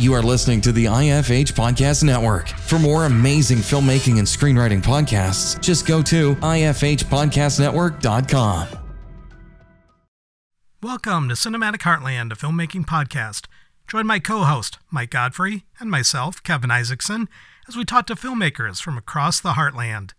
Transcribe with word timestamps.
You 0.00 0.14
are 0.14 0.22
listening 0.22 0.62
to 0.62 0.72
the 0.72 0.86
IFH 0.86 1.52
Podcast 1.52 2.02
Network. 2.02 2.48
For 2.48 2.78
more 2.78 3.04
amazing 3.04 3.58
filmmaking 3.58 4.16
and 4.16 4.26
screenwriting 4.26 4.80
podcasts, 4.80 5.60
just 5.60 5.86
go 5.86 6.00
to 6.04 6.36
ifhpodcastnetwork.com. 6.36 8.68
Welcome 10.82 11.28
to 11.28 11.34
Cinematic 11.34 11.80
Heartland, 11.80 12.32
a 12.32 12.34
filmmaking 12.34 12.86
podcast. 12.86 13.44
Join 13.86 14.06
my 14.06 14.20
co 14.20 14.44
host, 14.44 14.78
Mike 14.90 15.10
Godfrey, 15.10 15.66
and 15.78 15.90
myself, 15.90 16.42
Kevin 16.42 16.70
Isaacson, 16.70 17.28
as 17.68 17.76
we 17.76 17.84
talk 17.84 18.06
to 18.06 18.14
filmmakers 18.14 18.80
from 18.80 18.96
across 18.96 19.38
the 19.38 19.52
heartland. 19.52 20.12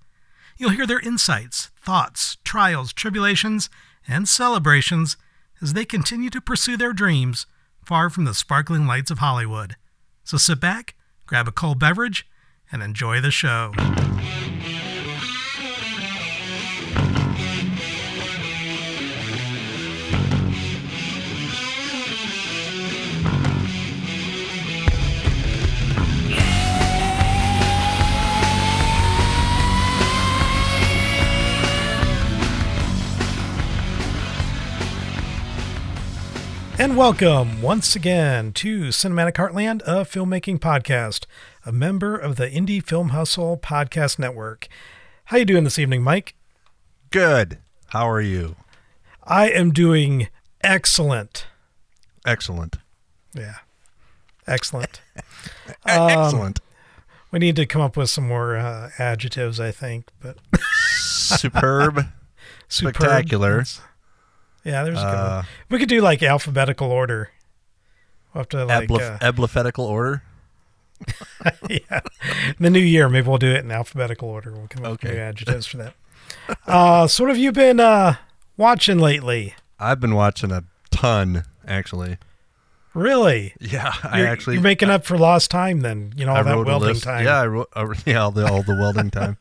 You'll 0.60 0.70
hear 0.70 0.86
their 0.86 1.00
insights, 1.00 1.72
thoughts, 1.76 2.38
trials, 2.44 2.94
tribulations, 2.94 3.68
and 4.08 4.30
celebrations 4.30 5.18
as 5.60 5.74
they 5.74 5.86
continue 5.86 6.30
to 6.30 6.40
pursue 6.40 6.78
their 6.78 6.94
dreams 6.94 7.48
far 7.86 8.10
from 8.10 8.26
the 8.26 8.34
sparkling 8.34 8.88
lights 8.88 9.12
of 9.12 9.20
Hollywood. 9.20 9.76
So 10.24 10.38
sit 10.38 10.60
back, 10.60 10.96
grab 11.26 11.48
a 11.48 11.52
cold 11.52 11.80
beverage, 11.80 12.28
and 12.72 12.82
enjoy 12.82 13.22
the 13.22 13.32
show. 13.32 13.72
And 36.82 36.98
welcome 36.98 37.62
once 37.62 37.96
again 37.96 38.54
to 38.54 38.86
Cinematic 38.88 39.34
Heartland, 39.34 39.84
a 39.84 40.04
filmmaking 40.04 40.58
podcast, 40.58 41.28
a 41.64 41.72
member 41.72 42.18
of 42.18 42.38
the 42.38 42.50
Indie 42.50 42.84
Film 42.84 43.10
Hustle 43.10 43.56
Podcast 43.56 44.18
Network. 44.18 44.68
How 45.26 45.38
you 45.38 45.46
doing 45.46 45.64
this 45.64 45.78
evening, 45.78 46.02
Mike? 46.02 46.34
Good. 47.12 47.60
How 47.90 48.10
are 48.10 48.20
you? 48.20 48.56
I 49.24 49.52
am 49.52 49.72
doing 49.72 50.30
excellent. 50.64 51.46
Excellent. 52.26 52.78
Yeah. 53.36 53.58
Excellent. 54.48 55.02
Excellent. 55.86 56.62
We 57.30 57.38
need 57.38 57.58
to 57.58 57.68
come 57.68 57.84
up 57.84 57.96
with 57.96 58.10
some 58.10 58.28
more 58.28 58.56
uh, 58.58 58.90
adjectives, 58.98 59.60
I 59.60 59.70
think, 59.70 60.08
but 60.20 60.40
Superb. 60.96 62.08
Spectacular. 62.70 63.66
Yeah, 64.64 64.84
there's 64.84 65.00
a 65.00 65.02
good 65.02 65.08
Uh, 65.08 65.36
one. 65.38 65.46
We 65.70 65.80
could 65.80 65.90
do 65.90 66.02
like 66.02 66.22
alphabetical 66.24 66.92
order. 66.92 67.32
We'll 68.34 68.42
have 68.42 68.50
to 68.50 68.66
like 68.66 68.88
Eblif- 68.88 69.22
uh, 69.80 69.82
order. 69.82 70.24
yeah. 71.70 72.02
The 72.60 72.70
new 72.70 72.80
year, 72.80 73.10
maybe 73.10 73.28
we'll 73.28 73.38
do 73.40 73.52
it 73.52 73.64
in 73.66 73.72
alphabetical 73.72 74.30
order. 74.30 74.52
We'll 74.52 74.68
come 74.68 74.86
up 74.86 74.92
with 74.92 75.06
Okay. 75.06 75.16
new 75.16 75.22
adjectives 75.22 75.66
for 75.66 75.78
that. 75.78 75.94
Uh, 76.68 77.08
so 77.08 77.24
what 77.24 77.30
have 77.30 77.38
you 77.38 77.52
been 77.52 77.80
uh, 77.80 78.16
watching 78.58 79.00
lately? 79.00 79.56
I've 79.80 80.00
been 80.00 80.14
watching 80.16 80.52
a 80.52 80.64
ton, 80.92 81.44
actually. 81.68 82.18
Really? 82.94 83.54
Yeah, 83.60 83.94
I 84.04 84.20
You're, 84.20 84.28
actually. 84.28 84.56
you're 84.56 84.64
making 84.64 84.90
up 84.90 85.06
for 85.06 85.18
lost 85.18 85.50
time 85.50 85.80
then. 85.80 86.14
You 86.16 86.26
know, 86.26 86.34
all 86.34 86.38
I 86.40 86.44
that 86.44 86.66
welding 86.66 86.96
time. 87.00 87.24
Yeah, 87.26 87.40
I 87.42 87.48
wrote. 87.48 87.70
Uh, 87.74 87.94
yeah, 88.06 88.22
all 88.24 88.32
the 88.32 88.46
all 88.46 88.64
the 88.64 88.76
welding 88.76 89.10
time. 89.10 89.38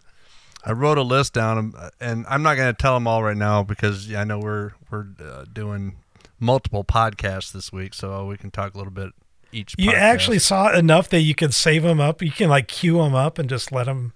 I 0.65 0.73
wrote 0.73 0.99
a 0.99 1.03
list 1.03 1.33
down, 1.35 1.59
um, 1.59 1.75
and 2.01 2.25
I'm 2.29 2.43
not 2.43 2.55
going 2.57 2.73
to 2.73 2.81
tell 2.81 2.95
them 2.95 3.07
all 3.07 3.23
right 3.23 3.37
now 3.37 3.63
because 3.63 4.13
I 4.15 4.25
know 4.25 4.39
we're 4.39 4.73
we're 4.91 5.07
uh, 5.25 5.45
doing 5.53 5.97
multiple 6.39 6.85
podcasts 6.85 7.53
this 7.53 7.73
week, 7.73 7.95
so 7.95 8.27
we 8.27 8.37
can 8.37 8.51
talk 8.51 8.75
a 8.75 8.79
little 8.79 8.93
bit 8.93 9.11
each. 9.53 9.75
You 9.79 9.91
podcast. 9.91 9.95
actually 9.95 10.39
saw 10.39 10.73
enough 10.73 11.09
that 11.11 11.21
you 11.21 11.35
can 11.35 11.53
save 11.53 11.83
them 11.83 12.01
up. 12.01 12.23
You 12.23 12.31
can 12.31 12.49
like 12.49 12.69
queue 12.69 12.99
them 12.99 13.15
up 13.15 13.39
and 13.39 13.49
just 13.49 13.73
let 13.73 13.85
them 13.87 14.13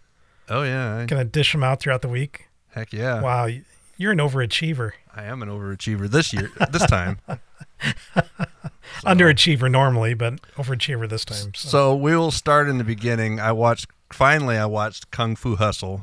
Oh 0.49 0.63
yeah. 0.63 0.99
I- 0.99 1.07
kind 1.07 1.21
of 1.23 1.33
dish 1.33 1.53
them 1.53 1.65
out 1.65 1.81
throughout 1.81 2.03
the 2.03 2.09
week. 2.09 2.49
heck 2.73 2.93
yeah. 2.93 3.21
Wow, 3.23 3.47
you- 3.47 3.65
you're 3.97 4.13
an 4.13 4.19
overachiever. 4.19 4.93
I 5.15 5.25
am 5.25 5.41
an 5.43 5.49
overachiever 5.49 6.11
this 6.11 6.33
year. 6.33 6.51
This 6.73 6.85
time. 6.87 7.19
Underachiever 9.05 9.71
normally, 9.71 10.15
but 10.15 10.41
overachiever 10.57 11.09
this 11.09 11.25
time. 11.25 11.53
So. 11.55 11.69
So 11.69 11.95
we 11.97 12.17
will 12.17 12.31
start 12.31 12.69
in 12.69 12.79
the 12.79 12.85
beginning. 12.85 13.39
I 13.41 13.53
watched 13.53 13.87
finally. 14.13 14.57
I 14.57 14.67
watched 14.67 15.11
Kung 15.11 15.37
Fu 15.37 15.57
Hustle 15.57 16.03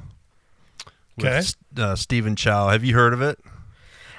with 1.17 1.25
Okay. 1.25 1.81
uh, 1.83 1.95
Stephen 1.95 2.35
Chow. 2.35 2.69
Have 2.69 2.83
you 2.83 2.95
heard 2.95 3.13
of 3.13 3.21
it? 3.21 3.39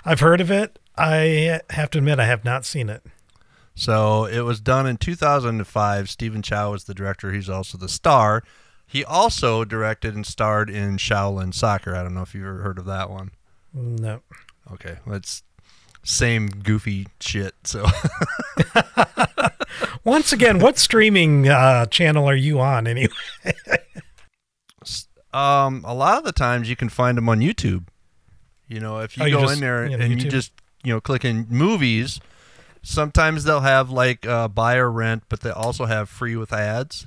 I've 0.05 0.21
heard 0.21 0.41
of 0.41 0.51
it. 0.51 0.79
I 0.97 1.61
have 1.71 1.91
to 1.91 1.99
admit, 1.99 2.19
I 2.19 2.27
have 2.27 2.45
not 2.45 2.65
seen 2.65 2.89
it. 2.89 3.05
So 3.75 4.27
it 4.27 4.41
was 4.41 4.61
done 4.61 4.87
in 4.87 4.99
2005. 4.99 6.11
Stephen 6.11 6.43
Chow 6.43 6.75
is 6.75 6.85
the 6.85 6.95
director. 6.95 7.33
He's 7.33 7.49
also 7.49 7.79
the 7.79 7.89
star. 7.89 8.43
He 8.87 9.05
also 9.05 9.65
directed 9.65 10.15
and 10.15 10.27
starred 10.27 10.69
in 10.69 10.99
Shaolin 10.99 11.55
Soccer. 11.55 11.97
I 11.97 12.03
don't 12.03 12.15
know 12.15 12.23
if 12.23 12.35
you've 12.35 12.47
ever 12.47 12.63
heard 12.63 12.79
of 12.79 12.85
that 12.85 13.09
one. 13.09 13.31
No. 13.73 14.21
Okay, 14.71 14.99
that's 15.07 15.43
same 16.05 16.49
goofy 16.49 17.07
shit. 17.21 17.55
So 17.65 17.87
Once 20.05 20.33
again, 20.33 20.59
what 20.59 20.79
streaming 20.79 21.49
uh, 21.49 21.87
channel 21.87 22.29
are 22.29 22.35
you 22.35 22.61
on 22.61 22.87
anyway? 22.87 23.13
Um, 25.35 25.83
a 25.87 25.95
lot 25.95 26.19
of 26.19 26.25
the 26.25 26.33
times 26.33 26.69
you 26.69 26.77
can 26.77 26.91
find 26.91 27.17
them 27.17 27.27
on 27.27 27.41
YouTube. 27.41 27.87
You 28.69 28.81
know, 28.81 29.01
if 29.01 29.17
you 29.17 29.25
Oh, 29.25 29.27
you 29.27 29.35
go 29.35 29.41
just- 29.43 29.55
in 29.55 29.61
there 29.61 29.87
yeah, 29.87 29.97
and 29.99 30.23
you 30.23 30.31
just 30.31 30.53
you 30.85 30.93
know 30.93 31.01
click 31.01 31.25
in 31.25 31.47
movies, 31.51 32.21
sometimes 32.83 33.45
they'll 33.45 33.61
have 33.61 33.91
like 33.91 34.27
uh, 34.27 34.49
buy 34.49 34.77
or 34.77 34.91
rent, 34.91 35.25
but 35.29 35.41
they 35.41 35.51
also 35.51 35.85
have 35.87 36.09
free 36.09 36.37
with 36.37 36.53
ads. 36.53 37.07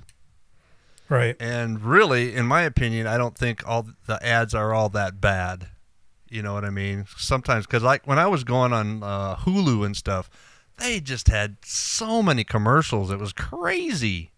Right. 1.08 1.36
And 1.40 1.82
really, 1.84 2.34
in 2.36 2.48
my 2.48 2.62
opinion, 2.64 3.06
I 3.06 3.18
don't 3.18 3.38
think 3.38 3.68
all 3.68 3.88
the 4.08 4.24
ads 4.26 4.56
are 4.56 4.74
all 4.74 4.90
that 4.90 5.22
bad. 5.22 5.68
You 6.30 6.42
know 6.42 6.54
what 6.56 6.66
I 6.66 6.72
mean? 6.72 7.06
Sometimes 7.18 7.66
because 7.68 7.84
like 7.84 8.08
when 8.08 8.18
I 8.18 8.28
was 8.28 8.44
going 8.44 8.74
on 8.74 9.04
uh, 9.04 9.36
Hulu 9.38 9.86
and 9.86 9.96
stuff, 9.96 10.30
they 10.78 11.00
just 11.00 11.28
had 11.28 11.58
so 11.64 12.24
many 12.24 12.44
commercials. 12.44 13.12
It 13.12 13.20
was 13.20 13.34
crazy. 13.34 14.32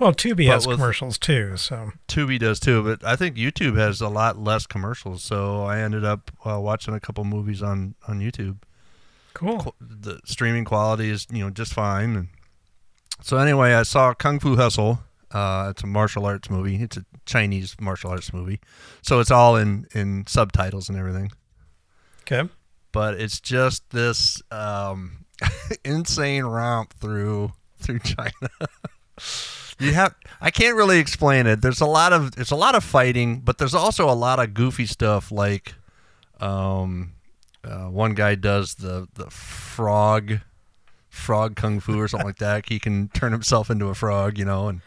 Well, 0.00 0.14
Tubi 0.14 0.46
But 0.46 0.54
has 0.54 0.66
commercials 0.66 1.18
too, 1.18 1.58
so 1.58 1.92
Tubi 2.08 2.38
does 2.38 2.58
too, 2.58 2.82
but 2.82 3.04
I 3.04 3.16
think 3.16 3.36
YouTube 3.36 3.76
has 3.76 4.00
a 4.00 4.08
lot 4.08 4.38
less 4.38 4.66
commercials. 4.66 5.22
So 5.22 5.64
I 5.64 5.80
ended 5.80 6.06
up 6.06 6.30
uh, 6.42 6.58
watching 6.58 6.94
a 6.94 7.00
couple 7.00 7.22
movies 7.24 7.62
on 7.62 7.94
on 8.08 8.18
YouTube. 8.18 8.56
cool. 9.34 9.74
The 9.78 10.18
streaming 10.24 10.64
quality 10.64 11.10
is 11.10 11.26
you 11.30 11.44
know 11.44 11.50
just 11.50 11.74
fine. 11.74 12.16
And 12.16 12.28
so 13.20 13.36
anyway, 13.36 13.74
I 13.74 13.82
saw 13.82 14.14
Kung 14.14 14.40
Fu 14.40 14.56
Hustle. 14.56 15.00
Uh, 15.32 15.68
it's 15.70 15.82
a 15.82 15.86
martial 15.86 16.24
arts 16.24 16.48
movie. 16.48 16.76
It's 16.76 16.96
a 16.96 17.04
Chinese 17.26 17.76
martial 17.78 18.10
arts 18.10 18.32
movie, 18.32 18.58
so 19.02 19.20
it's 19.20 19.30
all 19.30 19.54
in 19.56 19.86
in 19.94 20.24
subtitles 20.26 20.88
and 20.88 20.96
everything. 20.96 21.30
Okay. 22.22 22.48
But 22.92 23.20
it's 23.20 23.38
just 23.38 23.88
this 23.90 24.40
um, 24.50 25.26
insane 25.84 26.44
romp 26.44 26.94
through 26.94 27.52
through 27.78 27.98
China. 27.98 28.48
you 29.80 29.94
have 29.94 30.14
I 30.40 30.50
can't 30.50 30.76
really 30.76 30.98
explain 30.98 31.46
it. 31.46 31.62
There's 31.62 31.80
a 31.80 31.86
lot 31.86 32.12
of 32.12 32.36
there's 32.36 32.50
a 32.50 32.56
lot 32.56 32.74
of 32.74 32.84
fighting, 32.84 33.40
but 33.40 33.58
there's 33.58 33.74
also 33.74 34.08
a 34.08 34.14
lot 34.14 34.38
of 34.38 34.54
goofy 34.54 34.86
stuff 34.86 35.32
like 35.32 35.74
um 36.40 37.12
uh, 37.64 37.86
one 37.86 38.14
guy 38.14 38.34
does 38.34 38.74
the 38.76 39.08
the 39.14 39.30
frog 39.30 40.40
frog 41.08 41.56
kung 41.56 41.80
fu 41.80 41.98
or 41.98 42.08
something 42.08 42.26
like 42.26 42.38
that. 42.38 42.68
He 42.68 42.78
can 42.78 43.08
turn 43.08 43.32
himself 43.32 43.70
into 43.70 43.86
a 43.86 43.94
frog, 43.94 44.38
you 44.38 44.44
know, 44.44 44.68
and 44.68 44.80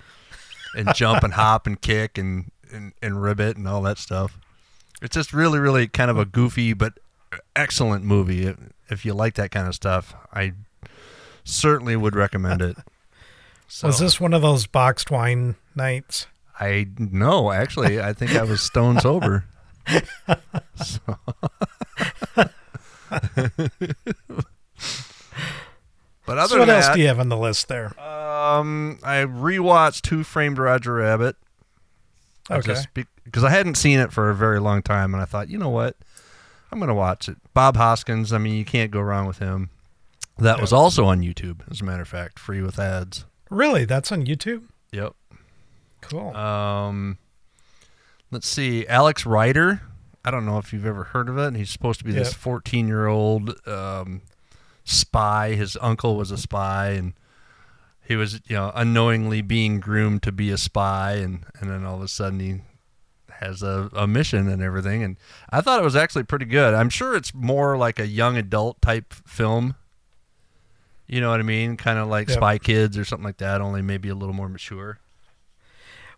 and 0.75 0.94
jump 0.95 1.24
and 1.24 1.34
hop 1.34 1.68
and 1.68 1.80
kick 1.80 2.18
and, 2.18 2.51
and 2.72 2.94
and 3.01 3.22
ribbit 3.22 3.57
and 3.57 3.68
all 3.68 3.81
that 3.84 3.98
stuff. 3.98 4.40
It's 5.01 5.16
just 5.16 5.34
really, 5.34 5.60
really 5.60 5.88
kind 5.88 6.10
of 6.10 6.18
a 6.18 6.25
goofy 6.25 6.74
but 6.74 6.94
excellent 7.56 8.06
movie. 8.06 8.54
If 8.90 9.06
you 9.06 9.13
like 9.13 9.36
that 9.36 9.51
kind 9.51 9.68
of 9.68 9.75
stuff, 9.75 10.16
I 10.34 10.54
certainly 11.44 11.95
would 11.95 12.16
recommend 12.16 12.62
it. 12.62 12.78
So, 13.75 13.87
Was 13.87 13.97
this 13.97 14.21
one 14.21 14.35
of 14.35 14.43
those 14.43 14.67
boxed 14.67 15.09
wine 15.09 15.55
nights? 15.75 16.27
I 16.59 16.85
no, 16.99 17.51
actually, 17.51 17.99
I 17.99 18.13
think 18.13 18.35
I 18.35 18.43
was 18.43 18.61
stone 18.61 18.99
sober. 18.99 19.45
So- 20.75 21.17
but 22.35 22.51
other 26.37 26.47
So 26.47 26.59
what 26.59 26.69
else 26.69 26.85
that, 26.85 26.93
do 26.93 27.01
you 27.01 27.07
have 27.07 27.19
on 27.19 27.29
the 27.29 27.37
list 27.37 27.67
there? 27.67 27.99
um, 27.99 28.99
I 29.01 29.25
rewatched 29.25 30.05
Who 30.07 30.23
Framed 30.23 30.59
Roger 30.59 30.93
Rabbit. 30.93 31.35
Okay. 32.51 32.75
because 33.23 33.43
I 33.43 33.49
hadn't 33.49 33.75
seen 33.75 33.97
it 33.99 34.13
for 34.13 34.29
a 34.29 34.35
very 34.35 34.59
long 34.59 34.83
time, 34.83 35.15
and 35.15 35.21
I 35.21 35.25
thought, 35.25 35.49
you 35.49 35.57
know 35.57 35.69
what, 35.69 35.95
I'm 36.71 36.79
gonna 36.79 36.93
watch 36.93 37.27
it. 37.27 37.37
Bob 37.55 37.75
Hoskins. 37.75 38.31
I 38.31 38.37
mean, 38.37 38.53
you 38.53 38.65
can't 38.65 38.91
go 38.91 39.01
wrong 39.01 39.25
with 39.25 39.39
him. 39.39 39.71
That 40.37 40.61
was 40.61 40.71
also 40.71 41.05
on 41.05 41.21
YouTube, 41.21 41.61
as 41.71 41.81
a 41.81 41.85
matter 41.85 42.03
of 42.03 42.07
fact, 42.07 42.37
free 42.37 42.61
with 42.61 42.77
ads. 42.77 43.25
Really? 43.53 43.85
That's 43.85 44.11
on 44.11 44.25
YouTube? 44.25 44.63
Yep. 44.91 45.13
Cool. 46.01 46.35
Um, 46.35 47.17
let's 48.31 48.47
see, 48.47 48.85
Alex 48.88 49.25
Rider. 49.25 49.81
I 50.25 50.31
don't 50.31 50.45
know 50.45 50.57
if 50.57 50.73
you've 50.73 50.85
ever 50.85 51.03
heard 51.05 51.29
of 51.29 51.38
it. 51.38 51.55
He's 51.55 51.69
supposed 51.69 52.00
to 52.00 52.05
be 52.05 52.11
this 52.11 52.33
14 52.33 52.88
year 52.88 53.07
old 53.07 53.55
um, 53.67 54.21
spy. 54.83 55.53
His 55.53 55.77
uncle 55.81 56.15
was 56.15 56.31
a 56.31 56.38
spy, 56.38 56.89
and 56.89 57.13
he 58.01 58.15
was, 58.15 58.41
you 58.47 58.55
know, 58.55 58.71
unknowingly 58.73 59.41
being 59.41 59.79
groomed 59.79 60.23
to 60.23 60.31
be 60.31 60.49
a 60.49 60.57
spy, 60.57 61.13
and 61.15 61.45
and 61.59 61.69
then 61.69 61.85
all 61.85 61.95
of 61.95 62.01
a 62.01 62.07
sudden 62.07 62.39
he 62.39 62.61
has 63.39 63.61
a, 63.61 63.89
a 63.94 64.07
mission 64.07 64.47
and 64.47 64.61
everything. 64.61 65.03
And 65.03 65.17
I 65.49 65.61
thought 65.61 65.79
it 65.79 65.83
was 65.83 65.95
actually 65.95 66.23
pretty 66.23 66.45
good. 66.45 66.73
I'm 66.73 66.89
sure 66.89 67.15
it's 67.15 67.33
more 67.33 67.77
like 67.77 67.99
a 67.99 68.07
young 68.07 68.38
adult 68.38 68.81
type 68.81 69.13
film. 69.13 69.75
You 71.07 71.21
know 71.21 71.29
what 71.31 71.39
I 71.39 71.44
mean? 71.44 71.77
Kind 71.77 72.00
of 72.00 72.07
like 72.07 72.29
Yep. 72.29 72.38
Spy 72.38 72.57
Kids 72.57 72.97
or 72.97 73.05
something 73.05 73.25
like 73.25 73.38
that, 73.38 73.61
only 73.61 73.81
maybe 73.81 74.09
a 74.09 74.15
little 74.15 74.33
more 74.33 74.50
mature. 74.50 75.00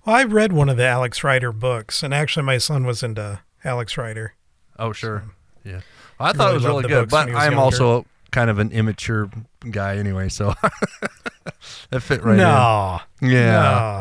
well, 0.05 0.15
I 0.15 0.23
read 0.23 0.53
one 0.53 0.69
of 0.69 0.77
the 0.77 0.85
Alex 0.85 1.23
Rider 1.23 1.51
books, 1.51 2.03
and 2.03 2.13
actually 2.13 2.43
my 2.43 2.57
son 2.59 2.85
was 2.85 3.01
into 3.03 3.39
Alex 3.63 3.97
Rider. 3.97 4.33
Oh, 4.77 4.91
sure. 4.93 5.23
Yeah. 5.63 5.81
I 6.19 6.29
I 6.29 6.33
thought 6.33 6.37
really 6.45 6.51
it 6.51 6.53
was 6.55 6.65
really 6.65 6.87
good, 6.87 7.09
but 7.09 7.17
when 7.25 7.27
he 7.29 7.33
was 7.35 7.43
I'm 7.43 7.51
younger. 7.53 7.63
also 7.63 8.05
kind 8.31 8.49
of 8.49 8.59
an 8.59 8.71
immature 8.71 9.29
guy 9.71 9.97
anyway, 9.97 10.29
so 10.29 10.53
that 11.89 12.01
fit 12.01 12.23
right 12.23 12.37
no. 12.37 12.99
in. 13.21 13.29
Yeah. 13.31 13.51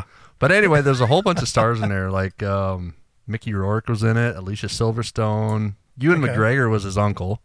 No. 0.00 0.02
But 0.38 0.52
anyway, 0.52 0.82
there's 0.82 1.00
a 1.00 1.06
whole 1.06 1.22
bunch 1.22 1.40
of 1.40 1.48
stars 1.48 1.80
in 1.80 1.88
there. 1.88 2.10
Like 2.10 2.42
um, 2.42 2.94
Mickey 3.26 3.54
Rourke 3.54 3.88
was 3.88 4.02
in 4.02 4.16
it, 4.16 4.36
Alicia 4.36 4.66
Silverstone. 4.66 5.74
Ewan 5.98 6.22
Okay. 6.22 6.34
McGregor 6.34 6.68
was 6.70 6.82
his 6.82 6.98
uncle. 6.98 7.40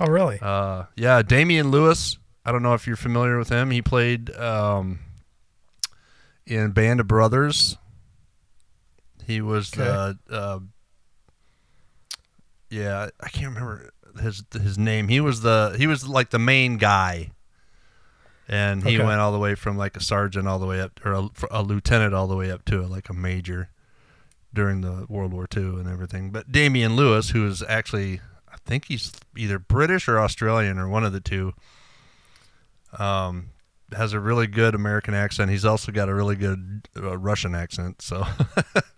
Oh, 0.00 0.06
really? 0.06 0.38
Uh, 0.42 0.84
yeah, 0.96 1.22
Damian 1.22 1.70
Lewis. 1.70 2.18
I 2.44 2.52
don't 2.52 2.62
know 2.62 2.74
if 2.74 2.86
you're 2.86 2.96
familiar 2.96 3.38
with 3.38 3.48
him. 3.50 3.70
He 3.70 3.80
played 3.82 4.34
um, 4.36 4.98
in 6.46 6.72
Band 6.72 7.00
of 7.00 7.06
Brothers. 7.08 7.76
He 9.26 9.40
was 9.40 9.70
the 9.70 10.18
uh, 10.30 10.58
yeah, 12.70 13.08
I 13.20 13.28
can't 13.28 13.48
remember 13.54 13.90
his 14.20 14.42
his 14.52 14.78
name. 14.78 15.08
He 15.08 15.20
was 15.20 15.42
the 15.42 15.74
he 15.78 15.86
was 15.86 16.06
like 16.08 16.30
the 16.30 16.38
main 16.38 16.78
guy, 16.78 17.30
and 18.48 18.82
he 18.82 18.96
Okay. 18.96 19.04
went 19.04 19.20
all 19.20 19.32
the 19.32 19.38
way 19.38 19.54
from 19.54 19.76
like 19.76 19.96
a 19.96 20.00
sergeant 20.02 20.48
all 20.48 20.58
the 20.58 20.66
way 20.66 20.80
up 20.80 21.00
or 21.04 21.12
a, 21.12 21.28
a 21.50 21.62
lieutenant 21.62 22.14
all 22.14 22.26
the 22.26 22.36
way 22.36 22.50
up 22.50 22.64
to 22.66 22.82
like 22.82 23.08
a 23.08 23.14
major 23.14 23.68
during 24.54 24.80
the 24.80 25.06
World 25.08 25.32
War 25.32 25.46
II 25.54 25.62
and 25.62 25.88
everything. 25.88 26.30
But 26.30 26.50
Damian 26.50 26.96
Lewis, 26.96 27.30
who 27.30 27.46
is 27.46 27.62
actually 27.68 28.20
I 28.52 28.56
think 28.64 28.86
he's 28.86 29.12
either 29.36 29.58
British 29.58 30.08
or 30.08 30.18
Australian 30.18 30.78
or 30.78 30.88
one 30.88 31.04
of 31.04 31.12
the 31.12 31.20
two. 31.20 31.54
Um, 32.98 33.48
has 33.94 34.12
a 34.14 34.20
really 34.20 34.46
good 34.46 34.74
American 34.74 35.12
accent. 35.14 35.50
He's 35.50 35.64
also 35.64 35.92
got 35.92 36.08
a 36.08 36.14
really 36.14 36.36
good 36.36 36.88
uh, 36.96 37.16
Russian 37.18 37.54
accent, 37.54 38.00
so 38.02 38.24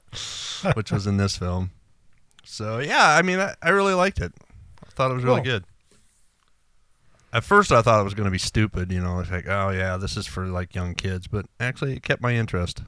which 0.75 0.93
was 0.93 1.06
in 1.06 1.17
this 1.17 1.37
film. 1.37 1.70
So 2.44 2.79
yeah, 2.79 3.08
I 3.17 3.23
mean, 3.23 3.41
I, 3.41 3.55
I 3.62 3.70
really 3.70 3.94
liked 3.94 4.20
it. 4.20 4.32
I 4.85 4.91
thought 4.91 5.11
it 5.11 5.14
was 5.14 5.25
really 5.25 5.37
Cool. 5.43 5.44
good. 5.44 5.64
At 7.32 7.43
first, 7.43 7.73
I 7.73 7.82
thought 7.82 8.00
it 8.00 8.05
was 8.05 8.14
going 8.14 8.26
to 8.26 8.31
be 8.31 8.38
stupid. 8.38 8.93
You 8.93 9.00
know, 9.00 9.19
it's 9.19 9.31
like, 9.31 9.49
oh 9.49 9.70
yeah, 9.70 9.96
this 9.96 10.17
is 10.17 10.26
for 10.26 10.46
like 10.46 10.75
young 10.75 10.94
kids. 10.94 11.26
But 11.26 11.46
actually, 11.58 11.94
it 11.96 12.02
kept 12.05 12.23
my 12.23 12.35
interest. 12.35 12.82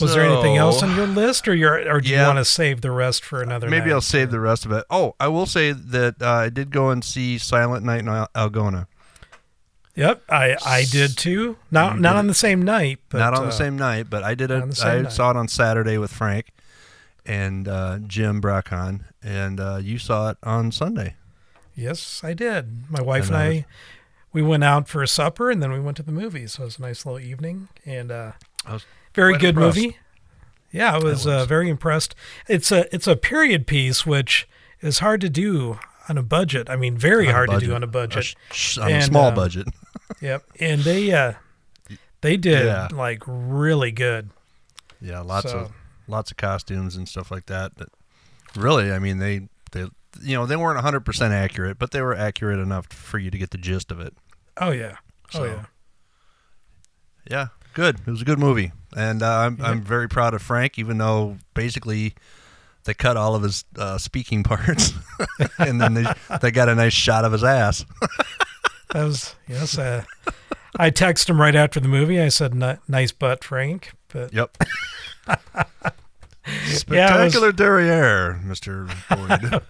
Was 0.00 0.14
there 0.14 0.22
anything 0.24 0.56
else 0.56 0.82
on 0.82 0.94
your 0.96 1.06
list, 1.06 1.48
or 1.48 1.54
your, 1.54 1.90
or 1.92 2.00
do 2.00 2.08
you 2.08 2.18
want 2.18 2.38
to 2.38 2.44
save 2.44 2.80
the 2.80 2.90
rest 2.90 3.24
for 3.24 3.42
another? 3.42 3.68
Maybe 3.68 3.86
night? 3.86 3.94
I'll 3.94 4.00
save 4.00 4.30
the 4.30 4.40
rest 4.40 4.64
of 4.64 4.72
it. 4.72 4.84
Oh, 4.90 5.14
I 5.18 5.28
will 5.28 5.46
say 5.46 5.72
that 5.72 6.22
uh, 6.22 6.28
I 6.30 6.48
did 6.48 6.70
go 6.70 6.90
and 6.90 7.04
see 7.04 7.38
Silent 7.38 7.84
Night 7.84 8.00
in 8.00 8.08
Al- 8.08 8.28
Algona. 8.34 8.86
Yep, 9.96 10.22
I 10.28 10.56
I 10.66 10.84
did 10.90 11.16
too. 11.16 11.56
Not 11.70 11.94
You 11.96 12.00
not 12.00 12.16
on 12.16 12.26
the 12.26 12.34
same 12.34 12.62
night, 12.62 12.98
but 13.10 13.18
Not 13.18 13.34
on 13.34 13.42
uh, 13.44 13.46
the 13.46 13.52
same 13.52 13.76
night, 13.76 14.10
but 14.10 14.24
I 14.24 14.34
did 14.34 14.50
it. 14.50 14.62
I 14.82 15.00
night. 15.02 15.12
saw 15.12 15.30
it 15.30 15.36
on 15.36 15.46
Saturday 15.48 15.98
with 15.98 16.12
Frank 16.12 16.52
and 17.24 17.68
uh, 17.68 17.98
Jim 18.06 18.40
Bracon, 18.40 19.04
and 19.22 19.60
uh, 19.60 19.78
you 19.80 19.98
saw 19.98 20.30
it 20.30 20.36
on 20.42 20.72
Sunday. 20.72 21.14
Yes, 21.76 22.22
I 22.24 22.34
did. 22.34 22.90
My 22.90 23.02
wife 23.02 23.26
And 23.26 23.34
and 23.34 23.42
I 23.42 23.44
I, 23.46 23.48
was- 23.54 23.64
we 24.32 24.42
went 24.42 24.64
out 24.64 24.88
for 24.88 25.00
a 25.00 25.06
supper, 25.08 25.48
and 25.50 25.62
then 25.62 25.70
we 25.72 25.78
went 25.78 25.96
to 25.98 26.02
the 26.02 26.10
movies. 26.12 26.54
So 26.54 26.62
it 26.62 26.66
was 26.66 26.78
a 26.78 26.82
nice 26.82 27.06
little 27.06 27.20
evening, 27.20 27.68
and 27.86 28.10
uh, 28.10 28.32
I 28.66 28.72
was 28.72 28.84
very 29.14 29.32
quite 29.34 29.40
good 29.40 29.48
impressed. 29.56 29.76
movie. 29.76 29.96
Yeah, 30.72 30.94
I 30.94 30.98
was, 30.98 31.26
Uh, 31.26 31.44
very 31.44 31.68
impressed. 31.70 32.14
It's 32.48 32.72
a 32.72 32.92
it's 32.94 33.06
a 33.06 33.14
period 33.16 33.66
piece, 33.66 34.04
which 34.04 34.48
is 34.80 34.98
hard 34.98 35.20
to 35.20 35.28
do 35.30 35.78
on 36.08 36.18
a 36.18 36.22
budget. 36.22 36.68
I 36.68 36.76
mean, 36.76 36.98
very 36.98 37.28
On 37.28 37.32
hard 37.34 37.50
to 37.50 37.58
do 37.60 37.74
on 37.74 37.82
a 37.82 37.86
budget. 37.86 38.24
sh- 38.24 38.34
sh- 38.50 38.78
on 38.78 38.90
a 38.92 39.02
small 39.02 39.28
um, 39.28 39.34
budget. 39.34 39.66
Yep, 40.20 40.42
and 40.60 40.82
they 40.82 41.12
uh, 41.12 41.32
they 42.20 42.36
did 42.36 42.66
Yeah. 42.66 42.88
like 42.92 43.22
really 43.26 43.90
good. 43.92 44.30
Yeah, 45.00 45.20
lots 45.20 45.50
so- 45.50 45.58
of 45.58 45.72
lots 46.08 46.30
of 46.30 46.36
costumes 46.36 46.96
and 46.96 47.08
stuff 47.08 47.30
like 47.30 47.46
that. 47.46 47.72
But 47.76 47.88
really, 48.56 48.92
I 48.92 48.98
mean, 48.98 49.18
they 49.18 49.48
they 49.72 49.86
you 50.22 50.36
know 50.36 50.44
they 50.46 50.56
weren't 50.56 50.76
100 50.76 51.00
percent 51.00 51.32
accurate, 51.32 51.78
but 51.78 51.90
they 51.92 52.02
were 52.02 52.14
accurate 52.14 52.58
enough 52.58 52.86
for 52.88 53.18
you 53.18 53.30
to 53.30 53.38
get 53.38 53.50
the 53.50 53.58
gist 53.58 53.90
of 53.92 54.00
it. 54.00 54.14
Oh 54.58 54.70
yeah, 54.72 54.96
oh 55.34 55.44
yeah. 55.44 55.64
Yeah, 57.30 57.46
good. 57.72 58.00
It 58.06 58.10
was 58.10 58.22
a 58.22 58.26
good 58.26 58.38
movie, 58.38 58.72
and 58.94 59.22
uh, 59.22 59.26
I'm 59.38 59.56
Yeah. 59.58 59.66
I'm 59.68 59.82
very 59.82 60.08
proud 60.08 60.34
of 60.34 60.42
Frank, 60.42 60.78
even 60.78 60.98
though 60.98 61.36
basically 61.54 62.14
they 62.84 62.94
cut 62.94 63.16
all 63.16 63.34
of 63.34 63.42
his 63.42 63.64
uh, 63.78 63.98
speaking 63.98 64.42
parts, 64.44 64.92
and 65.58 65.80
then 65.80 65.94
they 65.94 66.04
they 66.40 66.50
got 66.50 66.68
a 66.68 66.74
nice 66.74 66.92
shot 66.92 67.24
of 67.24 67.32
his 67.32 67.44
ass. 67.44 67.84
That 68.92 69.04
was 69.06 69.34
yes. 69.48 69.76
Uh, 69.76 70.04
I 70.78 70.92
texted 70.92 71.28
him 71.30 71.40
right 71.40 71.56
after 71.56 71.80
the 71.80 71.88
movie. 71.88 72.20
I 72.20 72.28
said, 72.28 72.54
"Ni- 72.54 72.76
"Nice 72.86 73.10
butt, 73.10 73.42
Frank." 73.42 73.92
But 74.12 74.32
Yep. 74.32 74.56
Spectacular 76.66 77.52
derriere, 77.52 78.34
Mister 78.44 78.86
Boyd. 79.10 79.62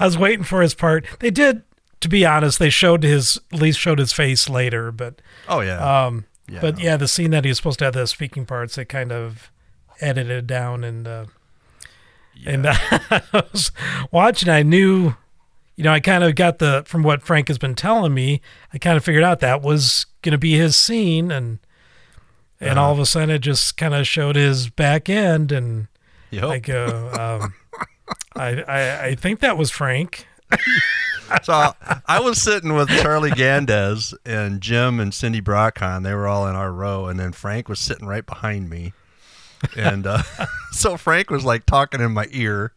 I 0.00 0.04
was 0.04 0.16
waiting 0.18 0.44
for 0.44 0.62
his 0.62 0.74
part. 0.74 1.04
They 1.20 1.30
did, 1.30 1.62
to 2.00 2.08
be 2.08 2.24
honest, 2.24 2.58
they 2.58 2.70
showed 2.70 3.02
his 3.02 3.38
at 3.52 3.60
least 3.60 3.78
showed 3.78 3.98
his 3.98 4.12
face 4.12 4.48
later. 4.48 4.90
But 4.90 5.20
Oh 5.48 5.60
yeah. 5.60 6.06
um, 6.06 6.24
yeah. 6.48 6.60
but 6.60 6.78
yeah, 6.80 6.96
the 6.96 7.08
scene 7.08 7.30
that 7.32 7.44
he 7.44 7.50
was 7.50 7.56
supposed 7.58 7.78
to 7.80 7.84
have 7.86 7.94
the 7.94 8.06
speaking 8.06 8.46
parts, 8.46 8.76
they 8.76 8.84
kind 8.84 9.12
of 9.12 9.50
edited 10.00 10.46
down 10.46 10.84
and 10.84 11.06
uh, 11.08 11.24
and 12.46 12.66
I 12.70 13.22
was 13.32 13.72
watching. 14.12 14.48
I 14.48 14.62
knew, 14.62 15.14
you 15.76 15.84
know, 15.84 15.92
I 15.92 16.00
kind 16.00 16.22
of 16.24 16.34
got 16.34 16.58
the 16.58 16.82
from 16.86 17.02
what 17.02 17.22
Frank 17.22 17.48
has 17.48 17.58
been 17.58 17.74
telling 17.74 18.14
me. 18.14 18.40
I 18.72 18.78
kind 18.78 18.96
of 18.96 19.04
figured 19.04 19.24
out 19.24 19.40
that 19.40 19.62
was 19.62 20.06
going 20.22 20.32
to 20.32 20.38
be 20.38 20.54
his 20.56 20.76
scene, 20.76 21.30
and 21.30 21.58
and 22.60 22.78
Uh-huh. 22.78 22.86
all 22.86 22.92
of 22.92 22.98
a 22.98 23.06
sudden 23.06 23.30
it 23.30 23.38
just 23.40 23.76
kind 23.76 23.94
of 23.94 24.06
showed 24.06 24.36
his 24.36 24.68
back 24.70 25.08
end, 25.08 25.50
and 25.52 25.88
Yep. 26.30 26.44
I 26.44 26.58
go, 26.58 27.40
um, 27.42 27.54
I, 28.36 28.62
I 28.62 29.04
I 29.06 29.14
think 29.14 29.40
that 29.40 29.56
was 29.56 29.70
Frank. 29.70 30.26
So 31.42 31.72
I 32.06 32.20
was 32.20 32.40
sitting 32.40 32.74
with 32.74 32.88
Charlie 32.88 33.32
Gandez 33.32 34.14
and 34.24 34.60
Jim 34.60 35.00
and 35.00 35.12
Cindy 35.12 35.40
Brockon. 35.40 36.02
They 36.04 36.14
were 36.14 36.28
all 36.28 36.46
in 36.46 36.54
our 36.54 36.72
row, 36.72 37.06
and 37.06 37.18
then 37.18 37.32
Frank 37.32 37.68
was 37.68 37.80
sitting 37.80 38.06
right 38.06 38.24
behind 38.24 38.70
me. 38.70 38.92
And 39.76 40.06
uh, 40.06 40.22
so 40.72 40.96
Frank 40.96 41.30
was 41.30 41.44
like 41.44 41.66
talking 41.66 42.00
in 42.00 42.12
my 42.12 42.26
ear, 42.30 42.72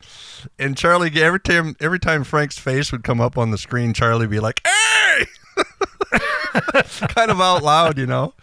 and 0.58 0.76
Charlie 0.78 1.12
every 1.22 1.40
time 1.40 1.76
every 1.80 2.00
time 2.00 2.24
Frank's 2.24 2.58
face 2.58 2.92
would 2.92 3.04
come 3.04 3.22
up 3.22 3.38
on 3.38 3.52
the 3.52 3.58
screen, 3.58 3.94
Charlie 3.94 4.22
would 4.22 4.32
be 4.32 4.40
like, 4.40 4.62
"Hey!" 4.66 5.26
kind 7.10 7.32
of 7.32 7.40
out 7.40 7.64
loud, 7.64 7.98
you 7.98 8.08
know. 8.08 8.34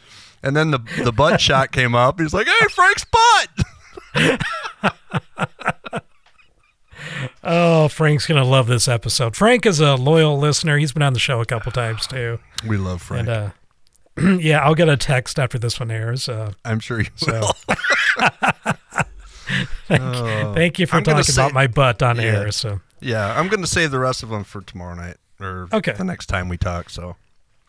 And 0.43 0.55
then 0.55 0.71
the 0.71 0.79
the 1.03 1.13
butt 1.13 1.41
shot 1.41 1.73
came 1.73 1.95
up. 1.95 2.21
He's 2.21 2.35
like, 2.35 2.47
"Hey, 2.47 2.67
Frank's 2.69 3.05
butt!" 4.15 4.43
Oh, 7.45 7.89
Frank's 7.89 8.27
gonna 8.27 8.45
love 8.45 8.67
this 8.67 8.89
episode. 8.89 9.37
Frank 9.37 9.67
is 9.67 9.81
a 9.81 9.95
loyal 9.97 10.39
listener. 10.39 10.79
He's 10.79 10.93
been 10.93 11.03
on 11.03 11.13
the 11.13 11.19
show 11.19 11.41
a 11.41 11.47
couple 11.47 11.71
times 11.73 12.07
too. 12.07 12.39
We 12.67 12.77
love 12.77 13.03
Frank. 13.03 13.29
And 13.29 13.53
uh, 14.19 14.39
yeah, 14.41 14.61
I'll 14.65 14.75
get 14.75 14.89
a 14.89 14.97
text 14.97 15.39
after 15.39 15.59
this 15.59 15.79
one 15.81 15.91
airs. 15.91 16.29
Uh, 16.29 16.53
I'm 16.65 16.81
sure 16.81 17.01
you 17.01 17.07
so 17.17 17.41
will. 17.69 17.77
thank 20.55 20.79
you 20.79 20.87
for 20.87 20.97
I'm 20.97 21.05
talking 21.05 21.23
say- 21.23 21.41
about 21.41 21.53
my 21.53 21.67
butt 21.67 22.03
on 22.03 22.17
Yeah. 22.17 22.23
air. 22.23 22.53
So 22.53 22.81
Yeah, 23.01 23.39
I'm 23.39 23.49
going 23.49 23.61
to 23.61 23.67
save 23.67 23.91
the 23.91 23.99
rest 23.99 24.23
of 24.23 24.29
them 24.31 24.43
for 24.45 24.61
tomorrow 24.63 24.95
night 24.95 25.17
or 25.41 25.69
Okay. 25.73 25.93
the 25.93 26.05
next 26.05 26.27
time 26.27 26.49
we 26.49 26.57
talk. 26.57 26.91
So 26.91 27.17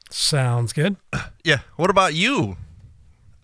sounds 0.09 0.73
good. 0.73 0.95
yeah, 1.43 1.59
what 1.75 1.89
about 1.89 2.13
you? 2.13 2.57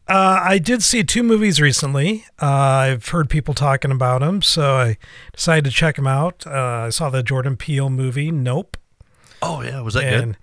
Uh, 0.08 0.40
I 0.44 0.58
did 0.58 0.84
see 0.84 1.04
two 1.04 1.24
movies 1.24 1.62
recently. 1.62 2.26
Uh, 2.42 2.46
I've 2.48 3.08
heard 3.08 3.30
people 3.30 3.54
talking 3.54 3.90
about 3.92 4.20
them, 4.20 4.42
so 4.42 4.76
I 4.76 4.98
decided 5.34 5.66
to 5.66 5.72
check 5.72 5.96
them 5.96 6.08
out. 6.08 6.46
Uh, 6.46 6.52
I 6.88 6.90
saw 6.90 7.10
the 7.10 7.24
Jordan 7.24 7.56
Peele 7.56 7.90
movie, 7.90 8.30
Nope, 8.32 8.76
Oh 9.42 9.62
yeah, 9.62 9.80
was 9.82 9.94
that 9.94 10.04
and 10.04 10.34
good? 10.34 10.38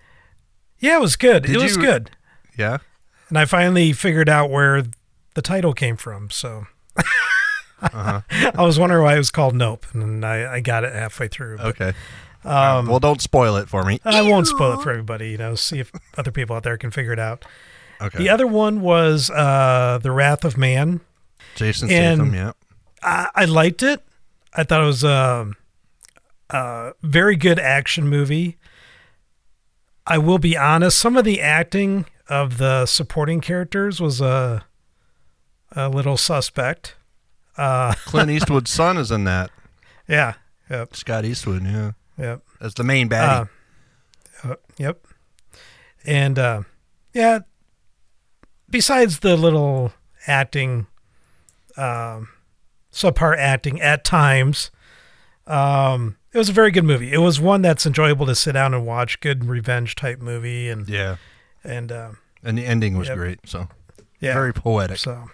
yeah, 0.79 0.97
it 0.97 1.01
was 1.01 1.17
good. 1.17 1.43
Did 1.45 1.57
it 1.57 1.63
was 1.63 1.77
you- 1.77 1.83
good, 1.83 2.11
Yeah. 2.57 2.79
and 3.29 3.39
I 3.39 3.45
finally 3.45 3.93
figured 3.93 4.29
out 4.31 4.51
where 4.51 4.83
the 5.35 5.43
title 5.43 5.75
came 5.75 5.97
from. 5.97 6.31
So 6.31 6.67
Uh-huh. 7.83 8.21
I 8.31 8.63
was 8.63 8.79
wondering 8.79 9.03
why 9.05 9.15
it 9.15 9.19
was 9.19 9.31
called 9.31 9.55
Nope, 9.55 9.87
and 9.93 10.25
I, 10.25 10.55
I 10.55 10.61
got 10.61 10.85
it 10.85 10.93
halfway 10.95 11.29
through. 11.29 11.59
but 11.59 11.67
Okay. 11.67 11.93
Um, 12.45 12.87
well, 12.87 12.99
don't 13.01 13.21
spoil 13.21 13.57
it 13.57 13.69
for 13.69 13.85
me. 13.85 14.01
I 14.07 14.23
won't 14.23 14.47
spoil 14.47 14.73
it 14.73 14.83
for 14.83 14.91
everybody. 14.91 15.31
You 15.33 15.37
know, 15.39 15.55
see 15.55 15.79
if 15.81 15.93
other 16.17 16.31
people 16.31 16.57
out 16.57 16.63
there 16.63 16.79
can 16.79 16.91
figure 16.91 17.13
it 17.13 17.19
out. 17.19 17.45
Okay. 18.03 18.19
The 18.19 18.29
other 18.31 18.47
one 18.47 18.81
was 18.81 19.31
uh, 19.31 19.99
The 20.03 20.11
Wrath 20.11 20.45
of 20.45 20.57
Man. 20.57 21.01
Jason 21.57 21.91
and- 21.91 22.19
Statham. 22.19 22.35
Yeah. 22.35 22.53
I, 23.03 23.29
I 23.35 23.45
liked 23.47 23.83
it. 23.83 24.03
I 24.55 24.65
thought 24.65 24.83
it 24.83 24.87
was 24.87 25.05
a, 25.05 25.51
a 26.51 26.93
very 27.03 27.37
good 27.37 27.59
action 27.59 28.09
movie. 28.09 28.57
I 30.07 30.19
will 30.19 30.39
be 30.39 30.57
honest, 30.57 30.99
some 30.99 31.17
of 31.17 31.25
the 31.25 31.41
acting 31.41 32.07
of 32.29 32.59
the 32.59 32.87
supporting 32.87 33.41
characters 33.41 34.01
was 34.01 34.21
a 34.21 34.65
a 35.73 35.89
little 35.89 36.17
suspect. 36.17 36.97
Uh, 37.57 37.93
Clint 38.07 38.31
Eastwood's 38.31 38.71
son 38.71 38.97
is 38.99 39.11
in 39.13 39.25
that. 39.25 39.51
yeah, 40.09 40.35
yep, 40.69 40.97
Scott 40.97 41.25
Eastwood. 41.25 41.63
Yeah. 41.65 41.93
yep, 42.19 42.43
As 42.61 42.75
the 42.75 42.83
main 42.85 43.09
baddie. 43.09 43.49
uh, 44.45 44.49
uh, 44.53 44.57
yep, 44.79 45.07
and 46.05 46.39
uh, 46.39 46.63
yeah. 47.15 47.41
Besides 48.71 49.21
the 49.21 49.37
little 49.37 49.93
acting, 50.27 50.87
um, 51.77 52.29
subpar 52.93 53.37
acting 53.37 53.81
at 53.81 54.05
times, 54.05 54.71
um, 55.47 56.17
it 56.33 56.39
was 56.39 56.49
a 56.49 56.53
very 56.53 56.71
good 56.71 56.85
movie. 56.85 57.13
It 57.13 57.19
was 57.19 57.41
one 57.41 57.63
that's 57.63 57.87
enjoyable 57.87 58.27
to 58.27 58.35
sit 58.35 58.53
down 58.53 58.73
and 58.75 58.87
watch. 58.87 59.21
Good 59.21 59.45
revenge 59.45 59.97
type 59.97 60.21
movie, 60.21 60.69
and 60.69 60.89
yeah. 60.89 61.17
and 61.65 61.91
um, 61.91 62.19
And 62.43 62.57
the 62.57 62.65
ending 62.67 62.97
was 62.97 63.09
Yep. 63.09 63.17
great. 63.17 63.41
So 63.47 63.69
yeah, 64.21 64.35
very 64.35 64.53
poetic. 64.55 64.99
So, 64.99 65.31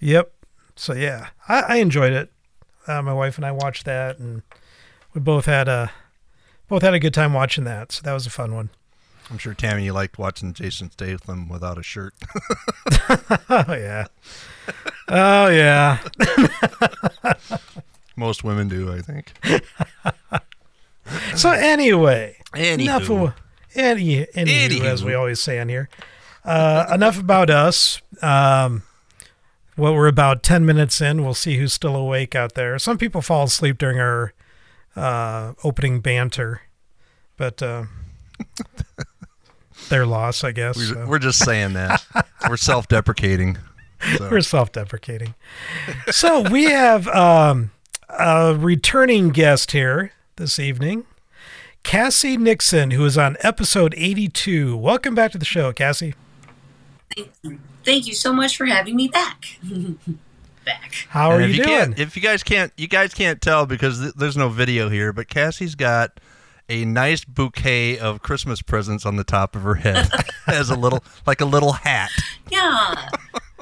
yep. 0.00 0.32
So 0.74 0.94
yeah, 0.94 1.28
I, 1.48 1.60
I 1.60 1.76
enjoyed 1.76 2.12
it. 2.12 2.32
Uh, 2.86 3.02
my 3.02 3.12
wife 3.12 3.36
and 3.36 3.44
I 3.46 3.52
watched 3.52 3.84
that, 3.84 4.18
and 4.18 4.42
we 5.14 5.20
both 5.20 5.44
had 5.46 5.68
a 5.68 5.92
both 6.66 6.82
had 6.82 6.94
a 6.94 6.98
good 6.98 7.14
time 7.14 7.32
watching 7.32 7.64
that. 7.64 7.92
So 7.92 8.02
that 8.02 8.12
was 8.12 8.26
a 8.26 8.30
fun 8.30 8.54
one. 8.54 8.70
I'm 9.30 9.38
sure 9.38 9.54
Tammy, 9.54 9.84
you 9.84 9.92
liked 9.92 10.18
watching 10.18 10.52
Jason 10.52 10.90
Statham 10.90 11.48
without 11.48 11.78
a 11.78 11.82
shirt. 11.82 12.14
Oh 13.48 13.74
yeah. 13.74 14.06
Oh 15.08 15.48
yeah. 15.48 15.98
Most 18.16 18.44
women 18.44 18.68
do, 18.68 18.92
I 18.92 19.00
think. 19.00 19.32
So 21.36 21.50
anyway, 21.50 22.36
Anywho. 22.54 22.80
enough 22.80 23.10
of 23.10 23.34
any 23.74 24.26
anywho, 24.26 24.68
Anywho. 24.68 24.84
as 24.84 25.04
we 25.04 25.14
always 25.14 25.40
say 25.40 25.58
on 25.58 25.68
here. 25.68 25.88
Uh, 26.44 26.86
enough 26.92 27.18
about 27.18 27.50
us. 27.50 28.00
Um, 28.22 28.82
well, 29.76 29.94
we're 29.94 30.06
about 30.06 30.42
ten 30.44 30.64
minutes 30.64 31.00
in. 31.00 31.24
We'll 31.24 31.34
see 31.34 31.56
who's 31.56 31.72
still 31.72 31.96
awake 31.96 32.34
out 32.36 32.54
there. 32.54 32.78
Some 32.78 32.98
people 32.98 33.22
fall 33.22 33.44
asleep 33.44 33.78
during 33.78 33.98
our 33.98 34.32
uh, 34.94 35.54
opening 35.64 36.00
banter, 36.00 36.62
but 37.36 37.60
uh, 37.62 37.84
their 39.88 40.06
loss, 40.06 40.44
I 40.44 40.52
guess. 40.52 40.76
We're, 40.76 40.94
so. 40.94 41.06
we're 41.06 41.18
just 41.18 41.44
saying 41.44 41.72
that. 41.74 42.04
we're 42.48 42.56
self-deprecating. 42.56 43.58
So. 44.16 44.28
We're 44.30 44.40
self-deprecating. 44.40 45.34
so 46.10 46.42
we 46.50 46.64
have 46.64 47.06
um, 47.08 47.70
a 48.08 48.54
returning 48.56 49.30
guest 49.30 49.72
here 49.72 50.12
this 50.36 50.58
evening, 50.58 51.04
Cassie 51.82 52.36
Nixon, 52.36 52.92
who 52.92 53.04
is 53.04 53.18
on 53.18 53.36
episode 53.40 53.94
82. 53.96 54.76
Welcome 54.76 55.14
back 55.14 55.32
to 55.32 55.38
the 55.38 55.44
show, 55.44 55.72
Cassie. 55.72 56.14
Thank 57.84 58.06
you 58.06 58.14
so 58.14 58.32
much 58.32 58.56
for 58.56 58.66
having 58.66 58.96
me 58.96 59.08
back. 59.08 59.58
back. 60.64 60.94
How 61.08 61.30
are 61.30 61.40
And 61.40 61.54
you, 61.54 61.60
if 61.60 61.66
doing? 61.66 61.94
If 61.96 62.16
you 62.16 62.22
guys 62.22 62.42
can't, 62.42 62.72
you 62.76 62.88
guys 62.88 63.14
can't 63.14 63.40
tell 63.40 63.66
because 63.66 64.00
th- 64.00 64.14
there's 64.14 64.36
no 64.36 64.48
video 64.48 64.88
here, 64.88 65.12
but 65.12 65.28
Cassie's 65.28 65.74
got 65.74 66.20
a 66.70 66.84
nice 66.84 67.24
bouquet 67.24 67.98
of 67.98 68.22
Christmas 68.22 68.62
presents 68.62 69.04
on 69.04 69.16
the 69.16 69.24
top 69.24 69.54
of 69.56 69.62
her 69.62 69.74
head 69.74 70.08
as 70.46 70.70
a 70.70 70.74
little, 70.76 71.04
like 71.26 71.40
a 71.40 71.44
little 71.44 71.72
hat 71.72 72.10
Yeah. 72.50 73.10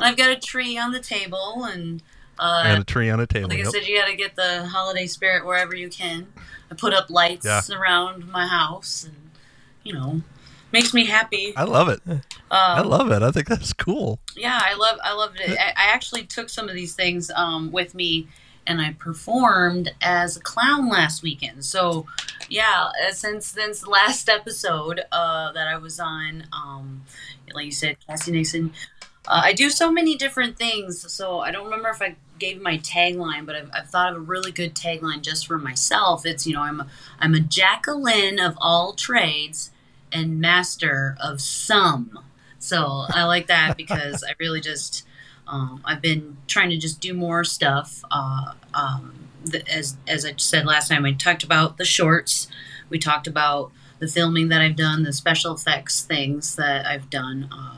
I've 0.01 0.17
got 0.17 0.31
a 0.31 0.37
tree 0.37 0.79
on 0.79 0.93
the 0.93 1.01
table 1.01 1.65
and 1.65 2.03
uh 2.39 2.63
and 2.67 2.83
a 2.83 2.85
tree 2.85 3.11
on 3.11 3.19
a 3.19 3.27
table. 3.27 3.49
like 3.49 3.59
I 3.59 3.63
Yep. 3.63 3.73
said, 3.73 3.87
you 3.87 3.99
gotta 3.99 4.15
get 4.15 4.37
the 4.37 4.67
holiday 4.67 5.07
spirit 5.07 5.45
wherever 5.45 5.75
you 5.75 5.89
can. 5.89 6.29
I 6.71 6.75
put 6.77 6.93
up 6.95 7.11
lights 7.11 7.45
Yeah. 7.47 7.63
around 7.77 8.29
my 8.29 8.47
house 8.47 9.03
and 9.05 9.31
you 9.83 9.93
know 9.95 10.23
makes 10.71 10.93
me 10.95 11.07
happy. 11.07 11.53
I 11.57 11.65
love 11.65 11.89
it. 11.89 12.01
Um, 12.07 12.21
I 12.51 12.83
love 12.83 13.11
it. 13.11 13.23
I 13.23 13.31
think 13.33 13.49
that's 13.49 13.73
cool. 13.73 14.21
yeah, 14.37 14.61
I 14.63 14.75
love 14.75 14.99
I 15.03 15.15
loved 15.15 15.41
it. 15.41 15.59
I, 15.59 15.71
I 15.71 15.93
actually 15.93 16.25
took 16.25 16.49
some 16.49 16.69
of 16.69 16.75
these 16.77 16.95
things 16.95 17.31
um, 17.35 17.73
with 17.73 17.95
me, 17.95 18.29
and 18.69 18.83
I 18.83 18.93
performed 18.93 19.93
as 20.03 20.37
a 20.37 20.41
clown 20.41 20.89
last 20.89 21.23
weekend. 21.23 21.65
So, 21.65 22.07
yeah, 22.49 22.91
uh, 23.09 23.13
since 23.13 23.47
since 23.47 23.81
the 23.81 23.91
last 23.91 24.29
episode 24.29 25.01
uh, 25.11 25.51
that 25.53 25.67
I 25.67 25.79
was 25.79 25.99
on, 25.99 26.45
um, 26.53 27.05
like 27.55 27.65
you 27.65 27.73
said, 27.73 27.97
Cassie 28.07 28.31
Nixon, 28.31 28.73
uh, 29.27 29.41
I 29.45 29.55
do 29.55 29.71
so 29.71 29.91
many 29.91 30.17
different 30.17 30.59
things. 30.59 31.11
So 31.13 31.41
I 31.41 31.51
don't 31.51 31.65
remember 31.65 31.89
if 31.89 32.03
I 32.03 32.17
gave 32.39 32.61
my 32.61 32.79
tagline, 32.79 33.47
but 33.47 33.57
I've, 33.57 33.71
I've 33.73 33.89
thought 33.89 34.13
of 34.13 34.19
a 34.19 34.21
really 34.21 34.53
good 34.53 34.75
tagline 34.75 35.23
just 35.23 35.47
for 35.47 35.59
myself. 35.59 36.27
It's 36.27 36.47
you 36.47 36.53
know 36.53 36.63
I'm 36.63 36.81
a, 36.81 36.87
I'm 37.19 37.35
a 37.35 37.41
Jacqueline 37.41 38.39
of 38.39 38.57
all 38.61 38.93
trades 38.93 39.71
and 40.13 40.41
master 40.41 41.17
of 41.21 41.41
some. 41.41 42.19
So 42.59 43.05
I 43.09 43.25
like 43.25 43.47
that 43.47 43.77
because 43.77 44.23
I 44.23 44.35
really 44.39 44.61
just 44.61 45.07
um, 45.49 45.81
I've 45.85 46.03
been 46.03 46.37
trying 46.47 46.71
to 46.71 46.77
just 46.77 47.01
do 47.01 47.15
more 47.15 47.43
stuff. 47.43 48.05
Uh, 48.11 48.53
um, 48.75 49.29
the, 49.45 49.67
as 49.71 49.97
as 50.07 50.25
I 50.25 50.35
said 50.37 50.67
last 50.67 50.89
time, 50.89 51.05
I 51.05 51.13
talked 51.13 51.43
about 51.45 51.79
the 51.79 51.85
shorts. 51.85 52.49
We 52.89 52.99
talked 52.99 53.27
about 53.27 53.71
the 53.99 54.09
filming 54.09 54.49
that 54.49 54.61
I've 54.61 54.77
done, 54.77 55.03
the 55.03 55.13
special 55.13 55.55
effects 55.55 56.03
things 56.03 56.57
that 56.57 56.87
I've 56.87 57.11
done. 57.11 57.49
Uh, 57.53 57.75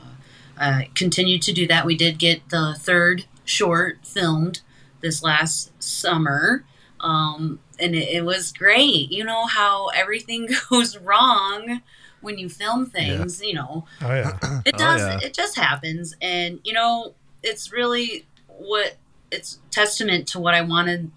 I 0.59 0.91
continue 0.95 1.39
to 1.39 1.53
do 1.53 1.67
that. 1.69 1.87
We 1.87 1.97
did 1.97 2.19
get 2.19 2.49
the 2.51 2.77
third 2.79 3.25
short 3.45 3.99
filmed 4.05 4.61
this 5.01 5.23
last 5.23 5.73
summer. 5.83 6.65
Um, 7.01 7.61
and 7.79 7.95
it, 7.95 8.09
it 8.17 8.25
was 8.27 8.53
great. 8.53 9.11
You 9.11 9.25
know 9.25 9.47
how 9.47 9.87
everything 9.89 10.49
goes 10.71 10.99
wrong 10.99 11.81
when 12.21 12.37
you 12.37 12.51
film 12.51 12.85
things, 12.85 13.41
you 13.43 13.55
know, 13.55 13.87
oh 14.03 14.15
yeah. 14.15 14.37
it 14.67 14.75
Oh, 14.75 14.79
does 14.79 15.01
yeah. 15.01 15.19
it 15.27 15.33
just 15.33 15.57
happens 15.57 16.15
and 16.21 16.61
you 16.65 16.75
know 16.75 17.15
it's 17.43 17.73
really 17.73 18.27
what 18.47 18.97
it's 19.31 19.59
testament 19.71 20.27
to 20.27 20.39
what 20.39 20.55
i 20.55 20.61
wanted 20.61 21.11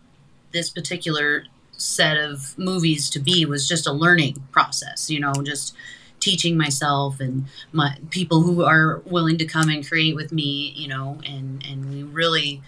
this 0.51 0.70
particular 0.70 1.46
set 1.72 2.17
of 2.17 2.58
movies 2.58 3.10
to 3.10 3.20
be 3.20 3.46
was 3.46 3.67
just 3.67 3.88
a 3.88 3.91
learning 3.91 4.36
process 4.51 5.10
you 5.10 5.20
know 5.20 5.34
just 5.43 5.75
teaching 6.20 6.55
myself 6.58 7.20
and 7.20 7.46
my 7.74 7.98
people 8.10 8.43
who 8.43 8.63
are 8.63 9.01
willing 9.05 9.38
to 9.38 9.46
come 9.46 9.67
and 9.67 9.86
create 9.88 10.15
with 10.15 10.32
me 10.32 10.74
you 10.75 10.88
know 10.88 11.20
and 11.25 11.65
and 11.65 11.89
we 11.89 12.03
really 12.03 12.62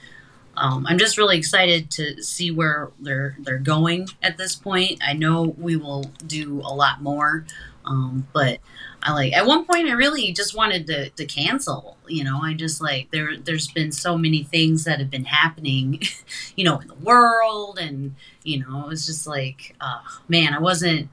um, 0.57 0.85
I'm 0.87 0.97
just 0.97 1.17
really 1.17 1.37
excited 1.37 1.91
to 1.91 2.21
see 2.23 2.51
where 2.51 2.91
they're 2.99 3.35
they're 3.39 3.57
going 3.57 4.07
at 4.21 4.37
this 4.37 4.55
point. 4.55 5.01
I 5.05 5.13
know 5.13 5.55
we 5.57 5.75
will 5.75 6.03
do 6.25 6.61
a 6.63 6.73
lot 6.73 7.01
more, 7.01 7.45
um, 7.85 8.27
but 8.33 8.59
I 9.05 9.13
like 9.13 9.33
at 9.33 9.45
one 9.45 9.65
point 9.65 9.87
I 9.87 9.91
really 9.91 10.33
just 10.33 10.55
wanted 10.55 10.87
to, 10.87 11.09
to 11.11 11.25
cancel. 11.25 11.95
You 12.07 12.23
know, 12.23 12.39
I 12.41 12.55
just 12.55 12.81
like 12.81 13.11
there 13.11 13.37
there's 13.37 13.67
been 13.67 13.91
so 13.91 14.17
many 14.17 14.43
things 14.43 14.83
that 14.85 14.99
have 14.99 15.11
been 15.11 15.25
happening, 15.25 16.01
you 16.55 16.65
know, 16.65 16.79
in 16.79 16.87
the 16.87 16.95
world, 16.95 17.77
and 17.77 18.15
you 18.43 18.59
know, 18.59 18.85
it 18.85 18.87
was 18.87 19.05
just 19.05 19.27
like, 19.27 19.75
uh, 19.79 20.01
man, 20.27 20.55
I 20.55 20.59
wasn't 20.59 21.09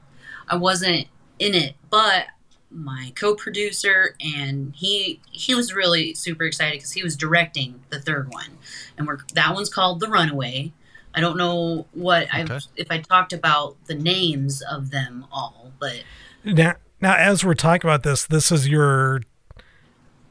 I 0.47 0.55
wasn't 0.55 1.07
in 1.37 1.53
it, 1.53 1.75
but 1.91 2.25
my 2.71 3.13
co-producer 3.15 4.15
and 4.19 4.73
he 4.75 5.21
he 5.29 5.53
was 5.53 5.75
really 5.75 6.15
super 6.15 6.45
excited 6.45 6.79
because 6.79 6.93
he 6.93 7.03
was 7.03 7.15
directing 7.15 7.83
the 7.91 8.01
third 8.01 8.33
one. 8.33 8.57
And 8.97 9.05
we're 9.05 9.19
that 9.35 9.53
one's 9.53 9.69
called 9.69 9.99
the 9.99 10.07
runaway. 10.07 10.73
I 11.13 11.21
don't 11.21 11.37
know 11.37 11.85
what 11.93 12.27
I 12.33 12.41
if 12.75 12.87
I 12.89 12.97
talked 12.97 13.33
about 13.33 13.77
the 13.85 13.93
names 13.93 14.63
of 14.63 14.89
them 14.89 15.27
all, 15.31 15.71
but 15.79 16.03
Now, 16.43 16.75
now, 17.03 17.15
as 17.15 17.45
we're 17.45 17.53
talking 17.53 17.87
about 17.87 18.01
this, 18.03 18.25
this 18.25 18.51
is 18.51 18.67
your. 18.67 19.21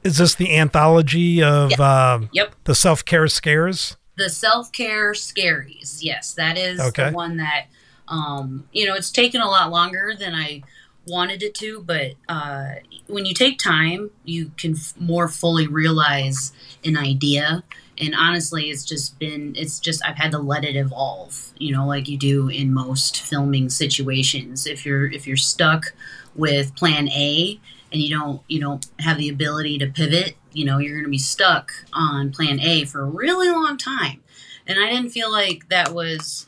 Is 0.02 0.19
this 0.19 0.35
the 0.35 0.57
anthology 0.57 1.41
of 1.41 1.79
um, 1.79 2.29
yep. 2.33 2.57
the 2.64 2.75
self 2.75 3.05
care 3.05 3.29
scares? 3.29 3.97
the 4.17 4.29
self-care 4.29 5.12
scaries 5.12 5.99
yes 6.02 6.35
that 6.35 6.59
is 6.59 6.79
Okay. 6.79 7.09
the 7.09 7.17
one 7.17 7.38
that 7.38 7.64
um 8.09 8.69
you 8.71 8.87
know 8.87 8.95
it's 8.95 9.11
taken 9.11 9.41
a 9.41 9.49
lot 9.49 9.71
longer 9.71 10.12
than 10.17 10.35
i 10.35 10.62
wanted 11.07 11.43
it 11.43 11.55
to 11.55 11.83
but 11.83 12.12
uh 12.29 12.73
when 13.07 13.25
you 13.25 13.33
take 13.33 13.59
time 13.59 14.11
you 14.25 14.52
can 14.59 14.75
f- 14.75 14.93
more 14.99 15.29
fully 15.29 15.67
realize 15.67 16.52
an 16.85 16.97
idea 16.97 17.64
and 17.97 18.14
honestly 18.14 18.64
it's 18.69 18.85
just 18.85 19.19
been 19.19 19.55
it's 19.57 19.81
just 19.81 20.05
i've 20.05 20.19
had 20.19 20.31
to 20.31 20.38
let 20.38 20.62
it 20.62 20.76
evolve 20.76 21.50
you 21.57 21.73
know 21.73 21.87
like 21.87 22.07
you 22.07 22.19
do 22.19 22.49
in 22.49 22.73
most 22.73 23.19
filming 23.19 23.71
situations 23.71 24.67
if 24.67 24.85
you're 24.85 25.07
if 25.11 25.26
you're 25.26 25.38
stuck 25.38 25.95
with 26.35 26.75
plan 26.77 27.09
a 27.09 27.61
and 27.93 28.01
you 28.01 28.17
don't 28.17 28.43
you 28.49 28.61
don't 28.61 28.87
have 29.01 29.19
the 29.19 29.29
ability 29.29 29.79
to 29.79 29.87
pivot 29.87 30.37
you 30.53 30.65
know 30.65 30.79
you're 30.79 30.95
going 30.95 31.05
to 31.05 31.11
be 31.11 31.19
stuck 31.19 31.73
on 31.93 32.31
plan 32.31 32.61
a 32.61 32.85
for 32.85 33.01
a 33.03 33.07
really 33.07 33.51
long 33.51 33.77
time. 33.77 34.23
And 34.67 34.79
i 34.79 34.91
didn't 34.91 35.11
feel 35.11 35.31
like 35.31 35.69
that 35.69 35.93
was 35.93 36.47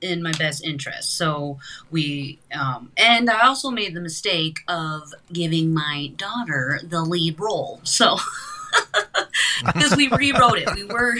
in 0.00 0.20
my 0.20 0.32
best 0.32 0.64
interest. 0.64 1.16
So 1.16 1.58
we 1.90 2.40
um, 2.52 2.90
and 2.96 3.30
i 3.30 3.46
also 3.46 3.70
made 3.70 3.94
the 3.94 4.00
mistake 4.00 4.60
of 4.68 5.12
giving 5.32 5.72
my 5.72 6.12
daughter 6.16 6.80
the 6.82 7.02
lead 7.02 7.38
role. 7.38 7.80
So 7.84 8.16
because 9.66 9.96
we 9.96 10.08
rewrote 10.08 10.58
it. 10.58 10.74
We 10.74 10.84
were 10.84 11.16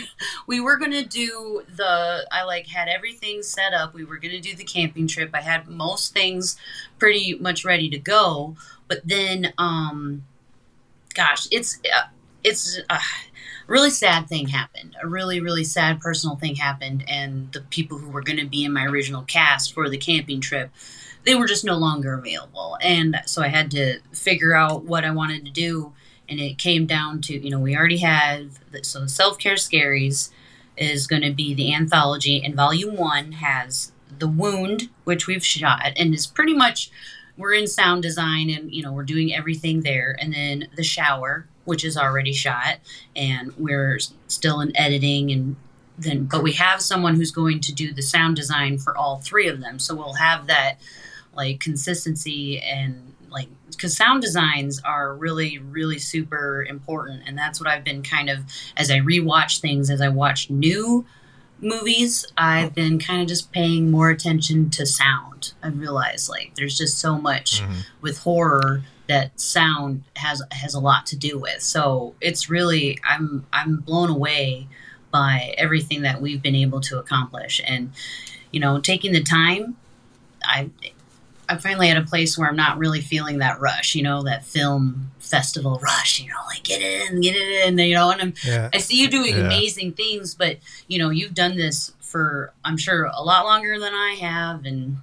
we 0.46 0.60
were 0.60 0.78
to 0.78 1.04
do 1.04 1.62
the 1.76 2.26
i 2.30 2.42
like 2.44 2.66
had 2.66 2.88
everything 2.88 3.42
set 3.42 3.72
up. 3.72 3.94
We 3.94 4.04
were 4.04 4.18
to 4.18 4.40
do 4.40 4.54
the 4.54 4.64
camping 4.64 5.06
trip. 5.06 5.30
I 5.34 5.40
had 5.40 5.68
most 5.68 6.12
things 6.12 6.56
pretty 6.98 7.34
much 7.34 7.64
ready 7.64 7.88
to 7.90 7.98
go. 7.98 8.56
But 8.88 9.02
then 9.04 9.52
um 9.58 10.24
gosh 11.14 11.46
it's 11.50 11.78
uh, 11.94 12.08
it's 12.44 12.78
a 12.90 12.98
really 13.66 13.90
sad 13.90 14.28
thing 14.28 14.48
happened. 14.48 14.96
A 15.02 15.06
really 15.06 15.40
really 15.40 15.64
sad 15.64 16.00
personal 16.00 16.36
thing 16.36 16.56
happened. 16.56 17.04
And 17.08 17.52
the 17.52 17.60
people 17.60 17.98
who 17.98 18.10
were 18.10 18.22
to 18.22 18.46
be 18.46 18.64
in 18.64 18.72
my 18.72 18.84
original 18.84 19.22
cast 19.22 19.72
for 19.72 19.88
the 19.88 19.98
camping 19.98 20.40
trip 20.40 20.70
they 21.24 21.36
were 21.36 21.46
just 21.46 21.64
no 21.64 21.76
longer 21.76 22.14
available. 22.14 22.76
And 22.82 23.20
so 23.26 23.42
i 23.42 23.48
had 23.48 23.70
to 23.72 24.00
figure 24.12 24.54
out 24.54 24.84
what 24.84 25.04
i 25.04 25.10
wanted 25.12 25.44
to 25.44 25.52
do 25.52 25.92
and 26.32 26.40
it 26.40 26.56
came 26.56 26.86
down 26.86 27.20
to 27.20 27.38
you 27.38 27.50
know 27.50 27.60
we 27.60 27.76
already 27.76 27.98
have 27.98 28.58
so 28.82 29.00
the 29.00 29.08
self-care 29.08 29.54
scaries 29.54 30.30
is 30.76 31.06
going 31.06 31.22
to 31.22 31.30
be 31.30 31.52
the 31.52 31.72
anthology 31.74 32.42
and 32.42 32.56
volume 32.56 32.96
one 32.96 33.32
has 33.32 33.92
the 34.18 34.26
wound 34.26 34.88
which 35.04 35.26
we've 35.26 35.44
shot 35.44 35.92
and 35.96 36.14
is 36.14 36.26
pretty 36.26 36.54
much 36.54 36.90
we're 37.36 37.52
in 37.52 37.66
sound 37.66 38.02
design 38.02 38.48
and 38.48 38.72
you 38.72 38.82
know 38.82 38.92
we're 38.92 39.02
doing 39.02 39.32
everything 39.32 39.82
there 39.82 40.16
and 40.18 40.32
then 40.32 40.66
the 40.76 40.82
shower 40.82 41.46
which 41.64 41.84
is 41.84 41.96
already 41.96 42.32
shot 42.32 42.78
and 43.14 43.52
we're 43.58 43.98
still 44.26 44.60
in 44.60 44.74
editing 44.76 45.30
and 45.30 45.56
then 45.98 46.24
but 46.24 46.42
we 46.42 46.52
have 46.52 46.80
someone 46.80 47.16
who's 47.16 47.30
going 47.30 47.60
to 47.60 47.72
do 47.72 47.92
the 47.92 48.02
sound 48.02 48.34
design 48.34 48.78
for 48.78 48.96
all 48.96 49.18
three 49.18 49.48
of 49.48 49.60
them 49.60 49.78
so 49.78 49.94
we'll 49.94 50.14
have 50.14 50.46
that 50.46 50.78
like 51.34 51.60
consistency 51.60 52.58
and 52.60 53.11
because 53.76 53.96
sound 53.96 54.22
designs 54.22 54.80
are 54.84 55.14
really 55.14 55.58
really 55.58 55.98
super 55.98 56.64
important 56.68 57.22
and 57.26 57.36
that's 57.36 57.60
what 57.60 57.68
i've 57.68 57.84
been 57.84 58.02
kind 58.02 58.28
of 58.28 58.40
as 58.76 58.90
i 58.90 58.98
rewatch 58.98 59.60
things 59.60 59.90
as 59.90 60.00
i 60.00 60.08
watch 60.08 60.50
new 60.50 61.04
movies 61.60 62.26
i've 62.36 62.70
oh. 62.70 62.74
been 62.74 62.98
kind 62.98 63.22
of 63.22 63.28
just 63.28 63.52
paying 63.52 63.90
more 63.90 64.10
attention 64.10 64.68
to 64.70 64.84
sound. 64.84 65.52
I 65.62 65.68
realize 65.68 66.28
like 66.28 66.52
there's 66.56 66.76
just 66.76 66.98
so 66.98 67.18
much 67.18 67.62
mm-hmm. 67.62 67.80
with 68.00 68.18
horror 68.18 68.82
that 69.08 69.38
sound 69.38 70.02
has 70.16 70.42
has 70.52 70.74
a 70.74 70.80
lot 70.80 71.06
to 71.06 71.16
do 71.16 71.38
with. 71.38 71.62
So 71.62 72.14
it's 72.20 72.48
really 72.50 72.98
i'm 73.08 73.46
i'm 73.52 73.76
blown 73.76 74.10
away 74.10 74.68
by 75.10 75.54
everything 75.58 76.02
that 76.02 76.20
we've 76.20 76.42
been 76.42 76.54
able 76.54 76.80
to 76.80 76.98
accomplish 76.98 77.60
and 77.66 77.92
you 78.50 78.58
know 78.60 78.80
taking 78.80 79.12
the 79.12 79.22
time 79.22 79.76
i 80.42 80.70
i'm 81.52 81.58
finally 81.58 81.88
at 81.90 81.96
a 81.96 82.02
place 82.02 82.36
where 82.38 82.48
i'm 82.48 82.56
not 82.56 82.78
really 82.78 83.00
feeling 83.00 83.38
that 83.38 83.60
rush 83.60 83.94
you 83.94 84.02
know 84.02 84.22
that 84.22 84.44
film 84.44 85.10
festival 85.20 85.78
rush 85.82 86.20
you 86.20 86.28
know 86.28 86.36
like 86.48 86.62
get 86.64 86.80
it 86.82 87.10
in 87.10 87.20
get 87.20 87.36
it 87.36 87.66
in 87.68 87.78
you 87.78 87.94
know 87.94 88.10
and 88.10 88.20
i'm 88.20 88.34
Yeah. 88.44 88.68
I 88.74 88.78
see 88.78 89.00
you 89.00 89.08
doing 89.08 89.34
Yeah. 89.36 89.46
amazing 89.46 89.92
things, 89.92 90.34
but 90.34 90.58
you 90.88 90.98
know, 90.98 91.10
you've 91.10 91.34
done 91.34 91.56
this 91.56 91.92
for 92.00 92.52
I'm 92.64 92.76
sure 92.76 93.04
a 93.04 93.22
lot 93.22 93.44
longer 93.44 93.78
than 93.78 93.94
I 93.94 94.16
have 94.20 94.64
and 94.64 94.96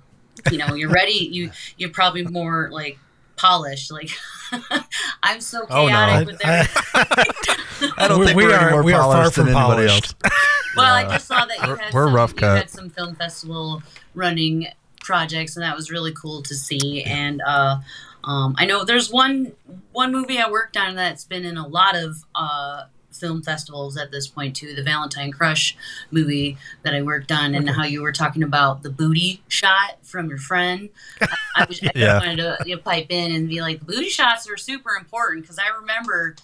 you 0.51 0.57
know, 0.57 0.73
you're 0.75 0.89
ready 0.91 1.13
you 1.31 1.51
you're 1.77 1.89
probably 1.89 2.23
more 2.25 2.69
like 2.71 2.97
polished. 3.37 3.91
Like 3.91 4.09
I'm 5.23 5.41
so 5.41 5.65
Oh, 5.69 5.83
no. 5.87 5.89
chaotic 5.89 6.15
I, 6.15 6.23
with 6.31 6.45
I, 6.45 6.59
everything. 6.59 7.93
I 7.97 8.07
don't 8.07 8.19
We- 8.19 8.25
think 8.27 8.37
we 8.37 8.45
we 8.47 8.51
are, 8.53 8.55
are- 8.57 8.61
any 8.67 8.71
more 8.73 8.83
we 8.83 8.93
are 8.93 9.01
far 9.03 9.13
polished 9.15 9.35
from 9.35 9.45
than 9.47 9.55
anybody 9.55 9.87
polished. 9.87 10.15
else. 10.23 10.33
well, 10.75 10.93
I 10.93 11.03
just 11.05 11.27
saw 11.27 11.45
that 11.45 11.57
you 11.61 11.67
We're- 11.67 11.79
had 11.83 11.93
we're 11.93 12.05
some, 12.07 12.15
rough 12.15 12.31
you 12.31 12.35
cut. 12.37 12.57
had 12.57 12.69
some 12.69 12.89
film 12.89 13.15
festival 13.15 13.81
running 14.13 14.67
projects 15.09 15.55
and 15.55 15.63
that 15.63 15.75
was 15.75 15.89
really 15.89 16.13
cool 16.13 16.43
to 16.43 16.53
see 16.53 17.01
and 17.03 17.41
uh 17.41 17.77
um, 18.23 18.53
I 18.57 18.65
know 18.65 18.83
there's 18.83 19.09
one 19.09 19.53
one 19.91 20.11
movie 20.11 20.37
I 20.39 20.49
worked 20.51 20.77
on 20.77 20.95
that's 20.95 21.23
been 21.23 21.45
in 21.45 21.57
a 21.57 21.65
lot 21.65 21.95
of 21.95 22.17
uh, 22.35 22.83
film 23.13 23.41
festivals 23.41 23.97
at 23.97 24.11
this 24.11 24.27
point 24.27 24.57
too. 24.57 24.75
The 24.75 24.83
Valentine 24.83 25.31
Crush 25.31 25.75
movie 26.11 26.57
that 26.83 26.93
I 26.93 27.01
worked 27.01 27.31
on, 27.31 27.55
and 27.55 27.69
how 27.69 27.85
you 27.85 28.01
were 28.01 28.11
talking 28.11 28.43
about 28.43 28.83
the 28.83 28.89
booty 28.89 29.41
shot 29.47 29.99
from 30.03 30.27
your 30.27 30.37
friend. 30.37 30.89
I, 31.21 31.27
I, 31.55 31.65
was, 31.69 31.81
I 31.81 31.91
Yeah. 31.95 32.19
wanted 32.19 32.37
to 32.37 32.57
you 32.65 32.75
know, 32.75 32.81
pipe 32.81 33.07
in 33.09 33.31
and 33.33 33.47
be 33.47 33.61
like, 33.61 33.79
the 33.79 33.85
booty 33.85 34.09
shots 34.09 34.49
are 34.49 34.57
super 34.57 34.91
important 34.91 35.43
because 35.43 35.57
I 35.57 35.69
remember. 35.79 36.35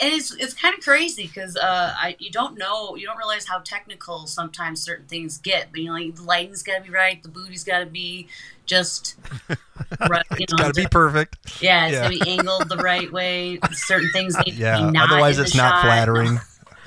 And 0.00 0.12
it's, 0.14 0.34
it's 0.34 0.54
kind 0.54 0.74
of 0.76 0.82
crazy 0.84 1.26
because 1.26 1.56
uh, 1.56 1.94
I 1.96 2.16
you 2.18 2.30
don't 2.30 2.58
know 2.58 2.96
you 2.96 3.06
don't 3.06 3.16
realize 3.16 3.46
how 3.46 3.60
technical 3.60 4.26
sometimes 4.26 4.80
certain 4.82 5.06
things 5.06 5.38
get 5.38 5.68
but 5.70 5.80
you 5.80 5.86
know 5.86 5.92
like 5.92 6.14
the 6.16 6.22
lighting's 6.22 6.62
got 6.62 6.78
to 6.78 6.82
be 6.82 6.90
right 6.90 7.22
the 7.22 7.28
booty's 7.28 7.64
got 7.64 7.80
to 7.80 7.86
be 7.86 8.28
just 8.66 9.16
right 10.08 10.24
you 10.36 10.44
It's 10.44 10.52
got 10.52 10.68
to 10.68 10.74
be 10.74 10.86
perfect. 10.86 11.36
yeah, 11.60 11.86
it's 11.86 11.94
Yeah. 11.94 12.00
got 12.02 12.10
to 12.12 12.18
be 12.24 12.28
angled 12.28 12.68
the 12.68 12.78
right 12.78 13.10
way. 13.12 13.58
Certain 13.72 14.10
things 14.10 14.38
need 14.38 14.52
to 14.52 14.60
Yeah. 14.60 14.76
be 14.78 14.92
not 14.92 15.10
Otherwise, 15.10 15.38
it's 15.38 15.54
not 15.54 15.74
shot. 15.74 15.84
flattering. 15.84 16.40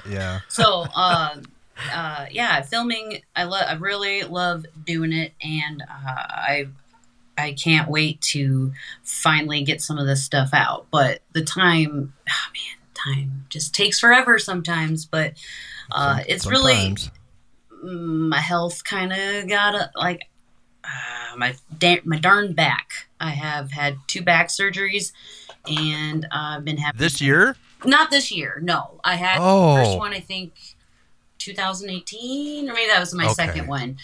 Yeah. 0.08 0.40
So, 0.48 0.86
uh, 0.96 1.36
uh, 1.92 2.26
yeah, 2.32 2.62
filming. 2.62 3.22
I 3.36 3.44
love. 3.46 3.66
I 3.68 3.74
really 3.74 4.24
love 4.24 4.66
doing 4.86 5.14
it, 5.14 5.34
and 5.42 5.82
uh, 5.82 5.86
I 5.90 6.68
I 7.38 7.54
can't 7.54 7.90
wait 7.90 8.22
to 8.22 8.72
finally 9.04 9.64
get 9.64 9.82
some 9.82 9.98
of 9.98 10.06
this 10.06 10.24
stuff 10.24 10.50
out. 10.54 10.88
But 10.92 11.22
the 11.34 11.44
time, 11.44 12.14
oh 12.30 12.50
man, 12.54 12.81
time 13.06 13.46
just 13.50 13.74
takes 13.74 14.00
forever 14.00 14.38
sometimes. 14.40 15.06
But 15.06 15.34
uh, 15.92 16.18
Some- 16.18 16.26
it's 16.28 16.46
really 16.48 16.74
sometimes. 16.96 17.12
my 17.84 18.40
health 18.40 18.84
kind 18.84 19.12
of 19.14 19.48
got 19.50 19.76
a, 19.76 19.92
like 19.96 20.28
uh, 20.84 21.36
my 21.38 21.56
da- 21.78 22.02
my 22.06 22.18
darn 22.20 22.54
back. 22.54 23.08
I 23.20 23.32
have 23.32 23.72
had 23.72 23.98
two 24.08 24.22
back 24.24 24.48
surgeries, 24.50 25.12
and 25.68 26.28
I've 26.32 26.66
been 26.66 26.78
having 26.78 27.00
this 27.00 27.22
year. 27.22 27.56
not 27.86 28.10
this 28.12 28.32
year. 28.32 28.60
No, 28.64 29.00
I 29.04 29.16
had 29.16 29.38
Oh. 29.40 29.76
the 29.78 29.84
first 29.84 29.98
one. 29.98 30.14
I 30.14 30.20
think 30.20 30.54
2018, 31.38 32.70
or 32.70 32.74
maybe 32.74 32.88
that 32.90 33.00
was 33.00 33.14
my 33.14 33.26
Okay. 33.26 33.34
second 33.34 33.68
one. 33.68 33.98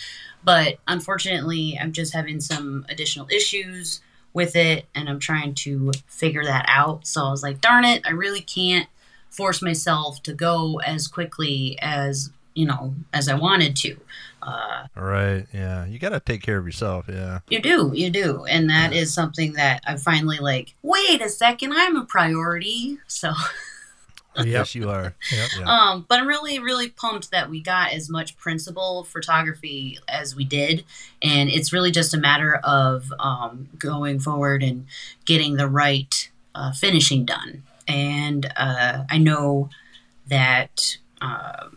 But 0.44 0.78
unfortunately, 0.88 1.78
I'm 1.82 1.92
just 1.92 2.14
having 2.14 2.40
some 2.40 2.86
additional 2.90 3.28
issues 3.30 4.02
with 4.34 4.56
it, 4.56 4.86
and 4.94 5.10
I'm 5.10 5.20
trying 5.20 5.54
to 5.56 5.92
figure 6.08 6.44
that 6.44 6.66
out. 6.68 7.08
So 7.08 7.26
I 7.26 7.32
was 7.32 7.44
like, 7.44 7.62
darn 7.62 7.86
it, 7.86 8.04
I 8.06 8.12
really 8.12 8.42
can't 8.42 8.88
force 9.30 9.62
myself 9.62 10.22
to 10.24 10.34
go 10.34 10.80
as 10.80 11.08
quickly 11.08 11.78
as 11.82 12.32
you 12.54 12.66
know 12.66 12.96
as 13.14 13.30
I 13.30 13.36
wanted 13.36 13.76
to. 13.78 13.98
Uh, 14.42 14.88
Right. 14.96 15.46
Yeah. 15.54 15.86
You 15.86 16.00
got 16.00 16.10
to 16.10 16.20
take 16.20 16.42
care 16.42 16.58
of 16.58 16.66
yourself. 16.66 17.06
Yeah. 17.10 17.40
you 17.50 17.60
do, 17.60 17.92
you 17.94 18.10
do, 18.10 18.46
and 18.46 18.70
that 18.70 18.94
is 18.94 19.14
something 19.14 19.54
that 19.54 19.82
I 19.86 19.98
finally 19.98 20.40
like. 20.40 20.74
Wait 20.82 21.22
a 21.22 21.30
second, 21.30 21.74
I'm 21.74 21.96
a 21.96 22.06
priority. 22.06 22.98
So. 23.08 23.34
Yep. 24.46 24.46
Yes, 24.46 24.76
you 24.76 24.90
are. 24.90 25.16
Yep. 25.32 25.50
Yeah. 25.60 25.66
Um, 25.66 26.06
but 26.08 26.20
I'm 26.20 26.28
really, 26.28 26.60
really 26.60 26.90
pumped 26.90 27.32
that 27.32 27.50
we 27.50 27.60
got 27.60 27.92
as 27.92 28.08
much 28.08 28.38
principal 28.38 29.04
photography 29.04 29.98
as 30.08 30.36
we 30.36 30.46
did. 30.46 30.86
And 31.24 31.50
it's 31.50 31.74
really 31.74 31.92
just 31.92 32.14
a 32.14 32.18
matter 32.18 32.56
of 32.64 33.12
um, 33.20 33.68
going 33.80 34.20
forward 34.20 34.62
and 34.62 34.86
getting 35.26 35.56
the 35.56 35.68
right 35.68 36.30
uh, 36.54 36.72
finishing 36.72 37.26
done. 37.26 37.64
And 37.88 38.52
uh, 38.56 39.06
I 39.10 39.18
know 39.18 39.70
that 40.28 40.98
uh, 41.20 41.70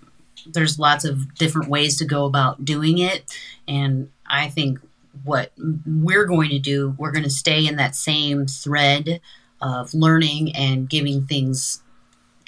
there's 0.46 0.79
lots 0.79 1.05
of 1.05 1.35
different 1.37 1.68
ways 1.68 1.96
to 1.99 2.05
go 2.05 2.27
about 2.27 2.64
doing 2.64 2.99
it. 2.99 3.25
And 3.66 4.11
I 4.27 4.49
think 4.49 4.81
what 5.25 5.53
we're 5.87 6.27
going 6.27 6.51
to 6.51 6.59
do, 6.59 6.94
we're 6.99 7.12
going 7.12 7.25
to 7.25 7.31
stay 7.31 7.66
in 7.66 7.77
that 7.77 7.96
same 7.96 8.46
thread 8.46 9.20
of 9.61 9.92
learning 9.92 10.55
and 10.57 10.88
giving 10.88 11.27
things 11.27 11.83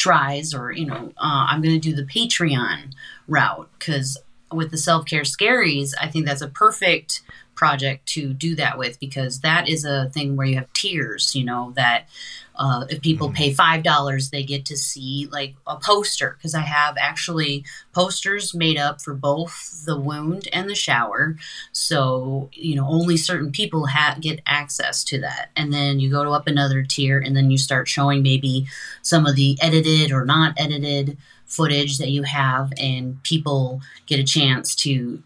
tries 0.02 0.52
or 0.52 0.72
you 0.72 0.84
know 0.84 1.12
uh, 1.18 1.46
i'm 1.48 1.62
going 1.62 1.80
to 1.80 1.90
do 1.90 1.94
the 1.94 2.02
patreon 2.02 2.92
route 3.28 3.68
because 3.78 4.18
with 4.52 4.70
the 4.70 4.78
self 4.78 5.06
care 5.06 5.22
scaries, 5.22 5.92
I 6.00 6.08
think 6.08 6.26
that's 6.26 6.42
a 6.42 6.48
perfect 6.48 7.22
project 7.54 8.06
to 8.06 8.32
do 8.32 8.54
that 8.56 8.78
with 8.78 8.98
because 8.98 9.40
that 9.40 9.68
is 9.68 9.84
a 9.84 10.10
thing 10.10 10.36
where 10.36 10.46
you 10.46 10.56
have 10.56 10.72
tiers, 10.72 11.34
you 11.34 11.44
know, 11.44 11.72
that 11.76 12.08
uh, 12.56 12.84
if 12.88 13.00
people 13.00 13.28
Mm-hmm. 13.28 13.36
pay 13.36 13.52
five 13.54 13.82
dollars, 13.82 14.30
they 14.30 14.42
get 14.42 14.64
to 14.66 14.76
see 14.76 15.28
like 15.30 15.54
a 15.66 15.76
poster 15.76 16.34
because 16.36 16.54
I 16.54 16.60
have 16.60 16.96
actually 16.98 17.64
posters 17.92 18.54
made 18.54 18.76
up 18.78 19.00
for 19.00 19.14
both 19.14 19.82
the 19.86 19.98
wound 19.98 20.48
and 20.52 20.68
the 20.68 20.74
shower. 20.74 21.36
So 21.72 22.50
you 22.52 22.74
know, 22.76 22.86
only 22.88 23.16
certain 23.16 23.52
people 23.52 23.86
ha- 23.86 24.16
get 24.20 24.40
access 24.46 25.04
to 25.04 25.20
that, 25.20 25.50
and 25.56 25.72
then 25.72 26.00
you 26.00 26.10
go 26.10 26.24
to 26.24 26.30
up 26.30 26.46
another 26.46 26.82
tier, 26.82 27.18
and 27.18 27.36
then 27.36 27.50
you 27.50 27.58
start 27.58 27.88
showing 27.88 28.22
maybe 28.22 28.66
some 29.02 29.26
of 29.26 29.36
the 29.36 29.58
edited 29.60 30.12
or 30.12 30.24
not 30.24 30.54
edited 30.58 31.16
footage 31.46 31.98
that 31.98 32.10
you 32.10 32.22
have, 32.22 32.72
and 32.78 33.22
people 33.22 33.80
get 34.06 34.18
a 34.18 34.24
chance 34.24 34.74
to 34.74 35.22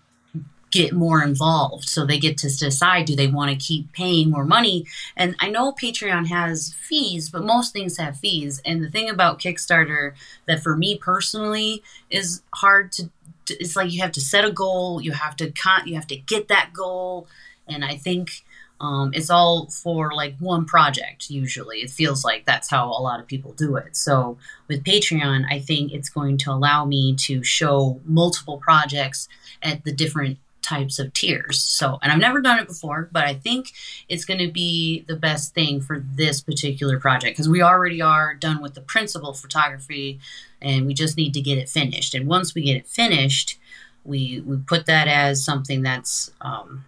get 0.77 0.93
more 0.93 1.23
involved. 1.23 1.89
So 1.89 2.05
they 2.05 2.19
get 2.19 2.39
to 2.39 2.57
decide 2.57 3.07
do 3.07 3.17
they 3.17 3.27
want 3.27 3.51
to 3.51 3.67
keep 3.67 3.93
paying 3.93 4.31
more 4.31 4.45
money? 4.45 4.87
And 5.17 5.35
i 5.41 5.49
know 5.49 5.73
patreon 5.73 6.27
has 6.27 6.75
fees 6.75 7.31
but 7.31 7.45
most 7.45 7.73
things 7.73 7.97
have 7.97 8.19
fees. 8.19 8.61
And 8.65 8.83
the 8.83 8.91
thing 8.91 9.09
about 9.09 9.41
kickstarter 9.41 10.12
that 10.47 10.62
for 10.62 10.77
me 10.77 10.99
personally 10.99 11.83
is 12.11 12.43
hard 12.55 12.93
to 12.93 13.11
it's 13.49 13.77
like 13.77 13.93
you 13.93 14.01
have 14.03 14.12
to 14.12 14.21
set 14.21 14.45
a 14.45 14.51
goal 14.51 15.01
you 15.01 15.12
have 15.12 15.37
to 15.37 15.51
con- 15.51 15.87
you 15.87 15.95
have 15.95 16.07
to 16.09 16.17
get 16.17 16.49
that 16.49 16.73
goal. 16.73 17.27
And 17.69 17.85
i 17.85 17.97
think 17.97 18.45
um, 18.79 19.12
it's 19.15 19.31
all 19.31 19.69
for 19.69 20.12
like 20.12 20.37
one 20.39 20.67
project 20.67 21.31
usually. 21.31 21.79
It 21.79 21.89
feels 21.89 22.27
like 22.27 22.45
that's 22.45 22.69
how 22.69 22.91
a 22.91 23.01
lot 23.01 23.21
of 23.21 23.27
people 23.27 23.53
do 23.55 23.77
it. 23.77 23.97
So 23.97 24.37
with 24.69 24.85
patreon 24.85 25.47
i 25.51 25.59
think 25.59 25.93
it's 25.93 26.09
going 26.09 26.37
to 26.37 26.51
allow 26.51 26.85
me 26.85 27.15
to 27.15 27.43
show 27.43 28.01
multiple 28.05 28.59
projects 28.59 29.29
at 29.62 29.85
the 29.85 29.93
different 29.93 30.39
types 30.66 30.98
of 30.98 31.12
tiers. 31.12 31.61
So, 31.61 31.98
and 32.02 32.11
I've 32.11 32.18
never 32.18 32.40
done 32.40 32.59
it 32.59 32.66
before, 32.66 33.09
but 33.12 33.24
I 33.24 33.35
think 33.35 33.72
it's 34.09 34.24
going 34.24 34.40
to 34.40 34.50
be 34.50 35.05
the 35.07 35.16
best 35.16 35.55
thing 35.55 35.81
for 35.81 36.00
this 36.00 36.40
particular 36.40 36.98
project 36.98 37.37
because 37.37 37.48
we 37.48 37.62
already 37.62 38.02
are 38.02 38.35
done 38.35 38.61
with 38.61 38.74
the 38.74 38.81
principal 38.81 39.33
photography 39.33 40.18
and 40.61 40.87
we 40.87 40.94
just 40.94 41.16
need 41.16 41.35
to 41.35 41.40
get 41.40 41.59
it 41.59 41.68
finished. 41.68 42.14
And 42.14 42.26
once 42.26 42.55
we 42.55 42.62
get 42.62 42.76
it 42.76 42.87
finished, 42.87 43.59
we 44.05 44.42
we 44.46 44.57
put 44.57 44.87
that 44.87 45.09
as 45.09 45.44
something 45.44 45.83
that's 45.83 46.31
um, 46.40 46.85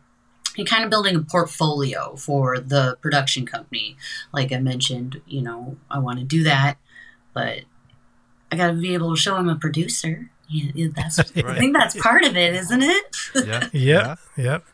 and 0.56 0.68
kind 0.68 0.84
of 0.84 0.90
building 0.90 1.14
a 1.14 1.20
portfolio 1.20 2.16
for 2.16 2.58
the 2.58 2.96
production 3.00 3.46
company. 3.46 3.96
Like 4.32 4.52
I 4.52 4.58
mentioned, 4.58 5.20
you 5.26 5.40
know, 5.40 5.76
I 5.90 6.00
want 6.00 6.18
to 6.18 6.24
do 6.24 6.42
that, 6.44 6.78
but 7.32 7.60
I 8.50 8.56
got 8.56 8.68
to 8.68 8.72
be 8.74 8.94
able 8.94 9.14
to 9.14 9.20
show 9.20 9.36
I'm 9.36 9.48
a 9.48 9.56
producer. 9.56 10.30
Yeah, 10.48 10.70
yeah, 10.74 10.88
that's. 10.94 11.18
I 11.36 11.58
think 11.58 11.76
that's 11.76 12.00
part 12.00 12.24
of 12.24 12.36
it, 12.36 12.54
isn't 12.54 12.82
it? 12.82 13.16
Yeah. 13.34 13.68
yeah. 13.72 14.14
Yep. 14.36 14.64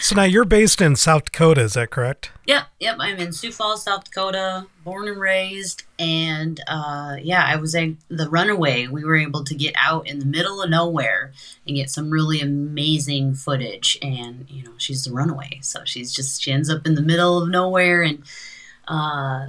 So 0.00 0.14
now 0.14 0.22
you're 0.22 0.44
based 0.44 0.80
in 0.80 0.94
South 0.94 1.24
Dakota, 1.24 1.62
is 1.62 1.74
that 1.74 1.90
correct? 1.90 2.30
Yep, 2.46 2.66
yep. 2.78 2.96
I'm 3.00 3.18
in 3.18 3.32
Sioux 3.32 3.50
Falls, 3.50 3.82
South 3.82 4.04
Dakota, 4.04 4.66
born 4.84 5.08
and 5.08 5.20
raised, 5.20 5.82
and 5.98 6.60
uh, 6.68 7.16
yeah, 7.20 7.44
I 7.44 7.56
was 7.56 7.74
a, 7.74 7.96
the 8.08 8.30
runaway. 8.30 8.86
We 8.86 9.04
were 9.04 9.16
able 9.16 9.42
to 9.42 9.54
get 9.54 9.74
out 9.76 10.06
in 10.06 10.20
the 10.20 10.24
middle 10.24 10.62
of 10.62 10.70
nowhere 10.70 11.32
and 11.66 11.74
get 11.74 11.90
some 11.90 12.10
really 12.10 12.40
amazing 12.40 13.34
footage. 13.34 13.98
And 14.00 14.46
you 14.48 14.62
know, 14.62 14.72
she's 14.76 15.02
the 15.02 15.12
runaway, 15.12 15.58
so 15.62 15.80
she's 15.84 16.12
just 16.12 16.42
she 16.42 16.52
ends 16.52 16.70
up 16.70 16.86
in 16.86 16.94
the 16.94 17.02
middle 17.02 17.42
of 17.42 17.48
nowhere, 17.48 18.02
and 18.02 18.22
uh, 18.86 19.48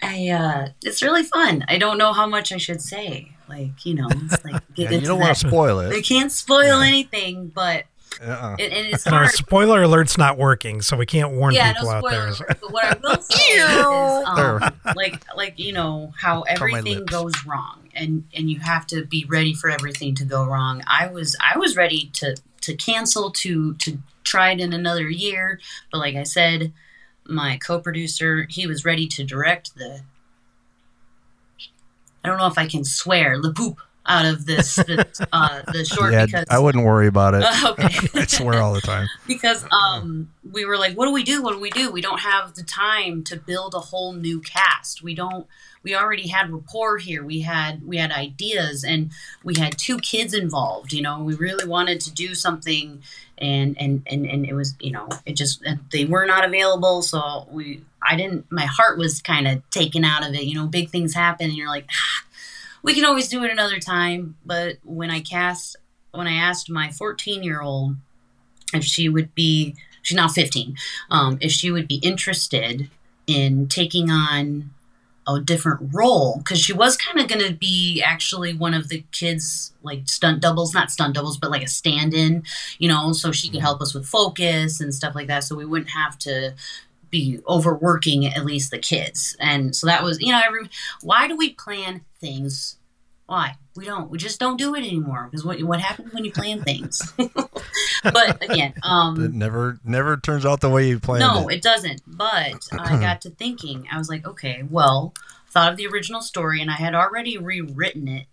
I 0.00 0.28
uh, 0.28 0.68
it's 0.82 1.02
really 1.02 1.24
fun. 1.24 1.64
I 1.66 1.78
don't 1.78 1.98
know 1.98 2.12
how 2.12 2.28
much 2.28 2.52
I 2.52 2.58
should 2.58 2.80
say. 2.80 3.31
Like 3.48 3.84
you 3.84 3.94
know, 3.94 4.08
it's 4.10 4.44
like 4.44 4.62
Yeah, 4.74 4.90
you 4.90 5.00
don't 5.02 5.20
want 5.20 5.36
to 5.36 5.48
spoil 5.48 5.80
it. 5.80 5.90
They 5.90 5.98
it. 5.98 6.04
can't 6.06 6.32
spoil 6.32 6.80
anything, 6.80 7.48
but 7.48 7.84
Uh-uh. 8.22 8.56
it, 8.58 8.72
and 8.72 8.86
it's 8.94 9.06
And 9.06 9.14
our 9.14 9.28
spoiler 9.28 9.82
alert's 9.82 10.16
not 10.18 10.38
working, 10.38 10.80
so 10.82 10.96
we 10.96 11.06
can't 11.06 11.32
warn 11.32 11.54
yeah, 11.54 11.72
people 11.72 11.90
no 11.90 11.96
out 11.96 12.04
there. 12.10 12.32
spoiler. 12.32 12.56
but 12.60 12.72
what 12.72 12.84
I 12.84 12.96
will 13.02 13.20
say 13.22 13.42
is, 13.54 14.24
um, 14.26 14.94
like, 14.96 15.22
like 15.36 15.58
you 15.58 15.72
know 15.72 16.12
how 16.18 16.42
everything 16.42 17.04
goes 17.04 17.32
wrong, 17.46 17.88
and 17.94 18.24
and 18.34 18.50
you 18.50 18.60
have 18.60 18.86
to 18.88 19.04
be 19.04 19.24
ready 19.28 19.54
for 19.54 19.68
everything 19.70 20.14
to 20.16 20.24
go 20.24 20.44
wrong. 20.44 20.82
I 20.86 21.08
was 21.08 21.36
I 21.40 21.58
was 21.58 21.76
ready 21.76 22.10
to 22.14 22.36
to 22.62 22.74
cancel 22.76 23.30
to 23.32 23.74
to 23.74 23.98
try 24.24 24.52
it 24.52 24.60
in 24.60 24.72
another 24.72 25.10
year, 25.10 25.58
but 25.90 25.98
like 25.98 26.14
I 26.14 26.22
said, 26.22 26.72
my 27.26 27.56
co-producer 27.58 28.46
he 28.48 28.66
was 28.66 28.84
ready 28.84 29.06
to 29.08 29.24
direct 29.24 29.74
the. 29.74 30.02
I 32.24 32.28
don't 32.28 32.38
know 32.38 32.46
if 32.46 32.58
I 32.58 32.66
can 32.66 32.84
swear 32.84 33.40
the 33.40 33.52
poop 33.52 33.80
out 34.06 34.26
of 34.26 34.46
this, 34.46 34.76
this 34.86 35.20
uh, 35.32 35.62
the 35.72 35.84
short 35.84 36.12
Yeah, 36.12 36.26
because 36.26 36.44
I 36.50 36.58
wouldn't 36.58 36.84
worry 36.84 37.06
about 37.06 37.34
it. 37.34 37.44
okay. 37.64 38.08
I 38.20 38.26
swear 38.26 38.60
all 38.60 38.74
the 38.74 38.80
time. 38.80 39.08
because 39.26 39.64
um 39.70 40.30
we 40.50 40.64
were 40.64 40.76
like 40.76 40.96
what 40.96 41.06
do 41.06 41.12
we 41.12 41.22
do? 41.22 41.42
What 41.42 41.52
do 41.52 41.60
we 41.60 41.70
do? 41.70 41.90
We 41.90 42.00
don't 42.00 42.20
have 42.20 42.54
the 42.54 42.62
time 42.62 43.22
to 43.24 43.36
build 43.36 43.74
a 43.74 43.80
whole 43.80 44.12
new 44.12 44.40
cast. 44.40 45.02
We 45.02 45.14
don't 45.14 45.46
we 45.82 45.96
already 45.96 46.28
had 46.28 46.52
rapport 46.52 46.98
here. 46.98 47.24
We 47.24 47.40
had 47.40 47.86
we 47.86 47.96
had 47.96 48.12
ideas 48.12 48.84
and 48.84 49.10
we 49.44 49.54
had 49.56 49.78
two 49.78 49.98
kids 49.98 50.34
involved 50.34 50.92
you 50.92 51.02
know? 51.02 51.22
We 51.22 51.34
really 51.34 51.66
wanted 51.66 52.00
to 52.02 52.12
do 52.12 52.34
something 52.34 53.02
and 53.38 53.76
and 53.78 54.02
and, 54.06 54.26
and 54.26 54.46
it 54.46 54.54
was 54.54 54.74
you 54.80 54.92
know 54.92 55.08
it 55.26 55.34
just 55.34 55.64
they 55.92 56.04
were 56.04 56.26
not 56.26 56.44
available 56.44 57.02
so 57.02 57.46
we 57.50 57.82
i 58.06 58.16
didn't 58.16 58.50
my 58.50 58.66
heart 58.66 58.98
was 58.98 59.20
kind 59.20 59.46
of 59.46 59.68
taken 59.70 60.04
out 60.04 60.26
of 60.26 60.34
it 60.34 60.44
you 60.44 60.54
know 60.54 60.66
big 60.66 60.90
things 60.90 61.14
happen 61.14 61.46
and 61.46 61.56
you're 61.56 61.68
like 61.68 61.86
ah, 61.90 62.24
we 62.82 62.94
can 62.94 63.04
always 63.04 63.28
do 63.28 63.44
it 63.44 63.50
another 63.50 63.78
time. 63.78 64.36
But 64.44 64.78
when 64.84 65.10
i 65.10 65.20
cast 65.20 65.76
when 66.12 66.26
i 66.26 66.34
asked 66.34 66.68
my 66.68 66.90
14 66.90 67.42
year 67.42 67.62
old 67.62 67.96
if 68.74 68.84
she 68.84 69.08
would 69.08 69.34
be 69.34 69.74
she's 70.02 70.16
now 70.16 70.28
15 70.28 70.76
um, 71.10 71.38
if 71.40 71.52
she 71.52 71.70
would 71.70 71.88
be 71.88 71.96
interested 71.96 72.90
in 73.26 73.68
taking 73.68 74.10
on 74.10 74.70
a 75.26 75.40
different 75.40 75.94
role 75.94 76.38
because 76.38 76.58
she 76.58 76.72
was 76.72 76.96
kind 76.96 77.20
of 77.20 77.28
going 77.28 77.46
to 77.46 77.54
be 77.54 78.02
actually 78.02 78.52
one 78.52 78.74
of 78.74 78.88
the 78.88 79.04
kids 79.12 79.72
like 79.82 80.02
stunt 80.06 80.40
doubles 80.40 80.74
not 80.74 80.90
stunt 80.90 81.14
doubles 81.14 81.38
but 81.38 81.50
like 81.50 81.62
a 81.62 81.68
stand-in 81.68 82.42
you 82.78 82.88
know 82.88 83.12
so 83.12 83.30
she 83.30 83.48
could 83.48 83.60
help 83.60 83.80
us 83.80 83.94
with 83.94 84.04
focus 84.04 84.80
and 84.80 84.94
stuff 84.94 85.14
like 85.14 85.28
that. 85.28 85.44
So 85.44 85.54
we 85.54 85.64
wouldn't 85.64 85.90
have 85.90 86.18
to 86.20 86.54
be 87.12 87.38
overworking 87.46 88.26
at 88.26 88.44
least 88.44 88.72
the 88.72 88.78
kids 88.78 89.36
and 89.38 89.76
so 89.76 89.86
that 89.86 90.02
was 90.02 90.20
you 90.20 90.32
know 90.32 90.40
every 90.44 90.68
why 91.02 91.28
do 91.28 91.36
we 91.36 91.50
plan 91.50 92.00
things 92.20 92.76
why 93.26 93.54
we 93.76 93.84
don't 93.84 94.10
we 94.10 94.18
just 94.18 94.40
don't 94.40 94.56
do 94.58 94.74
it 94.74 94.80
anymore 94.80 95.28
because 95.30 95.44
what 95.44 95.62
what 95.62 95.80
happens 95.80 96.12
when 96.12 96.24
you 96.24 96.32
plan 96.32 96.60
things 96.62 97.12
but 98.02 98.42
again 98.42 98.74
um 98.82 99.22
It 99.24 99.32
never 99.32 99.78
never 99.84 100.16
turns 100.16 100.44
out 100.44 100.60
the 100.60 100.70
way 100.70 100.88
you 100.88 100.98
planned 100.98 101.20
no, 101.20 101.48
it. 101.48 101.56
it 101.56 101.62
doesn't. 101.62 102.02
But 102.06 102.68
I 102.72 102.98
got 102.98 103.20
to 103.22 103.30
thinking. 103.30 103.86
I 103.90 103.98
was 103.98 104.08
like, 104.08 104.26
okay, 104.26 104.64
well, 104.68 105.14
thought 105.50 105.70
of 105.70 105.76
the 105.76 105.86
original 105.86 106.20
story, 106.20 106.60
and 106.60 106.70
I 106.70 106.74
had 106.74 106.94
already 106.94 107.38
rewritten 107.38 108.08
it 108.08 108.26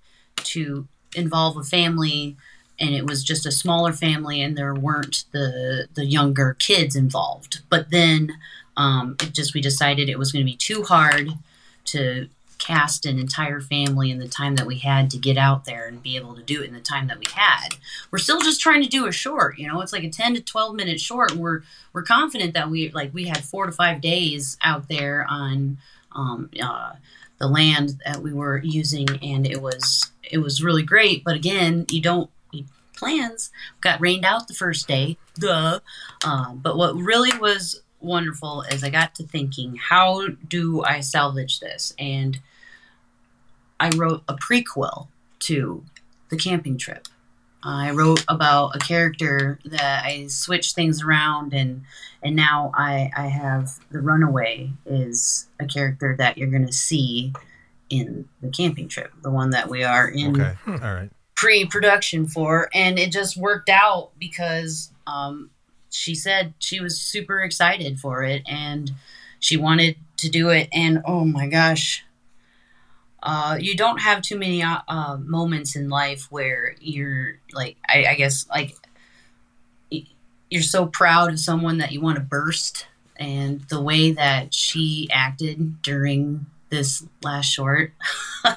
to 0.46 0.88
involve 1.16 1.58
a 1.58 1.64
family, 1.64 2.36
and 2.80 2.96
it 2.96 3.06
was 3.06 3.24
just 3.24 3.46
a 3.46 3.52
smaller 3.52 3.94
family, 3.94 4.42
and 4.42 4.58
there 4.58 4.74
weren't 4.74 5.26
the 5.32 5.88
the 5.94 6.06
younger 6.06 6.56
kids 6.60 6.96
involved. 6.96 7.62
But 7.70 7.92
then, 7.92 8.38
um, 8.80 9.18
it 9.22 9.34
just 9.34 9.54
we 9.54 9.60
decided 9.60 10.08
it 10.08 10.18
was 10.18 10.32
going 10.32 10.44
to 10.44 10.50
be 10.50 10.56
too 10.56 10.84
hard 10.84 11.32
to 11.84 12.30
cast 12.60 13.06
an 13.06 13.20
entire 13.20 13.60
family 13.60 14.10
in 14.10 14.20
the 14.20 14.28
time 14.28 14.56
that 14.56 14.66
we 14.66 14.78
had 14.78 15.12
to 15.12 15.18
get 15.18 15.38
out 15.38 15.66
there 15.66 15.86
and 15.86 16.02
be 16.02 16.16
able 16.16 16.34
to 16.34 16.42
do 16.42 16.62
it 16.62 16.68
in 16.68 16.74
the 16.74 16.80
time 16.80 17.08
that 17.08 17.20
we 17.20 17.26
had. 17.34 17.70
We're 18.10 18.20
still 18.20 18.40
just 18.40 18.62
trying 18.62 18.82
to 18.82 18.90
do 18.90 19.06
a 19.06 19.12
short, 19.12 19.58
you 19.58 19.68
know, 19.68 19.82
it's 19.82 19.92
like 19.92 20.06
a 20.06 20.10
10 20.10 20.36
to 20.36 20.42
12 20.42 20.76
minute 20.76 21.00
short. 21.02 21.32
And 21.32 21.42
we're 21.42 21.62
we're 21.92 22.04
confident 22.04 22.54
that 22.54 22.70
we 22.70 22.90
like 22.92 23.14
we 23.14 23.26
had 23.26 23.44
4 23.44 23.66
to 23.66 23.72
5 23.74 24.02
days 24.02 24.58
out 24.62 24.88
there 24.88 25.26
on 25.30 25.78
um 26.14 26.50
uh 26.62 26.94
the 27.38 27.48
land 27.48 28.02
that 28.06 28.22
we 28.22 28.34
were 28.34 28.60
using 28.60 29.08
and 29.22 29.46
it 29.46 29.62
was 29.62 30.12
it 30.24 30.38
was 30.38 30.64
really 30.64 30.84
great, 30.84 31.26
but 31.26 31.36
again, 31.36 31.86
you 31.90 32.02
don't 32.02 32.30
you, 32.52 32.64
plans 32.96 33.52
got 33.82 34.00
rained 34.00 34.24
out 34.24 34.48
the 34.48 34.54
first 34.54 34.88
day. 34.88 35.18
Duh. 35.38 35.80
Um, 36.24 36.60
but 36.64 36.78
what 36.78 36.96
really 36.96 37.38
was 37.38 37.82
wonderful 38.02 38.64
is 38.64 38.84
I 38.84 38.90
got 38.90 39.16
to 39.16 39.24
thinking, 39.24 39.76
how 39.76 40.28
do 40.48 40.84
I 40.84 41.00
salvage 41.02 41.60
this? 41.60 41.94
And 42.00 42.40
I 43.80 43.90
wrote 43.96 44.24
a 44.28 44.36
prequel 44.36 45.08
to 45.40 45.84
the 46.30 46.38
camping 46.38 46.78
trip. 46.78 47.08
I 47.64 47.92
wrote 47.92 48.24
about 48.28 48.76
a 48.76 48.80
character 48.80 49.60
that 49.66 50.06
I 50.06 50.28
switched 50.28 50.76
things 50.76 51.04
around, 51.04 51.54
and 51.54 51.84
and 52.24 52.36
now 52.36 52.72
I 52.74 53.12
I 53.16 53.28
have 53.28 53.80
the 53.92 54.00
runaway 54.00 54.72
is 54.86 55.48
a 55.60 55.66
character 55.66 56.16
that 56.18 56.38
you're 56.38 56.50
going 56.50 56.68
to 56.68 56.74
see 56.74 57.34
in 57.90 58.30
the 58.42 58.50
camping 58.50 58.88
trip, 58.88 59.12
the 59.22 59.32
one 59.32 59.50
that 59.50 59.68
we 59.68 59.84
are 59.84 60.08
in 60.08 60.40
Okay. 60.40 60.56
All 60.68 60.78
right. 60.78 61.10
pre-production 61.36 62.28
for 62.28 62.70
and 62.74 63.00
it 63.00 63.12
just 63.12 63.36
worked 63.36 63.70
out 63.70 64.12
because 64.20 64.92
um, 65.08 65.50
she 65.90 66.16
said 66.16 66.54
she 66.60 66.80
was 66.80 67.00
super 67.00 67.42
excited 67.42 68.00
for 68.00 68.24
it 68.24 68.44
and 68.48 68.92
she 69.40 69.58
wanted 69.58 69.96
to 70.18 70.30
do 70.30 70.50
it 70.50 70.70
and 70.72 71.02
oh 71.06 71.26
my 71.26 71.48
gosh 71.48 72.04
uh, 73.22 73.58
you 73.60 73.76
don't 73.76 74.00
have 74.00 74.22
too 74.22 74.38
many 74.38 74.64
uh, 74.64 74.80
uh, 74.88 75.18
moments 75.18 75.76
in 75.76 75.90
life 75.90 76.28
where 76.30 76.76
you're 76.80 77.38
like, 77.54 77.78
I, 77.88 78.06
I 78.06 78.16
guess, 78.16 78.48
like 78.50 78.76
you're 80.50 80.64
so 80.64 80.86
proud 80.86 81.32
of 81.32 81.40
someone 81.40 81.78
that 81.80 81.92
you 81.92 82.02
want 82.02 82.16
to 82.16 82.24
burst. 82.24 82.88
And 83.18 83.62
the 83.70 83.82
way 83.82 84.12
that 84.14 84.54
she 84.54 85.10
acted 85.12 85.82
during 85.82 86.46
this 86.70 87.06
last 87.22 87.48
short, 87.48 87.92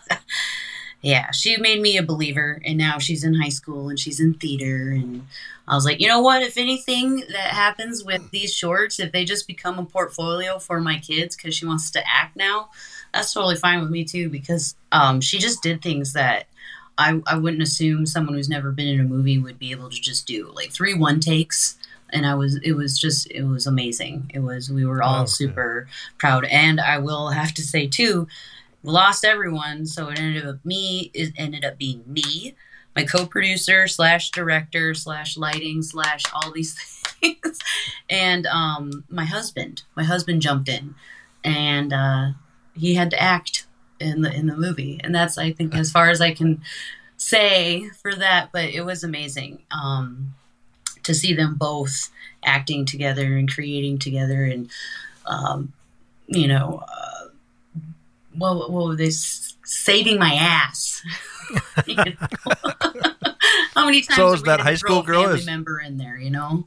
yeah, 1.03 1.31
she 1.33 1.57
made 1.57 1.81
me 1.81 1.97
a 1.97 2.03
believer. 2.03 2.61
And 2.65 2.79
now 2.79 2.99
she's 2.99 3.25
in 3.25 3.35
high 3.35 3.49
school 3.51 3.89
and 3.89 3.99
she's 3.99 4.21
in 4.21 4.35
theater. 4.35 4.91
And 4.93 5.27
I 5.67 5.75
was 5.75 5.85
like, 5.85 6.01
you 6.01 6.09
know 6.09 6.21
what? 6.21 6.43
If 6.43 6.57
anything 6.57 7.25
that 7.29 7.49
happens 7.53 8.05
with 8.05 8.31
these 8.31 8.55
shorts, 8.55 9.01
if 9.01 9.13
they 9.13 9.25
just 9.25 9.47
become 9.47 9.79
a 9.79 9.85
portfolio 9.85 10.59
for 10.59 10.81
my 10.81 10.99
kids 10.99 11.37
because 11.37 11.55
she 11.55 11.67
wants 11.67 11.91
to 11.93 12.03
act 12.09 12.37
now, 12.37 12.71
that's 13.13 13.33
totally 13.33 13.57
fine 13.57 13.81
with 13.81 13.91
me 13.91 14.05
too. 14.05 14.29
Because 14.31 14.77
um, 14.93 15.21
she 15.21 15.39
just 15.39 15.63
did 15.63 15.83
things 15.83 16.13
that 16.13 16.47
I, 16.99 17.21
I 17.27 17.37
wouldn't 17.37 17.63
assume 17.63 18.07
someone 18.07 18.35
who's 18.35 18.49
never 18.49 18.71
been 18.71 18.89
in 18.89 19.01
a 19.01 19.05
movie 19.05 19.39
would 19.39 19.59
be 19.59 19.73
able 19.73 19.91
to 19.91 20.01
just 20.01 20.27
do. 20.27 20.51
Like 20.55 20.71
three 20.73 20.95
one 20.95 21.19
takes. 21.21 21.77
And 22.15 22.27
I 22.27 22.35
was, 22.35 22.57
it 22.57 22.73
was 22.73 22.99
just, 23.01 23.31
it 23.31 23.45
was 23.45 23.67
amazing. 23.67 24.31
It 24.35 24.41
was, 24.41 24.71
we 24.71 24.85
were 24.85 25.03
all 25.03 25.21
Oh, 25.21 25.23
okay. 25.23 25.31
super 25.31 25.89
proud. 26.19 26.45
And 26.45 26.79
I 26.79 26.99
will 26.99 27.31
have 27.31 27.55
to 27.55 27.63
say 27.63 27.87
too, 27.87 28.29
lost 28.83 29.25
everyone. 29.25 29.87
So 29.87 30.09
it 30.09 30.19
ended 30.19 30.47
up 30.47 30.65
me, 30.65 31.11
it 31.15 31.33
ended 31.37 31.65
up 31.65 31.79
being 31.79 32.03
me 32.07 32.55
my 32.95 33.05
co-producer 33.05 33.87
slash 33.89 34.31
director 34.31 34.95
slash 34.95 35.37
lighting 35.37 35.83
slash 35.83 36.23
all 36.33 36.51
these 36.53 36.75
things 37.21 37.59
and 38.11 38.47
um 38.47 39.05
my 39.09 39.25
husband 39.25 39.83
my 39.97 40.05
husband 40.05 40.43
jumped 40.43 40.69
in 40.69 40.95
and 41.45 41.93
uh 41.93 42.31
he 42.75 42.95
had 42.95 43.11
to 43.11 43.21
act 43.21 43.67
in 44.01 44.23
the 44.23 44.33
in 44.35 44.47
the 44.47 44.57
movie 44.57 45.01
and 45.03 45.15
that's 45.15 45.39
i 45.39 45.53
think 45.53 45.75
as 45.75 45.91
far 45.91 46.11
as 46.11 46.21
i 46.21 46.33
can 46.33 46.61
say 47.17 47.89
for 48.01 48.15
that 48.15 48.51
but 48.53 48.65
it 48.65 48.85
was 48.85 49.05
amazing 49.05 49.61
um 49.71 50.35
to 51.03 51.15
see 51.15 51.35
them 51.35 51.55
both 51.55 52.11
acting 52.45 52.85
together 52.85 53.37
and 53.37 53.53
creating 53.53 53.99
together 53.99 54.45
and 54.45 54.69
um 55.27 55.73
you 56.27 56.49
know 56.49 56.83
uh, 56.89 57.22
what, 58.35 58.71
what 58.71 58.97
this 58.99 59.57
saving 59.65 60.19
my 60.19 60.35
ass 60.35 61.03
How 63.75 63.85
many 63.87 64.03
times? 64.03 64.17
So 64.17 64.33
is 64.33 64.43
that 64.45 64.61
high 64.61 64.75
school 64.75 65.03
girl 65.03 65.25
is- 65.29 65.47
member 65.47 65.81
in 65.81 65.97
there? 65.99 66.17
You 66.17 66.31
know. 66.31 66.67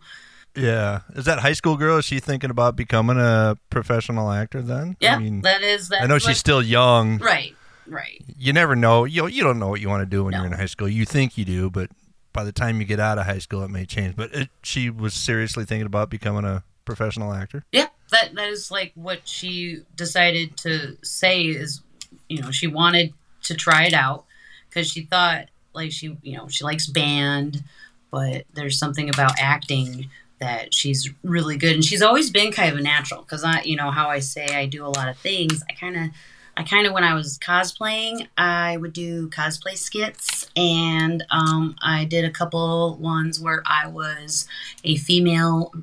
Yeah. 0.55 1.01
Is 1.15 1.25
that 1.25 1.39
high 1.39 1.51
school 1.53 1.75
girl? 1.75 1.97
Is 1.97 2.05
she 2.05 2.19
thinking 2.19 2.49
about 2.49 2.75
becoming 2.77 3.17
a 3.17 3.57
professional 3.69 4.31
actor 4.31 4.61
then? 4.61 4.95
Yeah, 5.01 5.15
I 5.15 5.19
mean, 5.19 5.41
that 5.41 5.61
is 5.61 5.89
that. 5.89 6.01
I 6.03 6.05
know 6.05 6.17
she's 6.17 6.37
still 6.37 6.61
young. 6.61 7.17
right. 7.19 7.55
Right. 7.87 8.23
You 8.35 8.51
never 8.51 8.75
know. 8.75 9.05
You 9.05 9.27
you 9.27 9.43
don't 9.43 9.59
know 9.59 9.67
what 9.67 9.79
you 9.79 9.89
want 9.89 10.01
to 10.01 10.05
do 10.07 10.23
when 10.23 10.31
No. 10.31 10.37
you're 10.39 10.47
in 10.47 10.53
high 10.53 10.65
school. 10.65 10.87
You 10.89 11.05
think 11.05 11.37
you 11.37 11.45
do, 11.45 11.69
but 11.69 11.91
by 12.33 12.43
the 12.43 12.51
time 12.51 12.79
you 12.79 12.85
get 12.85 12.99
out 12.99 13.19
of 13.19 13.25
high 13.27 13.37
school, 13.37 13.61
it 13.63 13.69
may 13.69 13.85
change. 13.85 14.15
But 14.15 14.33
it, 14.33 14.49
she 14.63 14.89
was 14.89 15.13
seriously 15.13 15.65
thinking 15.65 15.85
about 15.85 16.09
becoming 16.09 16.45
a 16.45 16.63
professional 16.85 17.31
actor. 17.31 17.63
Yeah, 17.71 17.87
that 18.15 18.35
that 18.35 18.49
is 18.49 18.71
like 18.71 18.91
what 18.95 19.27
she 19.27 19.81
decided 19.95 20.55
to 20.57 20.97
say 21.03 21.43
is, 21.43 21.81
you 22.29 22.41
know, 22.41 22.51
she 22.51 22.67
wanted 22.67 23.13
to 23.43 23.53
try 23.53 23.85
it 23.85 23.93
out 23.93 24.25
because 24.69 24.89
she 24.89 25.01
thought 25.01 25.49
like 25.73 25.91
she, 25.91 26.17
you 26.23 26.37
know, 26.37 26.47
she 26.47 26.63
likes 26.63 26.87
band, 26.87 27.63
but 28.11 28.45
there's 28.53 28.79
something 28.79 29.09
about 29.09 29.33
acting 29.37 30.09
that 30.39 30.73
she's 30.73 31.09
really 31.23 31.57
good 31.57 31.75
and 31.75 31.83
she's 31.83 32.01
always 32.01 32.29
been 32.29 32.51
kind 32.51 32.71
of 32.71 32.77
a 32.77 32.81
natural 32.81 33.21
because 33.21 33.43
I, 33.43 33.61
you 33.61 33.75
know, 33.75 33.91
how 33.91 34.09
I 34.09 34.19
say 34.19 34.47
I 34.47 34.65
do 34.65 34.85
a 34.85 34.87
lot 34.87 35.09
of 35.09 35.17
things. 35.17 35.63
I 35.69 35.73
kind 35.73 35.97
of 35.97 36.09
I 36.57 36.63
kind 36.63 36.87
of 36.87 36.93
when 36.93 37.03
I 37.03 37.13
was 37.13 37.37
cosplaying, 37.37 38.27
I 38.37 38.77
would 38.77 38.93
do 38.93 39.29
cosplay 39.29 39.77
skits, 39.77 40.49
and 40.55 41.25
um, 41.29 41.75
I 41.81 42.05
did 42.05 42.23
a 42.23 42.31
couple 42.31 42.95
ones 42.95 43.41
where 43.41 43.61
I 43.65 43.87
was 43.87 44.47
a 44.85 44.95
female 44.95 45.73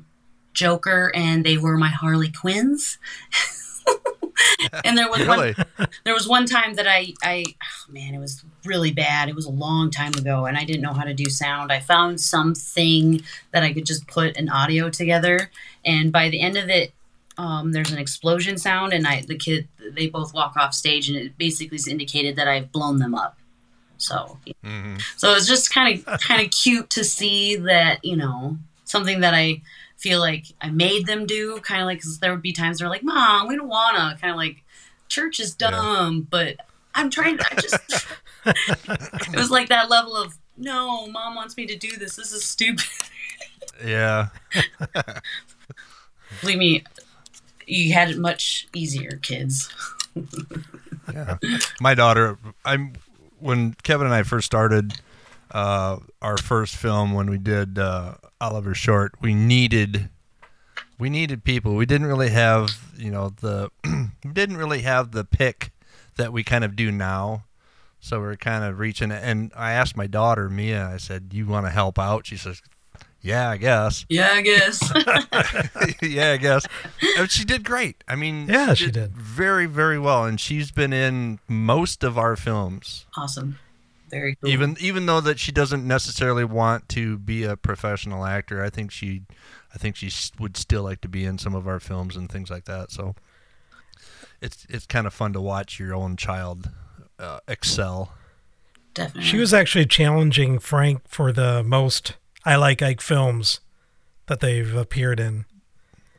Joker, 0.53 1.11
and 1.15 1.45
they 1.45 1.57
were 1.57 1.77
my 1.77 1.89
Harley 1.89 2.31
Quinns. 2.31 2.97
and 4.83 4.97
there 4.97 5.09
was 5.09 5.19
Really? 5.19 5.53
one, 5.53 5.87
there 6.03 6.13
was 6.13 6.27
one 6.27 6.45
time 6.45 6.75
that 6.75 6.87
I, 6.87 7.13
I, 7.23 7.45
oh 7.47 7.91
man, 7.91 8.13
it 8.13 8.19
was 8.19 8.43
really 8.65 8.91
bad. 8.91 9.29
It 9.29 9.35
was 9.35 9.45
a 9.45 9.51
long 9.51 9.91
time 9.91 10.13
ago, 10.13 10.45
and 10.45 10.57
I 10.57 10.63
didn't 10.63 10.81
know 10.81 10.93
how 10.93 11.03
to 11.03 11.13
do 11.13 11.25
sound. 11.25 11.71
I 11.71 11.79
found 11.79 12.19
something 12.21 13.21
that 13.51 13.63
I 13.63 13.73
could 13.73 13.85
just 13.85 14.07
put 14.07 14.37
an 14.37 14.49
audio 14.49 14.89
together, 14.89 15.51
and 15.85 16.11
by 16.11 16.29
the 16.29 16.41
end 16.41 16.57
of 16.57 16.69
it, 16.69 16.93
um, 17.37 17.71
there's 17.71 17.91
an 17.91 17.97
explosion 17.97 18.57
sound, 18.57 18.93
and 18.93 19.07
I, 19.07 19.21
the 19.21 19.37
kid, 19.37 19.67
they 19.91 20.07
both 20.07 20.33
walk 20.33 20.55
off 20.55 20.73
stage, 20.73 21.09
and 21.09 21.17
it 21.17 21.37
basically 21.37 21.75
is 21.75 21.87
indicated 21.87 22.35
that 22.35 22.47
I've 22.47 22.71
blown 22.71 22.99
them 22.99 23.15
up. 23.15 23.37
So, 23.97 24.37
hmm 24.63 24.97
so 25.17 25.33
it's 25.33 25.47
just 25.47 25.73
kind 25.73 25.97
of 26.07 26.19
kind 26.19 26.45
of 26.45 26.51
cute 26.51 26.89
to 26.91 27.03
see 27.03 27.55
that 27.55 28.03
you 28.03 28.15
know 28.17 28.57
something 28.83 29.21
that 29.21 29.33
I 29.33 29.61
feel 30.03 30.19
like 30.19 30.45
I 30.61 30.69
made 30.69 31.07
them 31.07 31.25
do. 31.25 31.59
Kind 31.61 31.81
of 31.81 31.87
like 31.87 32.01
'cause 32.03 32.19
there 32.19 32.31
would 32.31 32.41
be 32.41 32.51
times 32.51 32.79
they're 32.79 32.89
like, 32.89 33.03
"Mom, 33.03 33.47
we 33.47 33.55
don't 33.55 33.69
wanna." 33.69 34.17
Kind 34.19 34.31
of 34.31 34.37
like 34.37 34.63
church 35.07 35.39
is 35.39 35.55
dumb, 35.55 36.27
but 36.29 36.57
I'm 36.93 37.09
trying. 37.09 37.39
I 37.39 37.55
just 37.55 37.75
it 38.45 39.35
was 39.35 39.49
like 39.49 39.69
that 39.69 39.89
level 39.89 40.15
of 40.17 40.37
no, 40.57 41.07
mom 41.07 41.33
wants 41.35 41.57
me 41.57 41.65
to 41.65 41.75
do 41.75 41.95
this. 41.97 42.15
This 42.17 42.31
is 42.33 42.43
stupid. 42.43 42.85
Yeah. 43.83 44.27
Believe 46.41 46.57
me, 46.57 46.83
you 47.65 47.93
had 47.93 48.11
it 48.11 48.17
much 48.19 48.67
easier, 48.75 49.17
kids. 49.21 49.69
Yeah. 51.11 51.37
My 51.79 51.95
daughter, 51.95 52.37
I'm 52.65 52.93
when 53.39 53.75
Kevin 53.83 54.05
and 54.07 54.13
I 54.13 54.23
first 54.23 54.45
started 54.45 54.93
uh, 55.53 55.97
our 56.21 56.37
first 56.37 56.75
film 56.75 57.13
when 57.13 57.29
we 57.29 57.37
did 57.37 57.77
uh, 57.79 58.15
Oliver 58.41 58.73
Short, 58.73 59.13
we 59.21 59.33
needed 59.33 60.09
we 60.99 61.09
needed 61.09 61.43
people. 61.43 61.75
We 61.75 61.85
didn't 61.85 62.07
really 62.07 62.29
have, 62.29 62.93
you 62.97 63.11
know, 63.11 63.29
the 63.41 63.69
we 64.23 64.31
didn't 64.31 64.57
really 64.57 64.81
have 64.81 65.11
the 65.11 65.23
pick 65.23 65.71
that 66.17 66.31
we 66.33 66.43
kind 66.43 66.63
of 66.63 66.75
do 66.75 66.91
now. 66.91 67.45
So 67.99 68.19
we're 68.19 68.35
kind 68.35 68.63
of 68.63 68.79
reaching 68.79 69.11
and 69.11 69.51
I 69.55 69.71
asked 69.71 69.95
my 69.95 70.07
daughter 70.07 70.49
Mia, 70.49 70.85
I 70.87 70.97
said, 70.97 71.29
"You 71.31 71.45
want 71.47 71.65
to 71.65 71.69
help 71.71 71.97
out?" 71.97 72.25
She 72.27 72.35
says, 72.35 72.61
"Yeah, 73.21 73.49
I 73.49 73.57
guess." 73.57 74.05
Yeah, 74.09 74.31
I 74.33 74.41
guess. 74.41 74.81
yeah, 76.01 76.31
I 76.31 76.37
guess. 76.37 76.65
And 77.17 77.31
she 77.31 77.45
did 77.45 77.63
great. 77.63 78.03
I 78.07 78.15
mean, 78.15 78.47
Yeah, 78.49 78.73
she 78.73 78.91
did. 78.91 79.15
very, 79.15 79.65
very 79.67 79.97
well, 79.99 80.25
and 80.25 80.37
she's 80.39 80.71
been 80.71 80.91
in 80.93 81.39
most 81.47 82.03
of 82.03 82.17
our 82.17 82.35
films. 82.35 83.05
awesome. 83.17 83.57
Very 84.13 84.35
cool. 84.35 84.49
Even 84.49 84.77
even 84.79 85.05
though 85.07 85.21
that 85.21 85.39
she 85.39 85.51
doesn't 85.51 85.87
necessarily 85.87 86.43
want 86.45 86.87
to 86.89 87.17
be 87.17 87.43
a 87.43 87.57
professional 87.57 88.25
actor, 88.25 88.63
I 88.63 88.69
think 88.69 88.91
she, 88.91 89.23
I 89.73 89.77
think 89.77 89.95
she 89.95 90.11
would 90.39 90.55
still 90.55 90.83
like 90.83 91.01
to 91.01 91.07
be 91.07 91.25
in 91.25 91.37
some 91.37 91.55
of 91.55 91.67
our 91.67 91.79
films 91.79 92.15
and 92.15 92.31
things 92.31 92.51
like 92.51 92.65
that. 92.65 92.91
So, 92.91 93.15
it's 94.41 94.67
it's 94.69 94.85
kind 94.85 95.07
of 95.07 95.13
fun 95.13 95.33
to 95.33 95.41
watch 95.41 95.79
your 95.79 95.95
own 95.95 96.15
child 96.15 96.69
uh, 97.17 97.39
excel. 97.47 98.13
definitely. 98.93 99.23
She 99.23 99.37
was 99.37 99.53
actually 99.53 99.85
challenging 99.85 100.59
Frank 100.59 101.01
for 101.07 101.31
the 101.31 101.63
most 101.63 102.13
I 102.45 102.55
Like 102.55 102.81
Ike 102.81 103.01
films 103.01 103.61
that 104.27 104.39
they've 104.41 104.75
appeared 104.75 105.19
in. 105.19 105.45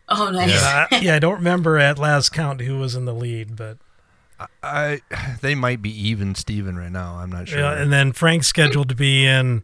Oh, 0.09 0.31
nice. 0.31 0.63
Uh, 0.63 0.87
yeah, 1.01 1.15
I 1.15 1.19
don't 1.19 1.37
remember 1.37 1.79
at 1.79 1.99
last 1.99 2.31
count 2.31 2.61
who 2.61 2.79
was 2.79 2.95
in 2.95 3.05
the 3.05 3.15
lead, 3.15 3.57
but 3.57 3.79
I 4.63 5.01
they 5.41 5.55
might 5.55 5.83
be 5.83 5.91
even 6.09 6.35
Steven 6.35 6.77
right 6.77 6.93
now. 6.93 7.17
I'm 7.17 7.31
not 7.31 7.49
sure. 7.49 7.59
yeah, 7.61 7.73
and 7.81 7.93
then 7.93 8.13
Frank's 8.13 8.47
scheduled 8.47 8.89
to 8.91 8.95
be 8.95 9.27
in 9.27 9.63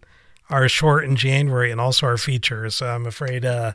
our 0.48 0.68
short 0.68 1.04
in 1.04 1.16
January 1.16 1.70
and 1.70 1.80
also 1.80 2.06
our 2.06 2.16
feature. 2.16 2.68
So 2.70 2.86
I'm 2.88 3.06
afraid 3.06 3.44
uh, 3.44 3.72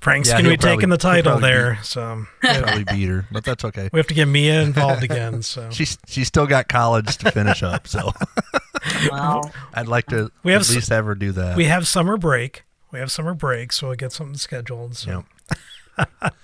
Frank's 0.00 0.28
Yeah, 0.28 0.34
going 0.34 0.44
to 0.44 0.50
be 0.50 0.56
probably- 0.58 0.76
taking 0.76 0.88
the 0.90 0.94
he'll 0.94 0.98
title 1.12 1.32
probably 1.32 1.48
there. 1.50 1.70
be- 1.74 1.78
So 1.82 2.26
Probably 2.40 2.84
beat 2.84 3.08
her, 3.08 3.26
but 3.32 3.44
that's 3.44 3.64
okay. 3.64 3.88
we 3.92 3.98
have 3.98 4.06
to 4.08 4.14
get 4.14 4.26
Mia 4.28 4.62
involved 4.62 5.02
again. 5.02 5.42
So 5.42 5.70
She's 5.72 5.98
she's 6.06 6.28
still 6.28 6.46
got 6.46 6.68
college 6.68 7.16
to 7.18 7.30
finish 7.32 7.62
up, 7.62 7.88
so 7.88 8.12
Wow. 9.10 9.42
I'd 9.74 9.88
like 9.88 10.06
to 10.08 10.30
We 10.42 10.52
have 10.52 10.62
at 10.62 10.70
least 10.70 10.90
have 10.90 11.04
her 11.06 11.14
do 11.14 11.32
that. 11.32 11.56
we 11.56 11.64
have 11.64 11.86
summer 11.88 12.16
break. 12.16 12.64
We 12.90 12.98
have 13.00 13.10
summer 13.10 13.34
break, 13.34 13.72
so 13.72 13.88
we'll 13.88 13.96
get 13.96 14.12
something 14.12 14.36
scheduled. 14.36 14.96
So 14.96 15.24
Yep. 15.98 16.34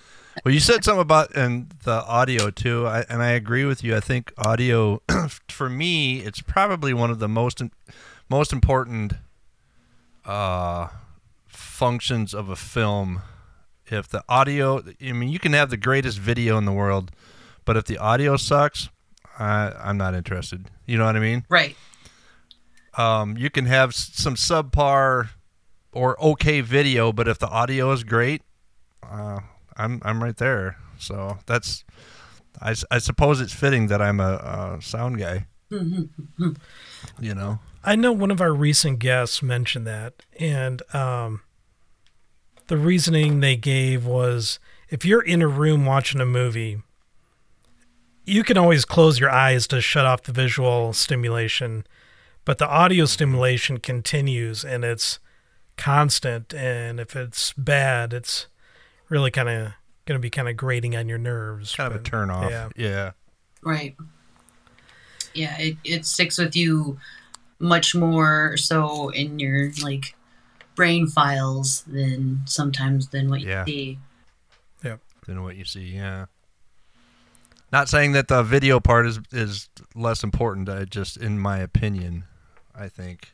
Well, 0.44 0.52
you 0.54 0.60
said 0.60 0.84
something 0.84 1.00
about 1.02 1.34
and 1.36 1.70
the 1.84 2.04
audio 2.04 2.50
too, 2.50 2.86
I, 2.86 3.04
and 3.08 3.22
I 3.22 3.30
agree 3.30 3.64
with 3.64 3.84
you. 3.84 3.96
I 3.96 4.00
think 4.00 4.32
audio, 4.38 5.02
for 5.48 5.68
me, 5.68 6.20
it's 6.20 6.40
probably 6.40 6.92
one 6.94 7.10
of 7.10 7.18
the 7.18 7.28
most 7.28 7.62
most 8.28 8.52
important 8.52 9.14
uh, 10.24 10.88
functions 11.46 12.34
of 12.34 12.48
a 12.48 12.56
film. 12.56 13.22
If 13.86 14.08
the 14.08 14.24
audio, 14.28 14.82
I 15.02 15.12
mean, 15.12 15.28
you 15.28 15.38
can 15.38 15.52
have 15.52 15.68
the 15.70 15.76
greatest 15.76 16.18
video 16.18 16.56
in 16.56 16.64
the 16.64 16.72
world, 16.72 17.10
but 17.66 17.76
if 17.76 17.84
the 17.84 17.98
audio 17.98 18.36
sucks, 18.38 18.88
I, 19.38 19.72
I'm 19.78 19.98
not 19.98 20.14
interested. 20.14 20.70
You 20.86 20.96
know 20.96 21.04
what 21.04 21.16
I 21.16 21.20
mean? 21.20 21.44
Right. 21.50 21.76
um, 22.96 23.36
you 23.36 23.50
can 23.50 23.66
have 23.66 23.94
some 23.94 24.36
subpar 24.36 25.28
or 25.92 26.20
okay 26.22 26.60
video, 26.62 27.12
but 27.12 27.28
if 27.28 27.38
the 27.38 27.48
audio 27.48 27.92
is 27.92 28.04
great, 28.04 28.42
uh, 29.02 29.40
I'm 29.76 30.00
I'm 30.04 30.22
right 30.22 30.36
there. 30.36 30.76
So 30.98 31.38
that's 31.46 31.84
I, 32.60 32.74
I 32.90 32.98
suppose 32.98 33.40
it's 33.40 33.52
fitting 33.52 33.88
that 33.88 34.00
I'm 34.00 34.20
a, 34.20 34.76
a 34.78 34.82
sound 34.82 35.18
guy. 35.18 35.46
you 35.70 36.54
know. 37.20 37.58
I 37.82 37.96
know 37.96 38.12
one 38.12 38.30
of 38.30 38.40
our 38.40 38.52
recent 38.52 38.98
guests 38.98 39.42
mentioned 39.42 39.86
that, 39.86 40.14
and 40.38 40.82
um, 40.94 41.42
the 42.68 42.78
reasoning 42.78 43.40
they 43.40 43.56
gave 43.56 44.06
was 44.06 44.58
if 44.88 45.04
you're 45.04 45.22
in 45.22 45.42
a 45.42 45.48
room 45.48 45.84
watching 45.84 46.20
a 46.20 46.26
movie, 46.26 46.80
you 48.24 48.42
can 48.42 48.56
always 48.56 48.84
close 48.84 49.20
your 49.20 49.30
eyes 49.30 49.66
to 49.68 49.80
shut 49.80 50.06
off 50.06 50.22
the 50.22 50.32
visual 50.32 50.92
stimulation, 50.92 51.86
but 52.44 52.58
the 52.58 52.68
audio 52.68 53.04
stimulation 53.04 53.78
continues 53.78 54.64
and 54.64 54.84
it's 54.84 55.18
constant. 55.76 56.54
And 56.54 57.00
if 57.00 57.16
it's 57.16 57.52
bad, 57.52 58.12
it's 58.14 58.46
really 59.08 59.30
kind 59.30 59.48
of 59.48 59.72
going 60.06 60.18
to 60.18 60.22
be 60.22 60.30
kind 60.30 60.48
of 60.48 60.56
grating 60.56 60.96
on 60.96 61.08
your 61.08 61.18
nerves. 61.18 61.74
Kind 61.74 61.92
of 61.92 62.00
a 62.00 62.02
turn 62.02 62.30
off. 62.30 62.50
Yeah. 62.50 62.68
yeah. 62.76 63.10
Right. 63.62 63.96
Yeah, 65.34 65.56
it, 65.58 65.76
it 65.84 66.06
sticks 66.06 66.38
with 66.38 66.54
you 66.54 66.98
much 67.58 67.94
more 67.94 68.56
so 68.56 69.08
in 69.10 69.38
your 69.38 69.72
like 69.82 70.14
brain 70.74 71.06
files 71.06 71.82
than 71.86 72.42
sometimes 72.46 73.08
than 73.08 73.30
what 73.30 73.40
you 73.40 73.62
see. 73.66 73.98
Yeah. 74.84 74.96
see. 74.96 74.98
than 75.26 75.42
what 75.42 75.56
you 75.56 75.64
see. 75.64 75.94
Yeah. 75.94 76.26
Not 77.72 77.88
saying 77.88 78.12
that 78.12 78.28
the 78.28 78.42
video 78.42 78.78
part 78.78 79.06
is 79.06 79.18
is 79.32 79.68
less 79.94 80.22
important. 80.22 80.68
I 80.68 80.84
just, 80.84 81.16
in 81.16 81.38
my 81.38 81.58
opinion, 81.58 82.24
I 82.74 82.88
think 82.88 83.32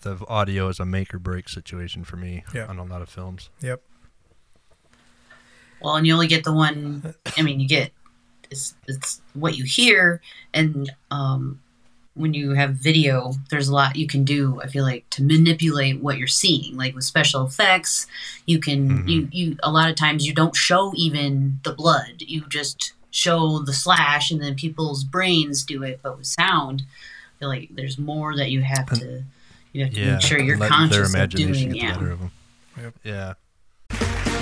the 0.00 0.18
audio 0.26 0.68
is 0.68 0.80
a 0.80 0.84
make 0.86 1.14
or 1.14 1.18
break 1.18 1.48
situation 1.48 2.02
for 2.04 2.16
me 2.16 2.42
Yeah. 2.54 2.66
on 2.66 2.78
a 2.78 2.84
lot 2.84 3.02
of 3.02 3.08
films. 3.08 3.50
Yep. 3.60 3.82
Well, 5.82 5.96
and 5.96 6.06
you 6.06 6.12
only 6.12 6.26
get 6.26 6.44
the 6.44 6.52
one. 6.52 7.14
I 7.36 7.42
mean, 7.42 7.60
you 7.60 7.68
get 7.68 7.92
it's 8.50 8.74
it's 8.86 9.20
what 9.34 9.56
you 9.56 9.64
hear, 9.64 10.20
and 10.52 10.90
um, 11.10 11.60
when 12.14 12.34
you 12.34 12.50
have 12.54 12.74
video, 12.74 13.32
there's 13.50 13.68
a 13.68 13.72
lot 13.74 13.96
you 13.96 14.06
can 14.06 14.24
do. 14.24 14.60
I 14.60 14.66
feel 14.66 14.84
like 14.84 15.08
to 15.10 15.22
manipulate 15.22 16.00
what 16.00 16.18
you're 16.18 16.26
seeing, 16.26 16.76
like 16.76 16.94
with 16.94 17.04
special 17.04 17.44
effects, 17.46 18.06
you 18.46 18.58
can 18.58 19.06
you 19.08 19.28
you 19.32 19.56
a 19.62 19.70
lot 19.70 19.88
of 19.88 19.96
times 19.96 20.26
you 20.26 20.34
don't 20.34 20.56
show 20.56 20.92
even 20.96 21.60
the 21.64 21.72
blood. 21.72 22.16
You 22.18 22.42
just 22.48 22.92
show 23.12 23.58
the 23.60 23.72
slash, 23.72 24.30
and 24.30 24.42
then 24.42 24.54
people's 24.54 25.02
brains 25.04 25.64
do 25.64 25.82
it. 25.82 26.00
But 26.02 26.18
with 26.18 26.26
sound, 26.26 26.82
I 26.88 27.38
feel 27.38 27.48
like 27.48 27.68
there's 27.72 27.98
more 27.98 28.36
that 28.36 28.50
you 28.50 28.62
have 28.62 28.86
to. 28.98 29.22
You 29.72 29.84
have 29.84 29.94
to 29.94 30.00
Yeah. 30.00 30.12
make 30.14 30.22
sure 30.22 30.40
you're 30.40 30.58
conscious 30.58 31.12
their 31.12 31.22
of 31.22 31.30
doing. 31.30 31.52
get 31.52 31.70
the 31.70 31.76
Yeah. 31.78 31.94
better 31.94 32.10
of 32.10 32.18
them. 32.18 32.30
Yep. 32.76 32.94
Yeah. 33.04 33.34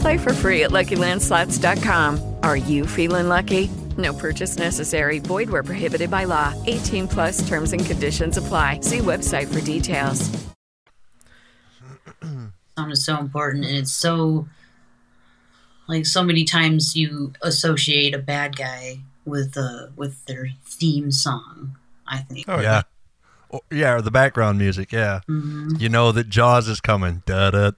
Play 0.00 0.18
for 0.18 0.32
free 0.32 0.64
at 0.64 0.70
LuckyLandSlots.com. 0.70 2.36
Are 2.42 2.56
you 2.56 2.86
feeling 2.86 3.28
lucky? 3.28 3.70
No 3.96 4.12
purchase 4.14 4.56
necessary. 4.58 5.18
Void 5.18 5.50
where 5.50 5.62
prohibited 5.64 6.10
by 6.10 6.24
law. 6.24 6.54
18 6.66 7.08
plus 7.08 7.48
terms 7.48 7.72
and 7.72 7.84
conditions 7.84 8.36
apply. 8.36 8.80
See 8.80 8.98
website 8.98 9.52
for 9.52 9.60
details. 9.60 10.28
sound 12.76 12.92
is 12.92 13.04
so 13.04 13.18
important 13.18 13.64
and 13.64 13.76
it's 13.76 13.90
so 13.92 14.46
like 15.88 16.06
so 16.06 16.22
many 16.22 16.44
times 16.44 16.94
you 16.94 17.32
associate 17.42 18.14
a 18.14 18.18
bad 18.18 18.56
guy 18.56 18.98
with 19.24 19.56
uh 19.56 19.86
with 19.96 20.24
their 20.26 20.48
theme 20.64 21.10
song 21.10 21.76
i 22.06 22.18
think 22.18 22.44
Oh 22.48 22.60
yeah. 22.60 22.82
Oh, 23.52 23.60
yeah, 23.70 23.94
or 23.94 24.02
the 24.02 24.10
background 24.10 24.58
music. 24.58 24.92
Yeah. 24.92 25.20
Mhm. 25.28 25.80
You 25.80 25.88
know 25.88 26.12
that 26.12 26.28
Jaws 26.28 26.68
is 26.68 26.80
coming. 26.82 27.22
Da 27.24 27.50
da. 27.50 27.70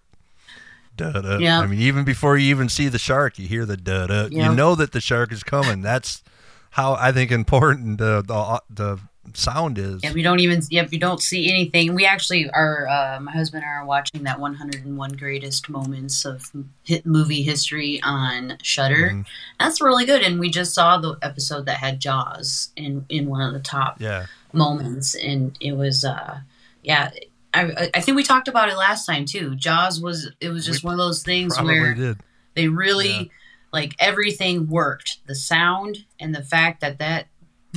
Da 1.00 1.20
da. 1.20 1.38
Yeah. 1.38 1.60
I 1.60 1.66
mean, 1.66 1.80
even 1.80 2.04
before 2.04 2.36
you 2.36 2.50
even 2.50 2.68
see 2.68 2.88
the 2.88 2.98
shark, 2.98 3.38
you 3.38 3.46
hear 3.48 3.64
the 3.66 3.76
da 3.76 4.06
da. 4.06 4.28
Yeah. 4.30 4.50
You 4.50 4.56
know 4.56 4.74
that 4.74 4.92
the 4.92 5.00
shark 5.00 5.32
is 5.32 5.42
coming. 5.42 5.82
That's 5.82 6.22
how 6.70 6.94
I 6.94 7.10
think 7.12 7.30
important 7.32 7.98
the 7.98 8.22
the, 8.22 8.62
the 8.70 9.00
sound 9.34 9.78
is. 9.78 10.02
yeah 10.02 10.12
we 10.12 10.22
don't 10.22 10.40
even 10.40 10.60
yep 10.70 10.90
you 10.92 10.98
don't 10.98 11.20
see 11.22 11.48
anything 11.48 11.94
we 11.94 12.04
actually 12.04 12.50
are 12.50 12.88
uh, 12.88 13.20
my 13.20 13.30
husband 13.30 13.62
and 13.62 13.70
I 13.70 13.76
are 13.76 13.84
watching 13.84 14.24
that 14.24 14.40
101 14.40 15.12
greatest 15.12 15.68
moments 15.68 16.24
of 16.24 16.50
hit 16.82 17.06
movie 17.06 17.42
history 17.42 18.00
on 18.02 18.56
Shudder 18.62 19.10
Mm-hmm. 19.10 19.20
that's 19.60 19.80
really 19.80 20.04
good 20.04 20.22
and 20.22 20.40
we 20.40 20.50
just 20.50 20.74
saw 20.74 20.98
the 20.98 21.16
episode 21.22 21.66
that 21.66 21.76
had 21.78 22.00
jaws 22.00 22.70
in 22.76 23.04
in 23.08 23.28
one 23.28 23.42
of 23.42 23.52
the 23.52 23.60
top 23.60 24.00
Yeah. 24.00 24.26
moments 24.52 25.14
and 25.14 25.56
it 25.60 25.72
was 25.76 26.04
uh 26.04 26.40
yeah 26.82 27.10
I, 27.52 27.90
I 27.94 28.00
think 28.00 28.16
we 28.16 28.22
talked 28.22 28.48
about 28.48 28.68
it 28.68 28.76
last 28.76 29.06
time 29.06 29.24
too. 29.24 29.54
Jaws 29.56 30.00
was 30.00 30.30
it 30.40 30.48
was 30.50 30.64
just 30.66 30.82
We 30.84 30.88
one 30.88 30.94
of 30.94 30.98
those 30.98 31.22
things 31.22 31.60
where 31.60 31.94
did. 31.94 32.18
they 32.54 32.68
really 32.68 33.08
Yeah. 33.12 33.24
like 33.72 33.94
everything 33.98 34.68
worked. 34.68 35.18
The 35.26 35.34
sound 35.34 36.04
and 36.20 36.34
the 36.34 36.42
fact 36.42 36.80
that 36.80 36.98
that 36.98 37.26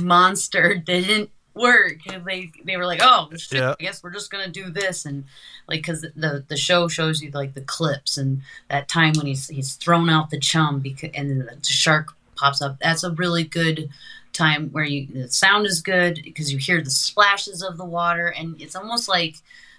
monster 0.00 0.74
didn't 0.86 1.30
work. 1.54 1.98
They 2.06 2.50
they 2.64 2.76
were 2.76 2.86
like, 2.86 3.00
oh 3.02 3.28
shit, 3.36 3.58
Yeah. 3.60 3.74
I 3.78 3.82
guess 3.82 4.02
we're 4.02 4.12
just 4.12 4.30
gonna 4.30 4.48
do 4.48 4.70
this 4.70 5.04
and 5.04 5.24
like 5.68 5.80
because 5.80 6.02
the 6.02 6.44
the 6.46 6.56
show 6.56 6.88
shows 6.88 7.22
you 7.22 7.30
like 7.30 7.54
the 7.54 7.60
clips 7.60 8.16
and 8.18 8.42
that 8.68 8.88
time 8.88 9.12
when 9.16 9.26
he's 9.26 9.48
he's 9.48 9.74
thrown 9.74 10.08
out 10.10 10.30
the 10.30 10.38
chum 10.40 10.80
because 10.80 11.10
and 11.14 11.40
the 11.42 11.58
shark 11.64 12.12
pops 12.36 12.60
up. 12.60 12.78
That's 12.80 13.04
a 13.04 13.12
really 13.12 13.44
good 13.44 13.88
time 14.34 14.68
where 14.70 14.84
you 14.84 15.06
the 15.06 15.28
sound 15.30 15.64
is 15.66 15.80
good 15.80 16.20
because 16.24 16.52
you 16.52 16.58
hear 16.58 16.82
the 16.82 16.90
splashes 16.90 17.62
of 17.62 17.76
the 17.78 17.84
water 17.84 18.26
and 18.26 18.60
it's 18.60 18.76
almost 18.76 19.08
like 19.08 19.36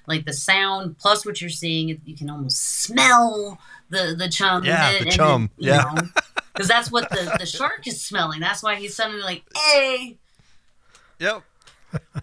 like 0.07 0.25
the 0.25 0.33
sound 0.33 0.97
plus 0.97 1.25
what 1.25 1.39
you're 1.41 1.49
seeing 1.49 1.99
you 2.05 2.15
can 2.15 2.29
almost 2.29 2.81
smell 2.83 3.59
the 3.89 4.15
the 4.17 4.29
chum 4.29 4.63
Yeah, 4.63 4.89
and 4.91 4.99
the 5.01 5.03
then- 5.05 5.13
chum. 5.13 5.49
you 5.57 5.69
Yeah. 5.71 5.93
because 6.53 6.67
that's 6.67 6.91
what 6.91 7.09
the 7.09 7.35
the 7.39 7.45
shark 7.45 7.85
is 7.85 8.01
smelling 8.01 8.39
that's 8.39 8.63
why 8.63 8.75
he's 8.75 8.95
suddenly 8.95 9.21
like 9.21 9.43
hey 9.55 10.17
Yep. 11.19 11.43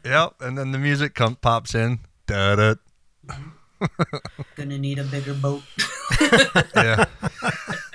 yep. 0.05 0.35
And 0.41 0.59
then 0.59 0.73
the 0.73 0.79
music 0.79 1.15
come, 1.15 1.37
pops 1.37 1.75
in. 1.75 2.01
Da 2.27 2.57
da. 2.57 2.75
gonna 4.57 4.77
need 4.79 4.99
a 4.99 5.05
bigger 5.05 5.33
boat 5.35 5.63
Yeah. 6.77 7.07
I 7.43 7.49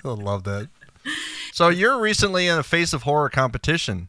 love 0.04 0.44
that. 0.46 0.70
So 1.54 1.70
you're 1.70 2.00
recently 2.00 2.48
in 2.48 2.58
a 2.58 2.64
Face 2.64 2.94
of 2.94 3.04
Horror 3.04 3.30
competition. 3.30 4.08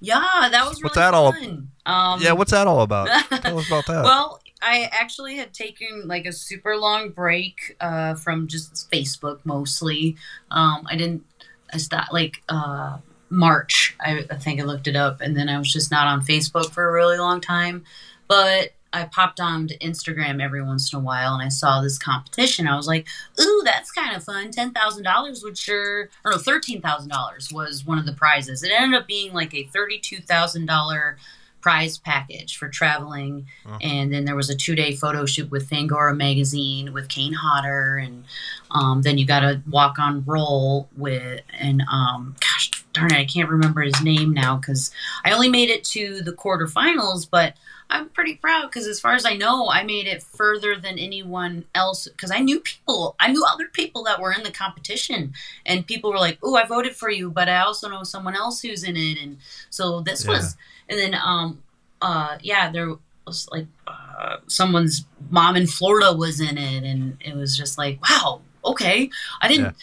Yeah 0.00 0.48
that 0.50 0.66
was 0.66 0.76
really 0.80 0.84
What's 0.84 0.96
that 0.96 1.14
all- 1.14 1.32
fun. 1.32 1.70
um 1.86 2.20
yeah, 2.22 2.32
what's 2.32 2.50
that 2.52 2.66
all 2.66 2.82
about? 2.82 3.06
Tell 3.42 3.58
us 3.58 3.66
about 3.66 3.86
that. 3.86 4.04
Well, 4.04 4.40
I 4.60 4.88
actually 4.92 5.36
had 5.36 5.54
taken 5.54 6.08
like 6.08 6.26
a 6.26 6.32
super 6.32 6.76
long 6.76 7.10
break 7.10 7.76
uh, 7.80 8.14
from 8.16 8.48
just 8.48 8.90
Facebook 8.90 9.38
mostly. 9.44 10.16
Um, 10.50 10.84
I 10.90 10.96
didn't. 10.96 11.24
I 11.72 11.76
stopped 11.78 12.12
like 12.12 12.42
uh, 12.48 12.98
March. 13.30 13.94
I, 14.00 14.24
I 14.30 14.34
think 14.36 14.60
I 14.60 14.64
looked 14.64 14.88
it 14.88 14.96
up, 14.96 15.20
and 15.20 15.36
then 15.36 15.48
I 15.48 15.58
was 15.58 15.72
just 15.72 15.90
not 15.92 16.08
on 16.08 16.22
Facebook 16.22 16.70
for 16.72 16.88
a 16.88 16.92
really 16.92 17.18
long 17.18 17.40
time. 17.40 17.84
But 18.26 18.70
I 18.92 19.04
popped 19.04 19.40
on 19.40 19.68
to 19.68 19.78
Instagram 19.78 20.42
every 20.42 20.62
once 20.62 20.92
in 20.92 20.98
a 20.98 21.02
while 21.02 21.34
and 21.34 21.42
I 21.42 21.48
saw 21.48 21.80
this 21.80 21.98
competition. 21.98 22.66
I 22.66 22.76
was 22.76 22.86
like, 22.86 23.06
ooh, 23.40 23.62
that's 23.64 23.90
kind 23.90 24.16
of 24.16 24.24
fun. 24.24 24.50
Ten 24.50 24.72
thousand 24.72 25.04
dollars 25.04 25.42
would 25.42 25.58
sure 25.58 26.08
or 26.24 26.32
no, 26.32 26.38
thirteen 26.38 26.80
thousand 26.80 27.10
dollars 27.10 27.52
was 27.52 27.84
one 27.84 27.98
of 27.98 28.06
the 28.06 28.12
prizes. 28.12 28.62
It 28.62 28.72
ended 28.72 29.00
up 29.00 29.06
being 29.06 29.32
like 29.32 29.54
a 29.54 29.64
thirty-two 29.64 30.20
thousand 30.20 30.66
dollar 30.66 31.18
prize 31.60 31.98
package 31.98 32.56
for 32.56 32.68
traveling. 32.68 33.46
Oh. 33.66 33.76
And 33.82 34.12
then 34.12 34.24
there 34.24 34.36
was 34.36 34.48
a 34.48 34.54
two 34.54 34.74
day 34.74 34.94
photo 34.94 35.26
shoot 35.26 35.50
with 35.50 35.68
Fangoria 35.68 36.16
magazine 36.16 36.92
with 36.92 37.08
Kane 37.08 37.34
Hodder 37.34 37.98
and 37.98 38.24
um, 38.70 39.02
then 39.02 39.18
you 39.18 39.26
gotta 39.26 39.62
walk 39.68 39.98
on 39.98 40.24
roll 40.24 40.88
with 40.96 41.40
and 41.58 41.82
um 41.90 42.36
gosh 42.40 42.70
darn 42.92 43.12
it, 43.12 43.18
I 43.18 43.24
can't 43.24 43.48
remember 43.48 43.82
his 43.82 44.02
name 44.02 44.32
now 44.32 44.56
because 44.56 44.90
I 45.24 45.32
only 45.32 45.48
made 45.48 45.70
it 45.70 45.84
to 45.84 46.22
the 46.22 46.32
quarterfinals, 46.32 47.28
but 47.30 47.54
I'm 47.90 48.10
pretty 48.10 48.34
proud 48.34 48.66
because 48.66 48.86
as 48.86 49.00
far 49.00 49.14
as 49.14 49.24
I 49.24 49.34
know, 49.34 49.70
I 49.70 49.82
made 49.82 50.06
it 50.06 50.22
further 50.22 50.76
than 50.76 50.98
anyone 50.98 51.64
else 51.74 52.06
because 52.06 52.30
I 52.30 52.38
knew 52.40 52.60
people, 52.60 53.16
I 53.18 53.32
knew 53.32 53.44
other 53.50 53.66
people 53.66 54.04
that 54.04 54.20
were 54.20 54.32
in 54.32 54.42
the 54.42 54.50
competition, 54.50 55.32
and 55.64 55.86
people 55.86 56.10
were 56.10 56.18
like, 56.18 56.38
"Oh, 56.42 56.54
I 56.56 56.66
voted 56.66 56.94
for 56.96 57.10
you," 57.10 57.30
but 57.30 57.48
I 57.48 57.60
also 57.60 57.88
know 57.88 58.02
someone 58.02 58.34
else 58.36 58.60
who's 58.60 58.84
in 58.84 58.96
it, 58.96 59.18
and 59.22 59.38
so 59.70 60.00
this 60.00 60.26
was, 60.26 60.56
and 60.88 60.98
then 60.98 61.14
um, 61.14 61.62
uh, 62.02 62.36
yeah, 62.42 62.70
there 62.70 62.94
was 63.26 63.48
like 63.50 63.66
uh, 63.86 64.36
someone's 64.46 65.06
mom 65.30 65.56
in 65.56 65.66
Florida 65.66 66.12
was 66.12 66.40
in 66.40 66.58
it, 66.58 66.84
and 66.84 67.16
it 67.20 67.34
was 67.34 67.56
just 67.56 67.78
like, 67.78 67.98
wow, 68.08 68.42
okay, 68.64 69.10
I 69.40 69.48
didn't 69.48 69.74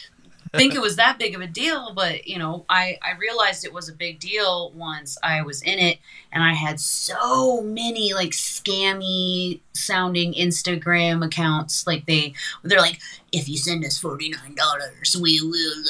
think 0.57 0.75
it 0.75 0.81
was 0.81 0.95
that 0.95 1.19
big 1.19 1.35
of 1.35 1.41
a 1.41 1.47
deal, 1.47 1.93
but 1.93 2.27
you 2.27 2.37
know, 2.37 2.65
I 2.69 2.97
I 3.01 3.17
realized 3.17 3.65
it 3.65 3.73
was 3.73 3.89
a 3.89 3.93
big 3.93 4.19
deal 4.19 4.71
once 4.71 5.17
I 5.23 5.41
was 5.41 5.61
in 5.61 5.79
it, 5.79 5.99
and 6.31 6.43
I 6.43 6.53
had 6.53 6.79
so 6.79 7.61
many 7.61 8.13
like 8.13 8.31
scammy 8.31 9.59
sounding 9.73 10.33
Instagram 10.33 11.25
accounts. 11.25 11.85
Like 11.85 12.05
they 12.05 12.33
they're 12.63 12.79
like, 12.79 12.99
if 13.31 13.47
you 13.49 13.57
send 13.57 13.85
us 13.85 13.97
forty 13.97 14.29
nine 14.29 14.55
dollars, 14.55 15.17
we 15.21 15.41
will. 15.41 15.83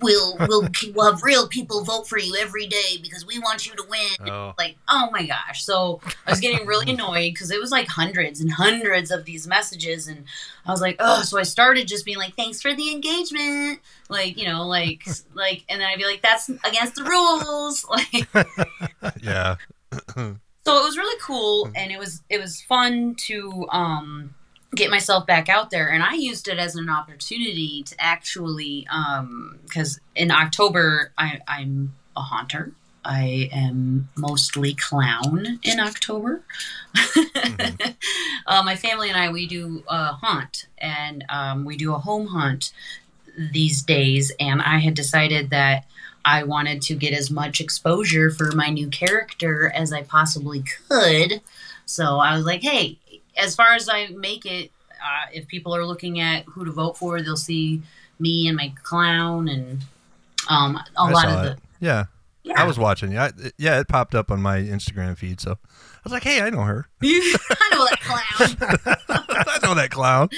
We'll, 0.00 0.36
we'll 0.48 0.68
we'll 0.94 1.12
have 1.12 1.22
real 1.22 1.46
people 1.46 1.84
vote 1.84 2.08
for 2.08 2.18
you 2.18 2.36
every 2.40 2.66
day 2.66 2.98
because 3.02 3.26
we 3.26 3.38
want 3.38 3.66
you 3.66 3.74
to 3.74 3.84
win. 3.88 4.30
Oh. 4.30 4.54
Like, 4.58 4.76
oh 4.88 5.08
my 5.12 5.26
gosh! 5.26 5.64
So 5.64 6.00
I 6.26 6.30
was 6.30 6.40
getting 6.40 6.66
really 6.66 6.90
annoyed 6.92 7.32
because 7.32 7.50
it 7.50 7.60
was 7.60 7.70
like 7.70 7.86
hundreds 7.86 8.40
and 8.40 8.50
hundreds 8.50 9.10
of 9.10 9.24
these 9.24 9.46
messages, 9.46 10.08
and 10.08 10.24
I 10.66 10.70
was 10.70 10.80
like, 10.80 10.96
oh. 10.98 11.22
So 11.22 11.38
I 11.38 11.42
started 11.42 11.86
just 11.86 12.04
being 12.04 12.18
like, 12.18 12.34
thanks 12.34 12.62
for 12.62 12.74
the 12.74 12.90
engagement, 12.90 13.80
like 14.08 14.36
you 14.36 14.46
know, 14.46 14.66
like 14.66 15.04
like, 15.34 15.64
and 15.68 15.80
then 15.80 15.88
I'd 15.88 15.98
be 15.98 16.04
like, 16.04 16.22
that's 16.22 16.48
against 16.48 16.94
the 16.94 17.04
rules, 17.04 17.84
like. 17.90 18.28
yeah. 19.22 19.56
so 20.06 20.78
it 20.78 20.84
was 20.84 20.96
really 20.96 21.20
cool 21.20 21.68
and 21.74 21.90
it 21.90 21.98
was 21.98 22.22
it 22.28 22.40
was 22.40 22.60
fun 22.62 23.16
to 23.16 23.66
um 23.70 24.34
get 24.74 24.90
myself 24.90 25.26
back 25.26 25.48
out 25.48 25.70
there 25.70 25.88
and 25.88 26.02
i 26.02 26.14
used 26.14 26.46
it 26.46 26.58
as 26.58 26.76
an 26.76 26.88
opportunity 26.88 27.82
to 27.82 27.94
actually 27.98 28.86
um 28.90 29.58
because 29.64 30.00
in 30.14 30.30
october 30.30 31.12
I, 31.18 31.40
i'm 31.48 31.92
a 32.16 32.22
haunter. 32.22 32.72
I 33.02 33.48
am 33.52 34.10
mostly 34.16 34.74
clown 34.74 35.60
in 35.62 35.80
october. 35.80 36.42
Uh, 38.46 38.64
my 38.64 38.74
family 38.74 39.08
and 39.08 39.16
i 39.16 39.30
we 39.30 39.46
do 39.46 39.84
a 39.86 40.06
haunt 40.06 40.66
and 40.78 41.24
um, 41.28 41.64
we 41.64 41.76
do 41.76 41.94
a 41.94 41.98
home 41.98 42.26
hunt 42.26 42.72
these 43.38 43.82
days 43.82 44.32
and 44.40 44.60
i 44.62 44.78
had 44.78 44.94
decided 44.94 45.50
that 45.50 45.84
I 46.24 46.42
wanted 46.42 46.82
to 46.82 46.94
get 46.94 47.14
as 47.14 47.30
much 47.30 47.60
exposure 47.60 48.30
for 48.30 48.52
my 48.52 48.68
new 48.68 48.88
character 48.88 49.72
as 49.74 49.92
I 49.92 50.02
possibly 50.02 50.62
could. 50.88 51.40
So 51.86 52.18
I 52.18 52.36
was 52.36 52.44
like, 52.44 52.62
hey, 52.62 52.98
as 53.40 53.54
far 53.54 53.74
as 53.74 53.88
I 53.88 54.08
make 54.08 54.46
it, 54.46 54.70
uh, 54.92 55.26
if 55.32 55.46
people 55.48 55.74
are 55.74 55.84
looking 55.86 56.20
at 56.20 56.44
who 56.44 56.64
to 56.64 56.70
vote 56.72 56.96
for, 56.98 57.20
they'll 57.22 57.36
see 57.36 57.82
me 58.18 58.48
and 58.48 58.56
my 58.56 58.72
clown 58.82 59.48
and 59.48 59.80
um, 60.48 60.76
a 60.76 60.84
I 60.98 61.10
lot 61.10 61.28
of 61.28 61.42
the. 61.44 61.50
it. 61.52 61.58
Yeah. 61.80 62.04
Yeah. 62.42 62.60
I 62.62 62.64
was 62.66 62.78
watching. 62.78 63.12
Yeah, 63.12 63.30
it- 63.38 63.54
yeah, 63.58 63.78
it 63.80 63.88
popped 63.88 64.14
up 64.14 64.30
on 64.30 64.40
my 64.40 64.58
Instagram 64.58 65.16
feed. 65.16 65.40
So 65.40 65.52
I 65.52 66.00
was 66.04 66.12
like, 66.12 66.22
"Hey, 66.24 66.40
I 66.40 66.48
know 66.48 66.62
her. 66.62 66.88
I 67.02 67.68
know 67.72 67.86
that 67.86 68.00
clown. 68.00 68.96
I 69.46 69.58
know 69.62 69.74
that 69.74 69.90
clown." 69.90 70.30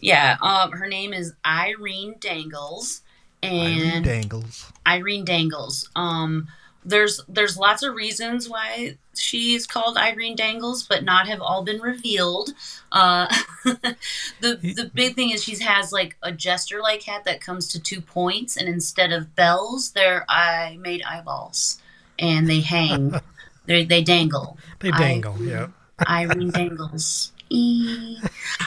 yeah, 0.00 0.36
um, 0.40 0.70
her 0.70 0.86
name 0.86 1.12
is 1.12 1.34
Irene 1.44 2.14
Dangles, 2.20 3.02
and 3.42 3.52
Irene 3.82 4.02
Dangles. 4.04 4.72
Irene 4.86 5.24
Dangles. 5.24 5.90
Um, 5.96 6.46
there's 6.84 7.20
there's 7.28 7.56
lots 7.58 7.82
of 7.82 7.96
reasons 7.96 8.48
why 8.48 8.96
she's 9.16 9.66
called 9.66 9.96
Irene 9.96 10.36
Dangles, 10.36 10.82
but 10.84 11.04
not 11.04 11.28
have 11.28 11.40
all 11.40 11.62
been 11.62 11.80
revealed. 11.80 12.50
Uh, 12.90 13.26
the 13.64 14.56
the 14.62 14.90
big 14.94 15.14
thing 15.14 15.30
is 15.30 15.42
she 15.42 15.56
has 15.62 15.92
like 15.92 16.16
a 16.22 16.32
jester 16.32 16.80
like 16.80 17.02
hat 17.02 17.24
that 17.24 17.40
comes 17.40 17.68
to 17.68 17.80
two 17.80 18.00
points, 18.00 18.56
and 18.56 18.68
instead 18.68 19.12
of 19.12 19.34
bells, 19.36 19.90
they're 19.92 20.24
I 20.28 20.76
made 20.80 21.02
eyeballs, 21.02 21.80
and 22.18 22.48
they 22.48 22.60
hang. 22.60 23.14
they 23.66 23.84
they 23.84 24.02
dangle. 24.02 24.58
They 24.80 24.90
dangle, 24.92 25.36
yeah. 25.42 25.68
Irene 26.08 26.50
Dangles. 26.54 27.32
Eee. 27.50 28.18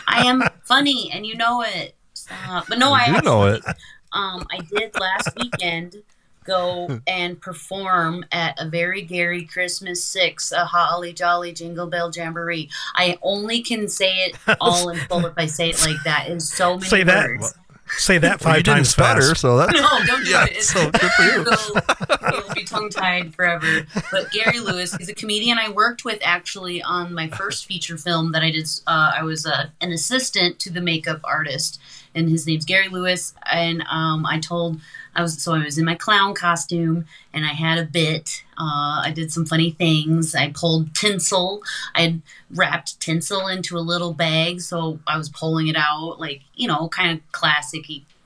I 0.08 0.26
am 0.28 0.44
funny, 0.64 1.10
and 1.12 1.26
you 1.26 1.36
know 1.36 1.62
it. 1.62 1.96
Stop. 2.14 2.68
But 2.70 2.80
no, 2.80 2.94
I 2.94 3.08
You 3.08 3.16
actually, 3.16 3.26
know 3.26 3.46
it. 3.48 3.66
um, 4.14 4.48
I 4.52 4.60
did 4.74 4.98
last 5.00 5.30
weekend 5.36 5.98
go 6.46 7.00
and 7.08 7.40
perform 7.42 8.26
at 8.32 8.60
a 8.60 8.70
very 8.70 9.02
Gary 9.02 9.44
Christmas 9.46 10.04
Six, 10.04 10.52
a 10.52 10.66
Holly 10.66 11.14
Jolly 11.14 11.52
Jingle 11.54 11.88
Bell 11.88 12.12
Jamboree. 12.14 12.70
I 12.96 13.18
only 13.22 13.62
can 13.62 13.88
say 13.88 14.26
it 14.28 14.38
all 14.62 14.90
in 14.90 14.98
full 15.00 15.26
if 15.26 15.34
I 15.38 15.46
say 15.48 15.70
it 15.70 15.82
like 15.82 16.04
that. 16.06 16.28
It's 16.30 16.54
so 16.56 16.76
many 16.76 16.88
Say 16.88 17.04
that. 17.04 17.30
words. 17.30 17.54
Say 17.98 18.18
that 18.18 18.42
Well, 18.44 18.50
five 18.54 18.58
you 18.58 18.64
didn't 18.64 18.76
times 18.78 18.90
stutter, 18.90 19.22
fast. 19.22 19.42
so 19.42 19.58
that's 19.58 19.74
No, 19.80 19.88
don't 20.08 20.26
do 20.26 20.32
yeah, 20.32 20.46
it. 20.46 20.54
It's, 20.54 20.70
So 20.74 20.90
good 20.90 21.02
for 21.12 21.22
you. 21.22 21.46
You'll, 21.46 22.42
you'll 22.44 22.54
be 22.56 22.64
tongue 22.64 22.90
tied 22.90 23.36
forever. 23.36 23.86
But 24.12 24.32
Gary 24.32 24.60
Lewis, 24.60 24.96
he's 24.96 25.08
a 25.10 25.14
comedian 25.14 25.60
I 25.60 25.70
worked 25.70 26.04
with 26.04 26.20
actually 26.24 26.82
on 26.82 27.14
my 27.14 27.28
first 27.30 27.68
feature 27.68 27.96
film 27.98 28.32
that 28.32 28.42
I 28.42 28.50
did. 28.50 28.68
Uh, 28.88 29.14
I 29.18 29.22
was 29.24 29.46
uh, 29.46 29.68
an 29.82 29.92
assistant 29.92 30.58
to 30.62 30.72
the 30.72 30.82
makeup 30.82 31.20
artist, 31.24 31.80
and 32.16 32.30
his 32.30 32.48
name's 32.48 32.66
Gary 32.66 32.88
Lewis. 32.88 33.34
And 33.52 33.84
um, 33.84 34.26
I 34.26 34.40
told 34.40 34.80
I 35.16 35.22
was 35.22 35.42
so 35.42 35.54
I 35.54 35.64
was 35.64 35.78
in 35.78 35.86
my 35.86 35.96
clown 35.96 36.34
costume, 36.34 37.06
and 37.34 37.46
I 37.46 37.50
had 37.50 37.78
a 37.78 37.86
bit. 37.86 38.44
Uh, 38.58 39.04
I 39.04 39.12
did 39.14 39.32
some 39.32 39.46
funny 39.46 39.72
things. 39.72 40.34
I 40.34 40.52
pulled 40.52 40.96
tinsel. 40.96 41.62
I 41.94 42.02
had 42.02 42.22
wrapped 42.50 43.00
tinsel 43.00 43.48
into 43.48 43.78
a 43.78 43.80
little 43.80 44.14
bag, 44.14 44.62
so 44.62 45.00
I 45.06 45.18
was 45.18 45.30
pulling 45.30 45.68
it 45.68 45.76
out, 45.78 46.20
like 46.20 46.42
you 46.56 46.68
know, 46.68 46.88
kind 46.90 47.12
of 47.18 47.32
classic 47.32 47.86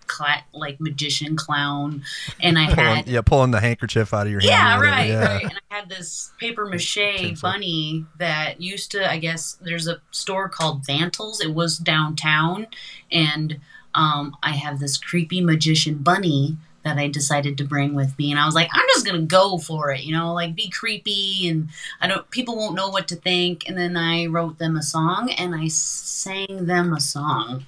cla- 0.09 0.43
like 0.53 0.81
magician 0.81 1.37
clown. 1.37 2.03
And 2.41 2.59
I 2.59 2.73
Pulling, 2.73 2.95
had 2.95 3.07
yeah, 3.07 3.21
pulling 3.21 3.51
the 3.51 3.61
handkerchief 3.61 4.13
out 4.13 4.25
of 4.25 4.31
your 4.31 4.41
hand. 4.41 4.49
yeah, 4.49 4.79
right, 4.81 5.09
yeah. 5.09 5.33
right. 5.33 5.43
And 5.43 5.61
I 5.71 5.75
had 5.75 5.89
this 5.89 6.31
paper 6.39 6.65
mache 6.65 7.39
bunny 7.41 8.05
that 8.17 8.59
used 8.59 8.91
to, 8.91 9.09
I 9.09 9.19
guess, 9.19 9.57
there's 9.61 9.87
a 9.87 10.01
store 10.11 10.49
called 10.49 10.85
Vantals. 10.85 11.39
It 11.39 11.53
was 11.53 11.77
downtown, 11.77 12.67
and 13.11 13.59
um, 13.95 14.35
I 14.43 14.51
have 14.51 14.79
this 14.79 14.97
creepy 14.97 15.41
magician 15.41 15.95
bunny 15.95 16.57
that 16.83 16.97
I 16.97 17.07
decided 17.09 17.57
to 17.57 17.65
bring 17.65 17.93
with 17.93 18.17
me, 18.17 18.31
and 18.31 18.39
I 18.39 18.45
was 18.45 18.55
like, 18.55 18.69
I'm 18.71 18.85
just 18.93 19.05
gonna 19.05 19.21
go 19.23 19.57
for 19.57 19.91
it, 19.91 20.03
you 20.03 20.13
know, 20.13 20.33
like 20.33 20.55
be 20.55 20.69
creepy, 20.69 21.49
and 21.49 21.69
I 22.01 22.07
don't, 22.07 22.29
people 22.31 22.55
won't 22.55 22.75
know 22.75 22.89
what 22.89 23.07
to 23.09 23.15
think. 23.15 23.67
And 23.67 23.77
then 23.77 23.97
I 23.97 24.27
wrote 24.27 24.59
them 24.59 24.77
a 24.77 24.81
song, 24.83 25.29
and 25.37 25.53
I 25.53 25.67
sang 25.67 26.65
them 26.65 26.93
a 26.93 26.99
song. 27.01 27.65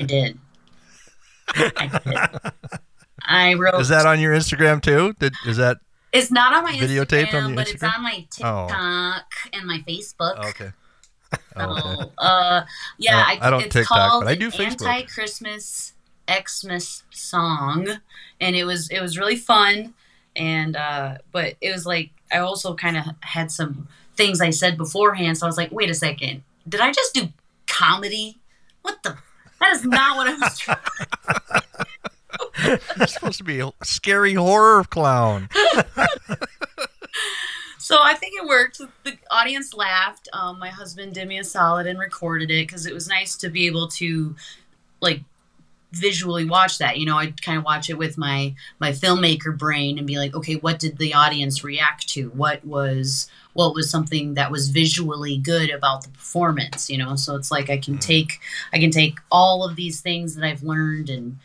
I 0.00 0.04
did. 0.04 0.38
I 1.54 2.00
did. 2.04 2.52
I 3.28 3.54
wrote. 3.54 3.80
Is 3.80 3.88
that 3.88 4.06
on 4.06 4.20
your 4.20 4.34
Instagram 4.34 4.80
too? 4.80 5.14
Did 5.18 5.34
is 5.46 5.56
that 5.58 5.78
It's 6.12 6.30
not 6.30 6.54
on 6.54 6.64
my 6.64 6.72
Videotaped 6.74 7.26
Instagram, 7.28 7.42
on 7.42 7.48
your 7.50 7.56
but 7.56 7.68
it's 7.70 7.82
on 7.82 8.02
my 8.02 8.26
Oh. 8.42 8.66
TikTok 8.68 9.24
and 9.52 9.66
my 9.66 9.78
Facebook. 9.86 10.44
okay? 10.50 10.70
Oh, 11.56 11.94
okay. 12.00 12.10
uh, 12.18 12.62
yeah, 12.98 13.24
I 13.26 13.34
don't- 13.34 13.42
I 13.44 13.50
don't 13.50 13.62
it's 13.64 13.72
TikTok, 13.74 14.10
called 14.10 14.24
but 14.24 14.30
I 14.30 14.34
do 14.34 14.50
Facebook. 14.50 14.86
Anti-Christmas 14.86 15.92
Xmas 16.30 17.02
song, 17.10 17.88
and 18.40 18.56
it 18.56 18.64
was 18.64 18.88
it 18.90 19.00
was 19.00 19.16
really 19.18 19.36
fun, 19.36 19.94
and 20.34 20.76
uh, 20.76 21.18
but 21.32 21.54
it 21.60 21.72
was 21.72 21.86
like 21.86 22.10
I 22.32 22.38
also 22.38 22.74
kind 22.74 22.96
of 22.96 23.04
had 23.20 23.50
some 23.50 23.88
things 24.16 24.40
I 24.40 24.50
said 24.50 24.76
beforehand, 24.76 25.38
so 25.38 25.46
I 25.46 25.48
was 25.48 25.56
like, 25.56 25.70
wait 25.72 25.88
a 25.90 25.94
second, 25.94 26.42
did 26.68 26.80
I 26.80 26.90
just 26.92 27.14
do 27.14 27.28
comedy? 27.66 28.38
What 28.82 29.02
the? 29.02 29.16
That 29.60 29.72
is 29.76 29.84
not 29.84 30.16
what 30.16 30.28
I 30.28 30.34
was 30.36 30.58
trying. 30.58 30.78
Supposed 33.08 33.38
to 33.38 33.44
be 33.44 33.60
a 33.60 33.70
scary 33.82 34.34
horror 34.34 34.84
clown. 34.84 35.48
So 37.86 37.98
I 38.02 38.14
think 38.14 38.32
it 38.34 38.48
worked. 38.48 38.80
The 39.04 39.16
audience 39.30 39.72
laughed. 39.72 40.28
Um, 40.32 40.58
my 40.58 40.70
husband 40.70 41.14
did 41.14 41.28
me 41.28 41.38
a 41.38 41.44
solid 41.44 41.86
and 41.86 42.00
recorded 42.00 42.50
it 42.50 42.66
because 42.66 42.84
it 42.84 42.92
was 42.92 43.06
nice 43.06 43.36
to 43.36 43.48
be 43.48 43.68
able 43.68 43.86
to, 43.90 44.34
like, 45.00 45.20
visually 45.92 46.44
watch 46.44 46.78
that. 46.78 46.98
You 46.98 47.06
know, 47.06 47.16
I'd 47.16 47.40
kind 47.40 47.56
of 47.58 47.62
watch 47.62 47.88
it 47.88 47.96
with 47.96 48.18
my 48.18 48.56
my 48.80 48.90
filmmaker 48.90 49.56
brain 49.56 49.98
and 49.98 50.06
be 50.06 50.18
like, 50.18 50.34
okay, 50.34 50.56
what 50.56 50.80
did 50.80 50.98
the 50.98 51.14
audience 51.14 51.62
react 51.62 52.08
to? 52.08 52.30
What 52.30 52.64
was 52.64 53.30
what 53.52 53.72
was 53.72 53.88
something 53.88 54.34
that 54.34 54.50
was 54.50 54.70
visually 54.70 55.38
good 55.38 55.70
about 55.70 56.02
the 56.02 56.10
performance? 56.10 56.90
You 56.90 56.98
know, 56.98 57.14
so 57.14 57.36
it's 57.36 57.52
like 57.52 57.70
I 57.70 57.78
can 57.78 57.98
take 57.98 58.40
I 58.72 58.80
can 58.80 58.90
take 58.90 59.20
all 59.30 59.62
of 59.64 59.76
these 59.76 60.00
things 60.00 60.34
that 60.34 60.44
I've 60.44 60.64
learned 60.64 61.08
and 61.08 61.38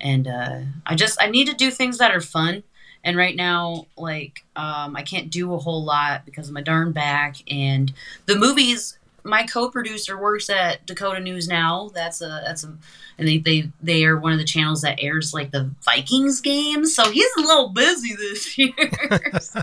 and 0.00 0.28
uh, 0.28 0.60
I 0.86 0.94
just 0.94 1.20
I 1.20 1.28
need 1.28 1.48
to 1.48 1.54
do 1.54 1.72
things 1.72 1.98
that 1.98 2.14
are 2.14 2.20
fun. 2.20 2.62
And 3.04 3.16
right 3.16 3.36
now, 3.36 3.86
like 3.96 4.44
um, 4.56 4.96
I 4.96 5.02
can't 5.02 5.30
do 5.30 5.54
a 5.54 5.58
whole 5.58 5.84
lot 5.84 6.24
because 6.24 6.48
of 6.48 6.54
my 6.54 6.62
darn 6.62 6.92
back 6.92 7.36
and 7.50 7.92
the 8.26 8.36
movies. 8.36 8.94
My 9.24 9.42
co-producer 9.42 10.16
works 10.16 10.48
at 10.48 10.86
Dakota 10.86 11.20
News 11.20 11.48
Now. 11.48 11.90
That's 11.94 12.20
a 12.22 12.42
that's 12.46 12.64
a 12.64 12.72
and 13.18 13.28
they 13.28 13.38
they 13.38 13.70
they 13.82 14.04
are 14.04 14.16
one 14.18 14.32
of 14.32 14.38
the 14.38 14.44
channels 14.44 14.80
that 14.82 14.98
airs 15.02 15.34
like 15.34 15.50
the 15.50 15.70
Vikings 15.84 16.40
games. 16.40 16.94
So 16.94 17.10
he's 17.10 17.30
a 17.36 17.40
little 17.40 17.68
busy 17.70 18.14
this 18.14 18.56
year. 18.58 18.72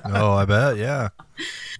oh, 0.05 0.33
I 0.33 0.45
bet. 0.45 0.77
Yeah. 0.77 1.09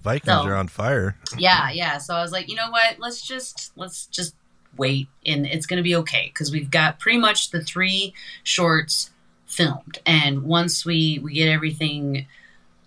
Vikings 0.02 0.26
So- 0.42 0.48
are 0.48 0.54
on 0.56 0.68
fire. 0.68 1.16
yeah, 1.38 1.70
yeah. 1.70 1.98
So 1.98 2.14
I 2.14 2.22
was 2.22 2.32
like, 2.32 2.48
you 2.48 2.56
know 2.56 2.70
what? 2.70 2.98
Let's 2.98 3.22
just 3.22 3.72
let's 3.76 4.06
just 4.06 4.34
wait, 4.76 5.08
and 5.24 5.46
it's 5.46 5.66
gonna 5.66 5.82
be 5.82 5.96
okay 5.96 6.30
because 6.32 6.50
we've 6.50 6.70
got 6.70 6.98
pretty 6.98 7.18
much 7.18 7.50
the 7.50 7.62
three 7.62 8.14
shorts 8.42 9.10
filmed, 9.46 9.98
and 10.06 10.42
once 10.44 10.84
we 10.84 11.18
we 11.22 11.34
get 11.34 11.48
everything 11.48 12.26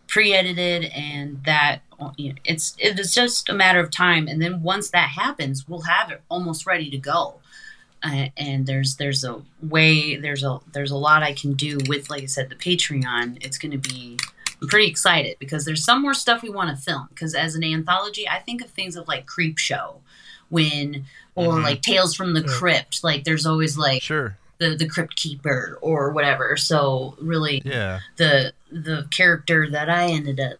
pre-edited 0.08 0.86
and 0.96 1.44
that 1.46 1.82
you 2.18 2.30
know, 2.30 2.36
it's 2.46 2.76
it's 2.80 3.14
just 3.14 3.50
a 3.50 3.54
matter 3.54 3.80
of 3.80 3.92
time, 3.92 4.28
and 4.28 4.42
then 4.42 4.64
once 4.64 4.90
that 4.92 5.10
happens, 5.10 5.68
we'll 5.68 5.82
have 5.82 6.12
it 6.12 6.22
almost 6.30 6.66
ready 6.66 6.90
to 6.90 6.98
go. 6.98 7.36
Uh, 8.02 8.28
and 8.38 8.66
there's 8.66 8.96
there's 8.96 9.26
a 9.26 9.42
way 9.62 10.16
there's 10.16 10.44
a 10.44 10.60
there's 10.72 10.92
a 10.92 10.96
lot 10.96 11.22
I 11.22 11.34
can 11.34 11.54
do 11.54 11.78
with 11.88 12.10
like 12.10 12.24
I 12.24 12.28
said 12.28 12.50
the 12.50 12.56
Patreon. 12.56 13.44
It's 13.46 13.58
going 13.58 13.72
to 13.74 13.78
be 13.90 14.18
I'm 14.62 14.68
pretty 14.70 14.88
excited 14.88 15.36
because 15.40 15.66
there's 15.66 15.84
some 15.84 16.02
more 16.02 16.14
stuff 16.14 16.42
we 16.42 16.50
want 16.50 16.70
to 16.76 16.82
film. 16.82 17.08
Because 17.10 17.36
as 17.36 17.56
an 17.56 17.64
anthology, 17.64 18.28
I 18.28 18.40
think 18.40 18.62
of 18.62 18.70
things 18.70 18.96
of 18.96 19.08
like 19.10 19.26
Creepshow, 19.26 19.96
when 20.50 21.06
or 21.36 21.56
Mhm. 21.56 21.64
like 21.64 21.82
Tales 21.82 22.16
from 22.16 22.34
the 22.34 22.42
Yeah. 22.42 22.48
Crypt. 22.54 23.04
Like 23.04 23.26
there's 23.26 23.46
always 23.46 23.78
like 23.78 24.02
Sure. 24.02 24.38
The 24.60 24.76
the 24.76 24.88
Crypt 24.88 25.16
Keeper 25.16 25.78
or 25.82 26.12
whatever. 26.12 26.56
So 26.58 27.16
really, 27.22 27.62
Yeah. 27.66 28.00
the 28.18 28.54
the 28.72 29.08
character 29.12 29.70
that 29.70 29.90
I 29.90 30.08
ended 30.08 30.40
up 30.40 30.58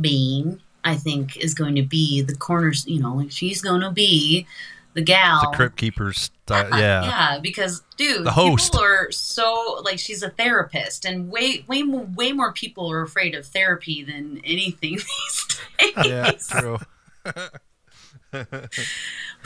being, 0.00 0.60
I 0.84 0.96
think, 0.96 1.36
is 1.36 1.54
going 1.54 1.74
to 1.76 1.82
be 1.82 2.22
the 2.22 2.34
corners. 2.34 2.84
You 2.86 3.00
know, 3.00 3.14
like 3.14 3.30
she's 3.30 3.60
going 3.62 3.80
to 3.82 3.90
be 3.90 4.46
the 4.94 5.02
gal. 5.02 5.50
The 5.50 5.56
Crypt 5.56 5.76
Keepers. 5.76 6.30
Yeah. 6.48 6.70
Yeah, 6.72 7.38
because 7.42 7.82
dude, 7.96 8.22
The 8.24 8.30
host. 8.30 8.70
people 8.72 8.84
are 8.84 9.10
so 9.10 9.80
like 9.84 9.98
she's 9.98 10.22
a 10.22 10.30
therapist, 10.30 11.04
and 11.04 11.28
way 11.28 11.64
way 11.66 11.82
more, 11.82 12.04
way 12.14 12.30
more 12.30 12.52
people 12.52 12.88
are 12.92 13.02
afraid 13.02 13.34
of 13.34 13.44
therapy 13.44 14.04
than 14.04 14.40
anything 14.44 14.92
these 14.98 15.60
days. 15.80 16.06
Yeah, 16.06 16.30
true. 16.38 16.78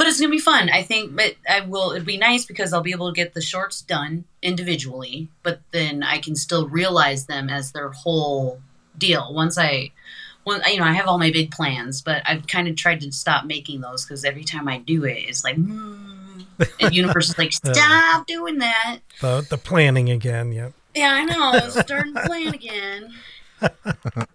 But 0.00 0.06
it's 0.06 0.18
gonna 0.18 0.30
be 0.30 0.38
fun, 0.38 0.70
I 0.70 0.82
think. 0.82 1.14
But 1.14 1.34
I 1.46 1.60
will. 1.60 1.90
It'd 1.90 2.06
be 2.06 2.16
nice 2.16 2.46
because 2.46 2.72
I'll 2.72 2.80
be 2.80 2.92
able 2.92 3.12
to 3.12 3.14
get 3.14 3.34
the 3.34 3.42
shorts 3.42 3.82
done 3.82 4.24
individually, 4.40 5.28
but 5.42 5.60
then 5.72 6.02
I 6.02 6.16
can 6.16 6.36
still 6.36 6.66
realize 6.70 7.26
them 7.26 7.50
as 7.50 7.72
their 7.72 7.90
whole 7.90 8.62
deal. 8.96 9.34
Once 9.34 9.58
I, 9.58 9.90
one, 10.44 10.62
you 10.70 10.78
know, 10.78 10.84
I 10.84 10.92
have 10.92 11.06
all 11.06 11.18
my 11.18 11.30
big 11.30 11.50
plans, 11.50 12.00
but 12.00 12.22
I've 12.24 12.46
kind 12.46 12.66
of 12.66 12.76
tried 12.76 13.02
to 13.02 13.12
stop 13.12 13.44
making 13.44 13.82
those 13.82 14.06
because 14.06 14.24
every 14.24 14.42
time 14.42 14.68
I 14.68 14.78
do 14.78 15.04
it, 15.04 15.18
it's 15.18 15.44
like, 15.44 15.56
mm, 15.56 16.46
and 16.80 16.94
universe 16.94 17.28
is 17.28 17.36
like, 17.36 17.52
stop 17.52 18.26
doing 18.26 18.56
that. 18.56 19.00
The 19.20 19.46
the 19.50 19.58
planning 19.58 20.08
again. 20.08 20.50
Yep. 20.50 20.72
Yeah, 20.96 21.12
I 21.12 21.24
know. 21.26 21.68
Starting 21.68 22.14
to 22.14 22.22
plan 22.22 22.54
again. 22.54 23.12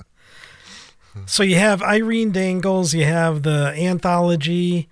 So 1.28 1.44
you 1.44 1.56
have 1.56 1.82
Irene 1.82 2.32
Dangles, 2.32 2.94
you 2.94 3.06
have 3.06 3.44
the 3.44 3.74
anthology. 3.78 4.90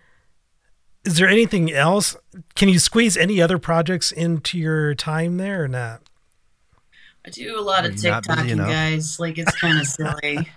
Is 1.05 1.17
there 1.17 1.27
anything 1.27 1.71
else? 1.71 2.15
Can 2.55 2.69
you 2.69 2.79
squeeze 2.79 3.17
any 3.17 3.41
other 3.41 3.57
projects 3.57 4.11
into 4.11 4.57
your 4.57 4.95
time 4.95 5.37
there 5.37 5.63
or 5.63 5.67
not? 5.67 6.01
I 7.25 7.29
do 7.29 7.57
a 7.59 7.61
lot 7.61 7.85
Are 7.85 7.89
of 7.89 8.03
you 8.03 8.09
not 8.09 8.25
busy 8.27 8.39
TikToking, 8.51 8.57
guys. 8.67 9.19
Like 9.19 9.37
it's 9.37 9.55
kind 9.59 9.79
of 9.79 9.85
silly. 9.87 10.49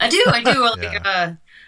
I 0.00 0.08
do, 0.08 0.22
I 0.28 0.42
do. 0.42 0.60
Like 0.62 0.82
Yeah. 0.82 1.02
uh, 1.04 1.26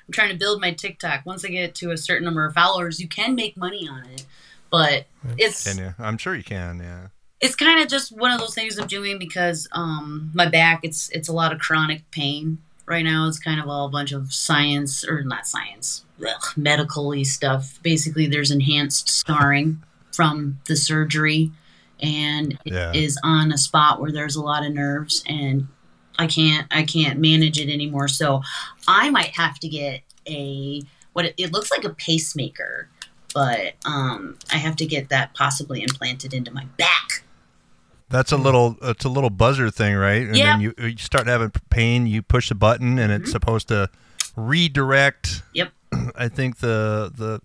I'm 0.08 0.12
trying 0.12 0.30
to 0.30 0.36
build 0.36 0.60
my 0.60 0.72
TikTok. 0.72 1.26
Once 1.26 1.44
I 1.44 1.48
get 1.48 1.74
to 1.76 1.90
a 1.90 1.96
certain 1.98 2.24
number 2.24 2.44
of 2.46 2.54
followers, 2.54 3.00
you 3.00 3.08
can 3.08 3.34
make 3.34 3.56
money 3.56 3.86
on 3.88 4.04
it, 4.06 4.24
but 4.70 5.06
it's 5.36 5.64
Can 5.64 5.78
you? 5.78 5.94
I'm 5.98 6.16
sure 6.16 6.34
you 6.34 6.44
can. 6.44 6.78
Yeah. 6.78 7.08
it's 7.40 7.54
kind 7.56 7.82
of 7.82 7.88
just 7.88 8.16
one 8.16 8.30
of 8.30 8.38
those 8.40 8.54
things 8.54 8.78
I'm 8.78 8.86
doing 8.86 9.18
because 9.18 9.68
um 9.72 10.30
my 10.34 10.48
back 10.48 10.80
it's 10.84 11.10
it's 11.10 11.28
a 11.28 11.32
lot 11.34 11.52
of 11.52 11.58
chronic 11.58 12.10
pain 12.10 12.58
right 12.86 13.04
now. 13.04 13.28
It's 13.28 13.38
kind 13.38 13.60
of 13.60 13.68
all 13.68 13.86
a 13.86 13.90
bunch 13.90 14.12
of 14.12 14.32
science 14.32 15.04
or 15.04 15.22
not 15.22 15.46
science, 15.46 16.04
medical 16.56 17.08
y 17.08 17.22
stuff. 17.22 17.78
Basically, 17.82 18.26
there's 18.26 18.50
enhanced 18.50 19.08
scarring 19.10 19.82
from 20.12 20.58
the 20.66 20.76
surgery, 20.76 21.50
and 22.00 22.52
it 22.64 22.72
Yeah. 22.72 22.92
is 22.92 23.18
on 23.22 23.52
a 23.52 23.58
spot 23.58 24.00
where 24.00 24.10
there's 24.12 24.36
a 24.36 24.42
lot 24.42 24.64
of 24.64 24.72
nerves, 24.72 25.22
and 25.26 25.68
I 26.18 26.26
can't 26.26 26.66
I 26.70 26.82
can't 26.82 27.18
manage 27.20 27.58
it 27.60 27.68
anymore. 27.70 28.08
So 28.08 28.42
I 28.88 29.10
might 29.10 29.36
have 29.36 29.58
to 29.60 29.68
get 29.68 30.00
a 30.26 30.82
what 31.12 31.24
it, 31.26 31.34
it 31.36 31.52
looks 31.52 31.70
like 31.70 31.84
a 31.84 31.90
pacemaker, 31.90 32.88
but 33.34 33.74
um 33.84 34.38
I 34.52 34.56
have 34.56 34.76
to 34.76 34.86
get 34.86 35.10
that 35.10 35.34
possibly 35.34 35.82
implanted 35.82 36.32
into 36.32 36.50
my 36.52 36.64
back. 36.78 37.22
That's 38.08 38.30
a 38.30 38.36
little. 38.36 38.76
It's 38.82 39.04
a 39.04 39.08
little 39.08 39.30
buzzer 39.30 39.68
thing, 39.68 39.96
right? 39.96 40.22
And 40.22 40.36
Yeah. 40.36 40.52
then 40.52 40.60
you, 40.60 40.74
you 40.78 40.96
start 40.96 41.26
having 41.26 41.50
pain. 41.70 42.06
You 42.06 42.22
push 42.22 42.52
a 42.52 42.54
button, 42.54 43.00
and 43.00 43.10
it's 43.12 43.32
supposed 43.32 43.66
to 43.68 43.90
redirect. 44.36 45.42
Yep. 45.54 45.72
I 46.16 46.28
think 46.28 46.58
the 46.58 47.12
the 47.14 47.40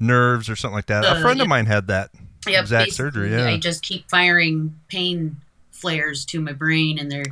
nerves 0.00 0.48
or 0.50 0.56
something 0.56 0.74
like 0.74 0.86
that. 0.86 1.04
a 1.04 1.14
The- 1.14 1.20
friend 1.20 1.40
of 1.40 1.48
mine 1.48 1.66
had 1.66 1.86
that 1.88 2.10
Yep, 2.46 2.62
exact 2.62 2.92
surgery. 2.92 3.30
Yeah. 3.30 3.46
I 3.46 3.56
just 3.56 3.82
keep 3.84 4.08
firing 4.10 4.74
pain 4.88 5.36
flares 5.70 6.24
to 6.26 6.40
my 6.40 6.52
brain, 6.52 6.98
and 6.98 7.10
they're 7.10 7.24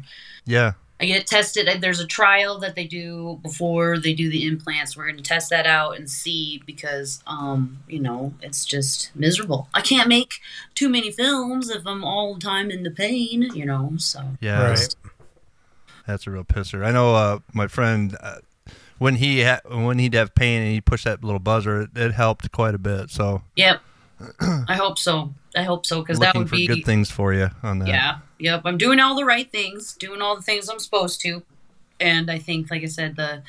yeah. 0.44 0.72
I 1.00 1.06
get 1.06 1.26
tested. 1.26 1.66
Uh, 1.66 1.78
There's 1.80 1.98
a 1.98 2.06
trial 2.06 2.58
that 2.58 2.74
they 2.76 2.86
do 2.86 3.40
before 3.42 3.98
they 3.98 4.12
do 4.12 4.28
the 4.30 4.46
implants. 4.46 4.96
We're 4.96 5.04
going 5.06 5.16
to 5.16 5.22
test 5.22 5.48
that 5.48 5.64
out 5.66 5.96
and 5.96 6.10
see 6.10 6.62
because, 6.66 7.22
um, 7.26 7.78
you 7.88 7.98
know, 8.00 8.34
it's 8.42 8.66
just 8.66 9.10
miserable. 9.16 9.66
I 9.72 9.80
can't 9.80 10.08
make 10.10 10.34
too 10.74 10.90
many 10.90 11.10
films 11.10 11.70
if 11.70 11.86
I'm 11.86 12.04
all 12.04 12.34
the 12.34 12.40
time 12.40 12.70
in 12.70 12.82
the 12.82 12.90
pain, 12.90 13.48
you 13.54 13.64
know. 13.64 13.94
So 13.96 14.36
Yeah. 14.40 14.62
Right. 14.68 14.94
That's 16.06 16.26
a 16.26 16.30
real 16.30 16.44
pisser. 16.44 16.84
I 16.84 16.90
know 16.92 17.14
uh, 17.14 17.38
my 17.54 17.66
friend 17.66 18.14
uh, 18.20 18.36
when 19.00 19.14
he 19.16 19.42
ha- 19.42 19.62
when 19.66 19.98
he'd 19.98 20.12
have 20.12 20.34
pain 20.34 20.60
and 20.60 20.70
he 20.70 20.80
pushed 20.80 21.06
that 21.06 21.24
little 21.24 21.40
buzzer, 21.40 21.80
it, 21.82 21.90
it 21.96 22.12
helped 22.12 22.52
quite 22.52 22.74
a 22.74 22.78
bit. 22.78 23.10
So 23.10 23.42
Yep. 23.56 23.80
I 24.68 24.74
hope 24.74 24.98
so. 24.98 25.32
I 25.56 25.62
hope 25.62 25.86
so 25.86 26.02
because 26.02 26.18
that 26.18 26.36
would 26.36 26.50
for 26.50 26.56
be 26.56 26.66
good 26.66 26.84
things 26.84 27.10
for 27.10 27.32
you 27.32 27.48
on 27.62 27.78
that. 27.78 27.88
Yeah. 27.88 28.18
Yep. 28.38 28.62
I'm 28.66 28.76
doing 28.76 29.00
all 29.00 29.16
the 29.16 29.24
right 29.24 29.50
things, 29.50 29.94
doing 29.94 30.20
all 30.20 30.36
the 30.36 30.42
things 30.42 30.68
I'm 30.68 30.78
supposed 30.78 31.22
to. 31.22 31.42
And 31.98 32.30
I 32.30 32.38
think, 32.38 32.70
like 32.70 32.82
I 32.82 32.86
said, 32.86 33.16
the 33.16 33.42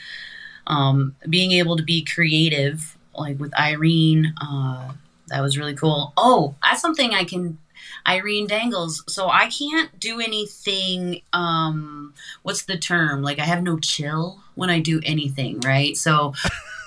um, 0.68 1.16
being 1.30 1.52
able 1.52 1.76
to 1.76 1.84
be 1.84 2.04
creative, 2.06 2.98
like 3.14 3.38
with 3.38 3.54
Irene, 3.60 4.34
uh, 4.42 4.94
that 5.28 5.42
was 5.42 5.58
really 5.58 5.76
cool. 5.76 6.14
Oh, 6.16 6.56
that's 6.64 6.82
something 6.82 7.14
I 7.14 7.26
can. 7.26 7.58
Irene 8.08 8.48
Dangles. 8.48 9.04
So 9.08 9.30
I 9.30 9.50
can't 9.50 10.00
do 10.00 10.20
anything. 10.20 11.22
Um, 11.34 12.14
what's 12.44 12.64
the 12.64 12.78
term? 12.78 13.22
Like 13.22 13.40
I 13.40 13.46
have 13.46 13.64
no 13.64 13.80
chill 13.80 14.42
when 14.56 14.70
I 14.70 14.80
do 14.80 15.02
anything, 15.04 15.60
right? 15.62 15.96
So 15.96 16.34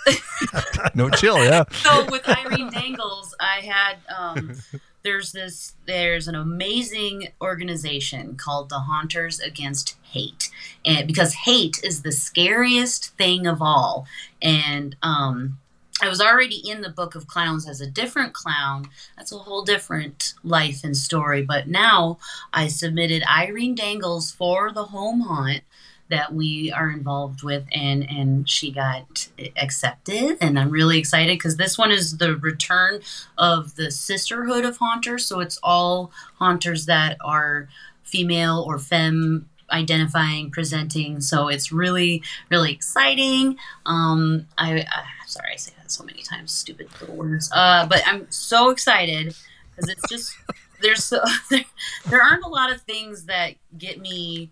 no 0.95 1.11
chill. 1.11 1.43
Yeah. 1.45 1.65
so 1.73 2.07
with 2.11 2.29
Irene 2.29 2.71
Dangles, 2.71 3.35
I 3.41 3.61
had 3.61 3.97
um, 4.15 4.57
there's 5.03 5.33
this 5.33 5.75
there's 5.87 6.29
an 6.29 6.35
amazing 6.35 7.29
organization 7.41 8.37
called 8.37 8.69
the 8.69 8.81
Haunters 8.81 9.41
Against 9.41 9.97
Hate, 10.03 10.51
and 10.85 11.07
because 11.07 11.35
hate 11.35 11.79
is 11.83 12.03
the 12.03 12.13
scariest 12.13 13.17
thing 13.17 13.47
of 13.47 13.63
all, 13.63 14.07
and 14.43 14.97
um, 15.03 15.59
I 16.03 16.09
was 16.09 16.21
already 16.21 16.57
in 16.57 16.81
the 16.81 16.91
book 16.91 17.15
of 17.15 17.29
clowns 17.29 17.69
as 17.69 17.81
a 17.81 17.87
different 17.87 18.33
clown. 18.33 18.89
That's 19.17 19.33
a 19.33 19.39
whole 19.39 19.63
different 19.63 20.35
life 20.43 20.83
and 20.83 20.97
story. 20.97 21.43
But 21.43 21.69
now 21.69 22.19
I 22.53 22.69
submitted 22.69 23.23
Irene 23.31 23.75
Dangles 23.75 24.31
for 24.33 24.73
the 24.73 24.87
home 24.87 25.21
haunt 25.21 25.63
that 26.11 26.35
we 26.35 26.71
are 26.71 26.91
involved 26.91 27.43
with 27.43 27.65
and 27.73 28.09
and 28.09 28.49
she 28.49 28.71
got 28.71 29.29
accepted. 29.57 30.37
And 30.41 30.59
i'm 30.59 30.71
really 30.71 30.99
excited 30.99 31.39
because 31.39 31.57
this 31.57 31.79
one 31.79 31.91
is 31.91 32.19
the 32.19 32.37
return 32.37 33.01
of 33.39 33.77
the 33.77 33.91
sisterhood 33.91 34.65
of 34.65 34.77
haunters. 34.77 35.27
So 35.27 35.41
it's 35.41 35.59
all 35.63 36.13
haunters 36.39 36.87
that 36.87 37.17
are 37.21 37.69
female 38.03 38.65
or 38.67 38.79
femme 38.79 39.49
identifying 39.71 40.51
presenting. 40.51 41.21
So 41.21 41.49
it's 41.49 41.73
really 41.73 42.23
really 42.51 42.73
exciting. 42.73 43.57
Um 43.87 44.47
i, 44.59 44.81
I 44.81 45.05
sorry 45.27 45.55
i 45.55 45.57
say 45.57 45.73
that 45.79 45.84
so 45.95 46.05
many 46.05 46.23
times 46.23 46.53
stupid 46.53 46.89
little 47.01 47.17
words 47.17 47.51
uh 47.55 47.87
but 47.87 48.03
i'm 48.07 48.27
so 48.31 48.71
excited 48.71 49.35
because 49.71 49.91
it's 49.91 50.09
just 50.09 50.37
there's 50.85 51.03
so, 51.03 51.21
there, 51.51 51.65
there 52.09 52.23
aren't 52.23 52.45
a 52.45 52.49
lot 52.49 52.73
of 52.73 52.81
things 52.83 53.25
that 53.25 53.55
get 53.77 54.01
me 54.01 54.51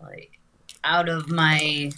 like 0.00 0.38
out 0.84 1.08
of 1.08 1.30
my 1.30 1.90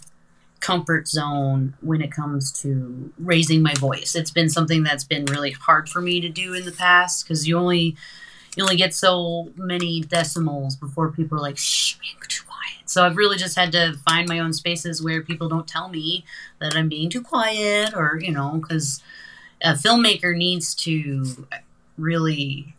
comfort 0.60 1.08
zone 1.08 1.74
when 1.80 2.02
it 2.02 2.12
comes 2.12 2.52
to 2.60 3.12
raising 3.18 3.62
my 3.62 3.74
voice. 3.74 4.14
It's 4.14 4.30
been 4.30 4.50
something 4.50 4.82
that's 4.82 5.04
been 5.04 5.24
really 5.24 5.52
hard 5.52 5.88
for 5.88 6.00
me 6.00 6.20
to 6.20 6.28
do 6.28 6.54
in 6.54 6.64
the 6.64 6.72
past 6.72 7.24
because 7.24 7.48
you 7.48 7.56
only 7.56 7.96
you 8.56 8.64
only 8.64 8.76
get 8.76 8.94
so 8.94 9.50
many 9.56 10.00
decimals 10.00 10.76
before 10.76 11.10
people 11.12 11.38
are 11.38 11.40
like, 11.40 11.56
shh, 11.56 11.94
quiet. 12.60 12.90
So 12.90 13.04
I've 13.04 13.16
really 13.16 13.36
just 13.36 13.56
had 13.56 13.72
to 13.72 13.94
find 14.08 14.28
my 14.28 14.38
own 14.38 14.52
spaces 14.52 15.02
where 15.02 15.22
people 15.22 15.48
don't 15.48 15.68
tell 15.68 15.88
me 15.88 16.24
that 16.60 16.76
I'm 16.76 16.88
being 16.88 17.10
too 17.10 17.22
quiet 17.22 17.94
or, 17.94 18.18
you 18.20 18.32
know, 18.32 18.58
because 18.60 19.02
a 19.62 19.72
filmmaker 19.72 20.36
needs 20.36 20.74
to 20.76 21.46
really 21.96 22.74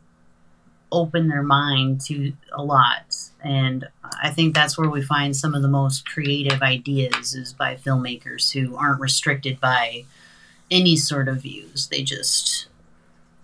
open 0.92 1.30
their 1.30 1.44
mind 1.44 2.02
to 2.02 2.34
a 2.52 2.64
lot. 2.64 3.16
And 3.44 3.88
I 4.22 4.30
think 4.30 4.54
that's 4.54 4.78
where 4.78 4.90
we 4.90 5.02
find 5.02 5.36
some 5.36 5.56
of 5.56 5.62
the 5.62 5.68
most 5.68 6.06
creative 6.06 6.62
ideas 6.62 7.34
is 7.34 7.54
by 7.54 7.76
filmmakers 7.76 8.52
who 8.52 8.76
aren't 8.76 9.00
restricted 9.00 9.60
by 9.60 10.04
any 10.70 10.96
sort 10.98 11.28
of 11.28 11.42
views. 11.42 11.88
They 11.88 12.04
just 12.04 12.68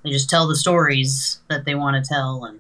they 0.04 0.12
just 0.12 0.30
tell 0.30 0.48
the 0.48 0.56
stories 0.56 1.40
that 1.50 1.66
they 1.66 1.76
want 1.76 2.04
to 2.04 2.08
tell 2.08 2.46
and 2.46 2.60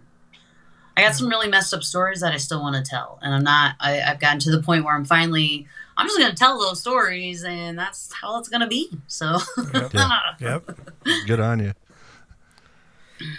I 0.98 1.02
got 1.02 1.16
some 1.16 1.30
really 1.30 1.48
messed 1.48 1.76
up 1.76 1.84
stories 1.84 2.22
that 2.22 2.34
I 2.34 2.38
still 2.38 2.60
want 2.60 2.76
to 2.76 2.82
tell. 2.82 3.20
And 3.22 3.34
I'm 3.34 3.44
not 3.44 3.76
I, 3.80 4.02
I've 4.02 4.20
gotten 4.20 4.40
to 4.40 4.52
the 4.52 4.64
point 4.64 4.84
where 4.84 4.96
I'm 4.96 5.06
finally 5.06 5.68
I'm 5.96 6.08
just 6.08 6.18
gonna 6.18 6.34
tell 6.34 6.60
those 6.60 6.82
stories 6.82 7.44
and 7.44 7.78
that's 7.78 8.12
how 8.12 8.40
it's 8.40 8.50
gonna 8.50 8.68
be. 8.68 8.90
So 9.06 9.38
Yep. 10.42 10.80
Good 11.28 11.40
on 11.40 11.60
you. 11.60 11.74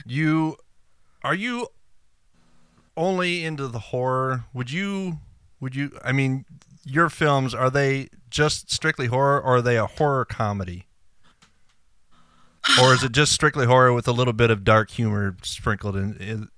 You 0.07 0.57
are 1.25 1.35
you 1.35 1.67
only 2.97 3.45
into 3.45 3.67
the 3.67 3.81
horror? 3.81 4.45
Would 4.55 4.71
you 4.71 5.19
would 5.59 5.75
you 5.75 5.99
I 6.05 6.13
mean 6.13 6.45
your 6.85 7.11
films 7.11 7.55
are 7.55 7.71
they 7.71 8.09
just 8.31 8.71
strictly 8.71 9.07
horror 9.07 9.41
or 9.41 9.57
are 9.57 9.63
they 9.63 9.77
a 9.77 9.87
horror 9.87 10.25
comedy? 10.25 10.87
Or 12.81 12.95
is 12.95 13.03
it 13.03 13.11
just 13.11 13.33
strictly 13.33 13.67
horror 13.67 13.93
with 13.93 14.07
a 14.07 14.13
little 14.13 14.33
bit 14.33 14.51
of 14.51 14.63
dark 14.63 14.91
humor 14.91 15.37
sprinkled 15.43 15.97
in? 15.97 16.17
in 16.19 16.49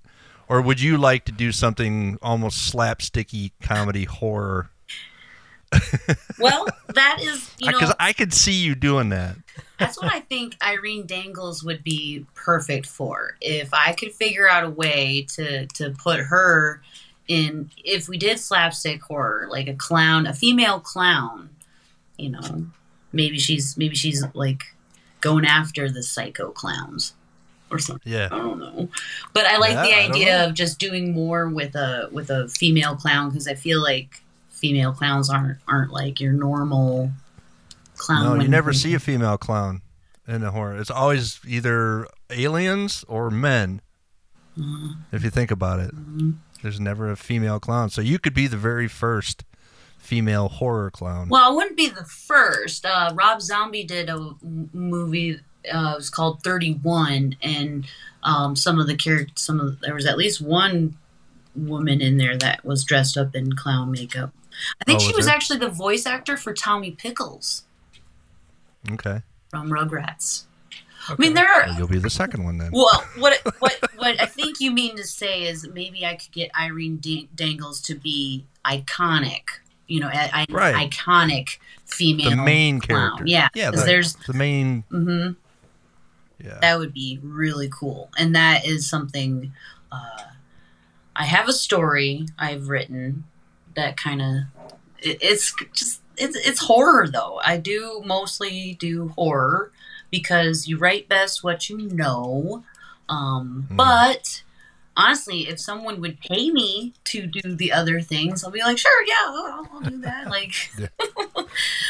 or 0.50 0.60
would 0.60 0.80
you 0.80 0.98
like 0.98 1.24
to 1.26 1.32
do 1.32 1.52
something 1.52 2.18
almost 2.20 2.74
slapsticky 2.74 3.52
comedy 3.62 4.02
horror? 4.02 4.72
well, 6.40 6.66
that 6.92 7.18
is 7.22 7.54
you 7.58 7.70
know 7.70 7.78
Because 7.78 7.94
I 8.00 8.12
could 8.12 8.34
see 8.34 8.54
you 8.54 8.74
doing 8.74 9.10
that. 9.10 9.36
That's 9.78 9.96
what 10.02 10.12
I 10.12 10.18
think 10.18 10.56
Irene 10.60 11.06
Dangles 11.06 11.62
would 11.62 11.84
be 11.84 12.26
perfect 12.34 12.86
for. 12.86 13.36
If 13.40 13.72
I 13.72 13.92
could 13.92 14.12
figure 14.12 14.50
out 14.50 14.64
a 14.64 14.70
way 14.70 15.24
to 15.34 15.66
to 15.66 15.90
put 15.90 16.18
her 16.18 16.82
in 17.28 17.70
if 17.84 18.08
we 18.08 18.18
did 18.18 18.40
slapstick 18.40 19.02
horror, 19.02 19.46
like 19.48 19.68
a 19.68 19.74
clown, 19.74 20.26
a 20.26 20.34
female 20.34 20.80
clown, 20.80 21.50
you 22.18 22.30
know, 22.30 22.66
maybe 23.12 23.38
she's 23.38 23.76
maybe 23.76 23.94
she's 23.94 24.24
like 24.34 24.64
going 25.20 25.46
after 25.46 25.88
the 25.88 26.02
psycho 26.02 26.50
clowns 26.50 27.14
or 27.70 27.78
something. 27.78 28.12
Yeah. 28.12 28.28
I 28.30 28.38
don't 28.38 28.58
know. 28.58 28.88
But 29.32 29.46
I 29.46 29.58
like 29.58 29.72
Yeah, 29.72 29.82
the 29.84 29.94
idea 29.94 30.46
of 30.46 30.54
just 30.54 30.78
doing 30.78 31.12
more 31.12 31.48
with 31.48 31.74
a 31.74 32.08
with 32.12 32.30
a 32.30 32.48
female 32.48 32.96
clown 32.96 33.30
because 33.30 33.46
I 33.48 33.54
feel 33.54 33.82
like 33.82 34.22
female 34.50 34.92
clowns 34.92 35.30
aren't 35.30 35.58
aren't 35.68 35.92
like 35.92 36.20
your 36.20 36.32
normal 36.32 37.10
clown. 37.96 38.24
No, 38.38 38.42
you 38.42 38.48
never 38.48 38.72
see 38.72 38.94
a 38.94 38.98
female 38.98 39.38
clown 39.38 39.82
in 40.26 40.42
a 40.42 40.50
horror. 40.50 40.76
It's 40.76 40.90
always 40.90 41.40
either 41.46 42.06
aliens 42.30 43.04
or 43.08 43.30
men. 43.30 43.80
Mhm. 44.58 44.96
If 45.12 45.24
you 45.24 45.30
think 45.30 45.50
about 45.50 45.80
it, 45.80 45.92
there's 46.62 46.80
never 46.80 47.10
a 47.10 47.16
female 47.16 47.60
clown. 47.60 47.90
So 47.90 48.00
you 48.00 48.18
could 48.18 48.34
be 48.34 48.46
the 48.46 48.56
very 48.56 48.88
first 48.88 49.44
female 49.98 50.48
horror 50.48 50.90
clown. 50.90 51.28
Well, 51.28 51.52
it 51.52 51.56
wouldn't 51.56 51.76
be 51.76 51.88
the 51.88 52.04
first. 52.04 52.84
Uh, 52.84 53.12
Rob 53.14 53.40
Zombie 53.40 53.84
did 53.84 54.08
a 54.08 54.34
movie. 54.42 55.40
Uh, 55.72 55.92
it 55.94 55.96
was 55.96 56.10
called 56.10 56.42
Thirty 56.42 56.74
One, 56.74 57.36
and 57.42 57.86
um, 58.22 58.56
some 58.56 58.78
of 58.78 58.86
the 58.86 58.96
characters, 58.96 59.40
some 59.42 59.60
of 59.60 59.80
there 59.80 59.94
was 59.94 60.06
at 60.06 60.16
least 60.18 60.40
one 60.40 60.96
woman 61.56 62.00
in 62.00 62.16
there 62.16 62.36
that 62.38 62.64
was 62.64 62.84
dressed 62.84 63.16
up 63.16 63.34
in 63.34 63.54
clown 63.54 63.90
makeup. 63.90 64.32
I 64.80 64.84
think 64.84 64.96
Oh, 65.00 65.02
she 65.02 65.08
was 65.08 65.16
was 65.16 65.26
actually 65.26 65.58
the 65.58 65.68
voice 65.68 66.06
actor 66.06 66.36
for 66.36 66.52
Tommy 66.54 66.90
Pickles 66.92 67.64
Okay. 68.90 69.20
from 69.50 69.70
Rugrats. 69.70 70.44
I 71.08 71.14
mean, 71.18 71.34
there 71.34 71.48
are 71.48 71.66
Well, 71.66 71.78
you'll 71.78 71.88
be 71.88 71.98
the 71.98 72.10
second 72.10 72.44
one 72.44 72.58
then. 72.58 72.70
Well, 72.72 73.04
what 73.18 73.40
what 73.58 73.78
what 73.96 74.20
I 74.20 74.26
think 74.26 74.60
you 74.60 74.70
mean 74.70 74.96
to 74.96 75.04
say 75.04 75.42
is 75.44 75.66
maybe 75.68 76.04
I 76.06 76.14
could 76.16 76.30
get 76.32 76.50
Irene 76.58 76.98
Dan- 77.00 77.28
Dangles 77.34 77.80
to 77.82 77.94
be 77.94 78.44
iconic. 78.64 79.42
You 79.86 80.00
know, 80.00 80.08
a, 80.08 80.30
a- 80.32 80.46
Right. 80.52 80.88
iconic 80.90 81.58
female 81.84 82.30
the 82.30 82.36
main 82.36 82.80
clown. 82.80 83.10
character. 83.16 83.24
Yeah, 83.26 83.48
Yeah. 83.54 83.70
The, 83.72 83.78
there's 83.82 84.14
the 84.26 84.34
main. 84.34 84.84
hmm 84.90 85.30
Yeah. 86.42 86.58
that 86.60 86.78
would 86.78 86.94
be 86.94 87.18
really 87.22 87.68
cool, 87.68 88.10
and 88.18 88.34
that 88.34 88.66
is 88.66 88.88
something. 88.88 89.52
Uh, 89.92 90.24
I 91.16 91.24
have 91.24 91.48
a 91.48 91.52
story 91.52 92.26
I've 92.38 92.68
written 92.68 93.24
that 93.74 93.96
kind 93.96 94.22
of 94.22 94.36
it, 94.98 95.18
it's 95.20 95.54
just 95.74 96.00
it's 96.16 96.36
it's 96.36 96.60
horror 96.60 97.08
though. 97.08 97.40
I 97.44 97.56
do 97.56 98.02
mostly 98.04 98.76
do 98.78 99.08
horror 99.08 99.72
because 100.10 100.68
you 100.68 100.78
write 100.78 101.08
best 101.08 101.42
what 101.42 101.68
you 101.68 101.78
know. 101.78 102.64
Um, 103.08 103.66
But 103.70 104.42
honestly, 105.00 105.48
if 105.48 105.58
someone 105.58 106.00
would 106.00 106.20
pay 106.20 106.50
me 106.50 106.94
to 107.04 107.26
do 107.26 107.54
the 107.54 107.72
other 107.72 108.00
things, 108.00 108.44
I'll 108.44 108.50
be 108.50 108.60
like, 108.60 108.78
sure, 108.78 109.04
yeah, 109.06 109.14
I'll, 109.26 109.68
I'll 109.72 109.80
do 109.80 109.98
that. 110.02 110.20
Like, 110.30 110.52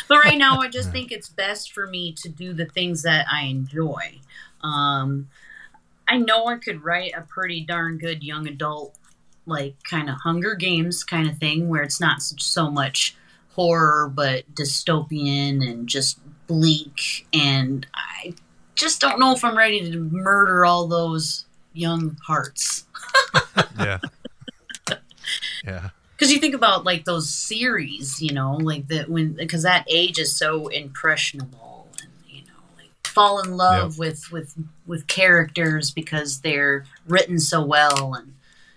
but 0.09 0.19
right 0.19 0.39
now, 0.39 0.61
I 0.61 0.69
just 0.69 0.91
think 0.93 1.13
it's 1.13 1.29
best 1.29 1.73
for 1.73 1.87
me 1.87 2.13
to 2.13 2.29
do 2.29 2.53
the 2.53 2.65
things 2.65 3.03
that 3.03 3.27
I 3.31 3.45
enjoy. 3.45 4.19
Um, 4.63 5.29
I 6.09 6.17
know 6.17 6.47
I 6.47 6.57
could 6.57 6.83
write 6.83 7.13
a 7.17 7.23
pretty 7.23 7.61
darn 7.61 7.99
good 7.99 8.23
young 8.23 8.47
adult, 8.47 8.97
like 9.47 9.75
kind 9.83 10.09
of 10.09 10.17
Hunger 10.17 10.55
Games 10.55 11.05
kind 11.05 11.29
of 11.29 11.39
thing, 11.39 11.69
where 11.69 11.83
it's 11.83 12.01
not 12.01 12.23
so 12.23 12.71
much 12.71 13.17
horror 13.51 14.11
but 14.15 14.55
dystopian 14.55 15.69
and 15.69 15.89
just 15.89 16.19
bleak. 16.47 17.27
And 17.33 17.87
I 17.95 18.35
just 18.75 19.01
don't 19.01 19.21
know 19.21 19.33
if 19.33 19.45
I'm 19.45 19.57
ready 19.57 19.91
to 19.91 19.99
murder 19.99 20.65
all 20.65 20.87
those 20.87 21.45
young 21.73 22.17
hearts. 22.27 22.87
Yeah. 23.79 23.99
yeah. 25.65 25.89
because 26.13 26.33
you 26.33 26.39
think 26.39 26.55
about 26.55 26.85
like 26.85 27.05
those 27.05 27.31
series 27.31 28.21
you 28.21 28.33
know 28.33 28.57
like 28.57 28.89
that 28.89 29.09
when 29.09 29.33
because 29.33 29.63
that 29.63 29.87
age 29.89 30.19
is 30.19 30.37
so 30.37 30.69
impressionable 30.69 31.89
and 32.03 32.11
you 32.29 32.43
know 32.43 32.61
like 32.77 32.91
fall 33.07 33.41
in 33.41 33.57
love 33.57 33.99
with 33.99 34.31
with 34.31 34.55
with 34.87 35.07
characters 35.07 35.91
because 35.91 36.41
they're 36.41 36.85
written 37.07 37.39
so 37.39 37.65
well 37.65 38.15
and 38.15 38.35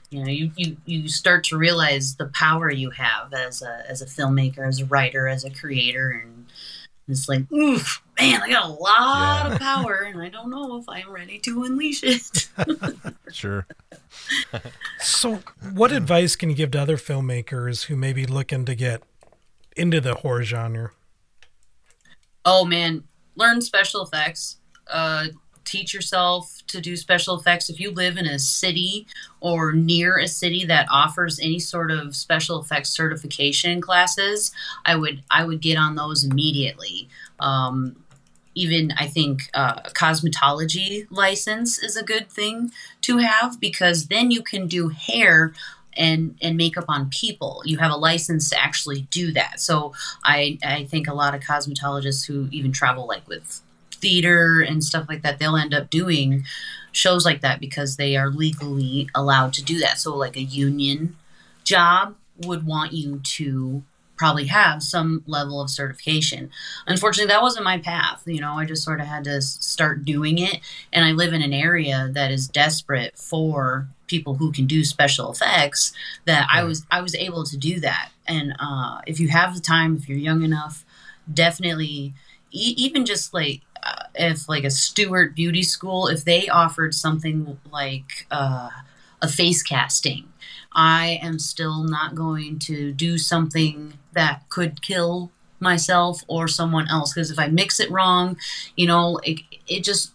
you 0.10 0.24
know 0.24 0.30
you, 0.30 0.52
you 0.56 0.78
you 0.86 1.10
start 1.10 1.44
to 1.46 1.58
realize 1.58 2.16
the 2.16 2.28
power 2.28 2.72
you 2.72 2.92
have 2.92 3.34
as 3.34 3.62
a 3.62 3.84
as 3.90 4.02
a 4.02 4.06
filmmaker 4.06 4.66
as 4.66 4.80
a 4.80 4.86
writer 4.86 5.28
as 5.28 5.44
a 5.44 5.50
creator 5.50 6.12
and 6.12 6.33
it's 7.08 7.28
like 7.28 7.52
oof 7.52 8.02
man 8.20 8.42
i 8.42 8.50
got 8.50 8.70
a 8.70 8.74
lot 8.74 9.52
of 9.52 9.60
power 9.60 10.06
and 10.08 10.22
i 10.22 10.30
don't 10.30 10.50
know 10.50 10.78
if 10.78 10.86
i'm 10.88 11.12
ready 11.12 11.38
to 11.40 11.64
unleash 11.64 12.04
it 12.04 12.48
Sure. 13.34 13.66
So, 15.00 15.40
what 15.74 15.92
advice 15.92 16.36
can 16.38 16.50
you 16.50 16.56
give 16.56 16.72
to 16.72 16.82
other 16.82 16.96
filmmakers 16.96 17.86
who 17.86 17.96
may 17.98 18.14
be 18.14 18.26
looking 18.26 18.64
to 18.66 18.76
get 18.76 19.02
into 19.76 20.00
the 20.00 20.14
horror 20.16 20.44
genre? 20.44 20.92
Oh 22.46 22.64
man, 22.64 23.04
learn 23.36 23.60
special 23.60 24.04
effects. 24.04 24.58
Uh, 24.88 25.28
teach 25.66 25.94
yourself 25.94 26.62
to 26.68 26.82
do 26.82 26.96
special 26.96 27.40
effects. 27.40 27.70
If 27.70 27.80
you 27.80 27.92
live 27.92 28.18
in 28.18 28.26
a 28.26 28.40
city 28.40 29.08
or 29.40 29.74
near 29.74 30.18
a 30.18 30.28
city 30.28 30.66
that 30.66 30.88
offers 30.92 31.40
any 31.40 31.60
sort 31.60 31.92
of 31.92 32.16
special 32.16 32.62
effects 32.62 32.90
certification 32.90 33.82
classes, 33.82 34.52
I 34.86 34.96
would 34.96 35.24
I 35.30 35.46
would 35.46 35.62
get 35.62 35.78
on 35.78 35.96
those 35.96 36.24
immediately. 36.24 37.10
Um, 37.40 37.98
even 38.56 38.92
I 38.98 39.08
think 39.08 39.50
uh, 39.54 39.82
cosmetology 39.90 41.08
license 41.10 41.82
is 41.82 41.98
a 41.98 42.04
good 42.04 42.30
thing 42.30 42.72
to 43.02 43.18
have 43.18 43.60
because 43.60 44.08
then 44.08 44.32
you 44.32 44.44
can 44.44 44.68
do 44.68 44.90
hair 44.90 45.54
and 45.96 46.38
and 46.42 46.58
makeup 46.58 46.86
on 46.88 47.10
people. 47.10 47.62
You 47.66 47.78
have 47.78 47.92
a 47.92 47.96
license 47.96 48.50
to 48.50 48.62
actually 48.62 49.02
do 49.12 49.32
that. 49.34 49.60
So 49.60 49.94
I 50.24 50.58
I 50.64 50.86
think 50.86 51.08
a 51.08 51.14
lot 51.14 51.36
of 51.36 51.42
cosmetologists 51.42 52.26
who 52.28 52.48
even 52.52 52.72
travel 52.72 53.08
like 53.08 53.28
with 53.28 53.62
theater 54.04 54.62
and 54.62 54.84
stuff 54.84 55.08
like 55.08 55.22
that, 55.24 55.40
they'll 55.40 55.56
end 55.56 55.74
up 55.74 55.90
doing 55.90 56.44
shows 56.92 57.26
like 57.26 57.42
that 57.42 57.60
because 57.60 57.96
they 57.96 58.16
are 58.16 58.30
legally 58.30 59.10
allowed 59.16 59.54
to 59.54 59.64
do 59.64 59.80
that. 59.80 59.98
So 59.98 60.16
like 60.16 60.36
a 60.36 60.44
union 60.44 61.16
job 61.64 62.16
would 62.46 62.68
want 62.68 62.92
you 62.92 63.20
to 63.24 63.84
probably 64.18 64.46
have 64.46 64.84
some 64.84 65.24
level 65.26 65.60
of 65.60 65.70
certification. 65.70 66.52
Unfortunately, 66.86 67.32
that 67.32 67.42
wasn't 67.42 67.66
my 67.66 67.80
path. 67.80 68.22
You 68.26 68.42
know, 68.42 68.54
I 68.54 68.66
just 68.66 68.84
sort 68.84 69.02
of 69.02 69.08
had 69.08 69.24
to 69.24 69.42
start 69.42 70.06
doing 70.06 70.38
it. 70.38 70.60
And 70.92 71.04
I 71.04 71.12
live 71.12 71.34
in 71.34 71.42
an 71.42 71.54
area 71.54 72.10
that 72.14 72.32
is 72.32 72.48
desperate 72.48 73.18
for 73.18 73.88
people 74.08 74.36
who 74.36 74.52
can 74.52 74.68
do 74.68 74.84
special 74.84 75.32
effects 75.32 75.94
that 76.26 76.48
I 76.52 76.64
was 76.64 76.86
I 76.92 77.02
was 77.02 77.16
able 77.16 77.44
to 77.46 77.58
do 77.58 77.80
that. 77.80 78.10
And 78.28 78.54
uh, 78.60 79.02
if 79.08 79.20
you 79.20 79.30
have 79.30 79.56
the 79.56 79.62
time, 79.62 79.96
if 79.96 80.08
you're 80.08 80.18
young 80.18 80.44
enough, 80.44 80.86
definitely 81.34 82.14
e- 82.52 82.76
even 82.78 83.06
just 83.06 83.34
like 83.34 83.62
if 84.16 84.48
like 84.48 84.64
a 84.64 84.72
Stewart 84.72 85.36
Beauty 85.36 85.64
School, 85.64 86.08
if 86.08 86.24
they 86.26 86.48
offered 86.48 86.94
something 86.94 87.60
like 87.72 88.28
uh, 88.32 88.70
a 89.22 89.28
face 89.28 89.64
casting, 89.64 90.32
I 90.74 91.20
am 91.22 91.40
still 91.40 91.84
not 91.84 92.16
going 92.16 92.60
to 92.60 92.92
do 92.92 93.18
something 93.18 93.94
that 94.14 94.44
could 94.50 94.82
kill 94.82 95.32
myself 95.60 96.24
or 96.28 96.48
someone 96.48 96.90
else 96.90 97.14
because 97.14 97.32
if 97.32 97.40
I 97.40 97.48
mix 97.48 97.80
it 97.80 97.90
wrong, 97.90 98.38
you 98.76 98.86
know, 98.88 99.20
it, 99.24 99.40
it 99.68 99.84
just 99.84 100.12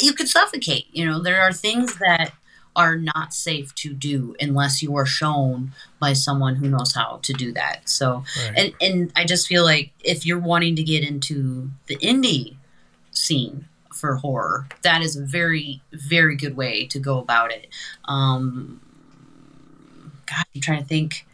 you 0.00 0.12
could 0.12 0.28
suffocate. 0.28 0.86
You 0.92 1.06
know, 1.06 1.22
there 1.22 1.40
are 1.40 1.52
things 1.52 1.96
that 1.96 2.32
are 2.74 2.96
not 2.96 3.32
safe 3.32 3.74
to 3.74 3.94
do 3.94 4.36
unless 4.38 4.82
you 4.82 4.94
are 4.96 5.06
shown 5.06 5.72
by 5.98 6.12
someone 6.12 6.56
who 6.56 6.68
knows 6.68 6.94
how 6.94 7.18
to 7.22 7.32
do 7.32 7.50
that. 7.52 7.88
So, 7.88 8.24
Right. 8.38 8.52
and 8.56 8.74
and 8.80 9.12
I 9.16 9.24
just 9.24 9.46
feel 9.46 9.64
like 9.64 9.92
if 10.04 10.26
you're 10.26 10.38
wanting 10.38 10.76
to 10.76 10.82
get 10.82 11.02
into 11.02 11.70
the 11.86 11.96
indie 11.96 12.55
scene 13.16 13.66
for 13.94 14.16
horror, 14.16 14.68
that 14.82 15.02
is 15.02 15.16
a 15.16 15.24
very 15.24 15.80
very 15.92 16.36
good 16.36 16.56
way 16.56 16.86
to 16.86 16.98
go 16.98 17.18
about 17.18 17.52
it. 17.52 17.68
Um, 18.06 18.80
God, 20.26 20.44
I'm 20.54 20.60
trying 20.60 20.82
to 20.82 20.88
think 20.88 21.26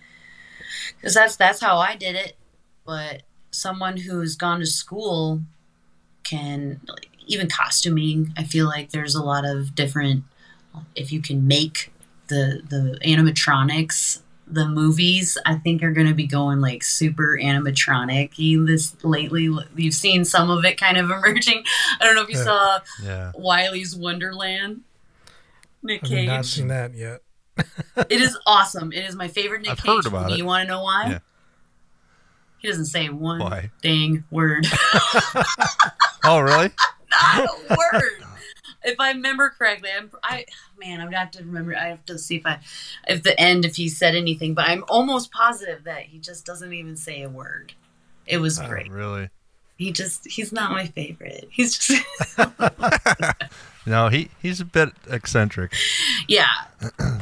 because 0.96 1.14
that's 1.14 1.36
that's 1.36 1.60
how 1.60 1.78
I 1.78 1.96
did 1.96 2.14
it. 2.14 2.36
But 2.84 3.22
someone 3.50 3.96
who's 3.96 4.36
gone 4.36 4.60
to 4.60 4.66
school 4.66 5.42
can 6.24 6.80
even 7.26 7.48
costuming. 7.48 8.32
I 8.36 8.44
feel 8.44 8.66
like 8.66 8.90
there's 8.90 9.14
a 9.14 9.22
lot 9.22 9.44
of 9.44 9.74
different. 9.74 10.24
If 10.94 11.12
you 11.12 11.20
can 11.20 11.46
make 11.46 11.92
the 12.28 12.62
the 12.68 12.98
animatronics, 13.04 14.20
the 14.53 14.66
movies 14.68 15.38
I 15.46 15.55
think 15.57 15.82
are 15.82 15.92
going 15.92 16.07
to 16.09 16.14
be 16.14 16.26
going 16.26 16.61
like 16.61 16.82
super 16.82 17.38
animatronic. 17.40 18.38
You 18.38 18.66
this 18.66 18.94
lately, 19.05 19.48
you've 19.76 19.94
seen 19.94 20.24
some 20.24 20.50
of 20.50 20.64
it 20.64 20.78
kind 20.78 20.96
of 20.98 21.11
emerging. 21.11 21.64
I 22.00 22.05
don't 22.05 22.14
know 22.14 22.22
if 22.22 22.28
you 22.28 22.36
Yeah. 22.38 22.44
saw 22.44 22.78
Yeah. 23.03 23.32
Willy's 23.34 23.96
Wonderland. 23.96 24.82
Nick 25.82 26.03
Cage. 26.03 26.12
I've 26.12 26.16
Cage. 26.18 26.28
not 26.28 26.44
seen 26.46 26.68
that 26.68 26.94
yet. 26.94 27.20
It 28.09 28.20
is 28.20 28.38
awesome. 28.46 28.92
It 28.92 29.05
is 29.05 29.14
my 29.14 29.28
favorite 29.28 29.62
Nick 29.62 29.72
I've 29.72 29.78
Cage 29.82 29.86
heard 29.96 30.07
about 30.07 30.22
movie. 30.22 30.34
it. 30.34 30.38
You 30.38 30.44
want 30.46 30.62
to 30.66 30.68
know 30.74 30.82
why? 30.82 31.07
Yeah. 31.09 31.18
He 32.59 32.68
doesn't 32.68 32.86
say 32.86 33.09
one 33.09 33.40
Why? 33.40 33.70
dang 33.82 34.24
word. 34.30 34.66
Oh, 36.24 36.38
really? 36.38 36.70
Not 37.11 37.48
a 37.48 37.76
word. 37.76 38.21
If 38.84 38.98
I 39.00 39.10
remember 39.12 39.50
correctly, 39.50 39.90
I'm, 39.96 40.10
I 40.22 40.46
man, 40.78 41.00
I'm 41.00 41.06
gonna 41.06 41.18
have 41.18 41.30
to 41.32 41.44
remember. 41.44 41.76
I 41.76 41.88
have 41.88 42.04
to 42.06 42.18
see 42.18 42.36
if 42.36 42.46
I, 42.46 42.58
if 43.08 43.22
the 43.22 43.38
end, 43.40 43.64
if 43.64 43.76
he 43.76 43.88
said 43.88 44.14
anything. 44.14 44.54
But 44.54 44.68
I'm 44.68 44.84
almost 44.88 45.30
positive 45.32 45.84
that 45.84 46.02
he 46.02 46.18
just 46.18 46.44
doesn't 46.44 46.72
even 46.72 46.96
say 46.96 47.22
a 47.22 47.28
word. 47.28 47.74
It 48.26 48.38
was 48.38 48.58
Oh, 48.60 48.66
great. 48.66 48.90
really? 48.90 49.28
He 49.78 49.90
just, 49.90 50.26
he's 50.30 50.52
not 50.52 50.70
my 50.70 50.86
favorite. 50.86 51.48
He's 51.50 51.76
just, 51.78 52.04
No, 53.86 54.08
he 54.08 54.30
he's 54.40 54.60
a 54.60 54.64
bit 54.64 54.90
eccentric 55.10 55.74
yeah. 56.28 56.46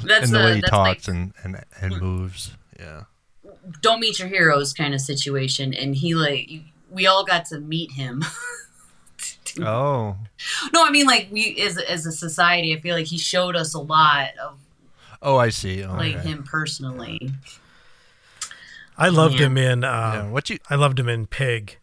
That's 0.05 0.27
in 0.27 0.33
the 0.33 0.39
way 0.45 0.55
he 0.57 0.61
talks 0.61 1.09
and, 1.09 1.33
and 1.43 1.65
and 1.81 1.99
moves. 2.01 2.53
Yeah. 2.79 3.05
don't 3.81 3.99
meet 4.01 4.19
your 4.19 4.29
heroes 4.29 4.75
kind 4.75 4.93
of 4.93 5.01
situation 5.01 5.73
and 5.73 5.95
he 5.97 6.15
like 6.15 6.51
we 6.91 7.07
all 7.07 7.25
got 7.25 7.47
to 7.47 7.61
meet 7.61 7.93
him 7.93 8.23
Oh. 9.67 10.17
no 10.73 10.87
i 10.87 10.91
mean 10.91 11.07
like 11.07 11.29
we 11.31 11.61
as, 11.61 11.77
as 11.79 12.07
a 12.07 12.13
society 12.13 12.75
i 12.77 12.81
feel 12.81 12.95
like 12.97 13.07
he 13.07 13.19
showed 13.19 13.57
us 13.57 13.75
a 13.75 13.81
lot 13.81 14.31
of 14.43 14.59
Oh, 15.23 15.37
I 15.37 15.51
see. 15.51 15.85
Oh, 15.85 15.93
like 15.97 16.17
okay. 16.17 16.29
him 16.29 16.45
personally 16.45 17.31
I 18.97 19.09
loved 19.09 19.35
Yeah. 19.39 19.47
him 19.47 19.59
in. 19.59 19.85
Uh, 19.85 20.13
Yeah, 20.15 20.29
what 20.31 20.49
you? 20.51 20.59
I 20.69 20.75
loved 20.77 20.99
him 20.99 21.09
in 21.11 21.27
Pig. 21.27 21.77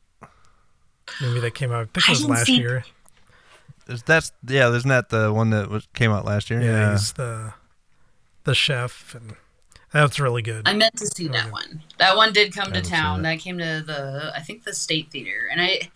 Movie 1.21 1.39
that 1.41 1.53
came 1.55 1.71
out. 1.71 1.89
I 1.95 1.99
think 2.01 2.07
it 2.07 2.09
was 2.09 2.19
didn't 2.21 2.31
last 2.31 2.45
see- 2.47 2.57
year. 2.57 2.83
Is 3.87 4.03
that's 4.03 4.31
yeah? 4.47 4.69
Isn't 4.73 4.89
that 4.89 5.09
the 5.09 5.31
one 5.31 5.51
that 5.51 5.69
was 5.69 5.87
came 5.93 6.11
out 6.11 6.25
last 6.25 6.49
year? 6.49 6.61
Yeah, 6.61 6.91
he's 6.91 7.13
the 7.13 7.53
the 8.43 8.53
chef, 8.55 9.15
and 9.15 9.35
that's 9.93 10.19
really 10.19 10.41
good. 10.41 10.67
i 10.67 10.73
meant 10.73 10.95
to 10.97 11.05
see 11.07 11.27
that 11.29 11.51
one 11.51 11.81
that 11.97 12.17
one 12.17 12.33
did 12.33 12.53
come 12.53 12.73
to 12.73 12.81
town 12.81 13.19
it. 13.19 13.23
that 13.23 13.39
came 13.39 13.57
to 13.57 13.83
the 13.85 14.31
i 14.35 14.39
think 14.41 14.63
the 14.63 14.73
state 14.73 15.09
theater 15.11 15.47
and 15.51 15.61
i 15.61 15.89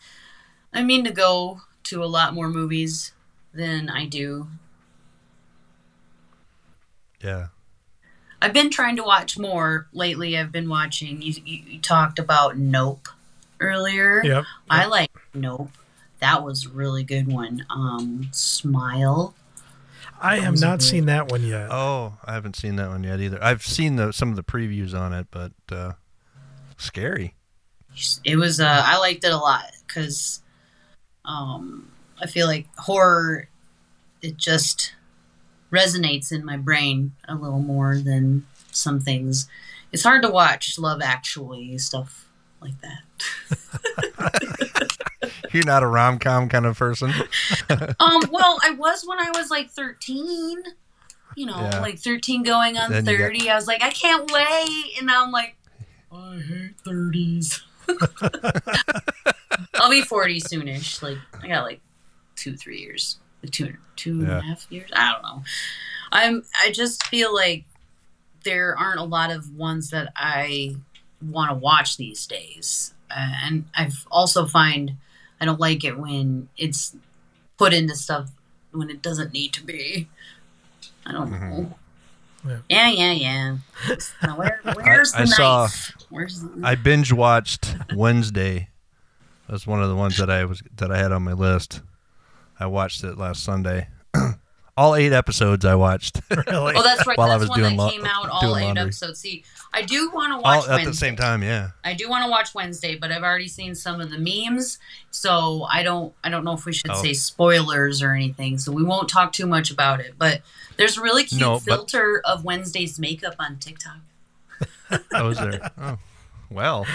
i 0.74 0.84
mean 0.84 1.04
to 1.04 1.12
go 1.12 1.62
to 1.84 2.04
a 2.04 2.06
lot 2.06 2.34
more 2.34 2.50
movies 2.50 3.12
than 3.54 3.90
i 3.90 4.06
do 4.06 4.48
yeah. 7.24 7.48
I've 8.42 8.54
been 8.54 8.70
trying 8.72 8.96
to 8.96 9.04
watch 9.04 9.38
more 9.38 9.88
lately. 9.94 10.38
I've 10.38 10.52
been 10.52 10.68
watching. 10.70 11.22
You, 11.22 11.34
you, 11.46 11.64
you 11.68 11.80
talked 11.80 12.18
about 12.18 12.58
Nope 12.58 13.08
earlier. 13.60 14.22
Yep. 14.24 14.46
I 14.70 14.86
like 14.88 15.12
Nope. 15.34 15.70
That 16.20 16.44
was 16.44 16.66
a 16.66 16.70
really 16.70 17.04
good 17.04 17.28
one. 17.28 17.66
Um, 17.70 18.30
Smile. 18.32 19.36
I 20.20 20.38
have 20.40 20.60
not 20.60 20.80
good- 20.80 20.86
seen 20.86 21.06
that 21.08 21.30
one 21.32 21.44
yet. 21.44 21.68
Oh, 21.72 22.18
I 22.26 22.34
haven't 22.34 22.56
seen 22.56 22.76
that 22.78 22.90
one 22.90 23.04
yet 23.04 23.20
either. 23.20 23.44
I've 23.44 23.64
seen 23.64 23.96
the 23.96 24.12
some 24.12 24.30
of 24.30 24.36
the 24.36 24.44
previews 24.44 25.00
on 25.00 25.14
it, 25.14 25.28
but 25.32 25.52
uh, 25.72 25.94
scary. 26.78 27.36
It 28.24 28.38
was. 28.38 28.60
Uh, 28.60 28.84
I 28.86 28.98
liked 28.98 29.24
it 29.24 29.32
a 29.32 29.38
lot 29.38 29.66
because 29.86 30.42
um, 31.26 31.92
I 32.22 32.28
feel 32.28 32.48
like 32.48 32.68
horror. 32.78 33.48
It 34.22 34.38
just 34.38 34.94
resonates 35.72 36.32
in 36.32 36.46
my 36.46 36.58
brain 36.58 37.14
a 37.28 37.36
little 37.36 37.60
more 37.60 37.98
than 37.98 38.46
some 38.72 39.00
things. 39.00 39.48
It's 39.92 40.04
hard 40.04 40.22
to 40.24 40.30
watch 40.30 40.78
Love 40.78 41.02
Actually 41.02 41.78
stuff 41.80 42.28
like 42.62 42.74
that. 42.82 43.02
You're 45.52 45.66
not 45.66 45.84
a 45.84 45.88
rom 45.88 46.20
com 46.20 46.48
kind 46.50 46.66
of 46.66 46.78
person. 46.78 47.10
um, 47.70 48.22
well, 48.32 48.60
I 48.64 48.72
was 48.78 49.04
when 49.06 49.20
I 49.20 49.32
was 49.36 49.50
like 49.50 49.70
13. 49.72 50.58
You 51.36 51.46
know, 51.46 51.56
Yeah. 51.58 51.80
like 51.80 51.98
13 52.00 52.44
going 52.44 52.78
on 52.78 52.92
Then 52.92 53.06
you 53.06 53.18
got- 53.18 53.24
30. 53.24 53.50
I 53.50 53.56
was 53.56 53.66
like, 53.68 53.82
I 53.82 53.90
can't 53.90 54.30
wait. 54.32 54.98
And 54.98 55.08
now 55.08 55.24
I'm 55.24 55.32
like, 55.32 55.56
I 56.12 56.36
hate 56.46 56.78
30s. 56.86 57.62
I'll 59.76 59.90
be 59.90 60.02
40 60.02 60.42
soonish. 60.42 61.02
Like, 61.02 61.18
I 61.42 61.48
got 61.48 61.64
like 61.64 61.82
two, 62.36 62.56
three 62.56 62.80
years. 62.80 63.18
Like 63.44 63.52
two, 63.52 63.74
two 63.96 64.20
and 64.22 64.32
a 64.32 64.42
half 64.42 64.68
years. 64.70 64.90
I 64.94 65.12
don't 65.14 65.24
know. 65.24 65.44
I'm, 66.12 66.44
I 66.62 66.72
just 66.72 67.06
feel 67.08 67.34
like 67.34 67.64
there 68.44 68.78
aren't 68.78 69.00
a 69.00 69.04
lot 69.04 69.32
of 69.32 69.56
ones 69.56 69.90
that 69.92 70.12
I 70.16 70.76
want 71.22 71.50
to 71.52 71.56
watch 71.56 71.98
these 71.98 72.26
days. 72.28 72.94
Uh, 73.10 73.32
and 73.44 73.66
I've 73.76 74.06
also 74.12 74.46
find 74.46 74.96
I 75.40 75.46
don't 75.46 75.60
like 75.60 75.84
it 75.84 75.98
when 75.98 76.50
it's 76.58 76.96
put 77.58 77.74
into 77.74 77.96
stuff 77.96 78.30
when 78.72 78.90
it 78.90 79.02
doesn't 79.02 79.34
need 79.34 79.54
to 79.54 79.64
be. 79.64 80.08
I 81.06 81.12
don't 81.12 81.32
know. 81.32 81.76
Yeah. 82.48 82.58
Yeah, 82.70 82.90
yeah, 82.90 83.12
yeah. 83.12 83.58
Now, 84.24 84.38
where, 84.38 84.60
where's 84.76 85.14
I 85.14 85.22
the 85.22 85.28
saw- 85.28 85.62
knife? 85.64 85.92
Where's 86.10 86.42
the... 86.42 86.62
I 86.64 86.76
binge 86.76 87.14
watched 87.14 87.76
Wednesday. 87.94 88.70
That's 89.50 89.68
one 89.68 89.82
of 89.82 89.90
the 89.90 89.96
ones 89.96 90.18
that 90.18 90.30
I 90.30 90.46
was 90.46 90.62
that 90.78 90.92
I 90.92 90.98
had 90.98 91.12
on 91.12 91.24
my 91.24 91.34
list. 91.34 91.82
I 92.60 92.68
watched 92.68 93.04
it 93.04 93.18
last 93.18 93.44
Sunday. 93.44 93.88
all 94.78 94.96
eight 94.96 95.12
episodes 95.12 95.66
I 95.66 95.76
watched. 95.76 96.22
Really? 96.30 96.74
Oh, 96.76 96.84
that's 96.84 97.06
right. 97.06 97.18
While 97.18 97.28
I 97.30 97.38
that's 97.38 97.42
was 97.42 97.50
one 97.50 97.60
doing 97.60 97.76
that 97.78 97.84
lo- 97.84 97.90
came 97.92 98.06
out 98.06 98.30
all 98.30 98.56
eight 98.58 98.64
laundry. 98.66 98.84
episodes. 98.84 99.20
See, 99.20 99.44
I 99.74 99.82
do 99.82 100.10
want 100.12 100.32
to 100.32 100.36
all 100.38 100.42
watch 100.60 100.64
at 100.66 100.70
Wednesday. 100.70 100.86
the 100.92 100.96
same 100.98 101.16
time. 101.18 101.44
Yeah. 101.44 101.70
I 101.84 101.94
do 101.94 102.08
want 102.10 102.24
to 102.26 102.30
watch 102.32 102.54
Wednesday, 102.56 102.96
but 102.96 103.12
I've 103.12 103.24
already 103.24 103.48
seen 103.48 103.76
some 103.76 104.00
of 104.00 104.10
the 104.12 104.18
memes, 104.18 104.78
so 105.10 105.68
I 105.70 105.84
don't 105.84 106.14
I 106.24 106.30
don't 106.30 106.44
know 106.46 106.54
if 106.54 106.66
we 106.66 106.72
should 106.74 106.92
Oh. 106.92 107.02
say 107.02 107.14
spoilers 107.14 108.02
or 108.02 108.14
anything. 108.14 108.58
So 108.60 108.72
we 108.72 108.84
won't 108.84 109.10
talk 109.10 109.34
too 109.34 109.48
much 109.48 109.72
about 109.72 110.00
it. 110.00 110.14
But 110.18 110.42
there's 110.78 110.98
a 110.98 111.02
really 111.02 111.24
cute 111.26 111.42
No, 111.42 111.54
but- 111.56 111.64
filter 111.64 112.22
of 112.24 112.46
Wednesday's 112.46 112.98
makeup 113.00 113.36
on 113.40 113.58
TikTok. 113.58 113.98
Oh, 115.14 115.30
is 115.30 115.38
there? 115.40 115.72
Oh, 115.80 115.98
well. 116.50 116.86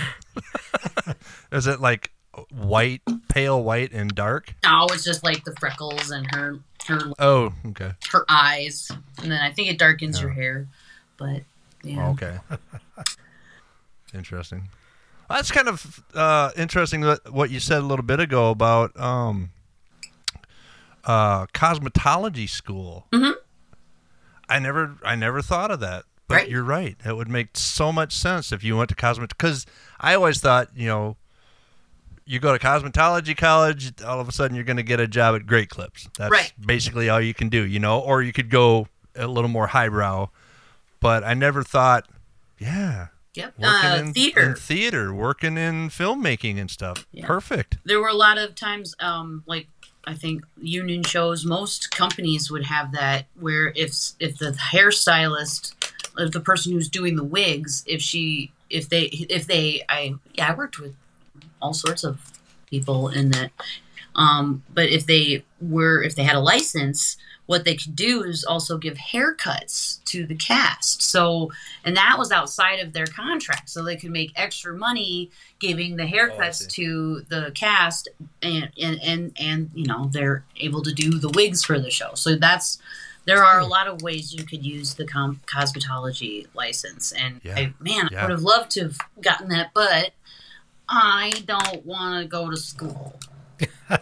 is 1.52 1.66
it 1.66 1.80
like 1.80 2.10
white, 2.50 3.02
pale 3.28 3.62
white, 3.62 3.92
and 3.92 4.14
dark? 4.14 4.54
No, 4.64 4.86
it's 4.90 5.04
just 5.04 5.22
like 5.24 5.44
the 5.44 5.54
freckles 5.60 6.10
and 6.10 6.26
her 6.34 6.58
her 6.86 7.00
Oh, 7.18 7.52
okay. 7.66 7.92
her 8.12 8.24
eyes, 8.28 8.90
and 9.22 9.30
then 9.30 9.40
I 9.40 9.52
think 9.52 9.68
it 9.68 9.78
darkens 9.78 10.20
your 10.20 10.30
hair. 10.30 10.66
But 11.16 11.42
yeah, 11.82 12.06
Oh, 12.06 12.10
Okay. 12.12 12.38
interesting. 14.14 14.68
That's 15.28 15.50
kind 15.50 15.68
of 15.68 16.04
uh, 16.14 16.50
interesting 16.56 17.02
what 17.30 17.50
you 17.50 17.58
said 17.58 17.78
a 17.78 17.86
little 17.86 18.04
bit 18.04 18.20
ago 18.20 18.50
about 18.50 18.98
um, 18.98 19.50
uh, 21.04 21.46
cosmetology 21.46 22.48
school. 22.48 23.06
Mhm. 23.12 23.34
I 24.48 24.60
never, 24.60 24.96
I 25.04 25.16
never 25.16 25.42
thought 25.42 25.72
of 25.72 25.80
that. 25.80 26.04
But 26.28 26.34
Right. 26.34 26.48
you're 26.48 26.62
right. 26.62 26.96
It 27.04 27.16
would 27.16 27.28
make 27.28 27.56
so 27.56 27.92
much 27.92 28.12
sense 28.12 28.52
if 28.52 28.62
you 28.62 28.76
went 28.76 28.88
to 28.90 28.94
cosmet. 28.94 29.30
Because 29.30 29.66
I 30.00 30.14
always 30.14 30.40
thought, 30.40 30.68
you 30.76 30.86
know, 30.88 31.16
you 32.26 32.40
go 32.40 32.52
to 32.52 32.58
cosmetology 32.58 33.36
college, 33.36 34.02
all 34.02 34.20
of 34.20 34.28
a 34.28 34.32
sudden 34.32 34.54
you're 34.54 34.64
going 34.64 34.76
to 34.78 34.82
get 34.82 34.98
a 35.00 35.06
job 35.06 35.34
at 35.36 35.46
Great 35.46 35.68
Clips. 35.70 36.08
That's 36.18 36.30
Right. 36.32 36.52
basically 36.64 37.08
all 37.08 37.20
you 37.20 37.32
can 37.34 37.48
do, 37.48 37.64
you 37.64 37.78
know. 37.78 38.00
Or 38.00 38.22
you 38.22 38.32
could 38.32 38.50
go 38.50 38.88
a 39.14 39.26
little 39.26 39.48
more 39.48 39.68
highbrow, 39.68 40.28
but 41.00 41.22
I 41.24 41.34
never 41.34 41.62
thought, 41.62 42.08
yeah, 42.58 43.08
Yep. 43.34 43.54
working 43.58 43.90
Uh, 43.90 43.96
in 43.96 44.12
theater. 44.14 44.40
in 44.40 44.54
theater, 44.56 45.14
working 45.14 45.56
in 45.58 45.88
filmmaking 45.90 46.58
and 46.58 46.70
stuff. 46.70 47.06
Perfect. 47.22 47.78
there 47.84 48.00
were 48.00 48.08
a 48.08 48.14
lot 48.14 48.38
of 48.38 48.54
times 48.54 48.94
um 49.00 49.42
like 49.46 49.68
i 50.06 50.14
think 50.14 50.42
union 50.60 51.02
shows 51.02 51.44
most 51.44 51.90
companies 51.90 52.50
would 52.50 52.64
have 52.64 52.92
that 52.92 53.26
where 53.38 53.72
if 53.76 53.92
if 54.20 54.38
the 54.38 54.52
hairstylist 54.52 55.74
if 56.18 56.32
the 56.32 56.40
person 56.40 56.72
who's 56.72 56.88
doing 56.88 57.16
the 57.16 57.24
wigs 57.24 57.82
if 57.86 58.00
she 58.00 58.52
if 58.70 58.88
they 58.88 59.02
if 59.04 59.46
they 59.46 59.82
i 59.88 60.14
yeah 60.34 60.50
i 60.50 60.54
worked 60.54 60.78
with 60.78 60.94
all 61.60 61.74
sorts 61.74 62.04
of 62.04 62.20
people 62.68 63.08
in 63.08 63.30
that. 63.30 63.50
Um 64.14 64.62
but 64.72 64.88
if 64.88 65.06
they 65.06 65.44
were 65.60 66.02
if 66.02 66.14
they 66.14 66.22
had 66.24 66.36
a 66.36 66.40
license 66.40 67.16
what 67.46 67.64
they 67.64 67.76
could 67.76 67.94
do 67.94 68.24
is 68.24 68.44
also 68.44 68.76
give 68.76 68.96
haircuts 68.96 70.02
to 70.04 70.26
the 70.26 70.34
cast. 70.34 71.00
So 71.00 71.52
and 71.84 71.96
that 71.96 72.16
was 72.18 72.32
outside 72.32 72.80
of 72.80 72.92
their 72.92 73.06
contract. 73.06 73.70
So 73.70 73.84
they 73.84 73.96
could 73.96 74.10
make 74.10 74.32
extra 74.34 74.76
money 74.76 75.30
giving 75.60 75.96
the 75.96 76.04
haircuts 76.04 76.66
to 76.70 77.22
the 77.28 77.52
cast 77.54 78.08
and, 78.42 78.70
and 78.80 79.00
and 79.02 79.32
and 79.38 79.70
you 79.74 79.86
know 79.86 80.10
they're 80.12 80.44
able 80.56 80.82
to 80.82 80.92
do 80.92 81.18
the 81.18 81.28
wigs 81.30 81.64
for 81.64 81.78
the 81.78 81.90
show. 81.90 82.10
So 82.14 82.36
that's 82.36 82.78
there 83.26 83.44
are 83.44 83.58
a 83.58 83.66
lot 83.66 83.88
of 83.88 84.02
ways 84.02 84.32
you 84.34 84.44
could 84.44 84.64
use 84.64 84.94
the 84.94 85.04
com- 85.06 85.40
cosmetology 85.46 86.46
license. 86.54 87.12
And 87.12 87.40
Yeah. 87.44 87.56
I, 87.56 87.74
man 87.80 88.08
i 88.16 88.22
would 88.22 88.30
have 88.30 88.42
loved 88.42 88.70
to 88.72 88.82
have 88.82 88.98
gotten 89.20 89.48
that 89.48 89.70
but 89.74 90.12
i 90.88 91.30
don't 91.46 91.84
want 91.84 92.22
to 92.22 92.28
go 92.28 92.50
to 92.50 92.56
school 92.56 93.18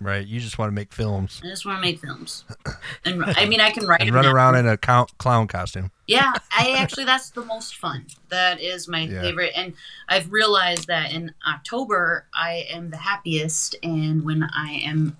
Right. 0.00 0.24
You 0.24 0.38
just 0.38 0.58
want 0.58 0.70
to 0.70 0.74
make 0.74 0.92
films 0.92 1.40
i 1.44 1.48
just 1.48 1.66
want 1.66 1.78
to 1.78 1.80
make 1.80 1.98
films 1.98 2.44
and 3.04 3.24
i 3.24 3.46
mean 3.46 3.60
i 3.60 3.70
can 3.70 3.84
write 3.84 4.00
and 4.00 4.12
run 4.12 4.24
down. 4.24 4.34
around 4.34 4.54
in 4.56 4.68
a 4.68 4.76
clown, 4.76 5.48
costume. 5.48 5.90
Yeah, 6.06 6.32
I 6.56 6.76
actually 6.78 7.04
that's 7.04 7.30
the 7.30 7.44
most 7.44 7.76
fun. 7.76 8.06
That 8.28 8.60
is 8.60 8.86
my 8.86 9.02
Yeah. 9.02 9.22
favorite, 9.22 9.52
and 9.56 9.74
I've 10.08 10.30
realized 10.30 10.86
that 10.86 11.10
in 11.12 11.34
October 11.46 12.26
I 12.32 12.66
am 12.70 12.90
the 12.90 12.96
happiest, 12.98 13.74
and 13.82 14.24
when 14.24 14.44
I 14.44 14.80
am 14.84 15.16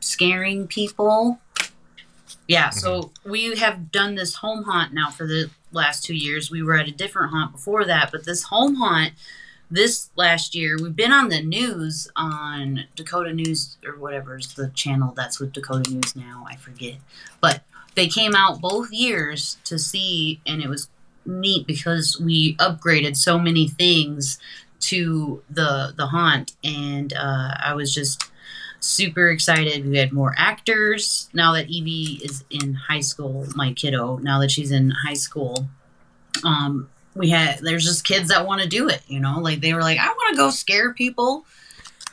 scaring 0.00 0.66
people. 0.66 1.38
Yeah, 2.48 2.68
mm-hmm. 2.70 2.78
so 2.78 3.12
we 3.24 3.56
have 3.56 3.92
done 3.92 4.16
this 4.16 4.36
home 4.36 4.64
haunt 4.64 4.92
now 4.92 5.10
for 5.10 5.26
the 5.26 5.50
last 5.72 6.04
two 6.04 6.14
years. 6.14 6.50
We 6.50 6.62
were 6.62 6.74
at 6.74 6.88
a 6.88 6.92
different 6.92 7.30
haunt 7.32 7.52
before 7.52 7.84
that, 7.84 8.10
but 8.10 8.24
this 8.24 8.44
home 8.44 8.74
haunt 8.76 9.12
this 9.70 10.10
last 10.16 10.54
year 10.54 10.76
we've 10.80 10.96
been 10.96 11.12
on 11.12 11.28
the 11.28 11.42
news 11.42 12.08
on 12.14 12.84
Dakota 12.94 13.32
News 13.32 13.76
or 13.84 13.98
whatever's 13.98 14.54
the 14.54 14.68
channel 14.68 15.12
that's 15.16 15.40
with 15.40 15.52
Dakota 15.52 15.90
News 15.90 16.14
now. 16.14 16.46
I 16.48 16.56
forget, 16.56 16.96
but 17.40 17.62
they 17.94 18.08
came 18.08 18.34
out 18.34 18.60
both 18.60 18.92
years 18.92 19.58
to 19.64 19.78
see, 19.78 20.40
and 20.46 20.62
it 20.62 20.68
was 20.68 20.88
neat 21.24 21.66
because 21.66 22.20
we 22.20 22.54
upgraded 22.56 23.16
so 23.16 23.38
many 23.38 23.68
things 23.68 24.38
to 24.80 25.42
the 25.50 25.94
the 25.96 26.06
haunt, 26.06 26.54
and 26.62 27.12
uh, 27.12 27.54
I 27.58 27.74
was 27.74 27.92
just 27.92 28.30
super 28.80 29.28
excited. 29.28 29.88
We 29.88 29.98
had 29.98 30.12
more 30.12 30.34
actors 30.36 31.28
now 31.32 31.52
that 31.54 31.68
Evie 31.68 32.20
is 32.22 32.44
in 32.50 32.74
high 32.74 33.00
school. 33.00 33.46
My 33.56 33.72
kiddo, 33.72 34.18
now 34.18 34.40
that 34.40 34.50
she's 34.50 34.70
in 34.70 34.90
high 34.90 35.14
school, 35.14 35.68
um, 36.44 36.88
we 37.16 37.30
had 37.30 37.58
there's 37.60 37.84
just 37.84 38.04
kids 38.04 38.28
that 38.28 38.46
want 38.46 38.62
to 38.62 38.68
do 38.68 38.88
it. 38.88 39.02
You 39.08 39.20
know, 39.20 39.40
like 39.40 39.60
they 39.60 39.74
were 39.74 39.82
like, 39.82 39.98
I 39.98 40.08
want 40.08 40.30
to 40.30 40.36
go 40.36 40.50
scare 40.50 40.92
people, 40.92 41.44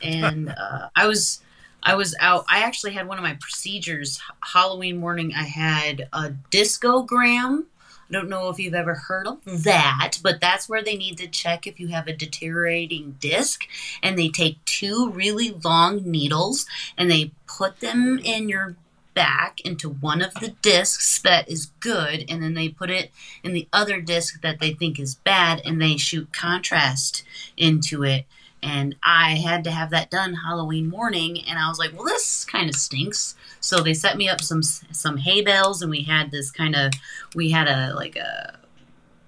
and 0.02 0.48
uh, 0.58 0.88
I 0.96 1.06
was. 1.06 1.40
I 1.86 1.96
was 1.96 2.16
out. 2.18 2.46
I 2.48 2.62
actually 2.62 2.92
had 2.92 3.06
one 3.06 3.18
of 3.18 3.22
my 3.22 3.36
procedures 3.38 4.18
Halloween 4.40 4.96
morning. 4.96 5.34
I 5.36 5.42
had 5.42 6.08
a 6.14 6.30
discogram. 6.50 7.64
I 8.08 8.12
don't 8.12 8.30
know 8.30 8.48
if 8.48 8.58
you've 8.58 8.72
ever 8.72 8.94
heard 8.94 9.26
of 9.26 9.64
that, 9.64 10.18
but 10.22 10.40
that's 10.40 10.66
where 10.66 10.82
they 10.82 10.96
need 10.96 11.18
to 11.18 11.26
check 11.26 11.66
if 11.66 11.78
you 11.78 11.88
have 11.88 12.06
a 12.06 12.16
deteriorating 12.16 13.16
disc. 13.20 13.66
And 14.02 14.18
they 14.18 14.30
take 14.30 14.64
two 14.64 15.10
really 15.10 15.50
long 15.62 16.10
needles 16.10 16.64
and 16.96 17.10
they 17.10 17.32
put 17.46 17.80
them 17.80 18.18
in 18.18 18.48
your 18.48 18.76
back 19.14 19.60
into 19.60 19.88
one 19.88 20.20
of 20.20 20.34
the 20.34 20.50
discs 20.62 21.18
that 21.20 21.48
is 21.48 21.66
good, 21.80 22.24
and 22.28 22.42
then 22.42 22.54
they 22.54 22.68
put 22.68 22.90
it 22.90 23.10
in 23.42 23.52
the 23.52 23.68
other 23.72 24.00
disc 24.00 24.40
that 24.42 24.60
they 24.60 24.72
think 24.72 24.98
is 24.98 25.14
bad, 25.14 25.62
and 25.64 25.80
they 25.80 25.96
shoot 25.96 26.32
contrast 26.32 27.24
into 27.56 28.02
it 28.02 28.26
and 28.64 28.96
I 29.02 29.34
had 29.34 29.62
to 29.64 29.70
have 29.70 29.90
that 29.90 30.10
done 30.10 30.34
Halloween 30.34 30.88
morning, 30.88 31.44
and 31.46 31.58
I 31.58 31.68
was 31.68 31.78
like, 31.78 31.92
"Well, 31.92 32.06
this 32.06 32.46
kind 32.46 32.70
of 32.70 32.74
stinks." 32.74 33.36
So 33.60 33.80
they 33.80 33.92
set 33.92 34.16
me 34.16 34.28
up 34.28 34.40
some 34.40 34.62
some 34.62 35.18
hay 35.18 35.42
bales, 35.42 35.82
and 35.82 35.90
we 35.90 36.04
had 36.04 36.30
this 36.30 36.50
kind 36.50 36.74
of 36.74 36.92
we 37.34 37.50
had 37.50 37.68
a 37.68 37.94
like 37.94 38.16
a 38.16 38.58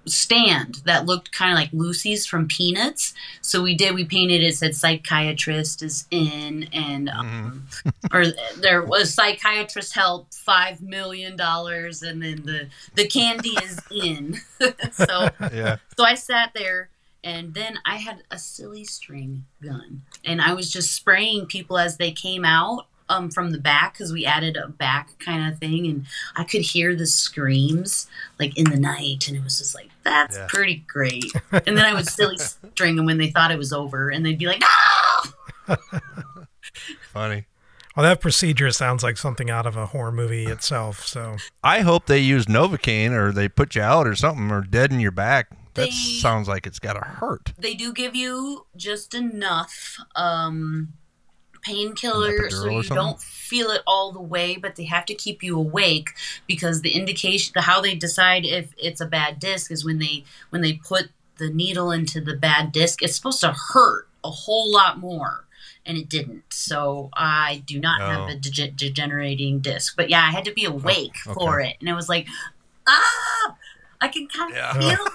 stand 0.09 0.81
that 0.85 1.05
looked 1.05 1.31
kind 1.31 1.51
of 1.51 1.57
like 1.57 1.69
Lucy's 1.73 2.25
from 2.25 2.47
Peanuts. 2.47 3.13
So 3.41 3.61
we 3.61 3.75
did 3.75 3.95
we 3.95 4.05
painted 4.05 4.41
it 4.41 4.55
said 4.55 4.75
psychiatrist 4.75 5.81
is 5.81 6.05
in, 6.11 6.67
and 6.73 7.09
um, 7.09 7.67
or 8.13 8.25
there 8.57 8.83
was 8.83 9.13
psychiatrist 9.13 9.93
help 9.93 10.33
five 10.33 10.81
million 10.81 11.35
dollars, 11.35 12.01
and 12.03 12.21
then 12.21 12.43
the 12.45 12.67
the 12.95 13.07
candy 13.07 13.55
is 13.63 13.79
in. 13.91 14.39
so 14.91 15.29
Yeah. 15.53 15.77
so 15.97 16.03
I 16.03 16.15
sat 16.15 16.51
there 16.55 16.89
and 17.23 17.53
then 17.53 17.79
I 17.85 17.97
had 17.97 18.23
a 18.31 18.37
silly 18.39 18.83
string 18.85 19.45
gun 19.61 20.03
and 20.23 20.41
I 20.41 20.53
was 20.53 20.71
just 20.71 20.93
spraying 20.93 21.47
people 21.47 21.77
as 21.77 21.97
they 21.97 22.11
came 22.11 22.45
out 22.45 22.85
um, 23.09 23.29
from 23.31 23.51
the 23.51 23.57
back 23.59 23.93
because 23.93 24.11
we 24.11 24.25
added 24.25 24.57
a 24.57 24.67
back 24.67 25.17
kind 25.19 25.51
of 25.51 25.59
thing 25.59 25.87
and 25.87 26.05
I 26.35 26.43
could 26.43 26.61
hear 26.61 26.95
the 26.95 27.05
screams 27.07 28.07
like 28.39 28.57
in 28.57 28.69
the 28.69 28.79
night 28.79 29.27
and 29.27 29.35
it 29.37 29.43
was 29.43 29.57
just 29.57 29.75
like 29.75 29.89
that's 30.07 30.35
Yeah. 30.37 30.47
pretty 30.49 30.83
great. 30.87 31.25
And 31.51 31.77
then 31.77 31.85
I 31.85 31.93
would 31.93 32.07
silly 32.07 32.37
string 32.37 32.95
them 32.95 33.05
when 33.05 33.17
they 33.17 33.29
thought 33.29 33.51
it 33.51 33.57
was 33.57 33.71
over 33.73 34.09
and 34.09 34.25
they'd 34.25 34.37
be 34.39 34.45
like, 34.47 34.61
no! 35.67 35.75
Funny. 37.13 37.45
Well, 37.95 38.03
that 38.03 38.21
procedure 38.21 38.69
sounds 38.71 39.01
like 39.01 39.17
something 39.17 39.49
out 39.49 39.65
of 39.65 39.75
a 39.75 39.87
horror 39.87 40.11
movie 40.11 40.45
itself. 40.47 41.05
So 41.07 41.37
I 41.63 41.79
hope 41.81 42.05
they 42.05 42.19
use 42.19 42.45
Novocaine 42.45 43.11
or 43.11 43.31
they 43.31 43.49
put 43.49 43.75
you 43.75 43.81
out 43.81 44.05
or 44.07 44.15
something 44.15 44.51
or 44.51 44.61
deaden 44.61 44.99
your 44.99 45.11
back. 45.11 45.49
That 45.73 45.85
They- 45.85 45.91
sounds 45.91 46.47
like 46.47 46.65
it's 46.67 46.79
got 46.79 46.93
to 46.93 47.01
hurt. 47.01 47.53
they 47.57 47.73
do 47.75 47.93
give 47.93 48.15
you 48.15 48.65
just 48.75 49.13
enough 49.13 49.97
um, 50.15 50.93
painkiller 51.61 52.49
so 52.49 52.69
you 52.69 52.83
don't 52.83 53.19
feel 53.21 53.69
it 53.69 53.81
all 53.87 54.11
the 54.11 54.21
way, 54.21 54.55
but 54.57 54.75
they 54.75 54.85
have 54.85 55.05
to 55.05 55.15
keep 55.15 55.41
you 55.43 55.57
awake 55.57 56.09
because 56.47 56.81
the 56.81 56.91
indication, 56.95 57.51
the 57.55 57.61
how 57.61 57.79
they 57.81 57.95
decide 57.95 58.45
if 58.45 58.73
it's 58.77 59.01
a 59.01 59.05
bad 59.05 59.39
disc 59.39 59.71
is 59.71 59.83
when 59.85 59.99
they 59.99 60.23
when 60.49 60.61
they 60.61 60.73
put 60.73 61.09
the 61.37 61.49
needle 61.49 61.91
into 61.91 62.19
the 62.19 62.35
bad 62.35 62.71
disc. 62.71 63.01
It's 63.03 63.15
supposed 63.15 63.41
to 63.41 63.53
hurt 63.73 64.07
a 64.23 64.29
whole 64.31 64.71
lot 64.71 64.99
more. 64.99 65.45
And 65.85 65.97
it 65.97 66.09
didn't, 66.09 66.43
so 66.49 67.09
I 67.13 67.63
do 67.65 67.79
not 67.79 68.01
have 68.01 68.21
Oh. 68.21 68.27
a 68.33 68.35
dege- 68.35 68.75
degenerating 68.75 69.59
disc. 69.59 69.95
But 69.95 70.09
yeah, 70.09 70.19
I 70.21 70.31
had 70.31 70.43
to 70.45 70.51
be 70.51 70.65
awake 70.65 71.15
okay. 71.25 71.33
for 71.33 71.61
it, 71.61 71.77
and 71.79 71.87
it 71.87 71.93
was 71.93 72.09
like, 72.09 72.27
ah, 72.87 73.55
I 74.01 74.09
can 74.09 74.27
kind 74.27 74.51
of 74.51 74.57
Yeah. 74.57 74.73
feel 74.73 75.05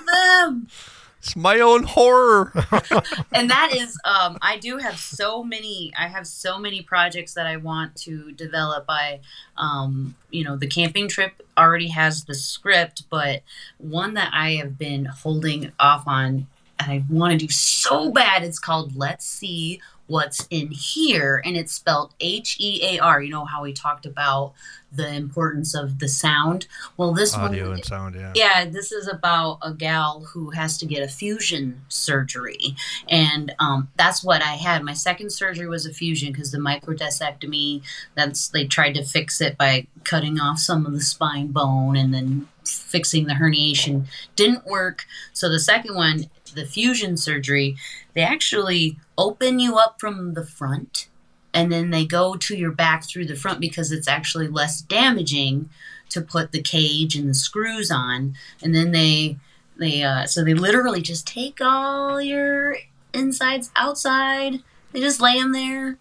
them 0.47 0.69
It's 1.23 1.37
my 1.37 1.61
own 1.61 1.85
horror. 1.85 2.53
and 3.33 3.49
that 3.49 3.73
is 3.75 3.97
um 4.05 4.39
i 4.43 4.57
do 4.59 4.79
have 4.79 4.99
so 4.99 5.43
many 5.43 5.93
i 5.99 6.09
have 6.09 6.27
so 6.27 6.59
many 6.59 6.83
projects 6.83 7.35
that 7.35 7.47
i 7.47 7.57
want 7.57 7.95
to 7.95 8.33
develop 8.33 8.85
i 8.89 9.21
um 9.57 10.15
you 10.31 10.45
know 10.45 10.57
the 10.57 10.67
camping 10.67 11.09
trip 11.09 11.43
already 11.57 11.89
has 11.89 12.25
the 12.25 12.35
script 12.35 13.05
but 13.11 13.43
one 13.79 14.15
that 14.15 14.31
i 14.33 14.53
have 14.53 14.79
been 14.79 15.05
holding 15.05 15.71
off 15.79 16.07
on 16.07 16.47
and 16.83 16.93
i 16.93 17.05
want 17.09 17.33
to 17.33 17.39
do 17.39 17.51
so 17.51 18.11
bad 18.11 18.43
it's 18.43 18.59
called 18.59 18.97
let's 18.97 19.27
see 19.27 19.81
what's 20.07 20.47
in 20.51 20.71
here 20.71 21.41
and 21.45 21.57
it's 21.57 21.73
spelled 21.73 22.15
h-e-a-r 22.21 23.23
you 23.23 23.31
know 23.31 23.45
how 23.45 23.63
we 23.63 23.73
talked 23.73 24.05
about 24.05 24.53
the 24.95 25.09
importance 25.15 25.75
of 25.75 26.01
the 26.01 26.09
sound 26.09 26.67
well 26.97 27.15
this 27.15 27.35
Audio 27.35 27.69
one 27.69 27.75
and 27.75 27.85
sound, 27.85 28.15
yeah. 28.15 28.33
yeah, 28.35 28.65
this 28.65 28.93
is 28.93 29.09
about 29.09 29.59
a 29.63 29.73
gal 29.73 30.21
who 30.33 30.51
has 30.51 30.79
to 30.79 30.87
get 30.87 31.03
a 31.03 31.09
fusion 31.09 31.83
surgery. 31.89 32.77
And 33.09 33.55
um, 33.59 33.89
that's 33.97 34.23
what 34.23 34.43
I 34.43 34.55
had. 34.55 34.83
My 34.83 34.95
second 34.95 35.31
surgery 35.31 35.67
was 35.67 35.87
a 35.87 35.93
fusion 35.93 36.33
because 36.33 36.53
the 36.53 36.59
microdiscectomy, 36.59 37.83
that's 38.15 38.49
they 38.49 38.67
tried 38.67 38.95
to 38.95 39.05
fix 39.05 39.41
it 39.41 39.57
by 39.59 39.87
cutting 40.05 40.41
off 40.41 40.59
some 40.59 40.87
of 40.87 40.93
the 40.93 41.01
spine 41.01 41.49
bone 41.49 41.97
and 41.97 42.13
then 42.13 42.49
fixing 42.65 43.27
the 43.27 43.35
herniation. 43.35 44.07
Didn't 44.37 44.67
work. 44.67 45.05
So 45.33 45.49
the 45.49 45.61
second 45.61 45.95
one, 45.95 46.31
the 46.55 46.67
fusion 46.67 47.17
surgery, 47.17 47.77
they 48.15 48.23
actually 48.23 48.99
open 49.19 49.59
you 49.59 49.77
up 49.77 50.01
from 50.01 50.35
the 50.35 50.45
front 50.45 51.09
and 51.55 51.71
then 51.71 51.91
they 51.91 52.05
go 52.07 52.35
to 52.37 52.57
your 52.57 52.73
back 52.73 53.05
through 53.05 53.27
the 53.27 53.37
front 53.37 53.61
because 53.61 53.93
it's 53.93 54.09
actually 54.09 54.49
less 54.49 54.81
damaging 54.81 55.69
to 56.09 56.21
put 56.21 56.53
the 56.53 56.63
cage 56.63 57.15
and 57.15 57.29
the 57.29 57.35
screws 57.35 57.91
on 57.91 58.35
and 58.63 58.75
then 58.75 58.93
they 58.93 59.37
they 59.79 60.03
uh 60.03 60.27
so 60.27 60.45
they 60.45 60.55
literally 60.55 61.01
just 61.01 61.27
take 61.27 61.59
all 61.61 62.21
your 62.21 62.77
insides 63.15 63.71
outside 63.77 64.63
they 64.93 65.01
just 65.01 65.21
lay 65.21 65.39
them 65.41 65.53
there 65.53 65.99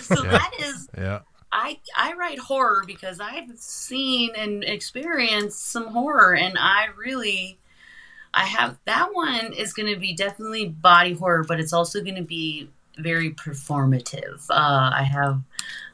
so 0.00 0.14
Yeah. 0.24 0.30
that 0.30 0.50
is 0.60 0.88
Yeah. 0.96 1.20
I 1.52 1.78
I 1.96 2.12
write 2.14 2.38
horror 2.38 2.82
because 2.86 3.20
I've 3.20 3.56
seen 3.56 4.32
and 4.36 4.62
experienced 4.64 5.64
some 5.68 5.86
horror, 5.86 6.34
and 6.34 6.58
I 6.58 6.88
really 6.98 7.58
I 8.34 8.44
have 8.44 8.78
that 8.84 9.08
one 9.12 9.52
is 9.52 9.72
going 9.72 9.92
to 9.92 9.98
be 9.98 10.14
definitely 10.14 10.68
body 10.68 11.14
horror, 11.14 11.44
but 11.46 11.58
it's 11.60 11.72
also 11.72 12.02
going 12.02 12.16
to 12.16 12.22
be 12.22 12.68
very 12.98 13.30
performative. 13.30 14.44
Uh, 14.50 14.90
I 14.94 15.02
have 15.02 15.40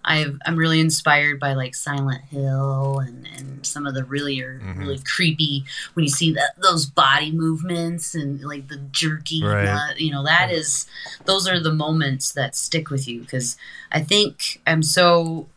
I've, 0.04 0.38
I'm 0.44 0.56
really 0.56 0.80
inspired 0.80 1.38
by 1.38 1.52
like 1.54 1.76
Silent 1.76 2.22
Hill 2.24 2.98
and, 2.98 3.24
and 3.38 3.64
some 3.64 3.86
of 3.86 3.94
the 3.94 4.02
really 4.04 4.40
are 4.40 4.58
Mm-hmm. 4.58 4.80
really 4.80 4.98
creepy 5.04 5.64
when 5.94 6.02
you 6.04 6.08
see 6.10 6.32
that 6.32 6.54
those 6.60 6.86
body 6.86 7.30
movements 7.30 8.14
and 8.14 8.40
like 8.42 8.66
the 8.68 8.78
jerky, 8.90 9.44
Right. 9.44 9.64
nut, 9.64 10.00
you 10.00 10.10
know 10.10 10.24
that 10.24 10.50
is 10.50 10.86
those 11.24 11.46
are 11.48 11.60
the 11.60 11.72
moments 11.72 12.32
that 12.32 12.56
stick 12.56 12.90
with 12.90 13.06
you 13.06 13.20
because 13.20 13.56
I 13.92 14.00
think 14.02 14.60
I'm 14.66 14.82
so 14.82 15.48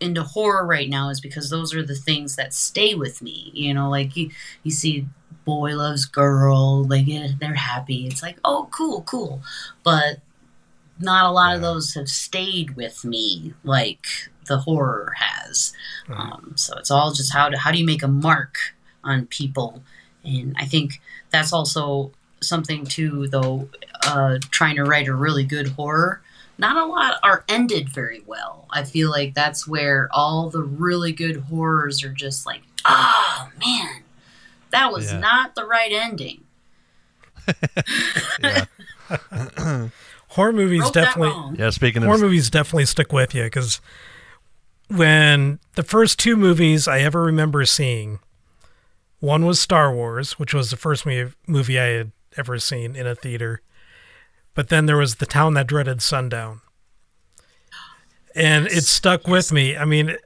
into 0.00 0.22
horror 0.22 0.64
right 0.66 0.88
now 0.88 1.08
is 1.10 1.20
because 1.20 1.50
those 1.50 1.74
are 1.74 1.82
the 1.84 1.94
things 1.96 2.36
that 2.36 2.54
stay 2.54 2.94
with 2.94 3.20
me. 3.22 3.50
You 3.54 3.74
know, 3.74 3.90
like 3.90 4.16
you 4.16 4.30
you 4.62 4.70
see 4.70 5.06
boy 5.44 5.76
loves 5.76 6.04
girl, 6.04 6.84
They 6.84 7.02
get 7.02 7.38
they're 7.40 7.54
happy. 7.54 8.06
It's 8.06 8.22
like 8.22 8.38
oh 8.44 8.68
cool 8.70 9.02
cool, 9.02 9.42
but 9.82 10.18
not 10.98 11.24
a 11.24 11.32
lot 11.32 11.54
of 11.54 11.62
those 11.62 11.94
have 11.94 12.08
stayed 12.08 12.76
with 12.76 13.04
me 13.04 13.54
like 13.64 14.06
the 14.46 14.58
horror 14.58 15.14
has. 15.16 15.72
Um, 16.08 16.52
so 16.56 16.76
it's 16.76 16.90
all 16.90 17.12
just 17.12 17.32
how 17.32 17.48
to 17.48 17.56
how 17.58 17.72
do 17.72 17.78
you 17.78 17.86
make 17.86 18.02
a 18.02 18.08
mark 18.08 18.56
on 19.02 19.26
people, 19.26 19.82
and 20.24 20.54
I 20.58 20.66
think 20.66 21.00
that's 21.30 21.52
also 21.52 22.12
something 22.40 22.84
too. 22.84 23.28
Though 23.28 23.68
uh, 24.04 24.38
trying 24.50 24.76
to 24.76 24.84
write 24.84 25.08
a 25.08 25.14
really 25.14 25.44
good 25.44 25.68
horror, 25.68 26.22
not 26.58 26.76
a 26.76 26.84
lot 26.84 27.18
are 27.22 27.44
ended 27.48 27.88
very 27.88 28.22
well. 28.26 28.66
I 28.70 28.84
feel 28.84 29.10
like 29.10 29.34
that's 29.34 29.66
where 29.66 30.08
all 30.12 30.50
the 30.50 30.62
really 30.62 31.12
good 31.12 31.36
horrors 31.36 32.04
are 32.04 32.12
just 32.12 32.46
like, 32.46 32.62
oh 32.84 33.48
man, 33.58 34.02
that 34.72 34.92
was 34.92 35.12
Yeah. 35.12 35.20
not 35.20 35.54
the 35.54 35.64
right 35.64 35.92
ending. 35.92 36.42
horror 40.28 40.52
movies 40.52 40.82
Wrote 40.82 40.94
definitely. 40.94 41.58
Yeah, 41.58 41.70
speaking 41.70 42.02
of 42.02 42.06
horror 42.08 42.18
movies 42.18 42.50
definitely 42.50 42.86
stick 42.86 43.12
with 43.12 43.34
you 43.34 43.44
because 43.44 43.80
when 44.88 45.58
the 45.74 45.82
first 45.82 46.18
two 46.18 46.36
movies 46.36 46.88
I 46.88 47.00
ever 47.00 47.22
remember 47.22 47.64
seeing, 47.64 48.20
one 49.20 49.44
was 49.46 49.60
Star 49.60 49.94
Wars, 49.94 50.38
which 50.38 50.54
was 50.54 50.70
the 50.70 50.76
first 50.76 51.06
movie, 51.06 51.32
movie 51.46 51.78
I 51.78 51.84
had 51.86 52.12
ever 52.36 52.58
seen 52.58 52.96
in 52.96 53.06
a 53.06 53.14
theater, 53.14 53.60
but 54.54 54.68
then 54.68 54.86
there 54.86 54.96
was 54.96 55.16
The 55.16 55.26
Town 55.26 55.54
That 55.54 55.66
Dreaded 55.66 56.02
Sundown, 56.02 56.60
and 58.34 58.66
it 58.66 58.84
stuck 58.84 59.26
with 59.28 59.52
me. 59.52 59.76
I 59.76 59.84
mean, 59.84 60.16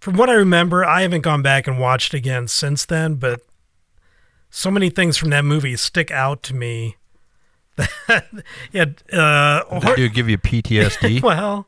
from 0.00 0.16
what 0.16 0.28
I 0.30 0.34
remember, 0.34 0.84
I 0.84 1.02
haven't 1.02 1.22
gone 1.22 1.42
back 1.42 1.66
and 1.66 1.78
watched 1.78 2.14
again 2.14 2.48
since 2.48 2.84
then, 2.84 3.14
but 3.14 3.40
so 4.50 4.70
many 4.70 4.90
things 4.90 5.16
from 5.16 5.30
that 5.30 5.44
movie 5.44 5.76
stick 5.76 6.10
out 6.10 6.42
to 6.44 6.54
me. 6.54 6.96
yeah, 8.72 8.86
uh, 9.12 9.80
They 9.80 9.94
do 9.96 10.08
give 10.08 10.28
you 10.28 10.38
PTSD. 10.38 11.22
well, 11.22 11.66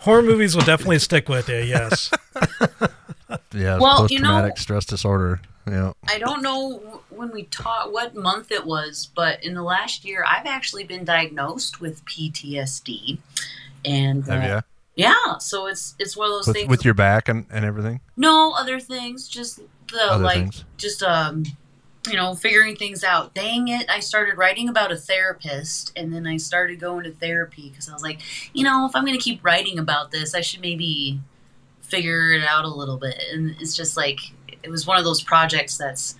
horror 0.00 0.22
movies 0.22 0.54
will 0.54 0.62
definitely 0.64 0.98
stick 1.00 1.28
with 1.28 1.48
you. 1.48 1.56
Yes. 1.56 2.10
yeah, 3.52 3.78
Well, 3.78 3.98
post 4.02 4.12
you 4.12 4.20
know- 4.20 4.28
traumatic 4.28 4.58
stress 4.58 4.84
disorder. 4.84 5.40
Yeah. 5.66 5.92
I 6.08 6.18
don't 6.18 6.42
know 6.42 7.02
when 7.10 7.30
we 7.30 7.42
taught 7.42 7.92
what 7.92 8.14
month 8.14 8.50
it 8.50 8.64
was, 8.64 9.10
but 9.14 9.44
in 9.44 9.52
the 9.52 9.62
last 9.62 10.02
year, 10.02 10.24
I've 10.26 10.46
actually 10.46 10.84
been 10.84 11.04
diagnosed 11.04 11.78
with 11.78 12.02
PTSD, 12.06 13.18
and 13.84 14.24
Have 14.26 14.42
uh, 14.44 14.46
ya? 14.46 14.60
Yeah, 14.94 15.36
so 15.38 15.66
it's 15.66 15.94
it's 15.98 16.16
one 16.16 16.28
of 16.28 16.32
those 16.38 16.46
With, 16.46 16.56
things. 16.56 16.68
with 16.70 16.84
your 16.86 16.94
back 16.94 17.28
and, 17.28 17.44
and 17.50 17.66
everything. 17.66 18.00
no 18.16 18.54
other 18.56 18.80
things, 18.80 19.28
just 19.28 19.60
the 19.92 20.00
Other 20.10 20.24
like, 20.24 20.36
things. 20.38 20.64
just 20.78 21.02
um, 21.02 21.44
you 22.08 22.16
know, 22.16 22.34
figuring 22.34 22.76
things 22.76 23.04
out. 23.04 23.34
Dang 23.34 23.68
it! 23.68 23.88
I 23.90 24.00
started 24.00 24.36
writing 24.36 24.68
about 24.68 24.92
a 24.92 24.96
therapist, 24.96 25.92
and 25.96 26.12
then 26.12 26.26
I 26.26 26.36
started 26.36 26.80
going 26.80 27.04
to 27.04 27.12
therapy 27.12 27.68
because 27.68 27.88
I 27.88 27.92
was 27.92 28.02
like, 28.02 28.20
you 28.52 28.64
know, 28.64 28.86
if 28.86 28.94
I'm 28.94 29.04
going 29.04 29.18
to 29.18 29.22
keep 29.22 29.44
writing 29.44 29.78
about 29.78 30.10
this, 30.10 30.34
I 30.34 30.40
should 30.40 30.60
maybe 30.60 31.20
figure 31.80 32.32
it 32.32 32.44
out 32.44 32.64
a 32.64 32.68
little 32.68 32.96
bit. 32.96 33.20
And 33.32 33.56
it's 33.60 33.76
just 33.76 33.96
like 33.96 34.20
it 34.62 34.70
was 34.70 34.86
one 34.86 34.98
of 34.98 35.04
those 35.04 35.22
projects 35.22 35.76
that's 35.76 36.16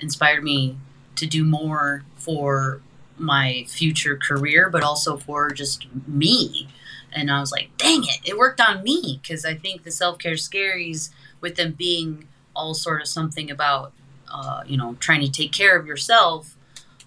inspired 0.00 0.44
me 0.44 0.76
to 1.16 1.26
do 1.26 1.44
more 1.44 2.04
for 2.16 2.80
my 3.16 3.64
future 3.68 4.16
career, 4.16 4.70
but 4.70 4.82
also 4.82 5.16
for 5.16 5.50
just 5.50 5.86
me. 6.06 6.68
And 7.12 7.30
I 7.30 7.40
was 7.40 7.50
like, 7.50 7.70
dang 7.76 8.04
it, 8.04 8.20
it 8.24 8.38
worked 8.38 8.60
on 8.60 8.82
me 8.82 9.18
because 9.22 9.44
I 9.44 9.54
think 9.54 9.82
the 9.82 9.90
self 9.90 10.18
care 10.18 10.34
scaries, 10.34 11.10
with 11.40 11.56
them 11.56 11.72
being 11.72 12.28
all 12.54 12.74
sort 12.74 13.00
of 13.00 13.08
something 13.08 13.50
about, 13.50 13.92
uh, 14.32 14.62
you 14.66 14.76
know, 14.76 14.94
trying 15.00 15.20
to 15.20 15.30
take 15.30 15.52
care 15.52 15.78
of 15.78 15.86
yourself, 15.86 16.56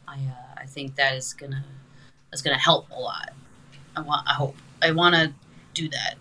I 0.07 0.15
uh, 0.15 0.61
I 0.61 0.65
think 0.65 0.95
that 0.95 1.15
is 1.15 1.33
gonna 1.33 1.63
that's 2.29 2.41
gonna 2.41 2.57
help 2.57 2.89
a 2.91 2.99
lot. 2.99 3.31
I 3.95 4.01
want 4.01 4.27
I 4.27 4.33
hope 4.33 4.55
I 4.81 4.91
want 4.91 5.15
to 5.15 5.33
do 5.73 5.89
that. 5.89 6.15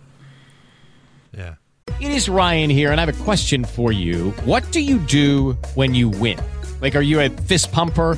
Yeah. 1.35 1.55
It 1.99 2.11
is 2.11 2.29
Ryan 2.29 2.69
here, 2.69 2.91
and 2.91 2.99
I 2.99 3.05
have 3.05 3.15
a 3.15 3.23
question 3.23 3.63
for 3.63 3.91
you. 3.91 4.31
What 4.43 4.69
do 4.71 4.81
you 4.81 4.97
do 4.99 5.53
when 5.75 5.93
you 5.93 6.09
win? 6.09 6.39
Like, 6.81 6.95
are 6.95 7.01
you 7.01 7.19
a 7.19 7.29
fist 7.29 7.71
pumper? 7.71 8.17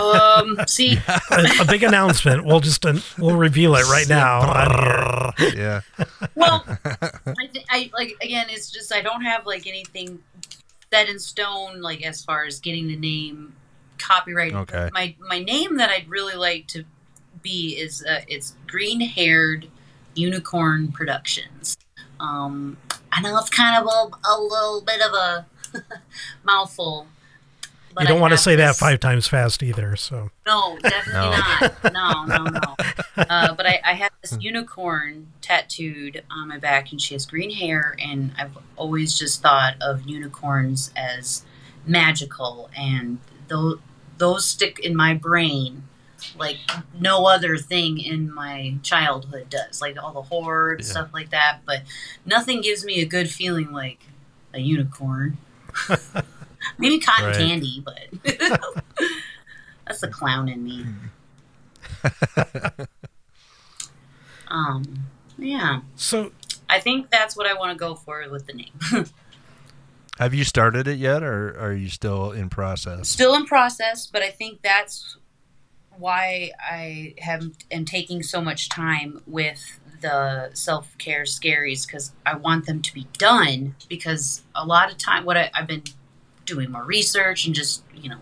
Um, 0.00 0.58
see, 0.66 0.98
a, 1.08 1.44
a 1.60 1.64
big 1.64 1.82
announcement. 1.82 2.44
We'll 2.44 2.60
just 2.60 2.84
uh, 2.84 2.94
we'll 3.18 3.36
reveal 3.36 3.74
it 3.76 3.84
right 3.84 4.08
now. 4.08 5.32
yeah. 5.54 5.80
well, 6.34 6.64
I, 6.84 7.46
th- 7.52 7.66
I 7.70 7.90
like 7.92 8.16
again. 8.22 8.46
It's 8.50 8.70
just 8.70 8.92
I 8.92 9.02
don't 9.02 9.22
have 9.22 9.46
like 9.46 9.66
anything 9.66 10.20
set 10.92 11.08
in 11.08 11.18
stone, 11.18 11.80
like 11.80 12.04
as 12.04 12.22
far 12.22 12.44
as 12.44 12.60
getting 12.60 12.88
the 12.88 12.96
name 12.96 13.54
copyright. 13.98 14.54
Okay. 14.54 14.90
My 14.92 15.14
my 15.20 15.38
name 15.38 15.76
that 15.76 15.90
I'd 15.90 16.08
really 16.08 16.34
like 16.36 16.66
to 16.68 16.84
be 17.42 17.76
is 17.76 18.04
uh, 18.04 18.20
it's 18.28 18.54
Green 18.66 19.00
Haired 19.00 19.68
Unicorn 20.14 20.92
Productions. 20.92 21.76
Um, 22.18 22.76
I 23.12 23.20
know 23.22 23.36
it's 23.38 23.50
kind 23.50 23.82
of 23.82 23.86
a, 23.86 24.28
a 24.28 24.36
little 24.40 24.82
bit 24.82 25.00
of 25.00 25.12
a 25.12 25.46
mouthful. 26.44 27.06
But 27.94 28.02
You 28.02 28.08
don't 28.08 28.18
I 28.18 28.20
want 28.20 28.30
to 28.32 28.36
have 28.36 28.40
say 28.40 28.56
that 28.56 28.76
five 28.76 29.00
times 29.00 29.26
fast 29.26 29.62
either. 29.62 29.96
So 29.96 30.30
no, 30.46 30.78
definitely 30.82 31.30
not. 31.30 31.92
No, 31.92 32.24
no, 32.24 32.44
no. 32.44 32.76
Uh, 33.28 33.52
but 33.54 33.66
I, 33.66 33.80
I 33.84 33.92
have 33.94 34.10
this 34.22 34.36
unicorn 34.40 35.26
tattooed 35.42 36.22
on 36.30 36.48
my 36.48 36.58
back, 36.58 36.90
and 36.90 37.00
she 37.00 37.14
has 37.14 37.26
green 37.26 37.50
hair. 37.50 37.94
And 38.02 38.32
I've 38.38 38.56
always 38.76 39.16
just 39.18 39.42
thought 39.42 39.74
of 39.80 40.02
unicorns 40.08 40.90
as 40.96 41.44
magical, 41.86 42.70
and 42.76 43.18
those 43.48 43.78
those 44.18 44.48
stick 44.48 44.78
in 44.78 44.94
my 44.96 45.14
brain 45.14 45.84
like 46.38 46.58
no 46.98 47.24
other 47.26 47.56
thing 47.56 47.98
in 47.98 48.32
my 48.32 48.74
childhood 48.82 49.48
does. 49.50 49.80
Like 49.80 50.02
all 50.02 50.12
the 50.12 50.22
horror 50.22 50.72
and 50.72 50.80
Yeah. 50.80 50.86
stuff 50.90 51.10
like 51.14 51.30
that. 51.30 51.60
But 51.66 51.82
nothing 52.26 52.60
gives 52.60 52.84
me 52.84 53.00
a 53.00 53.06
good 53.06 53.30
feeling 53.30 53.72
like 53.72 54.00
a 54.54 54.60
unicorn. 54.60 55.38
Maybe 56.78 56.98
cotton 56.98 57.26
Right. 57.26 57.36
candy, 57.36 57.84
but 57.84 57.98
that's 59.86 60.00
the 60.00 60.08
clown 60.08 60.48
in 60.48 60.64
me. 60.64 60.86
um, 64.48 64.84
yeah. 65.38 65.80
So 65.96 66.32
I 66.68 66.80
think 66.80 67.10
that's 67.10 67.36
what 67.36 67.46
I 67.46 67.54
want 67.54 67.72
to 67.72 67.78
go 67.78 67.94
for 67.94 68.24
with 68.30 68.46
the 68.46 68.52
name. 68.52 68.72
Have 70.18 70.34
you 70.34 70.44
started 70.44 70.86
it 70.86 70.98
yet, 70.98 71.22
or 71.22 71.58
are 71.58 71.72
you 71.72 71.88
still 71.88 72.30
in 72.30 72.50
process? 72.50 73.08
Still 73.08 73.34
in 73.34 73.46
process, 73.46 74.06
but 74.06 74.22
I 74.22 74.28
think 74.28 74.60
that's 74.60 75.16
why 75.96 76.50
I 76.60 77.14
have 77.18 77.46
am 77.70 77.86
taking 77.86 78.22
so 78.22 78.42
much 78.42 78.68
time 78.68 79.22
with 79.26 79.80
the 80.02 80.50
self 80.52 80.96
care 80.98 81.22
scaries 81.22 81.86
because 81.86 82.12
I 82.26 82.36
want 82.36 82.66
them 82.66 82.82
to 82.82 82.92
be 82.92 83.06
done. 83.16 83.76
Because 83.88 84.42
a 84.54 84.66
lot 84.66 84.90
of 84.90 84.98
time, 84.98 85.24
what 85.24 85.38
I, 85.38 85.50
I've 85.54 85.66
been 85.66 85.84
doing 86.50 86.70
more 86.70 86.84
research 86.84 87.46
and 87.46 87.54
just 87.54 87.82
you 87.94 88.10
know 88.10 88.18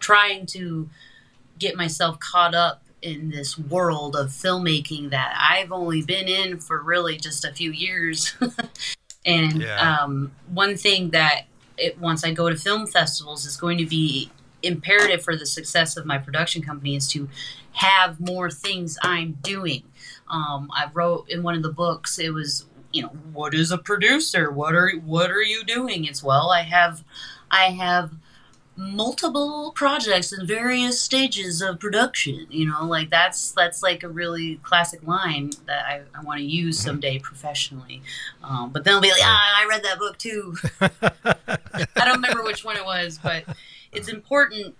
trying 0.00 0.46
to 0.46 0.88
get 1.58 1.76
myself 1.76 2.18
caught 2.20 2.54
up 2.54 2.82
in 3.02 3.30
this 3.30 3.58
world 3.58 4.16
of 4.16 4.28
filmmaking 4.28 5.10
that 5.10 5.36
I've 5.38 5.70
only 5.70 6.02
been 6.02 6.26
in 6.26 6.58
for 6.58 6.82
really 6.82 7.16
just 7.16 7.44
a 7.44 7.52
few 7.52 7.70
years. 7.70 8.34
And 9.24 9.60
Yeah. 9.60 10.04
um, 10.04 10.32
one 10.48 10.76
thing 10.76 11.10
that 11.10 11.42
it, 11.76 11.98
once 11.98 12.24
I 12.24 12.30
go 12.32 12.48
to 12.48 12.56
film 12.56 12.86
festivals 12.86 13.44
is 13.44 13.56
going 13.56 13.76
to 13.78 13.84
be 13.86 14.30
imperative 14.62 15.22
for 15.22 15.36
the 15.36 15.44
success 15.44 15.96
of 15.98 16.06
my 16.06 16.16
production 16.18 16.62
company 16.62 16.96
is 16.96 17.06
to 17.08 17.28
have 17.72 18.18
more 18.18 18.50
things 18.50 18.96
I'm 19.02 19.36
doing. 19.42 19.82
Um, 20.28 20.70
I 20.74 20.88
wrote 20.94 21.28
in 21.28 21.42
one 21.42 21.54
of 21.54 21.62
the 21.62 21.72
books. 21.72 22.18
It 22.18 22.30
was 22.32 22.64
you 22.92 23.02
know 23.02 23.08
what 23.32 23.54
is 23.54 23.70
a 23.70 23.78
producer? 23.78 24.50
What 24.50 24.74
are 24.74 24.90
what 25.04 25.30
are 25.30 25.42
you 25.42 25.64
doing? 25.64 26.04
It's 26.04 26.22
well 26.22 26.50
I 26.50 26.62
have 26.62 27.04
I 27.50 27.66
have 27.70 28.12
multiple 28.78 29.72
projects 29.74 30.32
in 30.32 30.46
various 30.46 31.00
stages 31.00 31.60
of 31.60 31.80
production 31.80 32.46
you 32.48 32.64
know 32.64 32.84
like 32.84 33.10
that's 33.10 33.50
that's 33.50 33.82
like 33.82 34.04
a 34.04 34.08
really 34.08 34.54
classic 34.62 35.04
line 35.04 35.50
that 35.66 35.84
i, 35.84 36.00
I 36.16 36.22
want 36.22 36.38
to 36.38 36.44
use 36.44 36.78
someday 36.78 37.18
professionally 37.18 38.02
um, 38.44 38.70
but 38.70 38.84
then 38.84 38.94
i'll 38.94 39.00
be 39.00 39.10
like 39.10 39.20
ah 39.20 39.62
i 39.62 39.66
read 39.68 39.82
that 39.82 39.98
book 39.98 40.16
too 40.16 40.54
i 40.80 42.04
don't 42.04 42.22
remember 42.22 42.44
which 42.44 42.64
one 42.64 42.76
it 42.76 42.84
was 42.84 43.18
but 43.20 43.42
it's 43.90 44.06
important 44.06 44.76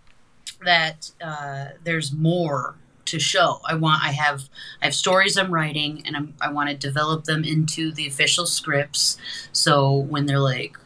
that 0.64 1.10
uh, 1.20 1.66
there's 1.82 2.12
more 2.12 2.76
to 3.08 3.18
show 3.18 3.60
i 3.64 3.74
want 3.74 4.02
i 4.04 4.12
have 4.12 4.48
i 4.80 4.86
have 4.86 4.94
stories 4.94 5.36
i'm 5.36 5.52
writing 5.52 6.02
and 6.06 6.16
I'm, 6.16 6.34
i 6.40 6.50
want 6.50 6.70
to 6.70 6.76
develop 6.76 7.24
them 7.24 7.44
into 7.44 7.90
the 7.92 8.06
official 8.06 8.46
scripts 8.46 9.18
so 9.52 9.92
when 9.94 10.26
they're 10.26 10.38
like 10.38 10.76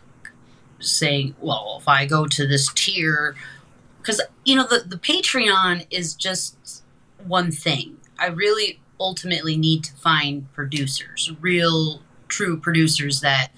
saying, 0.85 1.35
well, 1.41 1.79
if 1.81 1.89
I 1.89 2.07
go 2.07 2.27
to 2.27 2.47
this 2.47 2.73
tier, 2.73 3.35
because 3.99 4.21
you 4.45 4.57
know 4.57 4.67
the 4.67 4.81
the 4.87 4.97
Patreon 4.97 5.87
is 5.91 6.15
just 6.15 6.83
one 7.25 7.51
thing. 7.51 7.99
I 8.19 8.27
really 8.27 8.81
ultimately 9.01 9.57
need 9.57 9.85
to 9.85 9.93
find 9.95 10.53
producers, 10.53 11.33
real, 11.41 12.03
true 12.29 12.59
producers 12.59 13.21
that 13.21 13.49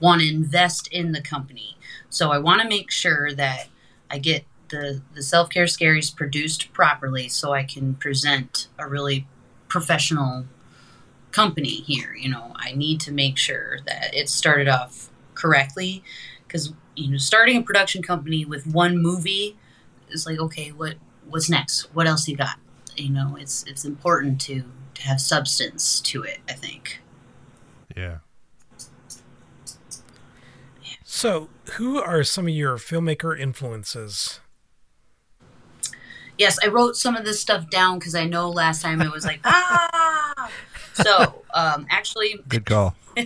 want 0.00 0.20
to 0.20 0.28
invest 0.28 0.88
in 0.88 1.12
the 1.12 1.20
company. 1.20 1.76
So 2.10 2.30
I 2.30 2.38
want 2.38 2.62
to 2.62 2.68
make 2.68 2.90
sure 2.90 3.32
that 3.32 3.68
I 4.10 4.18
get 4.18 4.44
the 4.72 5.02
the 5.14 5.22
self 5.22 5.50
care 5.50 5.66
scaries 5.66 6.14
produced 6.14 6.72
properly, 6.72 7.28
so 7.28 7.52
I 7.52 7.62
can 7.62 7.94
present 7.94 8.66
a 8.78 8.88
really 8.88 9.26
professional 9.68 10.46
company 11.30 11.68
here. 11.68 12.14
You 12.14 12.30
know, 12.30 12.52
I 12.56 12.72
need 12.72 13.00
to 13.02 13.12
make 13.12 13.38
sure 13.38 13.78
that 13.86 14.14
it 14.14 14.28
started 14.28 14.68
off 14.68 15.10
correctly 15.34 16.02
because 16.46 16.72
you 16.96 17.10
know 17.10 17.18
starting 17.18 17.58
a 17.58 17.62
production 17.62 18.02
company 18.02 18.44
with 18.44 18.66
one 18.66 18.98
movie 18.98 19.56
is 20.10 20.26
like 20.26 20.38
okay 20.38 20.70
what 20.70 20.96
what's 21.28 21.48
next 21.48 21.82
what 21.94 22.06
else 22.06 22.28
you 22.28 22.36
got 22.36 22.58
you 22.96 23.08
know 23.08 23.34
it's 23.40 23.64
it's 23.66 23.86
important 23.86 24.38
to 24.38 24.62
to 24.94 25.02
have 25.02 25.18
substance 25.18 26.00
to 26.00 26.22
it 26.22 26.38
i 26.50 26.52
think 26.52 27.00
Yeah. 27.96 28.18
So, 31.04 31.48
who 31.72 32.00
are 32.00 32.24
some 32.24 32.46
of 32.46 32.54
your 32.54 32.78
filmmaker 32.78 33.38
influences? 33.38 34.40
Yes 36.38 36.58
i 36.64 36.68
wrote 36.68 36.96
some 36.96 37.16
of 37.16 37.24
this 37.24 37.40
stuff 37.40 37.68
down 37.70 37.98
because 37.98 38.14
i 38.14 38.24
know 38.24 38.48
last 38.50 38.82
time 38.82 39.00
it 39.00 39.10
was 39.12 39.24
like 39.24 39.40
ah 39.44 40.50
so 40.94 41.42
um 41.54 41.86
actually 41.90 42.34
Good 42.48 42.66
call. 42.66 42.94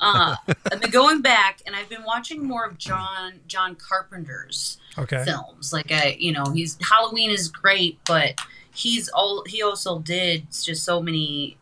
uh, 0.00 0.34
I've 0.72 0.80
been 0.80 0.90
going 0.90 1.22
back 1.22 1.60
and 1.64 1.76
I've 1.76 1.88
been 1.88 2.02
watching 2.02 2.44
more 2.44 2.64
of 2.64 2.76
John 2.76 3.34
John 3.46 3.76
Carpenter's 3.76 4.78
Okay. 4.98 5.22
films. 5.24 5.72
Like 5.72 5.92
I, 5.92 6.16
you 6.18 6.32
know, 6.32 6.44
he's 6.52 6.76
Halloween 6.82 7.30
is 7.30 7.48
great, 7.48 8.00
but 8.06 8.40
he's 8.74 9.08
all 9.08 9.44
he 9.46 9.62
also 9.62 10.00
did 10.00 10.48
just 10.50 10.84
so 10.84 11.00
many 11.00 11.56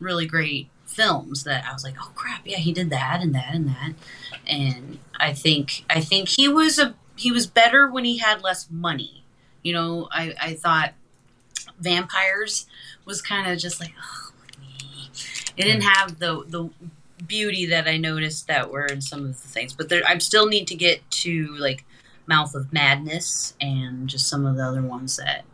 really 0.00 0.26
great 0.26 0.68
films 0.84 1.44
that 1.44 1.64
I 1.66 1.72
was 1.72 1.82
like, 1.82 1.94
oh 1.98 2.10
crap, 2.14 2.42
yeah, 2.44 2.58
he 2.58 2.72
did 2.72 2.90
that 2.90 3.20
and 3.22 3.34
that 3.34 3.54
and 3.54 3.68
that. 3.68 3.92
And 4.46 4.98
I 5.18 5.32
think 5.32 5.84
I 5.88 6.00
think 6.02 6.28
he 6.28 6.48
was 6.48 6.78
a 6.78 6.94
he 7.16 7.32
was 7.32 7.46
better 7.46 7.90
when 7.90 8.04
he 8.04 8.18
had 8.18 8.42
less 8.42 8.68
money. 8.70 9.21
You 9.62 9.72
know, 9.74 10.08
I 10.10 10.34
I 10.40 10.54
thought 10.54 10.92
vampires 11.80 12.66
was 13.04 13.20
kind 13.22 13.50
of 13.50 13.58
just 13.58 13.80
like, 13.80 13.92
oh, 14.00 14.32
it 15.56 15.62
didn't 15.64 15.82
have 15.82 16.18
the 16.18 16.44
the 16.46 16.70
beauty 17.26 17.66
that 17.66 17.86
I 17.86 17.96
noticed 17.98 18.48
that 18.48 18.70
were 18.70 18.86
in 18.86 19.00
some 19.00 19.20
of 19.20 19.40
the 19.40 19.48
things. 19.48 19.72
But 19.72 19.88
there, 19.88 20.02
I 20.06 20.18
still 20.18 20.46
need 20.46 20.66
to 20.68 20.74
get 20.74 21.08
to 21.22 21.54
like 21.56 21.84
Mouth 22.26 22.54
of 22.54 22.72
Madness 22.72 23.54
and 23.60 24.08
just 24.08 24.28
some 24.28 24.44
of 24.46 24.56
the 24.56 24.64
other 24.64 24.82
ones 24.82 25.16
that 25.16 25.44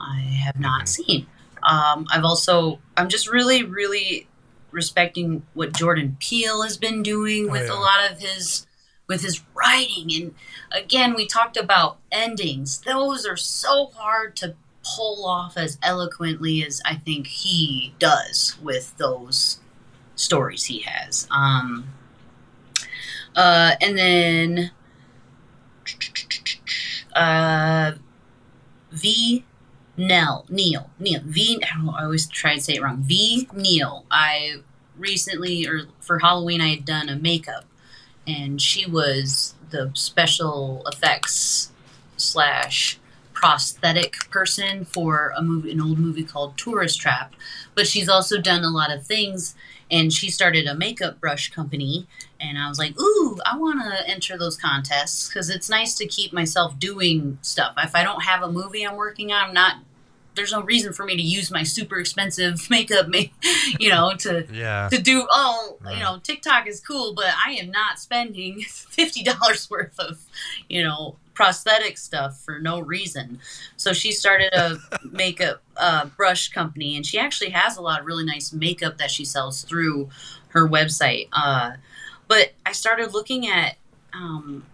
I 0.00 0.20
have 0.20 0.58
not 0.58 0.88
seen. 0.88 1.26
Um, 1.62 2.06
I've 2.10 2.24
also 2.24 2.80
I'm 2.96 3.08
just 3.08 3.28
really 3.30 3.62
really 3.62 4.28
respecting 4.72 5.42
what 5.54 5.72
Jordan 5.72 6.16
Peele 6.20 6.62
has 6.62 6.76
been 6.76 7.02
doing 7.02 7.48
Oh, 7.48 7.52
with 7.52 7.68
yeah. 7.68 7.72
a 7.74 7.78
lot 7.80 8.10
of 8.10 8.18
his 8.18 8.66
with 9.08 9.22
his 9.22 9.42
writing 9.54 10.12
and 10.12 10.34
again 10.72 11.14
we 11.14 11.26
talked 11.26 11.56
about 11.56 11.98
endings 12.10 12.78
those 12.78 13.24
are 13.24 13.36
so 13.36 13.86
hard 13.94 14.34
to 14.34 14.54
pull 14.86 15.24
off 15.26 15.56
as 15.56 15.78
eloquently 15.82 16.64
as 16.64 16.80
I 16.84 16.94
think 16.94 17.26
he 17.26 17.94
does 17.98 18.56
with 18.62 18.96
those 18.98 19.60
stories 20.14 20.64
he 20.64 20.80
has. 20.80 21.26
Um, 21.30 21.88
uh, 23.34 23.72
and 23.80 23.98
then 23.98 24.70
uh, 27.14 27.92
V 28.90 29.44
Nell 29.96 30.46
Neil 30.48 30.90
Neil 30.98 31.20
V. 31.24 31.62
I, 31.62 32.02
always 32.02 32.26
try 32.26 32.54
to 32.54 32.60
say 32.60 32.74
it 32.74 32.82
wrong. 32.82 33.02
Ve 33.02 33.48
Neill. 33.54 34.04
I 34.10 34.56
recently 34.96 35.66
or 35.66 35.86
for 36.00 36.18
Halloween 36.20 36.60
I 36.60 36.68
had 36.68 36.84
done 36.84 37.08
a 37.08 37.16
makeup, 37.16 37.65
and 38.26 38.60
she 38.60 38.88
was 38.88 39.54
the 39.70 39.90
special 39.94 40.82
effects 40.86 41.72
slash 42.16 42.98
prosthetic 43.32 44.14
person 44.30 44.84
for 44.84 45.30
a 45.36 45.42
movie 45.42 45.70
an 45.70 45.80
old 45.80 45.98
movie 45.98 46.24
called 46.24 46.56
Tourist 46.56 47.00
Trap. 47.00 47.34
But 47.74 47.86
she's 47.86 48.08
also 48.08 48.40
done 48.40 48.64
a 48.64 48.70
lot 48.70 48.90
of 48.90 49.06
things 49.06 49.54
and 49.90 50.10
she 50.10 50.30
started 50.30 50.66
a 50.66 50.74
makeup 50.74 51.20
brush 51.20 51.52
company. 51.52 52.06
And 52.40 52.56
I 52.58 52.68
was 52.68 52.78
like 52.78 52.98
ooh 52.98 53.38
I 53.44 53.58
want 53.58 53.82
to 53.82 54.08
enter 54.08 54.38
those 54.38 54.56
contests 54.56 55.30
cuz 55.30 55.50
it's 55.50 55.68
nice 55.68 55.94
to 55.96 56.06
keep 56.06 56.32
myself 56.32 56.78
doing 56.78 57.38
stuff. 57.42 57.74
If 57.76 57.94
I 57.94 58.02
don't 58.02 58.22
have 58.22 58.42
a 58.42 58.50
movie 58.50 58.86
I'm 58.86 58.96
working 58.96 59.32
on 59.32 59.48
I'm 59.48 59.54
not 59.54 59.76
there's 60.36 60.52
no 60.52 60.62
reason 60.62 60.92
for 60.92 61.04
me 61.04 61.16
to 61.16 61.22
use 61.22 61.50
my 61.50 61.62
super 61.64 61.98
expensive 61.98 62.68
makeup 62.70 63.08
ma- 63.08 63.18
you 63.80 63.88
know 63.88 64.12
to 64.18 64.46
Yeah. 64.52 64.88
to 64.90 64.98
do 65.00 65.26
oh 65.30 65.78
you 65.90 65.98
know 66.00 66.18
TikTok 66.22 66.66
is 66.68 66.80
cool 66.80 67.14
but 67.14 67.26
I 67.46 67.52
am 67.52 67.70
not 67.70 67.98
spending 67.98 68.60
$50 68.60 69.70
worth 69.70 69.98
of 69.98 70.18
you 70.68 70.82
know 70.84 71.16
prosthetic 71.34 71.98
stuff 71.98 72.40
for 72.40 72.58
no 72.58 72.80
reason 72.80 73.40
so 73.76 73.92
she 73.92 74.10
started 74.12 74.52
a 74.54 74.76
makeup 75.10 75.62
uh, 75.76 76.06
brush 76.16 76.48
company 76.50 76.96
and 76.96 77.04
she 77.04 77.18
actually 77.18 77.50
has 77.50 77.76
a 77.76 77.82
lot 77.82 78.00
of 78.00 78.06
really 78.06 78.24
nice 78.24 78.52
makeup 78.52 78.96
that 78.98 79.10
she 79.10 79.24
sells 79.24 79.62
through 79.62 80.08
her 80.48 80.66
website 80.68 81.28
uh, 81.32 81.72
but 82.28 82.52
I 82.64 82.72
started 82.72 83.12
looking 83.12 83.46
at 83.48 83.76
um, 84.14 84.64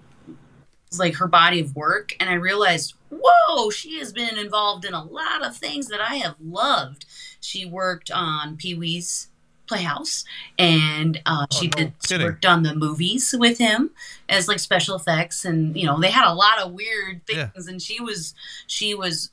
like 0.99 1.17
her 1.17 1.27
body 1.27 1.61
of 1.61 1.75
work 1.75 2.15
and 2.21 2.29
I 2.31 2.35
realized, 2.35 2.95
whoa, 3.13 3.71
she 3.71 3.99
has 3.99 4.13
been 4.13 4.39
involved 4.39 4.85
in 4.85 4.95
a 4.95 5.05
lot 5.05 5.45
of 5.45 5.57
things 5.57 5.89
that 5.89 6.01
I 6.01 6.17
have 6.17 6.37
loved. 6.41 7.05
She 7.41 7.65
worked 7.67 8.11
on 8.11 8.57
Pee 8.57 8.75
Wee's 8.75 9.29
Playhouse 9.69 10.25
and 10.59 11.21
uh, 11.25 11.47
she 11.51 11.69
did 11.69 11.93
she 12.03 12.09
kidding. 12.15 12.27
worked 12.27 12.45
on 12.45 12.63
the 12.63 12.75
movies 12.75 13.35
with 13.39 13.57
him 13.59 13.91
as 14.29 14.47
like 14.49 14.59
special 14.59 14.97
effects 14.97 15.45
and 15.47 15.75
you 15.77 15.87
know 15.87 15.99
they 15.99 16.11
had 16.11 16.31
a 16.31 16.35
lot 16.35 16.59
of 16.59 16.73
weird 16.73 17.25
things 17.27 17.39
Yeah. 17.39 17.71
and 17.71 17.81
she 17.81 17.99
was 18.03 18.35
she 18.67 18.95
was 18.95 19.31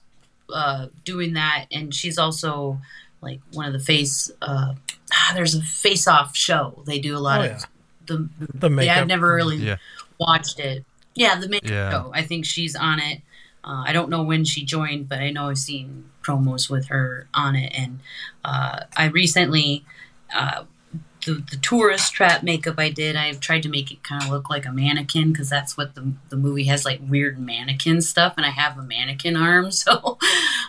uh, 0.53 0.87
doing 1.03 1.33
that 1.33 1.65
and 1.73 1.93
she's 1.93 2.17
also 2.17 2.79
like 3.21 3.41
one 3.51 3.65
of 3.65 3.73
the 3.73 3.79
face 3.79 4.31
uh, 4.41 4.75
ah, 5.11 5.31
there's 5.35 5.55
a 5.55 5.61
face 5.61 6.07
off 6.07 6.37
show 6.37 6.83
they 6.85 6.99
do 6.99 7.17
a 7.17 7.19
lot 7.19 7.41
Oh, 7.41 7.45
of 7.45 7.49
yeah. 7.51 7.59
the 8.05 8.29
The 8.53 8.69
yeah 8.69 8.75
makeup. 8.75 8.97
I've 8.97 9.07
never 9.07 9.33
really 9.35 9.57
Yeah. 9.57 9.75
watched 10.19 10.59
it. 10.59 10.85
Yeah, 11.15 11.37
the 11.37 11.49
makeup 11.49 11.69
Yeah. 11.69 11.91
show. 11.91 12.11
I 12.13 12.21
think 12.21 12.45
she's 12.45 12.75
on 12.77 12.99
it. 12.99 13.21
Uh, 13.63 13.83
I 13.85 13.93
don't 13.93 14.09
know 14.09 14.23
when 14.23 14.45
she 14.45 14.63
joined, 14.63 15.09
but 15.09 15.19
I 15.19 15.31
know 15.31 15.49
I've 15.49 15.57
seen 15.57 16.09
promos 16.23 16.69
with 16.69 16.87
her 16.87 17.27
on 17.33 17.55
it. 17.55 17.73
And 17.75 17.99
uh, 18.45 18.81
I 18.95 19.05
recently, 19.07 19.83
uh, 20.33 20.63
the, 21.25 21.33
the 21.51 21.57
tourist 21.57 22.13
trap 22.13 22.43
makeup 22.43 22.75
I 22.77 22.89
did, 22.89 23.17
I've 23.17 23.41
tried 23.41 23.63
to 23.63 23.69
make 23.69 23.91
it 23.91 24.01
kind 24.03 24.23
of 24.23 24.29
look 24.29 24.49
like 24.49 24.65
a 24.65 24.71
mannequin 24.71 25.31
because 25.33 25.49
that's 25.49 25.75
what 25.75 25.93
the, 25.95 26.13
the 26.29 26.37
movie 26.37 26.63
has 26.65 26.85
like 26.85 27.01
weird 27.05 27.37
mannequin 27.37 28.01
stuff. 28.01 28.35
And 28.37 28.45
I 28.45 28.49
have 28.51 28.77
a 28.77 28.83
mannequin 28.83 29.35
arm. 29.35 29.69
So, 29.79 30.17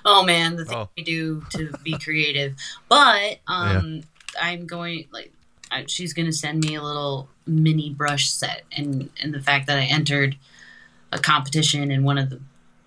oh 0.04 0.24
man, 0.24 0.56
the 0.56 0.64
thing 0.64 0.76
Oh. 0.78 0.88
I 0.98 1.02
do 1.02 1.42
to 1.50 1.72
be 1.82 1.96
creative. 1.98 2.54
But 2.88 3.38
um, 3.46 4.02
I'm 4.40 4.66
going, 4.66 5.06
like, 5.12 5.32
I, 5.70 5.84
she's 5.86 6.12
going 6.12 6.26
to 6.26 6.32
send 6.32 6.64
me 6.64 6.74
a 6.74 6.82
little 6.82 7.28
mini 7.46 7.90
brush 7.90 8.30
set. 8.30 8.64
And, 8.76 9.10
and 9.22 9.32
the 9.32 9.40
fact 9.40 9.66
that 9.68 9.78
I 9.78 9.84
entered 9.84 10.36
a 11.12 11.18
competition 11.18 11.90
and 11.90 12.04
one 12.04 12.18
of 12.18 12.30
the 12.30 12.40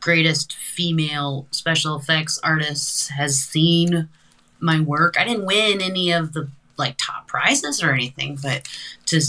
greatest 0.04 0.54
female 0.54 1.48
special 1.52 1.96
effects 1.96 2.38
artists 2.44 3.08
has 3.08 3.40
seen 3.40 4.10
my 4.60 4.82
work. 4.82 5.16
I 5.18 5.24
didn't 5.24 5.46
win 5.46 5.82
any 5.82 6.12
of 6.12 6.34
the 6.34 6.50
like 6.78 6.96
top 6.98 7.28
prizes 7.28 7.82
or 7.82 7.94
anything, 7.94 8.38
but 8.42 8.68
to 9.06 9.22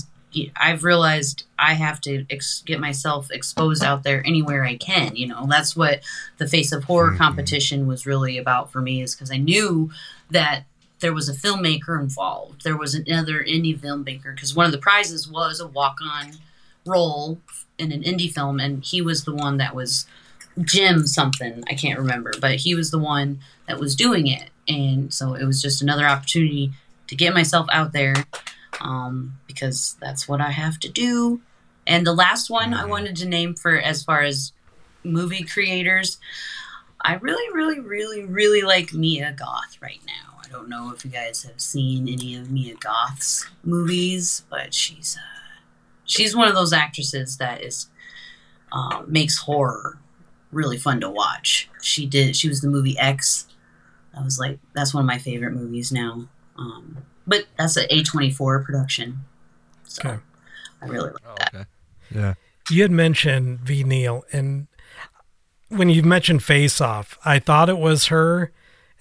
I've 0.56 0.82
realized 0.82 1.44
I 1.60 1.74
have 1.74 2.00
to 2.00 2.26
ex- 2.28 2.64
get 2.66 2.80
myself 2.80 3.30
exposed 3.30 3.84
out 3.84 4.02
there 4.02 4.26
anywhere 4.26 4.64
I 4.64 4.76
can. 4.76 5.14
You 5.14 5.28
know, 5.28 5.46
that's 5.48 5.76
what 5.76 6.00
the 6.38 6.48
Face 6.48 6.72
of 6.72 6.82
Horror 6.82 7.10
mm-hmm. 7.10 7.18
competition 7.18 7.86
was 7.86 8.04
really 8.04 8.36
about 8.36 8.72
for 8.72 8.80
me, 8.80 9.00
is 9.00 9.14
because 9.14 9.30
I 9.30 9.36
knew 9.36 9.92
that 10.30 10.64
there 10.98 11.14
was 11.14 11.28
a 11.28 11.34
filmmaker 11.34 12.00
involved. 12.00 12.64
There 12.64 12.76
was 12.76 12.94
another 12.94 13.44
indie 13.44 13.78
filmmaker 13.78 14.34
because 14.34 14.56
one 14.56 14.66
of 14.66 14.72
the 14.72 14.78
prizes 14.78 15.28
was 15.28 15.60
a 15.60 15.68
walk-on 15.68 16.32
role 16.84 17.38
in 17.78 17.92
an 17.92 18.02
indie 18.02 18.32
film, 18.32 18.58
and 18.58 18.82
he 18.84 19.00
was 19.00 19.24
the 19.24 19.34
one 19.34 19.58
that 19.58 19.74
was 19.74 20.06
Jim 20.62 21.06
something 21.06 21.64
I 21.68 21.74
can't 21.74 21.98
remember, 21.98 22.32
but 22.40 22.56
he 22.56 22.74
was 22.74 22.90
the 22.90 22.98
one 22.98 23.40
that 23.66 23.80
was 23.80 23.96
doing 23.96 24.26
it, 24.26 24.50
and 24.68 25.12
so 25.12 25.34
it 25.34 25.44
was 25.44 25.60
just 25.60 25.82
another 25.82 26.06
opportunity 26.06 26.72
to 27.08 27.14
get 27.14 27.34
myself 27.34 27.66
out 27.72 27.92
there 27.92 28.14
um, 28.80 29.38
because 29.46 29.96
that's 30.00 30.28
what 30.28 30.40
I 30.40 30.50
have 30.50 30.78
to 30.80 30.88
do. 30.88 31.40
And 31.86 32.06
the 32.06 32.14
last 32.14 32.50
one 32.50 32.72
I 32.72 32.86
wanted 32.86 33.16
to 33.16 33.28
name 33.28 33.54
for 33.54 33.76
as 33.76 34.02
far 34.02 34.22
as 34.22 34.52
movie 35.02 35.44
creators, 35.44 36.18
I 37.00 37.14
really, 37.16 37.52
really, 37.52 37.80
really, 37.80 38.24
really 38.24 38.62
like 38.62 38.94
Mia 38.94 39.34
Goth 39.36 39.76
right 39.82 40.00
now. 40.06 40.38
I 40.42 40.48
don't 40.48 40.68
know 40.68 40.92
if 40.94 41.04
you 41.04 41.10
guys 41.10 41.42
have 41.42 41.60
seen 41.60 42.08
any 42.08 42.36
of 42.36 42.50
Mia 42.50 42.76
Goth's 42.76 43.46
movies, 43.62 44.44
but 44.48 44.72
she's 44.72 45.16
uh, 45.18 45.60
she's 46.04 46.34
one 46.34 46.48
of 46.48 46.54
those 46.54 46.72
actresses 46.72 47.36
that 47.36 47.62
is 47.62 47.88
uh, 48.72 49.02
makes 49.06 49.38
horror 49.38 49.98
really 50.54 50.78
fun 50.78 51.00
to 51.00 51.10
watch. 51.10 51.68
She 51.82 52.06
did. 52.06 52.36
She 52.36 52.48
was 52.48 52.60
the 52.60 52.68
movie 52.68 52.98
X. 52.98 53.46
That 54.14 54.24
was 54.24 54.38
like 54.38 54.58
that's 54.74 54.94
one 54.94 55.02
of 55.02 55.06
my 55.06 55.18
favorite 55.18 55.52
movies 55.52 55.92
now. 55.92 56.28
Um, 56.56 56.98
but 57.26 57.46
that's 57.58 57.76
an 57.76 57.86
A 57.90 58.02
twenty 58.02 58.30
four 58.30 58.62
production. 58.62 59.20
So 59.84 60.08
Okay. 60.08 60.18
I 60.82 60.86
really 60.86 61.10
like 61.10 61.22
oh, 61.26 61.34
that. 61.38 61.66
Yeah. 62.14 62.34
You 62.70 62.82
had 62.82 62.90
mentioned 62.90 63.60
Ve 63.60 63.84
Neill, 63.84 64.24
and 64.32 64.68
when 65.68 65.88
you 65.88 66.02
mentioned 66.02 66.42
Face 66.42 66.80
Off, 66.80 67.18
I 67.24 67.38
thought 67.38 67.68
it 67.68 67.78
was 67.78 68.06
her. 68.06 68.52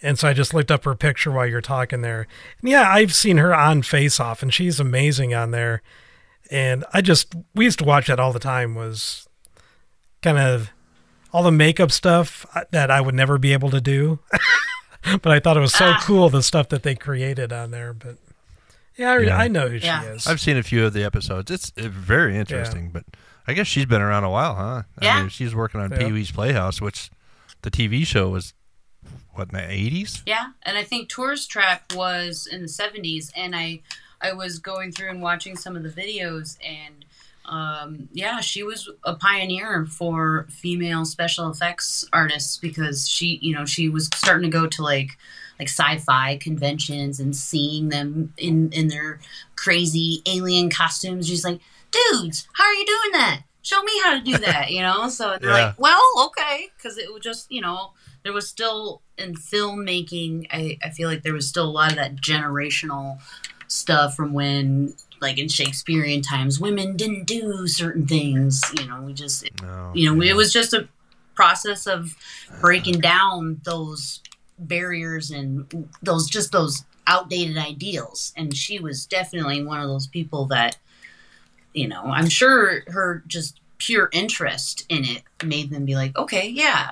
And 0.02 0.20
so 0.20 0.28
I 0.28 0.34
just 0.34 0.54
looked 0.54 0.72
up 0.72 0.84
her 0.84 0.96
picture 0.96 1.32
while 1.32 1.48
you're 1.48 1.62
talking 1.62 2.02
there. 2.02 2.28
And 2.60 2.70
yeah, 2.70 2.92
I've 2.92 3.14
seen 3.14 3.38
her 3.38 3.56
on 3.56 3.84
Face 3.84 4.20
Off, 4.20 4.42
and 4.44 4.54
she's 4.54 4.80
amazing 4.80 5.34
on 5.34 5.52
there. 5.52 5.82
And 6.52 6.84
I 6.94 7.02
just, 7.02 7.34
we 7.56 7.66
used 7.66 7.80
to 7.80 7.86
watch 7.86 8.08
that 8.08 8.20
all 8.20 8.34
the 8.34 8.40
time, 8.40 8.76
was 8.76 9.28
kind 10.22 10.38
of 10.38 10.72
all 11.34 11.44
the 11.44 11.52
makeup 11.52 11.92
stuff 11.92 12.46
uh, 12.56 12.64
that 12.72 12.90
I 12.92 13.02
would 13.02 13.16
never 13.16 13.38
be 13.38 13.52
able 13.54 13.70
to 13.72 13.82
do. 13.82 14.20
but 15.22 15.28
I 15.32 15.40
thought 15.40 15.58
it 15.58 15.62
was 15.62 15.74
so 15.74 15.94
cool, 16.02 16.30
the 16.30 16.44
stuff 16.44 16.70
that 16.70 16.84
they 16.84 16.96
created 16.96 17.52
on 17.52 17.72
there. 17.72 17.94
But 17.94 18.18
yeah, 18.96 19.12
I, 19.12 19.18
Yeah. 19.20 19.38
I 19.38 19.48
know 19.48 19.68
who 19.70 19.78
Yeah. 19.78 20.02
she 20.02 20.08
is. 20.08 20.28
I've 20.28 20.40
seen 20.40 20.58
a 20.58 20.64
few 20.64 20.86
of 20.86 20.94
the 20.94 21.04
episodes. 21.04 21.52
It's 21.52 21.72
very 21.76 22.38
interesting, 22.38 22.92
but 22.92 23.04
I 23.48 23.54
guess 23.54 23.68
she's 23.68 23.86
been 23.86 24.02
around 24.02 24.24
a 24.24 24.30
while, 24.30 24.56
huh? 24.56 24.84
I 25.00 25.06
Yeah. 25.06 25.20
mean, 25.22 25.30
she's 25.30 25.54
working 25.56 25.82
on 25.82 25.92
Yeah. 25.92 25.98
Pee 25.98 26.12
Wee's 26.12 26.32
Playhouse, 26.32 26.80
which 26.80 27.10
the 27.64 27.72
TV 27.72 28.06
show 28.06 28.30
was 28.30 28.54
what 29.32 29.50
in 29.52 29.58
the 29.58 29.70
eighties. 29.72 30.22
Yeah, 30.28 30.52
and 30.62 30.78
I 30.78 30.84
think 30.84 31.10
Tourist 31.10 31.50
Trap 31.50 31.92
was 31.94 32.48
in 32.50 32.62
the 32.62 32.68
'70s, 32.68 33.32
and 33.36 33.56
I 33.56 33.82
I 34.22 34.32
was 34.32 34.60
going 34.60 34.92
through 34.94 35.10
and 35.10 35.22
watching 35.22 35.58
some 35.58 35.76
of 35.76 35.84
the 35.84 35.90
videos, 35.90 36.58
and 36.64 37.03
um, 37.46 38.08
yeah, 38.14 38.40
she 38.40 38.64
was 38.64 38.90
a 39.04 39.16
pioneer 39.16 39.86
for 39.86 40.48
female 40.50 41.06
special 41.06 41.50
effects 41.50 42.06
artists 42.14 42.58
because 42.58 43.08
she, 43.10 43.40
you 43.42 43.54
know, 43.54 43.66
she 43.66 43.90
was 43.90 44.08
starting 44.16 44.50
to 44.50 44.58
go 44.58 44.68
to 44.68 44.82
like 44.82 45.18
like 45.60 45.68
sci-fi 45.70 46.38
conventions 46.38 47.20
and 47.20 47.36
seeing 47.36 47.90
them 47.90 48.34
in 48.38 48.72
in 48.72 48.88
their 48.88 49.20
crazy 49.56 50.22
alien 50.26 50.70
costumes. 50.70 51.28
She's 51.28 51.44
like, 51.44 51.60
dudes, 51.92 52.48
how 52.54 52.64
are 52.64 52.74
you 52.74 52.86
doing 52.86 53.12
that? 53.14 53.42
Show 53.62 53.82
me 53.84 53.92
how 54.04 54.16
to 54.18 54.22
do 54.22 54.38
that, 54.40 54.72
you 54.72 54.82
know. 54.82 55.08
So 55.10 55.38
they're 55.40 55.50
Yeah. 55.50 55.66
like, 55.68 55.80
well, 55.80 56.02
okay, 56.26 56.70
because 56.76 56.98
it 56.98 57.12
was 57.14 57.22
just, 57.22 57.52
you 57.52 57.62
know, 57.62 57.92
there 58.24 58.34
was 58.34 58.48
still 58.48 59.02
in 59.18 59.36
filmmaking. 59.36 60.48
I 60.52 60.78
I 60.84 60.90
feel 60.90 61.08
like 61.10 61.24
there 61.24 61.34
was 61.34 61.48
still 61.48 61.66
a 61.66 61.72
lot 61.72 61.92
of 61.92 61.98
that 61.98 62.16
generational 62.18 63.20
stuff 63.68 64.16
from 64.16 64.34
when. 64.34 64.96
Like 65.24 65.40
in 65.40 65.48
Shakespearean 65.48 66.22
times, 66.22 66.60
women 66.60 66.96
didn't 66.96 67.26
do 67.26 67.68
certain 67.68 68.06
things. 68.06 68.62
You 68.78 68.86
know, 68.88 69.02
we 69.02 69.14
just, 69.14 69.50
you 69.96 70.14
know, 70.14 70.22
it 70.22 70.36
was 70.36 70.54
just 70.54 70.74
a 70.74 70.88
process 71.34 71.88
of 71.88 72.16
breaking 72.62 73.00
down 73.00 73.62
those 73.64 74.22
barriers 74.60 75.32
and 75.32 75.90
those 76.02 76.30
just 76.30 76.52
those 76.52 76.84
outdated 77.08 77.58
ideals 77.58 78.32
and 78.38 78.56
she 78.56 78.80
was 78.80 79.06
definitely 79.06 79.64
one 79.64 79.82
of 79.82 79.90
those 79.90 80.08
people 80.08 80.46
that 80.46 80.78
you 81.74 81.88
know 81.88 82.04
i'm 82.04 82.30
sure 82.30 82.84
her 82.88 83.24
just 83.28 83.60
pure 83.78 84.10
interest 84.14 84.86
in 84.88 85.04
it 85.04 85.24
made 85.44 85.70
them 85.70 85.84
be 85.84 85.96
like 85.96 86.16
okay 86.18 86.48
yeah 86.48 86.92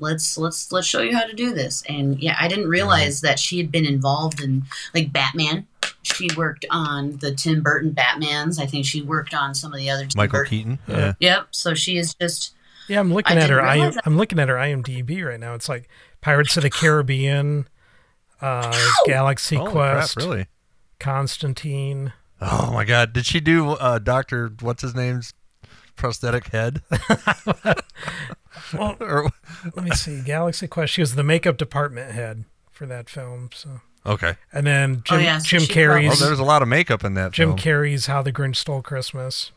let's 0.00 0.38
let's 0.38 0.70
let's 0.72 0.86
show 0.86 1.00
you 1.00 1.16
how 1.16 1.24
to 1.24 1.32
do 1.34 1.52
this 1.52 1.82
and 1.88 2.18
yeah 2.20 2.36
i 2.40 2.48
didn't 2.48 2.68
realize 2.68 3.20
that 3.20 3.38
she 3.38 3.58
had 3.58 3.70
been 3.70 3.84
involved 3.86 4.40
in 4.40 4.62
like 4.94 5.12
batman 5.12 5.66
she 6.02 6.28
worked 6.36 6.64
on 6.70 7.16
the 7.18 7.34
tim 7.34 7.62
burton 7.62 7.92
batmans 7.92 8.60
i 8.60 8.66
think 8.66 8.84
she 8.84 9.02
worked 9.02 9.34
on 9.34 9.54
some 9.54 9.72
of 9.72 9.78
the 9.78 9.90
other 9.90 10.04
Tim 10.06 10.12
Michael 10.16 10.38
Burton- 10.40 10.50
Keaton. 10.50 10.78
Yeah. 10.88 11.12
yep 11.20 11.48
so 11.50 11.74
she 11.74 11.96
is 11.98 12.14
just 12.14 12.54
Yeah, 12.88 13.00
I'm 13.00 13.12
looking 13.12 13.36
I 13.36 13.42
at 13.42 13.50
her. 13.50 13.60
I, 13.60 13.74
realize 13.74 13.94
that. 13.96 14.06
I'm 14.06 14.16
looking 14.16 14.38
at 14.38 14.48
her 14.48 14.54
IMDb 14.56 15.22
right 15.24 15.38
now. 15.38 15.54
It's 15.54 15.68
like 15.68 15.88
Pirates 16.22 16.56
of 16.56 16.62
the 16.62 16.70
Caribbean, 16.70 17.68
uh, 18.40 18.72
Galaxy 19.06 19.56
Holy 19.56 19.72
crap, 19.72 19.94
Quest, 19.96 20.16
really? 20.16 20.46
Constantine. 20.98 22.12
Oh 22.40 22.70
my 22.72 22.84
God! 22.84 23.12
Did 23.12 23.26
she 23.26 23.40
do 23.40 23.72
uh, 23.72 23.98
Doctor 23.98 24.50
What's 24.60 24.82
his 24.82 24.94
name's 24.94 25.34
prosthetic 25.96 26.48
head? 26.48 26.80
Well, 28.72 28.96
Or- 29.00 29.30
let 29.74 29.84
me 29.84 29.90
see. 29.92 30.20
Galaxy 30.22 30.66
Quest. 30.68 30.92
She 30.92 31.00
was 31.00 31.14
the 31.14 31.22
makeup 31.24 31.56
department 31.56 32.12
head 32.12 32.44
for 32.70 32.86
that 32.86 33.08
film. 33.08 33.50
So 33.54 33.80
okay. 34.06 34.36
and 34.52 34.66
then 34.66 35.02
Jim, 35.04 35.18
Oh, 35.18 35.20
yeah, 35.20 35.38
so 35.38 35.44
Jim 35.46 35.60
she 35.62 35.72
Carrey's 35.72 36.20
Oh, 36.22 36.26
there's 36.26 36.38
a 36.38 36.44
lot 36.44 36.62
of 36.62 36.68
makeup 36.68 37.04
in 37.04 37.14
that 37.14 37.32
Jim 37.32 37.50
film. 37.50 37.58
Carrey's 37.58 38.06
How 38.06 38.22
the 38.22 38.32
Grinch 38.32 38.56
Stole 38.56 38.82
Christmas. 38.82 39.52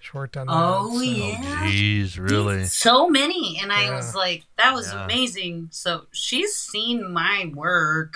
She 0.00 0.10
worked 0.14 0.36
on 0.36 0.46
that. 0.46 0.52
oh 0.54 0.94
so- 0.96 1.00
yeah 1.02 1.66
Jeez, 1.66 2.16
really? 2.18 2.64
so 2.66 3.08
many 3.08 3.58
and 3.60 3.72
i 3.72 3.90
was 3.90 4.14
like 4.14 4.44
that 4.56 4.72
was 4.72 4.92
Yeah. 4.92 5.04
amazing 5.04 5.68
so 5.72 6.06
she's 6.12 6.54
seen 6.54 7.12
my 7.12 7.50
work 7.52 8.14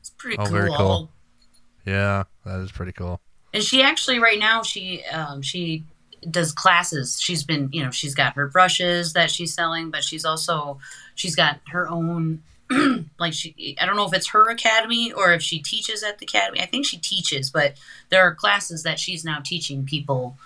it's 0.00 0.10
pretty 0.10 0.36
Oh, 0.38 0.44
cool. 0.46 0.52
very 0.52 0.70
cool. 0.76 1.10
Yeah, 1.84 2.24
that 2.44 2.58
is 2.60 2.72
pretty 2.72 2.90
cool. 2.90 3.20
and 3.54 3.62
she 3.62 3.80
actually 3.80 4.18
right 4.18 4.40
now 4.40 4.62
she 4.62 5.04
um 5.04 5.40
she 5.40 5.84
does 6.30 6.52
classes. 6.52 7.20
She's 7.20 7.42
been 7.42 7.68
you 7.72 7.84
know 7.84 7.90
she's 7.90 8.14
got 8.14 8.34
her 8.34 8.48
brushes 8.48 9.12
that 9.14 9.30
she's 9.30 9.54
selling 9.54 9.90
but 9.90 10.04
she's 10.04 10.24
also 10.24 10.78
she's 11.14 11.36
got 11.36 11.60
her 11.68 11.88
own 11.88 12.42
like 13.18 13.32
she 13.32 13.76
i 13.80 13.86
don't 13.86 13.94
know 13.94 14.06
if 14.06 14.12
it's 14.12 14.28
her 14.28 14.50
academy 14.50 15.12
or 15.12 15.32
if 15.32 15.40
she 15.40 15.60
teaches 15.60 16.02
at 16.02 16.18
the 16.18 16.26
academy. 16.26 16.60
I 16.60 16.66
think 16.66 16.86
she 16.86 16.98
teaches 16.98 17.50
but 17.50 17.74
there 18.08 18.22
are 18.22 18.34
classes 18.34 18.82
that 18.82 18.98
she's 18.98 19.24
now 19.24 19.40
teaching 19.44 19.84
people 19.84 20.36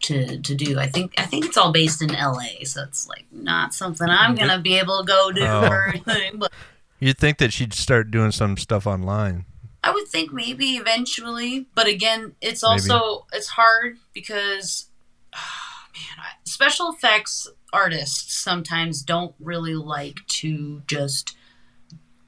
to 0.00 0.40
to 0.40 0.54
do. 0.54 0.78
I 0.78 0.86
think 0.86 1.14
i 1.18 1.24
think 1.24 1.44
it's 1.44 1.56
all 1.56 1.72
based 1.72 2.02
in 2.02 2.08
la 2.08 2.42
so 2.64 2.82
it's 2.82 3.08
like 3.08 3.26
not 3.30 3.74
something 3.74 4.08
i'm 4.08 4.34
mm-hmm. 4.34 4.46
gonna 4.46 4.60
be 4.60 4.78
able 4.78 5.00
to 5.00 5.06
go 5.06 5.32
do 5.32 5.42
Oh. 5.44 5.68
or 5.68 5.88
anything 5.88 6.38
but 6.38 6.52
You'd 7.00 7.18
think 7.18 7.38
that 7.38 7.52
she'd 7.52 7.72
start 7.72 8.10
doing 8.10 8.32
some 8.32 8.56
stuff 8.56 8.86
online. 8.86 9.44
I 9.84 9.92
would 9.92 10.08
think 10.08 10.32
maybe 10.32 10.76
eventually, 10.76 11.66
but 11.74 11.86
again, 11.86 12.34
it's 12.40 12.64
also 12.64 13.26
it's 13.32 13.46
hard 13.46 13.98
because 14.12 14.87
man, 15.94 16.18
I, 16.18 16.30
special 16.44 16.90
effects 16.92 17.48
artists 17.72 18.36
sometimes 18.36 19.02
don't 19.02 19.34
really 19.38 19.74
like 19.74 20.26
to 20.26 20.82
just 20.86 21.36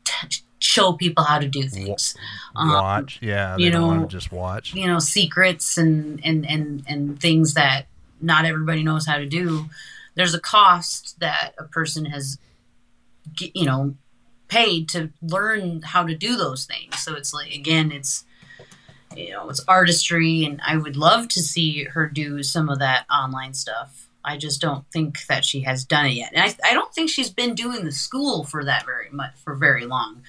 t- 0.04 0.42
show 0.58 0.92
people 0.92 1.24
how 1.24 1.38
to 1.38 1.48
do 1.48 1.68
things. 1.68 2.14
Um, 2.54 2.68
watch, 2.68 3.18
yeah. 3.22 3.56
They 3.56 3.64
you 3.64 3.70
don't 3.70 3.80
know, 3.80 3.86
want 3.88 4.10
to 4.10 4.16
just 4.16 4.30
watch. 4.30 4.74
you 4.74 4.86
know, 4.86 4.98
secrets 4.98 5.78
and 5.78 6.20
and 6.24 6.48
and 6.48 6.82
and 6.86 7.20
things 7.20 7.54
that 7.54 7.86
not 8.20 8.44
everybody 8.44 8.82
knows 8.82 9.06
how 9.06 9.18
to 9.18 9.26
do. 9.26 9.66
There's 10.14 10.34
a 10.34 10.40
cost 10.40 11.18
that 11.20 11.54
a 11.58 11.64
person 11.64 12.06
has, 12.06 12.38
you 13.40 13.64
know, 13.64 13.94
paid 14.48 14.88
to 14.90 15.10
learn 15.22 15.82
how 15.82 16.04
to 16.04 16.14
do 16.14 16.36
those 16.36 16.66
things. 16.66 16.98
So 16.98 17.14
it's 17.14 17.32
like 17.32 17.54
again, 17.54 17.90
it's 17.90 18.24
you 19.16 19.30
know, 19.30 19.48
it's 19.48 19.60
artistry, 19.66 20.44
and 20.44 20.60
I 20.64 20.76
would 20.76 20.96
love 20.96 21.28
to 21.28 21.40
see 21.42 21.84
her 21.84 22.06
do 22.08 22.42
some 22.42 22.68
of 22.68 22.78
that 22.78 23.06
online 23.10 23.54
stuff. 23.54 24.08
I 24.24 24.36
just 24.36 24.60
don't 24.60 24.84
think 24.92 25.26
that 25.26 25.44
she 25.44 25.60
has 25.62 25.84
done 25.84 26.06
it 26.06 26.10
yet, 26.14 26.32
and 26.34 26.42
I, 26.42 26.54
I 26.70 26.74
don't 26.74 26.92
think 26.94 27.10
she's 27.10 27.30
been 27.30 27.54
doing 27.54 27.84
the 27.84 27.92
school 27.92 28.44
for 28.44 28.64
that 28.64 28.84
very 28.84 29.08
much 29.10 29.32
for 29.42 29.54
very 29.54 29.86
long. 29.86 30.22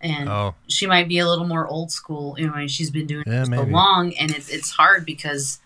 And 0.00 0.28
Oh. 0.28 0.54
she 0.68 0.86
might 0.86 1.08
be 1.08 1.18
a 1.18 1.28
little 1.28 1.46
more 1.46 1.66
old 1.66 1.90
school. 1.90 2.36
You 2.38 2.48
know, 2.50 2.66
she's 2.66 2.90
been 2.90 3.06
doing 3.06 3.24
Yeah, 3.26 3.42
it 3.42 3.46
so 3.46 3.50
maybe. 3.50 3.70
long, 3.70 4.14
and 4.16 4.30
it's 4.30 4.48
it's 4.48 4.70
hard 4.72 5.04
because 5.04 5.58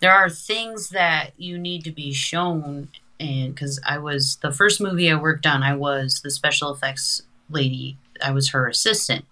there 0.00 0.12
are 0.12 0.28
things 0.30 0.90
that 0.90 1.30
you 1.36 1.58
need 1.58 1.84
to 1.84 1.90
be 1.90 2.12
shown. 2.12 2.88
And 3.18 3.54
because 3.54 3.80
I 3.86 3.96
was 3.98 4.36
the 4.42 4.52
first 4.52 4.80
movie 4.80 5.10
I 5.10 5.14
worked 5.16 5.46
on, 5.46 5.62
I 5.62 5.74
was 5.74 6.20
the 6.22 6.30
special 6.30 6.70
effects 6.72 7.22
lady. 7.48 7.96
I 8.22 8.30
was 8.30 8.50
her 8.50 8.66
assistant, 8.68 9.24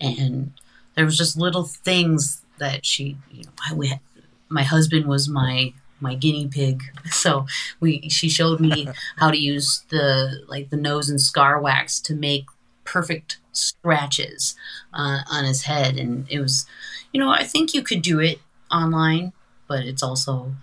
and 0.00 0.52
there 0.94 1.04
was 1.04 1.16
just 1.16 1.36
little 1.36 1.64
things 1.64 2.42
that 2.58 2.84
she, 2.84 3.16
you 3.30 3.44
know, 3.44 3.76
we 3.76 3.88
had, 3.88 4.00
my 4.48 4.62
husband 4.62 5.06
was 5.06 5.28
my 5.28 5.72
my 6.00 6.14
guinea 6.14 6.48
pig. 6.48 6.82
So 7.10 7.46
we 7.78 8.08
she 8.08 8.28
showed 8.28 8.58
me 8.60 8.88
how 9.16 9.30
to 9.30 9.38
use 9.38 9.84
the 9.90 10.42
like 10.48 10.70
the 10.70 10.76
nose 10.76 11.08
and 11.08 11.20
scar 11.20 11.60
wax 11.60 12.00
to 12.00 12.14
make 12.14 12.46
perfect 12.84 13.38
scratches 13.52 14.56
uh, 14.92 15.20
on 15.30 15.44
his 15.44 15.62
head, 15.62 15.96
and 15.96 16.26
it 16.28 16.40
was, 16.40 16.66
you 17.12 17.20
know, 17.20 17.30
I 17.30 17.44
think 17.44 17.74
you 17.74 17.82
could 17.82 18.02
do 18.02 18.18
it 18.18 18.40
online, 18.70 19.32
but 19.68 19.84
it's 19.84 20.02
also 20.02 20.54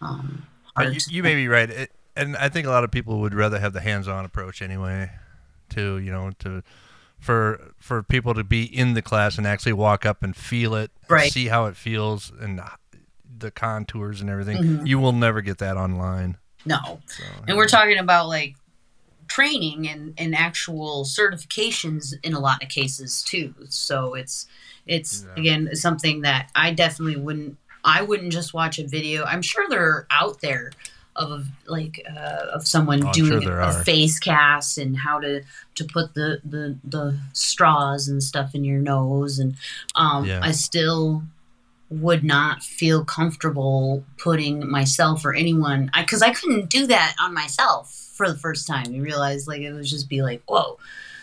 um, 0.00 0.46
hard 0.74 0.94
you, 0.94 1.00
you 1.08 1.22
may 1.22 1.34
be 1.34 1.48
right, 1.48 1.68
it, 1.68 1.90
and 2.16 2.36
I 2.36 2.48
think 2.48 2.66
a 2.66 2.70
lot 2.70 2.84
of 2.84 2.90
people 2.90 3.20
would 3.20 3.34
rather 3.34 3.58
have 3.58 3.72
the 3.72 3.80
hands-on 3.80 4.24
approach 4.24 4.62
anyway. 4.62 5.10
To 5.70 5.98
you 5.98 6.12
know, 6.12 6.30
to 6.40 6.62
for 7.24 7.72
for 7.78 8.02
people 8.02 8.34
to 8.34 8.44
be 8.44 8.64
in 8.64 8.92
the 8.92 9.00
class 9.00 9.38
and 9.38 9.46
actually 9.46 9.72
walk 9.72 10.04
up 10.04 10.22
and 10.22 10.36
feel 10.36 10.74
it, 10.74 10.90
Right. 11.08 11.32
see 11.32 11.46
how 11.46 11.64
it 11.66 11.74
feels, 11.76 12.30
and 12.38 12.60
the 13.38 13.50
contours 13.50 14.20
and 14.20 14.28
everything. 14.28 14.58
Mhm. 14.62 14.86
You 14.86 14.98
will 14.98 15.12
never 15.12 15.40
get 15.40 15.56
that 15.58 15.76
online. 15.78 16.36
No. 16.66 17.00
and 17.48 17.56
we're 17.56 17.66
talking 17.68 17.98
about 17.98 18.28
like 18.28 18.56
training 19.26 19.88
and, 19.88 20.12
and 20.18 20.34
actual 20.34 21.04
certifications 21.04 22.12
in 22.22 22.32
a 22.34 22.38
lot 22.40 22.62
of 22.62 22.68
cases 22.68 23.22
too. 23.22 23.54
So 23.70 24.14
it's 24.14 24.46
it's 24.86 25.24
again 25.36 25.74
something 25.74 26.20
that 26.22 26.50
I 26.54 26.72
definitely 26.72 27.16
wouldn't 27.16 27.56
I 27.84 28.02
wouldn't 28.02 28.32
just 28.32 28.52
watch 28.54 28.78
a 28.78 28.86
video. 28.86 29.24
I'm 29.24 29.42
sure 29.42 29.66
they're 29.68 30.06
out 30.10 30.40
there 30.42 30.72
of 31.16 31.46
like 31.66 32.04
uh, 32.08 32.46
of 32.52 32.66
someone 32.66 33.04
Oh, 33.04 33.08
I'm 33.08 33.14
sure 33.14 33.40
doing 33.40 33.48
a 33.48 33.72
face 33.84 34.18
cast 34.18 34.78
and 34.78 34.96
how 34.96 35.20
to 35.20 35.42
to 35.76 35.84
put 35.84 36.14
the 36.14 36.40
the, 36.44 36.76
the 36.84 37.18
straws 37.32 38.08
and 38.08 38.22
stuff 38.22 38.54
in 38.54 38.64
your 38.64 38.80
nose. 38.80 39.38
And 39.38 39.56
um, 39.94 40.24
Yeah. 40.24 40.40
I 40.42 40.52
still 40.52 41.22
would 41.90 42.24
not 42.24 42.62
feel 42.62 43.04
comfortable 43.04 44.04
putting 44.18 44.68
myself 44.68 45.24
or 45.24 45.34
anyone 45.34 45.90
because 45.96 46.22
I, 46.22 46.32
couldn't 46.32 46.68
do 46.70 46.86
that 46.88 47.14
on 47.20 47.34
myself 47.34 47.92
for 48.14 48.28
the 48.28 48.38
first 48.38 48.66
time. 48.66 48.92
You 48.92 49.02
realize 49.02 49.46
like 49.46 49.60
it 49.60 49.72
would 49.72 49.84
just 49.84 50.08
be 50.08 50.22
like 50.22 50.42
whoa. 50.46 50.78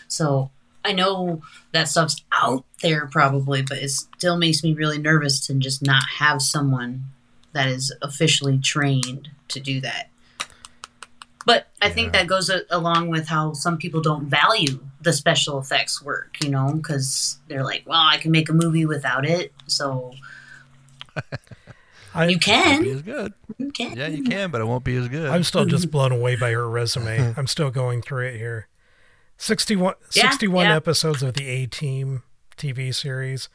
So 0.08 0.50
i 0.84 0.92
know 0.92 1.40
that 1.70 1.86
stuff's 1.86 2.24
out 2.32 2.64
there 2.82 3.06
probably 3.06 3.62
but 3.62 3.78
it 3.78 3.88
still 3.88 4.36
makes 4.36 4.64
me 4.64 4.74
really 4.74 4.98
nervous 4.98 5.46
to 5.46 5.54
just 5.54 5.80
not 5.80 6.02
have 6.18 6.42
someone 6.42 7.04
that 7.52 7.68
is 7.68 7.94
officially 8.02 8.58
trained 8.58 9.30
to 9.52 9.60
do 9.60 9.80
that 9.80 10.08
but 11.46 11.68
i 11.80 11.88
think 11.88 12.12
that 12.12 12.26
goes 12.26 12.48
a- 12.50 12.62
along 12.70 13.08
with 13.08 13.26
how 13.28 13.52
some 13.52 13.76
people 13.78 14.00
don't 14.00 14.26
value 14.26 14.80
the 15.00 15.12
special 15.12 15.58
effects 15.58 16.02
work 16.02 16.36
you 16.42 16.48
know 16.50 16.72
because 16.74 17.38
they're 17.48 17.64
like 17.64 17.82
well 17.86 18.00
i 18.00 18.16
can 18.18 18.30
make 18.30 18.48
a 18.48 18.52
movie 18.52 18.86
without 18.86 19.24
it 19.26 19.52
so 19.66 20.12
I, 22.14 22.26
you 22.26 22.38
can 22.38 22.82
Be 22.82 22.90
as 22.90 23.00
good. 23.02 23.32
You 23.56 23.70
can. 23.70 23.96
Yeah, 23.96 24.08
you 24.08 24.22
can, 24.30 24.50
but 24.50 24.60
it 24.60 24.64
won't 24.64 24.84
be 24.84 24.96
as 24.96 25.08
good. 25.08 25.30
I'm 25.30 25.42
still 25.44 25.64
just 25.64 25.90
blown 25.90 26.12
away 26.12 26.36
by 26.36 26.50
her 26.50 26.68
resume. 26.68 27.32
I'm 27.38 27.46
still 27.46 27.70
going 27.70 28.02
through 28.02 28.26
it 28.26 28.36
here. 28.36 28.68
61, 29.38 29.94
Yeah, 30.14 30.30
61 30.30 30.66
yeah. 30.66 30.76
episodes 30.76 31.22
of 31.22 31.32
the 31.34 31.46
A 31.48 31.66
Team 31.66 32.22
TV 32.58 32.94
series. 32.94 33.48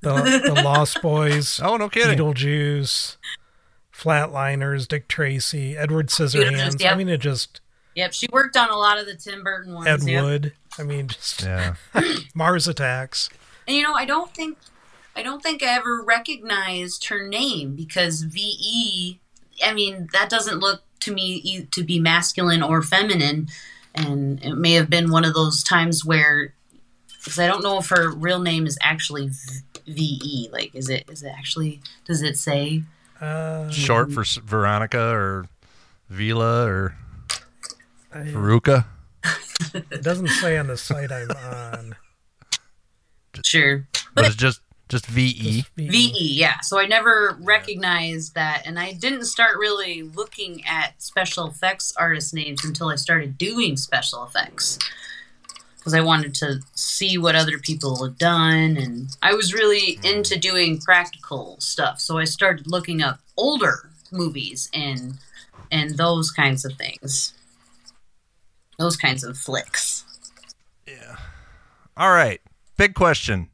The, 0.00 0.12
the 0.46 0.62
Lost 0.62 1.02
Boys. 1.02 1.60
Oh, 1.60 1.76
no 1.76 1.88
kidding. 1.88 2.16
Beetlejuice. 2.16 3.16
Flatliners. 3.98 4.86
Dick 4.86 5.08
Tracy. 5.08 5.76
Edward 5.76 6.08
Scissorhands. 6.08 6.76
Beetlejuice, 6.76 6.92
I 6.92 6.94
mean, 6.94 7.08
it 7.08 7.20
just. 7.20 7.60
Yep, 7.94 8.12
she 8.12 8.28
worked 8.32 8.56
on 8.56 8.70
a 8.70 8.76
lot 8.76 8.98
of 8.98 9.06
the 9.06 9.14
Tim 9.14 9.42
Burton 9.42 9.74
ones. 9.74 9.88
Ed 9.88 10.02
yep. 10.04 10.22
Wood. 10.22 10.52
I 10.78 10.82
mean, 10.84 11.08
just. 11.08 11.42
Yeah. 11.42 11.74
Mars 12.34 12.68
Attacks. 12.68 13.28
And 13.66 13.76
you 13.76 13.82
know, 13.82 13.94
I 13.94 14.04
don't 14.04 14.32
think 14.34 14.56
I 15.18 15.22
don't 15.22 15.42
think 15.42 15.64
I 15.64 15.74
ever 15.74 16.00
recognized 16.00 17.08
her 17.08 17.26
name 17.26 17.74
because 17.74 18.22
VE. 18.22 19.18
I 19.64 19.74
mean, 19.74 20.08
that 20.12 20.30
doesn't 20.30 20.60
look 20.60 20.82
to 21.00 21.12
me 21.12 21.40
e- 21.42 21.66
to 21.72 21.82
be 21.82 21.98
masculine 21.98 22.62
or 22.62 22.82
feminine, 22.82 23.48
and 23.96 24.42
it 24.44 24.54
may 24.54 24.74
have 24.74 24.88
been 24.88 25.10
one 25.10 25.24
of 25.24 25.34
those 25.34 25.64
times 25.64 26.04
where 26.04 26.54
because 27.12 27.38
I 27.38 27.48
don't 27.48 27.64
know 27.64 27.78
if 27.78 27.88
her 27.88 28.10
real 28.10 28.38
name 28.38 28.64
is 28.64 28.78
actually 28.80 29.30
VE. 29.88 30.50
Like, 30.52 30.72
is 30.74 30.88
it 30.88 31.04
is 31.10 31.24
it 31.24 31.32
actually? 31.36 31.80
Does 32.04 32.22
it 32.22 32.38
say? 32.38 32.84
Uh, 33.20 33.70
Short 33.70 34.12
for 34.12 34.24
Veronica 34.42 35.10
or 35.10 35.46
Vila 36.08 36.66
or 36.66 36.96
I- 38.14 38.18
Veruca. 38.18 38.84
It 39.74 40.02
doesn't 40.02 40.28
say 40.28 40.56
on 40.56 40.68
the 40.68 40.76
site 40.76 41.10
I'm 41.10 41.30
on. 41.30 41.96
Sure. 43.44 43.86
But 44.14 44.26
it's 44.26 44.36
just 44.36 44.60
just 44.88 45.06
VE. 45.06 45.64
VE, 45.76 46.12
yeah. 46.16 46.60
So 46.60 46.78
I 46.78 46.86
never 46.86 47.36
recognized 47.40 48.34
that, 48.34 48.62
and 48.64 48.78
I 48.78 48.92
didn't 48.92 49.26
start 49.26 49.58
really 49.58 50.02
looking 50.02 50.64
at 50.64 51.00
special 51.02 51.46
effects 51.46 51.92
artist 51.96 52.32
names 52.32 52.64
until 52.64 52.88
I 52.88 52.96
started 52.96 53.36
doing 53.36 53.76
special 53.76 54.24
effects 54.24 54.78
because 55.78 55.94
I 55.94 56.00
wanted 56.00 56.34
to 56.36 56.60
see 56.74 57.18
what 57.18 57.34
other 57.34 57.58
people 57.58 58.04
had 58.04 58.18
done, 58.18 58.76
and 58.76 59.08
I 59.22 59.34
was 59.34 59.54
really 59.54 59.98
into 60.02 60.38
doing 60.38 60.80
practical 60.80 61.56
stuff. 61.60 62.00
So 62.00 62.18
I 62.18 62.24
started 62.24 62.66
looking 62.66 63.02
up 63.02 63.20
older 63.36 63.90
movies 64.10 64.68
and 64.74 65.14
and 65.70 65.96
those 65.96 66.30
kinds 66.30 66.64
of 66.64 66.72
things, 66.74 67.34
those 68.78 68.96
kinds 68.96 69.22
of 69.24 69.36
flicks. 69.36 70.04
Yeah. 70.86 71.16
All 71.96 72.12
right. 72.12 72.40
Big 72.76 72.94
question. 72.94 73.50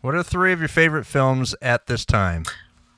What 0.00 0.14
are 0.14 0.22
three 0.22 0.52
of 0.52 0.58
your 0.58 0.68
favorite 0.68 1.06
films 1.06 1.54
at 1.62 1.86
this 1.86 2.04
time? 2.04 2.44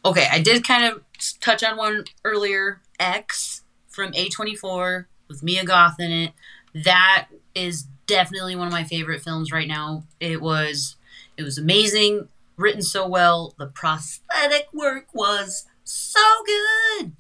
Okay, 0.04 0.26
I 0.30 0.40
did 0.40 0.66
kind 0.66 0.84
of 0.84 1.02
touch 1.40 1.62
on 1.62 1.76
one 1.76 2.04
earlier. 2.24 2.80
X 2.98 3.62
from 3.88 4.12
A24 4.12 5.06
with 5.28 5.42
Mia 5.42 5.64
Goth 5.64 6.00
in 6.00 6.10
it. 6.10 6.32
That 6.74 7.28
is 7.54 7.86
definitely 8.06 8.56
one 8.56 8.66
of 8.66 8.72
my 8.72 8.84
favorite 8.84 9.22
films 9.22 9.52
right 9.52 9.68
now. 9.68 10.04
It 10.20 10.40
was 10.40 10.96
it 11.36 11.42
was 11.42 11.58
amazing, 11.58 12.28
written 12.56 12.82
so 12.82 13.06
well. 13.06 13.54
The 13.58 13.66
prosthetic 13.66 14.68
work 14.72 15.06
was 15.12 15.66
so 15.84 16.20
good. 16.46 17.12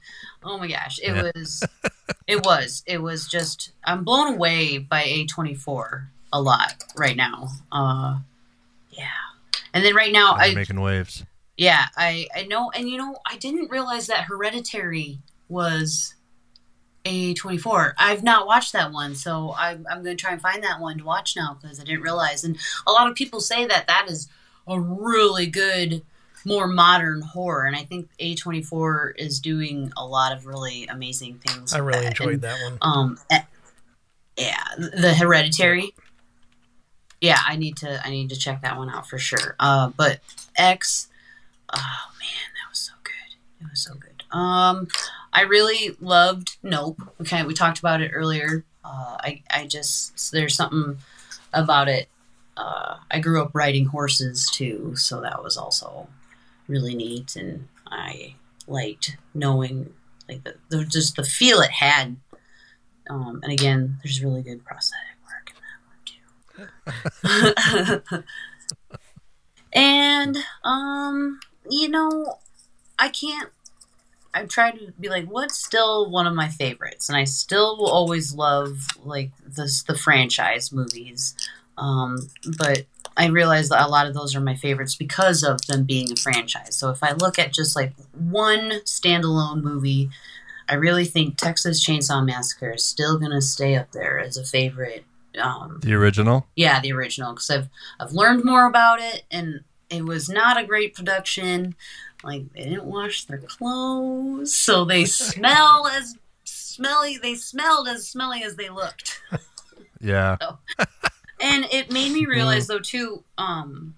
Oh 0.42 0.58
my 0.58 0.68
gosh, 0.68 0.98
it 1.02 1.14
Yeah. 1.14 1.30
was 1.34 1.64
it 2.26 2.44
was 2.44 2.82
it 2.86 3.02
was 3.02 3.26
just 3.28 3.72
I'm 3.84 4.04
blown 4.04 4.34
away 4.34 4.78
by 4.78 5.02
A24 5.04 6.06
a 6.32 6.40
lot 6.40 6.84
right 6.96 7.16
now. 7.16 7.48
Uh 7.72 8.18
yeah. 8.90 9.06
And 9.72 9.84
then 9.84 9.94
right 9.94 10.12
now 10.12 10.34
They're 10.36 10.50
I 10.50 10.54
making 10.54 10.80
waves. 10.80 11.24
yeah, 11.56 11.86
I 11.96 12.26
I 12.34 12.44
know, 12.44 12.70
and 12.70 12.88
you 12.88 12.96
know, 12.98 13.16
I 13.28 13.36
didn't 13.36 13.70
realize 13.70 14.06
that 14.06 14.24
Hereditary 14.24 15.18
was 15.48 16.14
a 17.04 17.34
twenty 17.34 17.58
four. 17.58 17.94
I've 17.98 18.22
not 18.22 18.46
watched 18.46 18.72
that 18.72 18.92
one, 18.92 19.14
so 19.14 19.54
I'm 19.56 19.86
I'm 19.90 20.02
going 20.02 20.16
to 20.16 20.20
try 20.20 20.32
and 20.32 20.40
find 20.40 20.62
that 20.64 20.80
one 20.80 20.98
to 20.98 21.04
watch 21.04 21.36
now 21.36 21.58
because 21.60 21.80
I 21.80 21.84
didn't 21.84 22.02
realize. 22.02 22.44
And 22.44 22.56
a 22.86 22.92
lot 22.92 23.08
of 23.10 23.14
people 23.14 23.40
say 23.40 23.66
that 23.66 23.86
that 23.86 24.06
is 24.08 24.28
a 24.66 24.80
really 24.80 25.46
good, 25.46 26.02
more 26.44 26.66
modern 26.66 27.20
horror, 27.20 27.64
and 27.66 27.76
I 27.76 27.82
think 27.82 28.08
A 28.18 28.34
twenty 28.34 28.62
four 28.62 29.14
is 29.18 29.40
doing 29.40 29.92
a 29.96 30.06
lot 30.06 30.32
of 30.32 30.46
really 30.46 30.86
amazing 30.86 31.40
things. 31.46 31.74
I 31.74 31.78
really 31.78 32.00
that. 32.00 32.18
enjoyed 32.18 32.34
And, 32.34 32.42
that 32.42 32.62
one. 32.62 32.78
Um, 32.80 33.18
eh, 33.30 33.42
yeah, 34.38 34.64
the 34.78 35.14
Hereditary. 35.14 35.94
Yeah, 37.20 37.38
I 37.46 37.56
need 37.56 37.76
to 37.78 38.04
I 38.06 38.10
need 38.10 38.30
to 38.30 38.36
check 38.36 38.62
that 38.62 38.76
one 38.76 38.90
out 38.90 39.08
for 39.08 39.18
sure. 39.18 39.56
Uh, 39.58 39.90
but 39.96 40.20
X, 40.56 41.08
oh 41.72 41.76
man, 42.18 42.50
that 42.54 42.70
was 42.70 42.78
so 42.78 42.92
good. 43.02 43.66
It 43.66 43.70
was 43.70 43.80
so 43.80 43.94
good. 43.94 44.22
Um, 44.36 44.88
I 45.34 45.42
really 45.42 45.96
loved 46.00 46.56
Nope. 46.62 47.02
Okay, 47.20 47.42
we 47.42 47.54
talked 47.54 47.80
about 47.80 48.00
it 48.00 48.12
earlier. 48.14 48.64
Uh, 48.84 49.16
I 49.20 49.42
I 49.50 49.66
just 49.66 50.32
there's 50.32 50.54
something 50.54 50.98
about 51.52 51.88
it. 51.88 52.08
Uh, 52.56 52.98
I 53.10 53.18
grew 53.18 53.42
up 53.42 53.50
riding 53.52 53.86
horses 53.86 54.48
too, 54.50 54.94
so 54.96 55.20
that 55.20 55.42
was 55.42 55.56
also 55.56 56.08
really 56.68 56.94
neat, 56.94 57.34
and 57.36 57.68
I 57.86 58.36
liked 58.66 59.16
knowing 59.34 59.92
like 60.28 60.44
the, 60.44 60.54
the 60.68 60.84
just 60.84 61.16
the 61.16 61.24
feel 61.24 61.60
it 61.60 61.72
had. 61.72 62.16
Um, 63.10 63.40
and 63.42 63.52
again, 63.52 63.98
there's 64.02 64.22
really 64.22 64.42
good 64.42 64.64
prosthetic 64.64 65.18
work 65.26 65.50
in 65.50 66.62
that 66.62 67.98
one 67.98 68.12
too. 68.12 68.22
and 69.72 70.38
um, 70.62 71.40
you 71.68 71.88
know, 71.88 72.38
I 72.98 73.08
can't. 73.08 73.50
I 74.34 74.44
try 74.44 74.72
to 74.72 74.92
be 74.98 75.08
like, 75.08 75.26
what's 75.26 75.56
still 75.64 76.10
one 76.10 76.26
of 76.26 76.34
my 76.34 76.48
favorites, 76.48 77.08
and 77.08 77.16
I 77.16 77.24
still 77.24 77.76
will 77.78 77.90
always 77.90 78.34
love 78.34 78.86
like 79.04 79.30
this 79.46 79.82
the 79.84 79.96
franchise 79.96 80.72
movies. 80.72 81.34
Um, 81.78 82.18
but 82.58 82.84
I 83.16 83.26
realize 83.28 83.68
that 83.68 83.84
a 83.86 83.88
lot 83.88 84.06
of 84.08 84.14
those 84.14 84.34
are 84.34 84.40
my 84.40 84.56
favorites 84.56 84.96
because 84.96 85.42
of 85.44 85.64
them 85.66 85.84
being 85.84 86.10
a 86.12 86.16
franchise. 86.16 86.74
So 86.76 86.90
if 86.90 87.02
I 87.02 87.12
look 87.12 87.38
at 87.38 87.52
just 87.52 87.76
like 87.76 87.94
one 88.12 88.80
standalone 88.84 89.62
movie, 89.62 90.10
I 90.68 90.74
really 90.74 91.04
think 91.04 91.36
Texas 91.36 91.84
Chainsaw 91.86 92.24
Massacre 92.24 92.70
is 92.72 92.84
still 92.84 93.18
gonna 93.18 93.40
stay 93.42 93.76
up 93.76 93.92
there 93.92 94.18
as 94.18 94.36
a 94.36 94.44
favorite. 94.44 95.04
Um, 95.40 95.80
The 95.82 95.94
original. 95.94 96.46
yeah, 96.56 96.80
the 96.80 96.92
original 96.92 97.32
because 97.34 97.50
I've 97.50 97.68
I've 98.00 98.12
learned 98.12 98.44
more 98.44 98.66
about 98.66 99.00
it 99.00 99.24
and 99.30 99.60
it 99.90 100.04
was 100.04 100.28
not 100.28 100.60
a 100.60 100.64
great 100.66 100.94
production. 100.94 101.74
Like 102.24 102.52
they 102.52 102.64
didn't 102.64 102.84
wash 102.84 103.24
their 103.24 103.38
clothes, 103.38 104.54
so 104.54 104.84
they 104.84 105.04
smell 105.06 105.86
as 105.86 106.16
smelly. 106.44 107.18
They 107.18 107.34
smelled 107.34 107.88
as 107.88 108.08
smelly 108.08 108.42
as 108.42 108.56
they 108.56 108.70
looked. 108.70 109.20
Yeah. 110.00 110.36
And 111.40 111.64
it 111.72 111.90
made 111.90 112.12
me 112.12 112.26
realize 112.26 112.66
though 112.66 112.78
too, 112.78 113.24
um, 113.38 113.94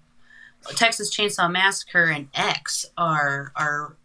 Texas 0.75 1.13
Chainsaw 1.15 1.51
Massacre 1.51 2.05
and 2.05 2.29
X 2.33 2.85
are 2.97 3.51
are 3.55 3.95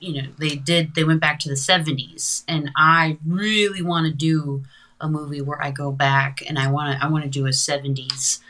you 0.00 0.22
know, 0.22 0.28
they 0.38 0.56
did 0.56 0.94
they 0.94 1.04
went 1.04 1.20
back 1.20 1.38
to 1.40 1.48
the 1.48 1.56
seventies 1.56 2.44
and 2.48 2.70
I 2.76 3.18
really 3.24 3.82
want 3.82 4.06
to 4.06 4.12
do 4.12 4.64
a 5.00 5.08
movie 5.08 5.40
where 5.40 5.62
I 5.62 5.70
go 5.70 5.92
back 5.92 6.42
and 6.46 6.58
I 6.58 6.70
wanna 6.70 6.98
I 7.00 7.08
wanna 7.08 7.28
do 7.28 7.46
a 7.46 7.52
seventies 7.52 8.40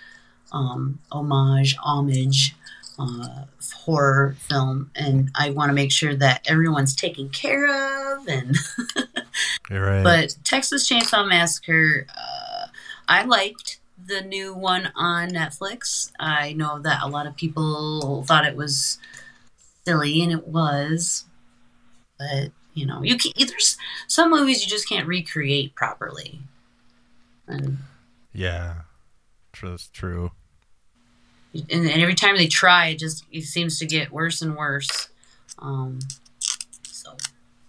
um 0.51 0.98
homage, 1.12 1.76
homage 1.76 2.55
uh, 2.99 3.45
horror 3.75 4.37
film 4.49 4.91
and 4.97 5.31
I 5.35 5.51
want 5.51 5.70
to 5.70 5.75
make 5.75 5.93
sure 5.93 6.15
that 6.16 6.47
everyone's 6.51 6.95
taken 6.95 7.29
care 7.29 7.66
of 8.16 8.27
and 8.27 8.57
You're 9.70 9.85
right. 9.85 10.03
but 10.03 10.37
Texas 10.45 10.89
Chainsaw 10.89 11.29
Massacre, 11.29 12.07
uh, 12.16 12.66
I 13.09 13.25
liked 13.25 13.81
the 14.07 14.23
new 14.23 14.55
one 14.55 14.91
on 14.97 15.31
Netflix. 15.31 16.11
I 16.19 16.53
know 16.55 16.79
that 16.81 17.03
a 17.03 17.09
lot 17.09 17.27
of 17.27 17.37
people 17.37 18.25
thought 18.25 18.47
it 18.47 18.57
was 18.57 18.99
silly, 19.85 20.23
and 20.23 20.33
it 20.33 20.47
was. 20.49 21.25
But 22.19 22.53
you 22.75 22.87
know, 22.87 23.03
you 23.03 23.16
can, 23.16 23.33
there's 23.37 23.77
some 24.07 24.31
movies 24.31 24.62
you 24.62 24.70
just 24.70 24.89
can't 24.89 25.07
recreate 25.07 25.75
properly. 25.75 26.41
And, 27.47 27.79
yeah. 28.33 28.83
That's 29.61 29.89
true. 29.89 30.31
And, 31.70 31.86
and 31.89 32.02
every 32.02 32.14
time 32.14 32.36
they 32.36 32.47
try, 32.48 32.89
it 32.89 32.98
just 32.98 33.24
it 33.32 33.43
seems 33.43 33.78
to 33.78 33.86
get 33.86 34.10
worse 34.12 34.43
and 34.43 34.56
worse. 34.56 35.09
Um, 35.59 35.98
so, 36.82 37.16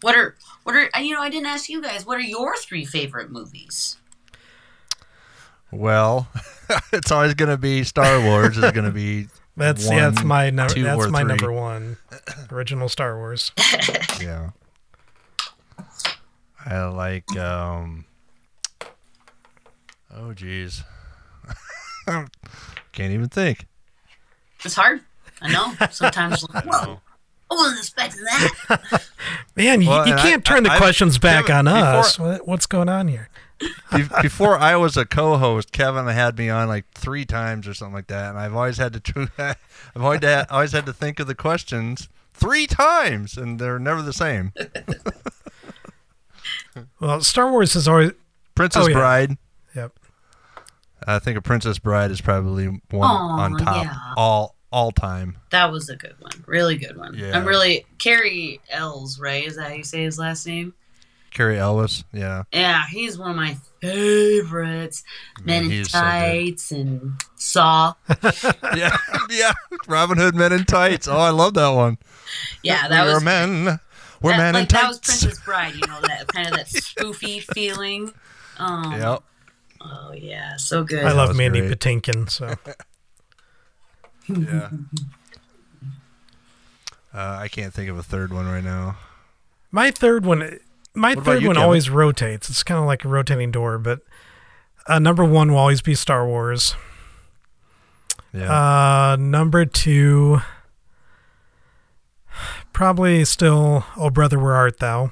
what 0.02 0.16
are 0.16 0.36
what 0.64 0.76
are 0.76 1.02
you 1.02 1.14
know? 1.14 1.22
I 1.22 1.30
didn't 1.30 1.48
ask 1.48 1.70
you 1.70 1.82
guys. 1.82 2.06
What 2.06 2.18
are 2.18 2.22
your 2.22 2.56
three 2.58 2.86
favorite 2.86 3.32
movies? 3.32 3.98
Well, 5.72 6.28
it's 6.94 7.12
always 7.12 7.34
going 7.36 7.50
to 7.50 7.58
be 7.58 7.84
Star 7.84 8.20
Wars. 8.22 8.58
is 8.58 8.72
going 8.72 8.86
to 8.86 8.92
be 8.92 9.28
That's 9.58 9.86
one, 9.88 9.98
yeah, 9.98 10.10
that's 10.10 10.24
my 10.24 10.50
number. 10.52 10.74
two, 10.74 10.84
That's 10.84 11.06
or 11.06 11.10
my 11.10 11.20
three. 11.20 11.28
number 11.28 11.52
one. 11.52 11.98
Original 12.52 12.88
Star 12.90 13.18
Wars. 13.18 13.52
Yeah. 14.22 14.52
I 16.66 16.84
like. 16.86 17.36
um 17.38 18.06
Oh, 20.14 20.34
geez. 20.34 20.84
Can't 22.06 22.32
even 23.14 23.30
think. 23.30 23.66
It's 24.66 24.76
hard. 24.76 25.02
I 25.42 25.52
know. 25.52 25.74
Sometimes, 25.92 26.46
like, 26.54 26.66
whoa, 26.66 27.00
I 27.52 27.56
wasn't 27.56 27.80
expecting 27.80 28.24
that. 28.24 29.04
Man, 29.56 29.82
you, 29.82 29.90
Well, 29.90 30.06
you 30.06 30.12
and 30.14 30.20
I- 30.20 30.24
can't 30.24 30.44
turn 30.46 30.64
the 30.64 30.72
I- 30.72 30.76
I- 30.76 30.78
questions 30.78 31.18
back 31.18 31.46
Kevin, 31.48 31.68
on 31.68 31.78
us. 31.78 32.20
What, 32.20 32.48
what's 32.48 32.66
going 32.66 32.90
on 32.90 33.08
here? 33.08 33.30
Before 34.22 34.58
I 34.58 34.78
was 34.78 34.96
a 34.96 35.06
co-host, 35.06 35.74
Kevin 35.74 36.08
had 36.08 36.38
me 36.38 36.50
on 36.50 36.68
like 36.70 36.86
three 36.94 37.26
times 37.26 37.68
or 37.68 37.74
something 37.74 37.94
like 37.94 38.08
that, 38.08 38.30
and 38.30 38.40
I've 38.40 38.56
always 38.56 38.78
had 38.78 38.94
to. 39.04 39.30
I've 39.38 40.02
always 40.02 40.22
had, 40.24 40.48
always 40.50 40.72
had 40.72 40.86
to 40.86 40.94
think 40.94 41.20
of 41.20 41.28
the 41.28 41.36
questions 41.36 42.08
three 42.34 42.68
times, 42.68 43.36
and 43.38 43.60
they're 43.60 43.78
never 43.80 44.02
the 44.02 44.14
same. 44.14 44.54
Well, 47.00 47.22
Star 47.22 47.52
Wars 47.52 47.76
is 47.76 47.88
always 47.88 48.12
Princess 48.56 48.86
Oh, 48.86 48.88
yeah. 48.88 48.94
Bride. 48.94 49.38
I 51.08 51.20
think 51.20 51.38
a 51.38 51.42
Princess 51.42 51.80
Bride 51.80 52.12
is 52.12 52.22
probably 52.22 52.68
one 52.68 52.82
Aw, 53.10 53.40
on 53.40 53.58
top 53.58 53.86
yeah. 53.86 53.96
all 54.18 54.56
all 54.72 54.92
time. 54.92 55.38
That 55.52 55.72
was 55.72 55.90
a 55.90 55.96
good 55.96 56.16
one. 56.20 56.44
Really 56.46 56.78
good 56.78 56.98
one. 56.98 57.16
Yeah. 57.16 57.38
I'm 57.38 57.46
really 57.46 57.86
Cary 57.98 58.60
Elwes, 58.70 59.20
right? 59.20 59.46
Is 59.46 59.56
that 59.56 59.70
how 59.70 59.74
you 59.74 59.84
say 59.84 60.04
his 60.04 60.20
last 60.20 60.46
name? 60.46 60.74
Cary 61.32 61.60
Ellis, 61.60 62.04
yeah. 62.12 62.44
Yeah, 62.52 62.84
he's 62.90 63.18
one 63.18 63.32
of 63.32 63.36
my 63.36 63.56
favorites. 63.82 65.04
Men 65.44 65.66
in 65.66 65.72
he's 65.72 65.92
so. 65.92 66.00
Tights 66.00 66.72
and 66.72 67.14
Saw. 67.36 67.94
yeah, 68.76 68.98
yeah. 69.30 69.54
Robin 69.88 70.18
Hood 70.18 70.36
Men 70.36 70.52
in 70.52 70.66
Tights. 70.66 71.08
Oh, 71.08 71.18
I 71.18 71.30
love 71.30 71.54
that 71.54 71.70
one. 71.70 71.98
Yeah, 72.64 72.88
that 72.88 73.06
we 73.06 73.14
was 73.14 73.24
men. 73.24 73.80
We're 74.22 74.32
that, 74.32 74.38
men 74.38 74.54
like, 74.56 74.64
in 74.64 74.68
that 74.70 74.88
was 74.88 75.00
tights. 75.00 75.24
Princess 75.24 75.46
Bride. 75.46 75.76
You 75.76 75.88
know 75.88 76.00
that 76.02 76.28
kind 76.28 76.48
of 76.48 76.56
that 76.56 76.66
spoofy 76.68 77.42
feeling. 77.54 78.12
Um, 78.58 78.92
Yep. 78.92 79.24
Oh 79.82 80.12
yeah, 80.14 80.58
so 80.58 80.84
good. 80.84 81.06
I 81.06 81.12
love 81.14 81.36
Mandy 81.36 81.60
great. 81.62 81.80
Patinkin. 81.80 82.30
So 82.30 82.56
Yeah. 84.28 84.70
Uh, 87.14 87.38
I 87.42 87.48
can't 87.48 87.74
think 87.74 87.90
of 87.90 87.98
a 87.98 88.04
third 88.04 88.32
one 88.32 88.46
right 88.48 88.64
now. 88.64 88.98
my 89.72 89.90
third 89.90 90.26
one, 90.26 90.60
my 90.94 91.16
What 91.16 91.26
third 91.26 91.42
you, 91.42 91.48
one 91.48 91.56
Kevin? 91.56 91.66
always 91.66 91.90
rotates. 91.90 92.50
It's 92.50 92.62
kind 92.64 92.80
of 92.80 92.86
like 92.86 93.04
a 93.04 93.08
rotating 93.08 93.50
door, 93.52 93.80
but 93.80 94.02
uh, 94.88 95.00
number 95.00 95.26
one 95.26 95.52
will 95.52 95.58
always 95.58 95.82
be 95.82 95.96
Star 95.96 96.28
Wars. 96.28 96.76
Yeah. 98.32 99.12
Uh, 99.14 99.16
number 99.20 99.66
two, 99.66 100.42
probably 102.74 103.26
still 103.26 103.86
Oh 103.98 104.12
Brother 104.12 104.38
Where 104.38 104.54
Art 104.56 104.80
Thou, 104.80 105.12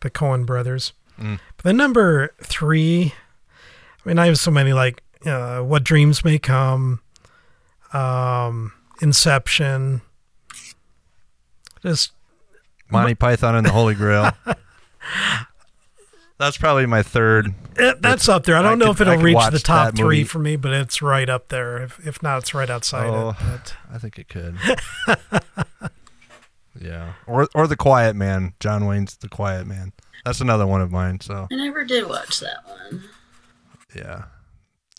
the 0.00 0.10
Coen 0.10 0.44
brothers. 0.44 0.92
Mm. 1.18 1.38
But 1.56 1.64
then 1.64 1.76
number 1.76 2.34
three, 2.42 3.14
I 4.04 4.08
mean, 4.08 4.18
I 4.18 4.26
have 4.26 4.38
so 4.38 4.50
many 4.50 4.72
like 4.72 5.02
uh, 5.26 5.60
What 5.60 5.84
Dreams 5.84 6.24
May 6.24 6.38
Come, 6.38 7.00
um, 7.92 8.72
Inception, 9.02 10.00
just 11.82 12.12
Monty 12.90 13.14
Python 13.14 13.54
and 13.54 13.66
the 13.66 13.72
Holy 13.72 13.94
Grail. 13.94 14.32
That's 16.38 16.56
probably 16.56 16.86
my 16.86 17.02
third. 17.02 17.52
It, 17.76 18.00
that's 18.00 18.26
up 18.26 18.44
there. 18.44 18.56
I 18.56 18.62
don't 18.62 18.72
I 18.72 18.74
know 18.76 18.94
could- 18.94 19.08
if 19.08 19.08
it'll 19.08 19.22
reach 19.22 19.50
the 19.52 19.58
top 19.58 19.94
three 19.94 20.24
for 20.24 20.38
me, 20.38 20.56
but 20.56 20.72
it's 20.72 21.02
right 21.02 21.28
up 21.28 21.48
there. 21.48 21.82
If, 21.82 22.06
if 22.06 22.22
not, 22.22 22.38
it's 22.38 22.54
right 22.54 22.70
outside 22.70 23.08
Oh, 23.10 23.30
it. 23.30 23.36
But 23.38 23.74
I 23.92 23.98
think 23.98 24.18
it 24.18 24.28
could. 24.28 24.56
yeah, 26.80 27.12
or 27.26 27.46
or 27.54 27.66
the 27.66 27.76
Quiet 27.76 28.16
Man. 28.16 28.54
John 28.58 28.86
Wayne's 28.86 29.18
the 29.18 29.28
Quiet 29.28 29.66
Man. 29.66 29.92
That's 30.24 30.40
another 30.40 30.66
one 30.66 30.80
of 30.80 30.90
mine. 30.90 31.20
So 31.20 31.46
I 31.52 31.56
never 31.56 31.84
did 31.84 32.08
watch 32.08 32.40
that 32.40 32.66
one. 32.66 33.04
Yeah, 33.94 34.24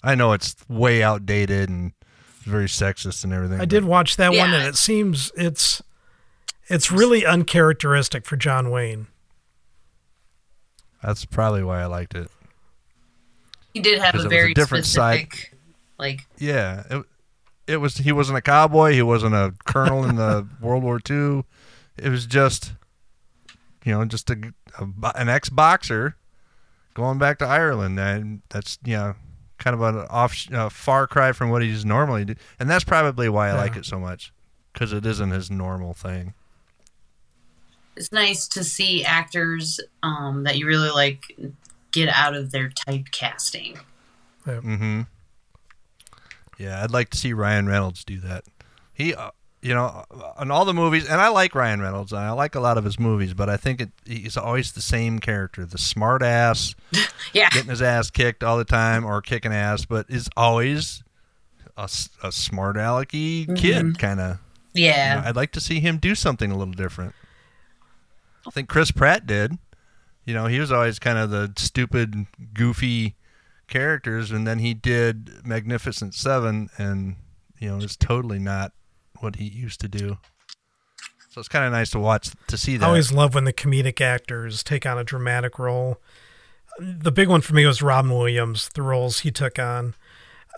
I 0.04 0.16
know 0.16 0.34
it's 0.34 0.56
way 0.68 1.04
outdated 1.04 1.70
and 1.70 1.94
very 2.42 2.66
sexist 2.66 3.24
and 3.24 3.34
everything. 3.34 3.62
I 3.62 3.66
did 3.66 3.86
watch 3.86 4.18
that 4.18 4.34
one, 4.34 4.54
and 4.54 4.68
it 4.68 4.76
seems 4.76 5.32
it's 5.36 5.82
it's 6.68 6.92
really 6.92 7.26
uncharacteristic 7.26 8.26
for 8.26 8.36
John 8.36 8.70
Wayne. 8.72 9.08
That's 11.04 11.26
probably 11.26 11.64
why 11.64 11.82
I 11.82 11.86
liked 11.86 12.16
it. 12.16 12.30
He 13.74 13.80
did 13.80 14.00
have 14.00 14.14
a 14.14 14.18
it 14.18 14.20
was 14.20 14.26
a 14.26 14.30
very 14.30 14.54
different 14.54 14.86
side. 14.86 15.28
like 15.98 16.26
Yeah, 16.38 16.84
it, 16.90 17.06
it 17.68 17.78
was. 17.78 17.98
He 17.98 18.12
wasn't 18.12 18.38
a 18.38 18.42
cowboy. 18.42 18.94
He 18.94 19.02
wasn't 19.02 19.36
a 19.36 19.54
colonel 19.66 20.04
in 20.04 20.16
the 20.16 20.48
World 20.62 20.84
War 20.84 21.00
II. 21.10 21.44
It 21.98 22.10
was 22.10 22.26
just, 22.26 22.74
you 23.86 23.94
know, 23.94 24.04
just 24.06 24.30
a, 24.30 24.54
a 24.80 25.12
an 25.16 25.30
ex 25.30 25.50
boxer 25.50 26.16
going 26.94 27.18
back 27.18 27.40
to 27.40 27.46
Ireland, 27.46 28.00
and 28.00 28.42
that's 28.50 28.78
you 28.84 28.96
know, 28.96 29.16
kind 29.58 29.74
of 29.74 29.82
an 29.82 30.06
off 30.10 30.52
uh, 30.54 30.70
far 30.70 31.08
cry 31.08 31.32
from 31.32 31.50
what 31.50 31.62
he's 31.62 31.86
normally 31.86 32.26
do, 32.26 32.36
and 32.60 32.70
that's 32.70 32.84
probably 32.84 33.30
why 33.30 33.50
I 33.50 33.54
like 33.54 33.76
it 33.76 33.86
so 33.86 34.00
much 34.00 34.34
because 34.74 34.94
it 34.94 35.06
isn't 35.06 35.32
his 35.32 35.52
normal 35.52 35.94
thing. 35.94 36.34
it's 37.96 38.12
nice 38.12 38.48
to 38.48 38.64
see 38.64 39.04
actors 39.04 39.80
um, 40.02 40.44
that 40.44 40.58
you 40.58 40.66
really 40.66 40.90
like 40.90 41.38
get 41.92 42.10
out 42.10 42.34
of 42.36 42.52
their 42.52 42.70
typecasting. 42.70 43.80
Mm-hmm. 44.46 45.02
Yeah, 46.58 46.84
I'd 46.84 46.92
like 46.92 47.10
to 47.10 47.18
see 47.18 47.34
Ryan 47.34 47.68
Reynolds 47.68 48.04
do 48.04 48.20
that. 48.22 48.46
He, 48.94 49.14
uh, 49.14 49.32
you 49.62 49.74
know, 49.74 50.04
in 50.42 50.50
all 50.50 50.66
the 50.66 50.74
movies, 50.74 51.08
and 51.08 51.22
I 51.22 51.28
like 51.28 51.54
Ryan 51.54 51.82
Reynolds, 51.82 52.12
and 52.12 52.22
I 52.22 52.32
like 52.32 52.56
a 52.56 52.60
lot 52.60 52.78
of 52.78 52.84
his 52.84 53.00
movies, 53.00 53.34
but 53.34 53.50
I 53.50 53.58
think 53.58 53.82
it, 53.82 53.90
he's 54.06 54.36
always 54.36 54.72
the 54.72 54.82
same 54.82 55.20
character, 55.20 55.66
the 55.66 55.78
smart 55.78 56.24
ass, 56.24 56.74
Yeah. 57.34 57.50
getting 57.50 57.70
his 57.70 57.82
ass 57.82 58.10
kicked 58.10 58.44
all 58.44 58.58
the 58.58 58.66
time 58.66 59.06
or 59.06 59.22
kicking 59.22 59.54
ass, 59.54 59.86
but 59.86 60.08
is 60.10 60.30
always 60.36 61.04
a 61.78 61.88
smart 62.32 62.76
alecky 62.76 63.46
mm-hmm. 63.46 63.54
kid, 63.56 64.00
kind 64.00 64.20
of. 64.20 64.40
Yeah. 64.74 65.24
I'd 65.26 65.36
like 65.36 65.52
to 65.54 65.60
see 65.60 65.80
him 65.80 65.98
do 65.98 66.16
something 66.16 66.52
a 66.52 66.58
little 66.58 66.74
different. 66.74 67.14
I 68.48 68.52
think 68.52 68.70
Chris 68.70 68.92
Pratt 68.92 69.26
did. 69.26 69.58
You 70.26 70.34
know, 70.34 70.48
he 70.48 70.60
was 70.60 70.72
always 70.72 71.00
kind 71.00 71.18
of 71.18 71.30
the 71.30 71.54
stupid, 71.58 72.28
goofy 72.54 73.16
characters, 73.68 74.32
and 74.32 74.46
then 74.46 74.60
he 74.60 74.74
did 74.74 75.46
Magnificent 75.46 76.14
Seven, 76.14 76.70
and 76.78 77.16
you 77.60 77.70
know, 77.70 77.78
it's 77.84 77.96
totally 77.96 78.40
not 78.40 78.72
what 79.22 79.38
he 79.38 79.46
used 79.46 79.80
to 79.82 79.88
do. 79.88 80.18
So 81.30 81.40
it's 81.40 81.48
kind 81.48 81.64
of 81.66 81.72
nice 81.72 81.90
to 81.92 82.00
watch 82.00 82.30
to 82.48 82.58
see 82.58 82.76
that. 82.78 82.86
I 82.86 82.88
always 82.90 83.12
love 83.12 83.36
when 83.36 83.46
the 83.46 83.54
comedic 83.54 84.02
actors 84.02 84.64
take 84.64 84.86
on 84.86 84.98
a 84.98 85.04
dramatic 85.04 85.58
role. 85.58 85.98
The 86.80 87.12
big 87.12 87.28
one 87.30 87.42
for 87.42 87.54
me 87.54 87.66
was 87.66 87.82
Robin 87.82 88.12
Williams, 88.12 88.70
the 88.74 88.82
roles 88.82 89.20
he 89.22 89.32
took 89.32 89.58
on. 89.60 89.96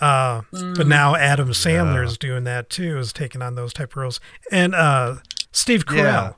Uh, 0.01 0.41
Mm. 0.51 0.75
But 0.75 0.87
now 0.87 1.15
Adam 1.15 1.49
Sandler 1.49 2.03
is 2.03 2.17
doing 2.17 2.43
that 2.45 2.69
too, 2.71 2.97
is 2.97 3.13
taking 3.13 3.41
on 3.43 3.53
those 3.55 3.73
type 3.73 3.91
of 3.91 3.97
roles. 3.97 4.19
And 4.51 4.73
uh, 4.73 5.17
Steve 5.51 5.85
Carell, 5.85 5.97
Yeah. 6.03 6.31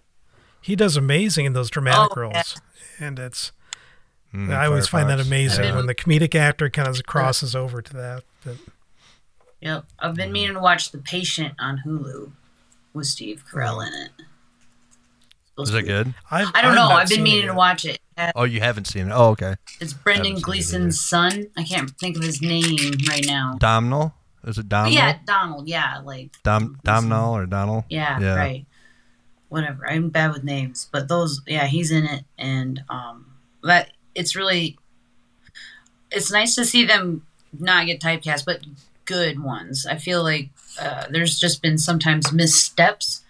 he 0.61 0.75
does 0.75 0.97
amazing 0.97 1.45
in 1.45 1.53
those 1.53 1.69
dramatic 1.69 2.17
Oh, 2.17 2.21
roles. 2.21 2.33
yeah. 2.99 3.07
And 3.07 3.19
it's, 3.19 3.51
Mm, 4.33 4.53
I 4.53 4.65
always 4.65 4.87
find 4.89 5.09
that 5.09 5.21
amazing 5.21 5.63
Yeah. 5.63 5.75
when 5.77 5.85
the 5.85 5.95
comedic 5.95 6.35
actor 6.35 6.69
kind 6.69 6.89
of 6.89 7.01
crosses 7.05 7.55
over 7.55 7.81
to 7.81 7.93
that. 7.93 8.23
But 8.43 8.57
Yep. 9.65 9.85
I've 9.97 10.13
been 10.13 10.31
meaning 10.31 10.53
to 10.53 10.59
watch 10.59 10.91
The 10.91 10.99
Patient 10.99 11.55
on 11.59 11.81
Hulu 11.83 12.31
with 12.93 13.07
Steve 13.07 13.43
Carell 13.51 13.85
in 13.85 13.91
it. 13.93 14.11
Is 15.57 15.73
it 15.73 15.83
good? 15.83 16.13
I've, 16.29 16.51
I 16.53 16.61
don't 16.61 16.71
I've 16.71 16.75
know. 16.75 16.87
I've 16.89 17.09
been 17.09 17.23
meaning 17.23 17.47
to 17.47 17.53
watch 17.55 17.83
it. 17.83 17.99
Oh, 18.35 18.43
you 18.43 18.59
haven't 18.59 18.85
seen 18.85 19.07
it? 19.07 19.11
Oh, 19.11 19.29
okay. 19.29 19.55
It's 19.81 19.91
Brendan 19.91 20.25
Haven't 20.33 20.39
it 20.39 20.43
Gleeson's 20.43 21.01
son. 21.01 21.47
I 21.57 21.63
can't 21.63 21.89
think 21.97 22.15
of 22.15 22.21
his 22.23 22.43
name 22.43 22.77
right 23.09 23.25
now. 23.25 23.55
Domhnall? 23.57 24.13
Is 24.45 24.59
it 24.59 24.69
But 24.69 24.75
Domhnall? 24.75 24.93
yeah, 24.93 25.17
Donald. 25.25 25.67
Yeah, 25.67 26.01
like 26.05 26.29
Dom 26.43 26.79
Domhnall 26.83 27.35
or 27.35 27.47
Donald? 27.47 27.85
yeah, 27.89 28.35
right. 28.35 28.67
Whatever. 29.49 29.89
I'm 29.89 30.09
bad 30.09 30.31
with 30.33 30.43
names, 30.43 30.87
but 30.91 31.07
those. 31.07 31.41
Yeah, 31.47 31.65
he's 31.65 31.89
in 31.89 32.05
it, 32.05 32.23
and 32.37 32.83
um, 32.87 33.25
that 33.63 33.89
it's 34.13 34.35
really. 34.35 34.77
It's 36.11 36.31
nice 36.31 36.53
to 36.55 36.65
see 36.65 36.85
them 36.85 37.25
not 37.57 37.87
get 37.87 37.99
typecast, 37.99 38.45
but 38.45 38.59
good 39.05 39.41
ones. 39.43 39.85
I 39.85 39.95
feel 39.97 40.23
like 40.23 40.49
uh, 40.79 41.05
there's 41.09 41.39
just 41.39 41.61
been 41.61 41.77
sometimes 41.77 42.31
missteps. 42.33 43.23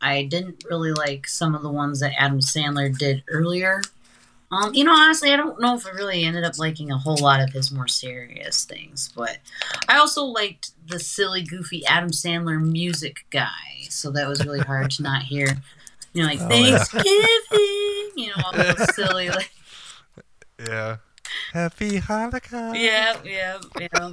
I 0.00 0.24
didn't 0.24 0.64
really 0.68 0.92
like 0.92 1.26
some 1.26 1.54
of 1.54 1.62
the 1.62 1.70
ones 1.70 2.00
that 2.00 2.12
Adam 2.18 2.40
Sandler 2.40 2.96
did 2.96 3.22
earlier. 3.28 3.80
Um, 4.52 4.74
you 4.74 4.84
know, 4.84 4.92
honestly, 4.94 5.32
I 5.32 5.36
don't 5.36 5.60
know 5.60 5.74
if 5.74 5.86
I 5.86 5.90
really 5.90 6.24
ended 6.24 6.44
up 6.44 6.58
liking 6.58 6.92
a 6.92 6.98
whole 6.98 7.16
lot 7.16 7.40
of 7.40 7.50
his 7.52 7.72
more 7.72 7.88
serious 7.88 8.64
things, 8.64 9.10
but 9.16 9.38
I 9.88 9.96
also 9.96 10.24
liked 10.24 10.70
the 10.86 11.00
silly, 11.00 11.42
goofy 11.42 11.84
Adam 11.86 12.10
Sandler 12.10 12.62
music 12.62 13.24
guy, 13.30 13.48
so 13.88 14.10
that 14.12 14.28
was 14.28 14.44
really 14.44 14.60
hard 14.60 14.90
to 14.92 15.02
not 15.02 15.22
hear. 15.22 15.48
You 16.12 16.22
know, 16.22 16.28
like 16.28 16.40
Oh, 16.40 16.48
yeah. 16.54 16.78
Thanksgiving, 16.84 18.10
you 18.16 18.28
know, 18.28 18.42
all 18.44 18.52
those 18.52 18.94
silly, 18.94 19.30
like 19.30 19.50
Yeah. 20.60 20.98
Happy 21.52 21.98
Hanukkah. 21.98 22.78
yeah, 22.80 23.16
yeah, 23.24 23.58
yeah. 23.80 24.12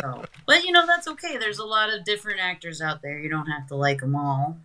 So, 0.00 0.24
but 0.46 0.64
you 0.64 0.72
know 0.72 0.86
that's 0.86 1.08
okay. 1.08 1.36
There's 1.36 1.58
a 1.58 1.64
lot 1.64 1.92
of 1.92 2.04
different 2.04 2.40
actors 2.40 2.80
out 2.80 3.02
there. 3.02 3.18
You 3.18 3.28
don't 3.28 3.46
have 3.46 3.66
to 3.68 3.76
like 3.76 4.00
them 4.00 4.16
all, 4.16 4.56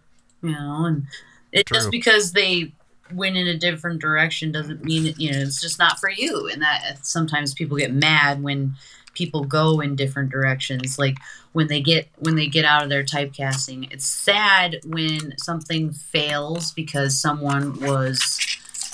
you 0.41 0.51
know. 0.51 0.85
And 0.85 1.07
it 1.51 1.67
just 1.67 1.91
because 1.91 2.31
they 2.31 2.73
went 3.13 3.37
in 3.37 3.47
a 3.47 3.57
different 3.57 4.01
direction 4.01 4.51
doesn't 4.51 4.83
mean 4.83 5.13
you 5.17 5.31
know 5.31 5.39
it's 5.39 5.61
just 5.61 5.79
not 5.79 5.99
for 5.99 6.09
you. 6.09 6.49
And 6.51 6.61
that 6.61 6.83
uh, 6.89 6.95
sometimes 7.01 7.53
people 7.53 7.77
get 7.77 7.93
mad 7.93 8.41
when 8.41 8.75
people 9.13 9.43
go 9.43 9.79
in 9.81 9.95
different 9.95 10.29
directions. 10.29 10.97
Like 10.97 11.17
when 11.57 11.65
they 11.65 11.81
get 11.81 12.07
when 12.19 12.35
they 12.35 12.45
get 12.45 12.65
out 12.65 12.83
of 12.83 12.89
their 12.89 13.03
typecasting. 13.03 13.91
It's 13.91 14.05
sad 14.05 14.77
when 14.85 15.33
something 15.39 15.91
fails 15.91 16.71
because 16.71 17.19
someone 17.19 17.79
was 17.79 18.37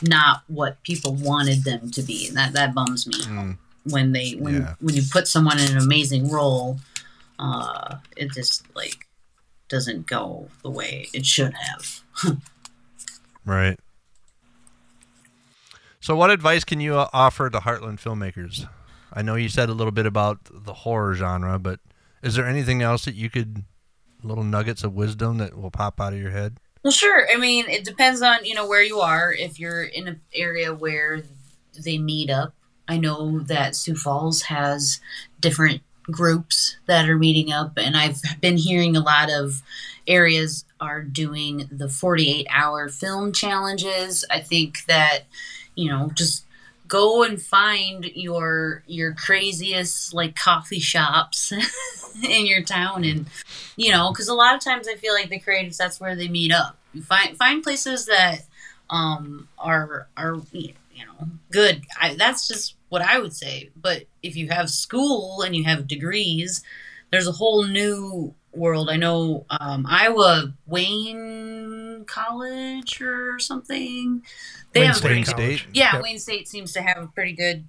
not 0.01 0.43
what 0.47 0.81
people 0.83 1.13
wanted 1.13 1.65
them 1.65 1.91
to 1.91 2.01
be, 2.01 2.25
and 2.29 2.37
that 2.37 2.53
that 2.53 2.73
bums 2.73 3.05
me 3.05 3.17
out 3.25 3.45
mm. 3.47 3.57
When 3.89 4.11
they 4.13 4.31
when 4.31 4.55
Yeah. 4.55 4.75
when 4.79 4.95
you 4.95 5.03
put 5.11 5.27
someone 5.27 5.59
in 5.59 5.71
an 5.71 5.77
amazing 5.77 6.29
role, 6.29 6.79
uh, 7.39 7.97
it 8.15 8.31
just 8.31 8.63
like 8.75 9.07
doesn't 9.69 10.05
go 10.07 10.49
the 10.61 10.69
way 10.69 11.07
it 11.13 11.25
should 11.25 11.53
have. 11.53 12.01
Right. 13.45 13.77
So, 15.99 16.15
what 16.15 16.29
advice 16.29 16.63
can 16.63 16.79
you 16.79 16.95
uh, 16.97 17.09
offer 17.13 17.49
to 17.49 17.59
Heartland 17.59 17.99
filmmakers? 18.01 18.67
I 19.11 19.21
know 19.21 19.35
you 19.35 19.49
said 19.49 19.69
a 19.69 19.73
little 19.73 19.91
bit 19.91 20.05
about 20.05 20.39
the 20.49 20.73
horror 20.73 21.13
genre, 21.13 21.59
but 21.59 21.79
is 22.21 22.35
there 22.35 22.47
anything 22.47 22.81
else 22.81 23.05
that 23.05 23.15
you 23.15 23.29
could, 23.29 23.63
little 24.23 24.43
nuggets 24.43 24.83
of 24.83 24.93
wisdom 24.93 25.37
that 25.37 25.57
will 25.57 25.71
pop 25.71 25.99
out 26.01 26.13
of 26.13 26.19
your 26.19 26.31
head? 26.31 26.57
Well, 26.83 26.91
sure. 26.91 27.27
I 27.31 27.37
mean, 27.37 27.69
it 27.69 27.85
depends 27.85 28.21
on 28.21 28.43
you 28.45 28.55
know 28.55 28.67
where 28.67 28.83
you 28.83 28.99
are. 28.99 29.33
If 29.33 29.59
you're 29.59 29.83
in 29.83 30.07
an 30.07 30.21
area 30.33 30.73
where 30.73 31.21
they 31.83 31.97
meet 31.97 32.29
up, 32.29 32.53
I 32.87 32.97
know 32.97 33.39
that 33.39 33.75
Sioux 33.75 33.95
Falls 33.95 34.43
has 34.43 34.99
different 35.39 35.81
groups 36.03 36.77
that 36.85 37.07
are 37.07 37.17
meeting 37.17 37.51
up, 37.51 37.73
and 37.77 37.95
I've 37.95 38.21
been 38.41 38.57
hearing 38.57 38.95
a 38.95 39.01
lot 39.01 39.31
of 39.31 39.61
areas 40.07 40.65
are 40.81 41.01
doing 41.01 41.67
the 41.71 41.87
48 41.87 42.47
hour 42.49 42.89
film 42.89 43.31
challenges. 43.31 44.25
I 44.29 44.41
think 44.41 44.85
that 44.85 45.23
you 45.75 45.89
know 45.89 46.11
just 46.13 46.45
go 46.87 47.23
and 47.23 47.41
find 47.41 48.05
your 48.13 48.83
your 48.85 49.13
craziest 49.13 50.13
like 50.13 50.35
coffee 50.35 50.79
shops 50.79 51.51
in 52.23 52.45
your 52.45 52.61
town 52.61 53.03
and 53.03 53.25
you 53.75 53.91
know 53.91 54.11
because 54.11 54.27
a 54.27 54.33
lot 54.33 54.53
of 54.53 54.61
times 54.61 54.87
i 54.87 54.93
feel 54.93 55.13
like 55.13 55.29
the 55.29 55.39
creatives 55.39 55.77
that's 55.77 55.99
where 55.99 56.15
they 56.15 56.27
meet 56.27 56.51
up 56.51 56.77
you 56.93 57.01
find 57.01 57.35
find 57.37 57.63
places 57.63 58.05
that 58.05 58.41
um 58.91 59.47
are 59.57 60.07
are 60.15 60.35
good 61.51 61.83
I, 61.99 62.15
that's 62.15 62.47
just 62.47 62.75
what 62.89 63.01
i 63.01 63.19
would 63.19 63.33
say 63.33 63.69
but 63.75 64.03
if 64.21 64.35
you 64.35 64.49
have 64.49 64.69
school 64.69 65.41
and 65.41 65.55
you 65.55 65.63
have 65.63 65.87
degrees 65.87 66.63
there's 67.11 67.27
a 67.27 67.31
whole 67.31 67.63
new 67.63 68.33
world 68.53 68.89
i 68.89 68.95
know 68.97 69.45
um 69.49 69.85
iowa 69.89 70.53
wayne 70.67 72.05
college 72.05 73.01
or 73.01 73.39
something 73.39 74.21
they 74.73 74.81
Wayne 74.81 74.87
have 74.87 74.97
State 74.97 75.25
College. 75.27 75.67
Yeah, 75.71 75.95
Yep. 75.95 76.03
Wayne 76.03 76.19
State 76.19 76.47
seems 76.47 76.73
to 76.73 76.81
have 76.81 76.97
a 76.97 77.07
pretty 77.07 77.33
good 77.33 77.65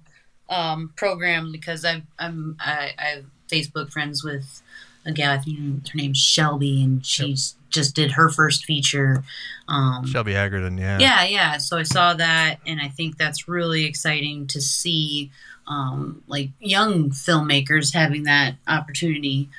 um, 0.49 0.91
program 0.95 1.51
because 1.51 1.85
I've 1.85 2.03
I'm 2.19 2.57
I, 2.59 2.91
I've 2.97 3.25
Facebook 3.49 3.91
friends 3.91 4.23
with 4.23 4.61
a 5.05 5.11
gal. 5.11 5.33
I 5.33 5.37
think 5.37 5.87
her 5.87 5.95
name's 5.95 6.17
Shelby, 6.17 6.83
and 6.83 7.05
she's 7.05 7.55
just 7.69 7.95
did 7.95 8.13
her 8.13 8.29
first 8.29 8.65
feature. 8.65 9.23
Um, 9.67 10.05
Shelby 10.05 10.33
Haggerton, 10.33 10.79
yeah. 10.79 10.99
yeah, 10.99 11.23
yeah. 11.23 11.57
So 11.57 11.77
I 11.77 11.83
saw 11.83 12.13
that, 12.13 12.59
and 12.67 12.79
I 12.79 12.89
think 12.89 13.17
that's 13.17 13.47
really 13.47 13.85
exciting 13.85 14.47
to 14.47 14.61
see, 14.61 15.31
um, 15.67 16.21
like 16.27 16.49
young 16.59 17.09
filmmakers 17.09 17.93
having 17.93 18.23
that 18.23 18.55
opportunity. 18.67 19.49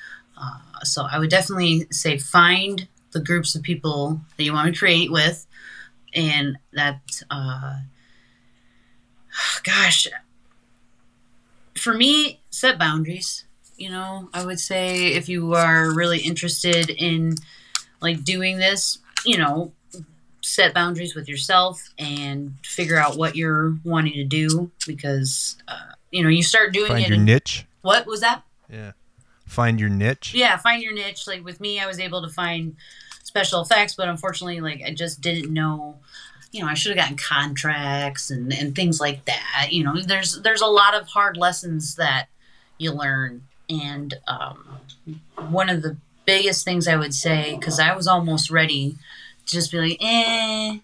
Uh, 0.40 0.58
so 0.84 1.06
I 1.10 1.18
would 1.18 1.30
definitely 1.30 1.86
say 1.90 2.18
find 2.18 2.86
the 3.10 3.20
groups 3.20 3.54
of 3.56 3.62
people 3.62 4.20
that 4.36 4.44
you 4.44 4.52
want 4.52 4.72
to 4.72 4.78
create 4.78 5.10
with, 5.10 5.46
and 6.14 6.56
that, 6.72 7.00
uh, 7.30 7.78
gosh, 9.64 10.06
for 11.74 11.94
me, 11.94 12.40
set 12.50 12.78
boundaries. 12.78 13.44
You 13.76 13.90
know, 13.90 14.30
I 14.32 14.44
would 14.44 14.60
say 14.60 15.08
if 15.08 15.28
you 15.28 15.54
are 15.54 15.92
really 15.92 16.20
interested 16.20 16.90
in 16.90 17.34
like 18.00 18.24
doing 18.24 18.56
this, 18.58 18.98
you 19.24 19.36
know, 19.36 19.72
set 20.46 20.72
boundaries 20.72 21.14
with 21.14 21.28
yourself 21.28 21.90
and 21.98 22.54
figure 22.62 22.96
out 22.96 23.16
what 23.16 23.34
you're 23.34 23.76
wanting 23.84 24.12
to 24.14 24.24
do 24.24 24.70
because 24.86 25.56
uh, 25.66 25.92
you 26.10 26.22
know 26.22 26.28
you 26.28 26.42
start 26.42 26.72
doing 26.72 26.88
Find 26.88 27.04
it. 27.04 27.08
your 27.08 27.16
and- 27.16 27.26
niche. 27.26 27.66
What 27.82 28.06
was 28.06 28.20
that? 28.20 28.42
Yeah. 28.70 28.92
Find 29.46 29.78
your 29.78 29.88
niche. 29.88 30.34
Yeah, 30.34 30.56
find 30.56 30.82
your 30.82 30.92
niche. 30.92 31.26
Like 31.26 31.44
with 31.44 31.60
me, 31.60 31.78
I 31.78 31.86
was 31.86 32.00
able 32.00 32.22
to 32.22 32.28
find 32.28 32.76
special 33.22 33.60
effects, 33.60 33.94
but 33.94 34.08
unfortunately, 34.08 34.60
like 34.60 34.82
I 34.84 34.92
just 34.92 35.20
didn't 35.20 35.52
know. 35.52 35.98
You 36.52 36.62
know, 36.62 36.68
I 36.68 36.74
should 36.74 36.96
have 36.96 37.04
gotten 37.04 37.16
contracts 37.16 38.30
and, 38.30 38.52
and 38.52 38.74
things 38.74 39.00
like 39.00 39.24
that. 39.26 39.68
You 39.70 39.84
know, 39.84 40.00
there's 40.00 40.40
there's 40.42 40.62
a 40.62 40.66
lot 40.66 40.94
of 40.94 41.08
hard 41.08 41.36
lessons 41.36 41.96
that 41.96 42.26
you 42.78 42.92
learn, 42.92 43.42
and 43.68 44.14
um, 44.26 44.78
one 45.50 45.68
of 45.68 45.82
the 45.82 45.96
biggest 46.24 46.64
things 46.64 46.88
I 46.88 46.96
would 46.96 47.14
say 47.14 47.56
because 47.56 47.78
I 47.78 47.94
was 47.94 48.08
almost 48.08 48.50
ready 48.50 48.96
just 49.46 49.70
be 49.72 49.78
like, 49.78 49.98
eh, 50.00 50.78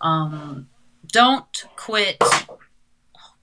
um, 0.00 0.68
don't 1.08 1.64
quit. 1.76 2.16
Oh, 2.20 2.58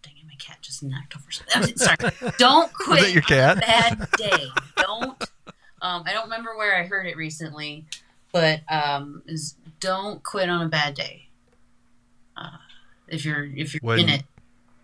dang 0.04 0.14
it, 0.18 0.26
my 0.28 0.36
cat 0.40 0.58
just 0.62 0.84
knocked 0.84 1.16
over 1.16 1.32
something. 1.32 1.78
Sorry. 1.78 1.98
Don't 2.38 2.72
quit 2.74 3.14
your 3.14 3.22
cat? 3.24 3.58
on 3.58 3.64
a 3.64 3.66
bad 3.66 4.08
day. 4.18 4.46
Don't. 4.78 5.24
Um, 5.82 6.04
I 6.06 6.14
don't 6.14 6.26
remember 6.26 6.56
where 6.56 6.76
I 6.78 6.86
heard 6.86 7.08
it 7.08 7.18
recently, 7.18 7.86
but 8.32 8.62
um, 8.70 9.24
is 9.26 9.56
don't 9.80 10.24
quit 10.24 10.50
on 10.50 10.62
a 10.62 10.70
bad 10.70 10.94
day. 10.94 11.28
Uh, 12.38 12.58
if 13.08 13.26
you're 13.26 13.46
if 13.46 13.74
you're 13.74 13.82
When- 13.82 14.00
in 14.00 14.10
it, 14.10 14.24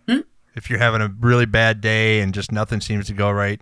Hmm? 0.08 0.20
If 0.54 0.70
you're 0.70 0.78
having 0.78 1.02
a 1.02 1.08
really 1.20 1.46
bad 1.46 1.80
day 1.80 2.20
and 2.20 2.32
just 2.34 2.50
nothing 2.50 2.80
seems 2.80 3.06
to 3.08 3.12
go 3.12 3.30
right, 3.30 3.60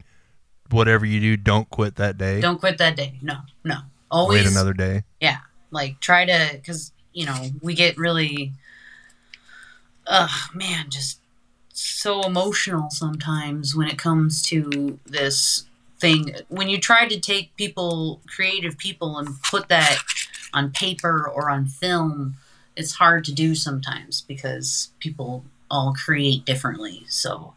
whatever 0.71 1.05
you 1.05 1.21
do, 1.21 1.37
don't 1.37 1.69
quit 1.69 1.97
that 1.97 2.17
day. 2.17 2.41
don't 2.41 2.59
quit 2.59 2.79
that 2.79 2.97
day. 2.97 3.19
No, 3.21 3.39
no. 3.65 3.81
Always 4.11 4.45
Wait 4.45 4.51
another 4.53 4.73
day. 4.73 5.03
yeah 5.21 5.39
like 5.77 6.01
try 6.01 6.25
to 6.25 6.51
because 6.55 6.93
you 7.13 7.25
know 7.25 7.51
we 7.63 7.75
get 7.75 7.97
really 7.97 8.53
uh 10.07 10.29
man 10.55 10.87
just 10.91 11.21
so 11.73 12.23
emotional 12.23 12.91
sometimes 12.91 13.77
when 13.77 13.87
it 13.87 13.99
comes 13.99 14.43
to 14.43 14.99
this 15.05 15.67
thing. 15.99 16.35
When 16.49 16.69
you 16.69 16.79
try 16.79 17.07
to 17.07 17.21
take 17.21 17.55
people 17.57 18.21
creative 18.27 18.79
people 18.79 19.19
and 19.19 19.41
put 19.43 19.69
that 19.69 19.99
on 20.53 20.71
paper 20.73 21.29
or 21.29 21.51
on 21.51 21.67
film 21.67 22.37
it's 22.77 22.93
hard 22.93 23.25
to 23.25 23.33
do 23.33 23.55
sometimes 23.55 24.21
because 24.21 24.91
people 25.01 25.45
all 25.71 25.95
create 25.95 26.45
differently. 26.45 27.05
So 27.09 27.55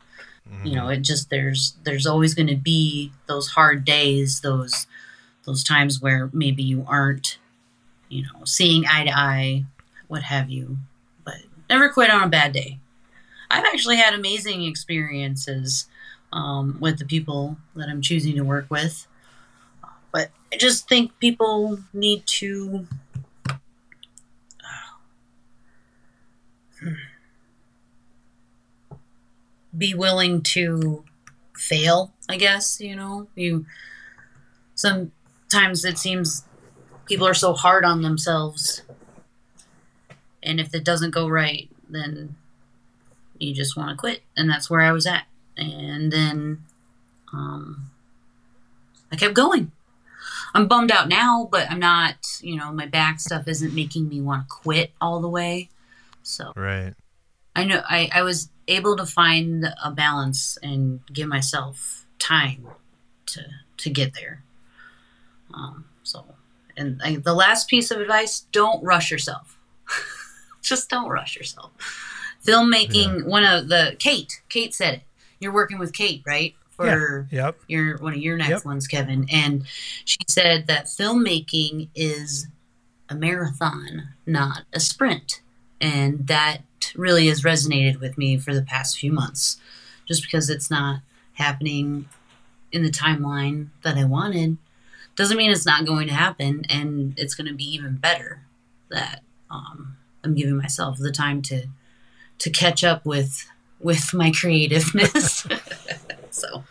you 0.63 0.75
know, 0.75 0.87
it 0.89 1.01
just 1.01 1.29
there's 1.29 1.75
there's 1.83 2.07
always 2.07 2.33
going 2.33 2.47
to 2.47 2.55
be 2.55 3.11
those 3.27 3.49
hard 3.49 3.85
days, 3.85 4.41
those 4.41 4.87
those 5.45 5.63
times 5.63 6.01
where 6.01 6.29
maybe 6.33 6.63
you 6.63 6.85
aren't, 6.87 7.37
you 8.09 8.23
know, 8.23 8.43
seeing 8.43 8.85
eye 8.85 9.05
to 9.05 9.17
eye, 9.17 9.65
what 10.07 10.23
have 10.23 10.49
you. 10.49 10.77
But 11.23 11.37
never 11.69 11.89
quit 11.89 12.09
on 12.09 12.23
a 12.23 12.27
bad 12.27 12.51
day. 12.51 12.79
I've 13.49 13.65
actually 13.65 13.97
had 13.97 14.13
amazing 14.13 14.63
experiences 14.63 15.87
um, 16.31 16.77
with 16.79 16.99
the 16.99 17.05
people 17.05 17.57
that 17.75 17.89
I'm 17.89 18.01
choosing 18.01 18.35
to 18.35 18.43
work 18.43 18.67
with. 18.69 19.07
But 20.11 20.29
I 20.53 20.57
just 20.57 20.89
think 20.89 21.17
people 21.19 21.79
need 21.93 22.25
to. 22.25 22.87
be 29.77 29.93
willing 29.93 30.41
to 30.41 31.05
fail, 31.55 32.11
I 32.27 32.37
guess, 32.37 32.81
you 32.81 32.95
know. 32.95 33.27
You 33.35 33.65
sometimes 34.75 35.85
it 35.85 35.97
seems 35.97 36.43
people 37.09 37.27
are 37.27 37.33
so 37.33 37.53
hard 37.53 37.83
on 37.83 38.01
themselves 38.01 38.83
and 40.41 40.59
if 40.59 40.73
it 40.73 40.83
doesn't 40.83 41.11
go 41.11 41.27
right, 41.27 41.69
then 41.89 42.35
you 43.37 43.53
just 43.53 43.75
want 43.75 43.89
to 43.89 43.95
quit. 43.95 44.21
And 44.37 44.49
that's 44.49 44.69
where 44.69 44.81
I 44.81 44.91
was 44.91 45.05
at. 45.05 45.25
And 45.57 46.11
then 46.11 46.63
um, 47.33 47.89
I 49.11 49.15
kept 49.15 49.33
going. 49.33 49.71
I'm 50.53 50.67
bummed 50.67 50.91
out 50.91 51.09
now, 51.09 51.47
but 51.51 51.69
I'm 51.69 51.79
not, 51.79 52.15
you 52.41 52.55
know, 52.55 52.71
my 52.71 52.85
back 52.85 53.19
stuff 53.19 53.47
isn't 53.47 53.75
making 53.75 54.09
me 54.09 54.21
want 54.21 54.47
to 54.47 54.53
quit 54.53 54.91
all 54.99 55.21
the 55.21 55.29
way. 55.29 55.69
So 56.23 56.53
Right. 56.55 56.93
I 57.55 57.65
know 57.65 57.83
I, 57.89 58.09
I 58.13 58.21
was 58.21 58.49
able 58.67 58.95
to 58.95 59.05
find 59.05 59.65
a 59.83 59.91
balance 59.91 60.57
and 60.63 61.01
give 61.11 61.27
myself 61.27 62.05
time 62.19 62.67
to 63.27 63.45
to 63.77 63.89
get 63.89 64.13
there. 64.13 64.43
Um, 65.53 65.85
and 66.79 67.01
I, 67.03 67.17
the 67.17 67.33
last 67.33 67.69
piece 67.69 67.91
of 67.91 67.99
advice: 67.99 68.41
don't 68.51 68.83
rush 68.83 69.11
yourself. 69.11 69.57
Just 70.61 70.89
don't 70.89 71.09
rush 71.09 71.35
yourself. 71.35 71.71
Filmmaking. 72.45 73.25
One 73.25 73.43
of 73.43 73.69
the 73.69 73.95
Kate. 73.99 74.41
Kate 74.49 74.73
said 74.73 74.95
it. 74.95 75.01
You're 75.39 75.53
working 75.53 75.79
with 75.79 75.93
Kate, 75.93 76.23
right? 76.25 76.55
For 76.71 77.27
Yeah, 77.31 77.45
yep. 77.45 77.59
your 77.67 77.97
one 77.97 78.13
of 78.13 78.19
your 78.19 78.37
next 78.37 78.49
Yep. 78.49 78.65
ones, 78.65 78.87
Kevin, 78.87 79.25
and 79.29 79.65
she 80.05 80.17
said 80.27 80.67
that 80.67 80.85
filmmaking 80.85 81.89
is 81.93 82.47
a 83.09 83.15
marathon, 83.15 84.09
not 84.25 84.63
a 84.71 84.79
sprint. 84.79 85.41
And 85.81 86.27
that 86.27 86.63
really 86.95 87.27
has 87.27 87.43
resonated 87.43 87.99
with 87.99 88.17
me 88.17 88.37
for 88.37 88.53
the 88.53 88.61
past 88.61 88.97
few 88.97 89.11
months. 89.11 89.57
Just 90.07 90.23
because 90.23 90.49
it's 90.49 90.71
not 90.71 91.01
happening 91.33 92.07
in 92.71 92.83
the 92.83 92.89
timeline 92.91 93.67
that 93.83 93.97
I 93.97 94.03
wanted 94.03 94.57
doesn't 95.19 95.35
mean 95.35 95.51
it's 95.51 95.65
not 95.65 95.85
going 95.85 96.07
to 96.07 96.13
happen 96.13 96.63
and 96.69 97.13
it's 97.17 97.35
going 97.35 97.45
to 97.47 97.53
be 97.53 97.65
even 97.65 97.97
better 97.97 98.41
that 98.89 99.21
um, 99.51 99.97
I'm 100.23 100.33
giving 100.33 100.55
myself 100.55 100.97
the 100.97 101.11
time 101.11 101.41
to 101.43 101.67
to 102.39 102.49
catch 102.49 102.85
up 102.85 103.05
with 103.05 103.45
with 103.81 104.13
my 104.13 104.31
creativeness. 104.31 105.45
so 106.31 106.63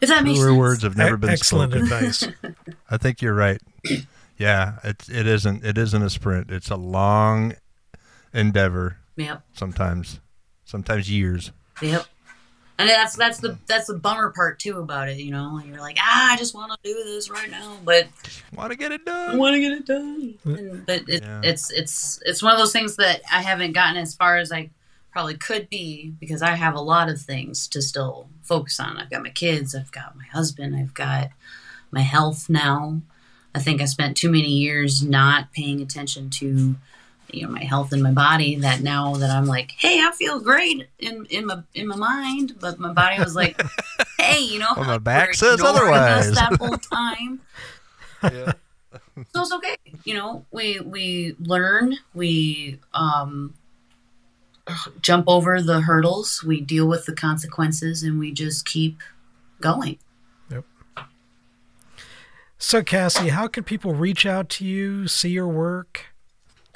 if 0.00 0.08
that 0.08 0.24
makes 0.24 0.38
Truer 0.38 0.48
sense. 0.52 0.58
words 0.58 0.82
have 0.84 0.96
never 0.96 1.18
been 1.18 1.28
Excellent 1.28 1.72
spoken. 1.72 1.92
advice. 1.92 2.26
I 2.90 2.96
think 2.96 3.20
you're 3.20 3.34
right. 3.34 3.60
Yeah, 4.38 4.78
it 4.82 5.06
it 5.10 5.26
isn't 5.26 5.64
it 5.66 5.76
isn't 5.76 6.02
a 6.02 6.08
sprint. 6.08 6.50
It's 6.50 6.70
a 6.70 6.76
long 6.76 7.52
endeavor. 8.32 8.96
Yep. 9.16 9.42
Sometimes, 9.52 10.20
sometimes 10.64 11.10
years. 11.10 11.52
Yep. 11.82 12.06
And 12.80 12.88
that's 12.88 13.16
that's 13.16 13.38
the 13.38 13.58
that's 13.66 13.88
the 13.88 13.94
bummer 13.94 14.30
part 14.30 14.60
too 14.60 14.78
about 14.78 15.08
it, 15.08 15.16
you 15.18 15.32
know. 15.32 15.60
You're 15.66 15.80
like, 15.80 15.96
ah, 16.00 16.32
I 16.32 16.36
just 16.36 16.54
want 16.54 16.70
to 16.70 16.78
do 16.84 16.94
this 17.04 17.28
right 17.28 17.50
now, 17.50 17.76
but 17.84 18.06
want 18.54 18.70
to 18.70 18.76
get 18.78 18.92
it 18.92 19.04
done. 19.04 19.30
I 19.30 19.34
want 19.36 19.54
to 19.54 19.60
get 19.60 19.72
it 19.72 19.84
done. 19.86 20.34
And- 20.44 20.86
but 20.86 21.08
it, 21.08 21.22
Yeah. 21.22 21.40
it's 21.42 21.72
it's 21.72 22.20
it's 22.24 22.40
one 22.42 22.52
of 22.52 22.58
those 22.58 22.72
things 22.72 22.94
that 22.96 23.22
I 23.32 23.42
haven't 23.42 23.72
gotten 23.72 23.96
as 23.96 24.14
far 24.14 24.36
as 24.36 24.52
I 24.52 24.70
probably 25.10 25.36
could 25.36 25.68
be 25.68 26.14
because 26.20 26.40
I 26.40 26.50
have 26.50 26.74
a 26.74 26.80
lot 26.80 27.08
of 27.08 27.20
things 27.20 27.66
to 27.68 27.82
still 27.82 28.28
focus 28.42 28.78
on. 28.78 28.96
I've 28.96 29.10
got 29.10 29.24
my 29.24 29.30
kids, 29.30 29.74
I've 29.74 29.90
got 29.90 30.16
my 30.16 30.26
husband, 30.26 30.76
I've 30.76 30.94
got 30.94 31.30
my 31.90 32.02
health 32.02 32.48
now. 32.48 33.00
I 33.54 33.58
think 33.58 33.80
I 33.80 33.86
spent 33.86 34.16
too 34.16 34.30
many 34.30 34.50
years 34.52 35.02
not 35.02 35.52
paying 35.52 35.80
attention 35.80 36.30
to 36.30 36.76
you 37.30 37.46
know 37.46 37.52
my 37.52 37.62
health 37.64 37.92
and 37.92 38.02
my 38.02 38.12
body 38.12 38.56
that 38.56 38.80
now 38.80 39.14
that 39.16 39.30
I'm 39.30 39.46
like, 39.46 39.72
hey, 39.72 40.00
I 40.00 40.12
feel 40.12 40.40
great 40.40 40.88
in 40.98 41.26
in 41.26 41.46
my 41.46 41.62
in 41.74 41.86
my 41.88 41.96
mind, 41.96 42.56
but 42.60 42.78
my 42.78 42.92
body 42.92 43.18
was 43.22 43.34
like, 43.34 43.60
hey, 44.18 44.40
you 44.40 44.58
know, 44.58 44.68
Well, 44.76 44.84
my 44.86 44.98
back 44.98 45.34
says 45.34 45.60
otherwise. 45.62 46.32
that 46.34 46.54
whole 46.58 46.78
time. 46.78 47.40
so 48.22 49.42
it's 49.42 49.52
okay. 49.52 49.76
You 50.04 50.14
know, 50.14 50.46
we 50.50 50.80
we 50.80 51.36
learn, 51.38 51.98
we 52.14 52.80
um 52.94 53.54
jump 55.00 55.24
over 55.28 55.62
the 55.62 55.82
hurdles, 55.82 56.42
we 56.44 56.60
deal 56.60 56.86
with 56.86 57.06
the 57.06 57.14
consequences, 57.14 58.02
and 58.02 58.18
we 58.18 58.32
just 58.32 58.66
keep 58.66 59.00
going. 59.60 59.98
Yep. 60.50 60.64
So, 62.58 62.82
Cassie, 62.82 63.28
how 63.28 63.46
can 63.48 63.64
people 63.64 63.94
reach 63.94 64.26
out 64.26 64.48
to 64.50 64.64
you, 64.66 65.08
see 65.08 65.30
your 65.30 65.48
work? 65.48 66.07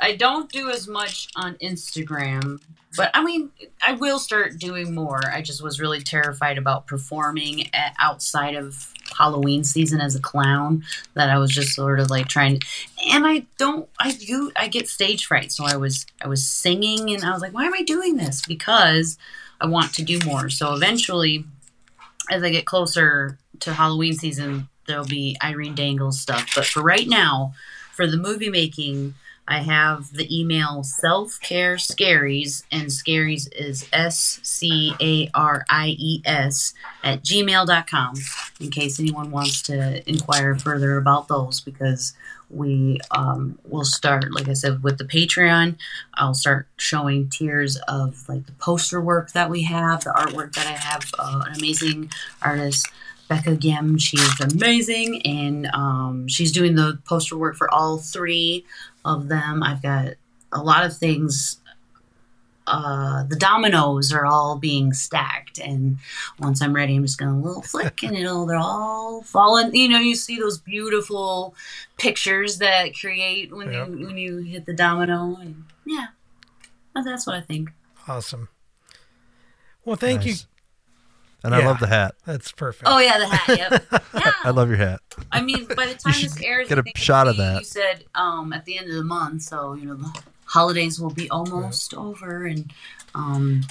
I 0.02 0.16
don't 0.16 0.50
do 0.50 0.68
as 0.68 0.88
much 0.88 1.28
on 1.36 1.54
Instagram, 1.54 2.60
but 2.96 3.12
I 3.14 3.22
mean, 3.22 3.50
I 3.80 3.92
will 3.92 4.18
start 4.18 4.58
doing 4.58 4.94
more. 4.94 5.20
I 5.32 5.42
just 5.42 5.62
was 5.62 5.80
really 5.80 6.00
terrified 6.00 6.58
about 6.58 6.88
performing 6.88 7.72
at, 7.72 7.94
outside 8.00 8.56
of 8.56 8.92
Halloween 9.16 9.62
season 9.62 10.00
as 10.00 10.16
a 10.16 10.20
clown 10.20 10.82
that 11.14 11.30
I 11.30 11.38
was 11.38 11.52
just 11.52 11.74
sort 11.74 12.00
of 12.00 12.10
like 12.10 12.26
trying 12.26 12.60
and 13.12 13.26
I 13.26 13.46
don't 13.58 13.88
I 14.00 14.12
do 14.12 14.50
I 14.56 14.66
get 14.68 14.88
stage 14.88 15.26
fright. 15.26 15.52
So 15.52 15.64
I 15.64 15.76
was 15.76 16.04
I 16.22 16.26
was 16.26 16.44
singing 16.44 17.10
and 17.10 17.24
I 17.24 17.30
was 17.30 17.40
like 17.40 17.52
why 17.52 17.64
am 17.64 17.74
I 17.74 17.82
doing 17.82 18.16
this? 18.16 18.42
Because 18.44 19.18
I 19.60 19.66
want 19.66 19.94
to 19.94 20.02
do 20.02 20.18
more. 20.26 20.48
So 20.48 20.74
eventually 20.74 21.44
as 22.30 22.42
I 22.42 22.50
get 22.50 22.64
closer 22.64 23.38
to 23.60 23.72
Halloween 23.72 24.14
season 24.14 24.68
there'll 24.88 25.04
be 25.04 25.36
Irene 25.44 25.76
Dangle 25.76 26.10
stuff. 26.10 26.50
But 26.56 26.64
for 26.64 26.82
right 26.82 27.06
now 27.06 27.54
for 27.92 28.06
the 28.06 28.16
movie 28.16 28.48
making 28.48 29.14
I 29.48 29.58
have 29.58 30.12
the 30.12 30.26
email 30.34 30.82
self 30.84 31.40
care 31.40 31.76
scaries, 31.76 32.64
and 32.70 32.86
scaries 32.86 33.48
is 33.52 33.88
S 33.92 34.38
C 34.42 34.94
A 35.00 35.30
R 35.34 35.64
I 35.68 35.96
E 35.98 36.22
S 36.24 36.74
at 37.02 37.22
gmail.com 37.24 38.14
in 38.60 38.70
case 38.70 39.00
anyone 39.00 39.30
wants 39.30 39.62
to 39.62 40.08
inquire 40.08 40.54
further 40.54 40.96
about 40.96 41.28
those 41.28 41.60
because 41.60 42.14
we 42.50 43.00
um, 43.10 43.58
will 43.64 43.84
start, 43.84 44.30
like 44.32 44.48
I 44.48 44.52
said, 44.52 44.82
with 44.82 44.98
the 44.98 45.04
Patreon. 45.04 45.76
I'll 46.14 46.34
start 46.34 46.68
showing 46.76 47.28
tiers 47.28 47.76
of 47.88 48.28
like 48.28 48.46
the 48.46 48.52
poster 48.52 49.00
work 49.00 49.32
that 49.32 49.50
we 49.50 49.62
have, 49.62 50.04
the 50.04 50.10
artwork 50.10 50.54
that 50.54 50.66
I 50.66 50.72
have, 50.72 51.10
uh, 51.18 51.44
an 51.46 51.56
amazing 51.56 52.12
artist. 52.40 52.88
Becca 53.28 53.56
Gim, 53.56 53.96
she's 53.96 54.40
amazing, 54.40 55.22
and 55.22 55.66
um, 55.68 56.28
she's 56.28 56.52
doing 56.52 56.74
the 56.74 56.98
poster 57.06 57.38
work 57.38 57.56
for 57.56 57.72
all 57.72 57.96
three 57.96 58.66
of 59.04 59.28
them. 59.28 59.62
I've 59.62 59.82
got 59.82 60.10
a 60.52 60.62
lot 60.62 60.84
of 60.84 60.96
things. 60.96 61.58
Uh, 62.64 63.24
the 63.24 63.34
dominoes 63.34 64.12
are 64.12 64.24
all 64.24 64.56
being 64.56 64.92
stacked, 64.92 65.58
and 65.58 65.98
once 66.38 66.62
I'm 66.62 66.72
ready, 66.72 66.94
I'm 66.94 67.02
just 67.02 67.18
gonna 67.18 67.40
little 67.40 67.60
flick, 67.62 68.04
and 68.04 68.16
it'll 68.16 68.46
they're 68.46 68.56
all 68.56 69.22
falling. 69.22 69.74
You 69.74 69.88
know, 69.88 69.98
you 69.98 70.14
see 70.14 70.38
those 70.38 70.58
beautiful 70.58 71.56
pictures 71.98 72.58
that 72.58 72.94
create 72.94 73.52
when 73.52 73.72
Yep. 73.72 73.88
you 73.88 74.06
when 74.06 74.16
you 74.16 74.38
hit 74.38 74.64
the 74.66 74.74
domino, 74.74 75.36
and 75.40 75.64
yeah, 75.84 76.06
Well, 76.94 77.02
that's 77.04 77.26
what 77.26 77.34
I 77.34 77.40
think. 77.40 77.70
Awesome. 78.06 78.48
Well, 79.84 79.96
thank 79.96 80.24
Nice. 80.24 80.42
you. 80.42 80.46
And 81.44 81.54
I 81.54 81.64
love 81.64 81.80
the 81.80 81.86
hat. 81.88 82.14
That's 82.24 82.52
perfect. 82.52 82.84
Oh 82.86 82.98
yeah, 82.98 83.18
the 83.18 83.26
hat. 83.26 83.58
Yep. 83.58 84.02
Yeah. 84.14 84.32
I 84.44 84.50
love 84.50 84.68
your 84.68 84.76
hat. 84.76 85.00
I 85.32 85.40
mean, 85.40 85.64
by 85.64 85.86
the 85.86 85.94
time 86.06 86.14
this 86.20 86.40
airs, 86.42 86.68
get 86.68 86.78
a 86.78 86.84
shot 86.96 87.26
of 87.26 87.36
be- 87.36 87.42
that. 87.42 87.58
You 87.60 87.64
said 87.64 88.04
um, 88.14 88.52
at 88.52 88.64
the 88.66 88.78
end 88.78 88.88
of 88.90 88.94
the 88.94 89.02
month, 89.02 89.42
so 89.42 89.72
you 89.74 89.86
know 89.86 89.94
the 89.94 90.22
holidays 90.44 91.00
will 91.00 91.10
be 91.10 91.28
almost 91.30 91.94
over, 91.94 92.44
and 92.44 92.70
um, 93.14 93.62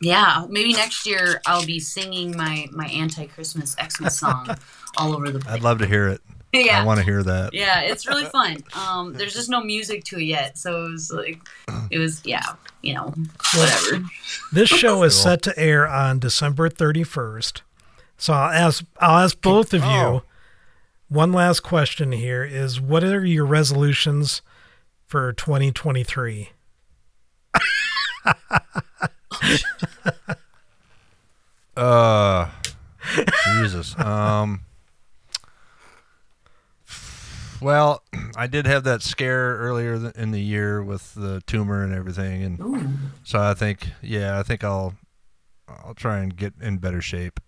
yeah, 0.00 0.46
maybe 0.48 0.72
next 0.72 1.06
year 1.06 1.40
I'll 1.46 1.66
be 1.66 1.78
singing 1.80 2.36
my 2.36 2.66
my 2.72 2.86
anti-Christmas 2.86 3.76
Xmas 3.80 4.18
song 4.18 4.48
all 4.96 5.14
over 5.14 5.30
the 5.30 5.38
place. 5.38 5.54
I'd 5.54 5.62
love 5.62 5.78
to 5.78 5.86
hear 5.86 6.08
it. 6.08 6.20
Yeah. 6.66 6.80
I 6.80 6.84
want 6.84 6.98
to 6.98 7.04
hear 7.04 7.22
that. 7.22 7.52
Yeah, 7.52 7.80
it's 7.80 8.06
really 8.06 8.24
fun. 8.38 8.62
Um, 8.76 9.12
there's 9.14 9.34
just 9.34 9.48
no 9.50 9.60
music 9.62 10.04
to 10.04 10.18
it 10.18 10.24
yet, 10.24 10.56
so 10.58 10.84
it 10.86 10.90
was 10.92 11.10
like, 11.10 11.40
it 11.90 11.98
was 11.98 12.22
yeah, 12.24 12.44
you 12.82 12.94
know, 12.94 13.12
whatever. 13.56 14.04
This 14.52 14.68
show 14.68 15.02
is 15.02 15.14
Cool. 15.14 15.22
set 15.22 15.42
to 15.42 15.58
air 15.58 15.86
on 15.88 16.18
December 16.20 16.68
31st. 16.68 17.62
So 18.16 18.32
I'll 18.32 18.50
ask 18.52 18.84
I'll 19.00 19.24
ask 19.24 19.40
both 19.40 19.74
of 19.74 19.82
you 19.82 19.88
Oh. 19.90 20.22
one 21.08 21.32
last 21.32 21.60
question 21.60 22.12
here 22.12 22.44
is 22.44 22.80
what 22.80 23.02
are 23.04 23.24
your 23.24 23.44
resolutions 23.44 24.40
for 25.06 25.32
2023? 25.32 26.50
Uh, 31.76 32.50
Jesus. 33.58 33.98
Um. 33.98 34.60
Well, 37.64 38.02
I 38.36 38.46
did 38.46 38.66
have 38.66 38.84
that 38.84 39.02
scare 39.02 39.56
earlier 39.56 40.12
in 40.14 40.30
the 40.32 40.40
year 40.40 40.82
with 40.82 41.14
the 41.14 41.42
tumor 41.46 41.82
and 41.82 41.94
everything, 41.94 42.42
and 42.42 42.60
Ooh. 42.60 42.88
so 43.24 43.40
I 43.40 43.54
think, 43.54 43.88
yeah, 44.02 44.38
I 44.38 44.42
think 44.42 44.62
I'll, 44.62 44.94
I'll 45.66 45.94
try 45.94 46.18
and 46.18 46.36
get 46.36 46.52
in 46.60 46.76
better 46.78 47.00
shape. 47.00 47.40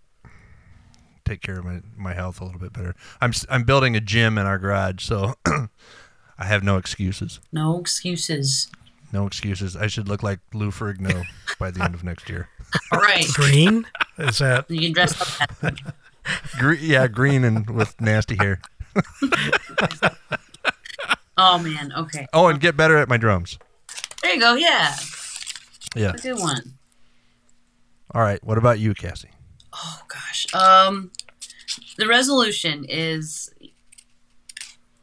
Take 1.23 1.41
care 1.41 1.59
of 1.59 1.65
my, 1.65 1.81
my 1.95 2.13
health 2.13 2.41
a 2.41 2.45
little 2.45 2.59
bit 2.59 2.73
better. 2.73 2.95
I'm 3.21 3.29
s- 3.29 3.45
I'm 3.49 3.63
building 3.63 3.95
a 3.95 3.99
gym 3.99 4.37
in 4.37 4.45
our 4.47 4.57
garage, 4.57 5.03
so 5.03 5.35
I 5.45 6.45
have 6.45 6.63
no 6.63 6.77
excuses. 6.77 7.39
No 7.51 7.79
excuses. 7.79 8.71
No 9.13 9.27
excuses. 9.27 9.75
I 9.75 9.87
should 9.87 10.07
look 10.07 10.23
like 10.23 10.39
Lou 10.53 10.71
Ferrigno 10.71 11.25
by 11.59 11.69
the 11.69 11.83
end 11.83 11.93
of 11.93 12.03
next 12.03 12.29
year. 12.29 12.47
All 12.91 12.99
right. 12.99 13.27
Green? 13.33 13.85
Is 14.17 14.39
that? 14.39 14.69
You 14.71 14.79
can 14.81 14.93
dress 14.93 15.39
up. 15.41 15.51
As 15.61 15.73
Gre- 16.59 16.73
yeah, 16.73 17.07
green 17.07 17.43
and 17.43 17.69
with 17.69 17.99
nasty 18.01 18.35
hair. 18.37 18.61
oh 21.37 21.59
man. 21.59 21.91
Okay. 21.97 22.27
Oh, 22.33 22.47
and 22.47 22.59
get 22.59 22.77
better 22.77 22.97
at 22.97 23.07
my 23.07 23.17
drums. 23.17 23.57
There 24.21 24.33
you 24.33 24.39
go. 24.39 24.55
Yeah. 24.55 24.95
Yeah. 25.95 26.13
A 26.13 26.17
good 26.17 26.39
one. 26.39 26.73
All 28.13 28.21
right. 28.21 28.43
What 28.43 28.57
about 28.57 28.79
you, 28.79 28.93
Cassie? 28.93 29.29
Oh 29.73 30.01
gosh. 30.07 30.53
Um, 30.53 31.11
the 31.97 32.07
resolution 32.07 32.85
is 32.87 33.53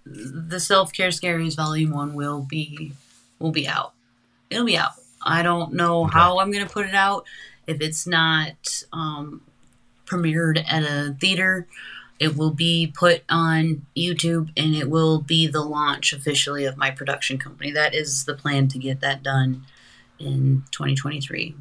the 0.04 0.60
self 0.60 0.92
care 0.92 1.08
scaries 1.10 1.56
volume 1.56 1.90
one 1.90 2.14
will 2.14 2.42
be 2.42 2.92
will 3.38 3.52
be 3.52 3.66
out. 3.66 3.92
It'll 4.50 4.66
be 4.66 4.76
out. 4.76 4.92
I 5.22 5.42
don't 5.42 5.72
know 5.72 6.04
how 6.04 6.38
I'm 6.38 6.50
gonna 6.50 6.66
put 6.66 6.86
it 6.86 6.94
out. 6.94 7.24
If 7.66 7.80
it's 7.80 8.06
not 8.06 8.84
um, 8.92 9.40
premiered 10.06 10.62
at 10.68 10.82
a 10.82 11.16
theater, 11.18 11.66
it 12.24 12.36
will 12.36 12.50
be 12.50 12.90
put 12.96 13.22
on 13.28 13.84
YouTube 13.94 14.50
and 14.56 14.74
it 14.74 14.88
will 14.88 15.20
be 15.20 15.46
the 15.46 15.60
launch 15.60 16.14
officially 16.14 16.64
of 16.64 16.78
my 16.78 16.90
production 16.90 17.36
company. 17.38 17.70
That 17.70 17.94
is 17.94 18.24
the 18.24 18.34
plan 18.34 18.68
to 18.68 18.78
get 18.78 19.00
that 19.00 19.22
done 19.22 19.66
in 20.18 20.64
2023. 20.70 21.54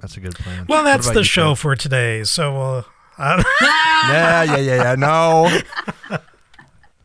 That's 0.00 0.16
a 0.16 0.20
good 0.20 0.34
plan. 0.34 0.66
Well, 0.68 0.84
that's 0.84 1.10
the 1.10 1.20
you, 1.20 1.24
show 1.24 1.50
Ted? 1.50 1.58
for 1.58 1.76
today. 1.76 2.24
So, 2.24 2.56
uh, 2.56 2.82
yeah, 3.62 4.42
yeah, 4.42 4.56
yeah, 4.56 4.58
yeah. 4.58 4.94
No, 4.94 5.50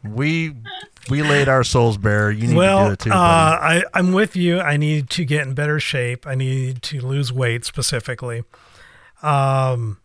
we 0.04 0.56
we 1.10 1.22
laid 1.22 1.48
our 1.50 1.64
souls 1.64 1.98
bare. 1.98 2.32
You 2.32 2.48
need 2.48 2.54
to 2.54 2.58
well, 2.58 2.88
do 2.88 2.94
it 2.94 3.00
too. 3.00 3.12
uh, 3.12 3.60
buddy. 3.60 3.84
I, 3.86 4.00
I'm 4.00 4.12
with 4.12 4.36
you. 4.36 4.60
I 4.60 4.78
need 4.78 5.10
to 5.12 5.26
get 5.26 5.48
in 5.48 5.54
better 5.54 5.80
shape. 5.80 6.28
I 6.28 6.36
need 6.36 6.82
to 6.84 7.00
lose 7.00 7.32
weight 7.32 7.64
specifically. 7.66 8.44
Um, 9.22 10.00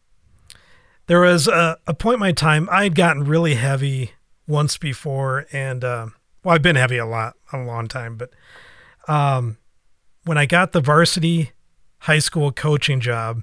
there 1.06 1.20
was 1.20 1.48
a, 1.48 1.78
a 1.86 1.94
point 1.94 2.14
in 2.14 2.20
my 2.20 2.32
time 2.32 2.68
I 2.70 2.84
had 2.84 2.94
gotten 2.94 3.24
really 3.24 3.54
heavy 3.54 4.12
once 4.46 4.78
before, 4.78 5.46
and 5.52 5.84
uh, 5.84 6.06
well, 6.42 6.54
I've 6.54 6.62
been 6.62 6.76
heavy 6.76 6.98
a 6.98 7.06
lot, 7.06 7.34
a 7.52 7.58
long 7.58 7.88
time. 7.88 8.16
But 8.16 8.30
um, 9.08 9.58
when 10.24 10.38
I 10.38 10.46
got 10.46 10.72
the 10.72 10.80
varsity 10.80 11.52
high 12.00 12.18
school 12.18 12.52
coaching 12.52 13.00
job, 13.00 13.42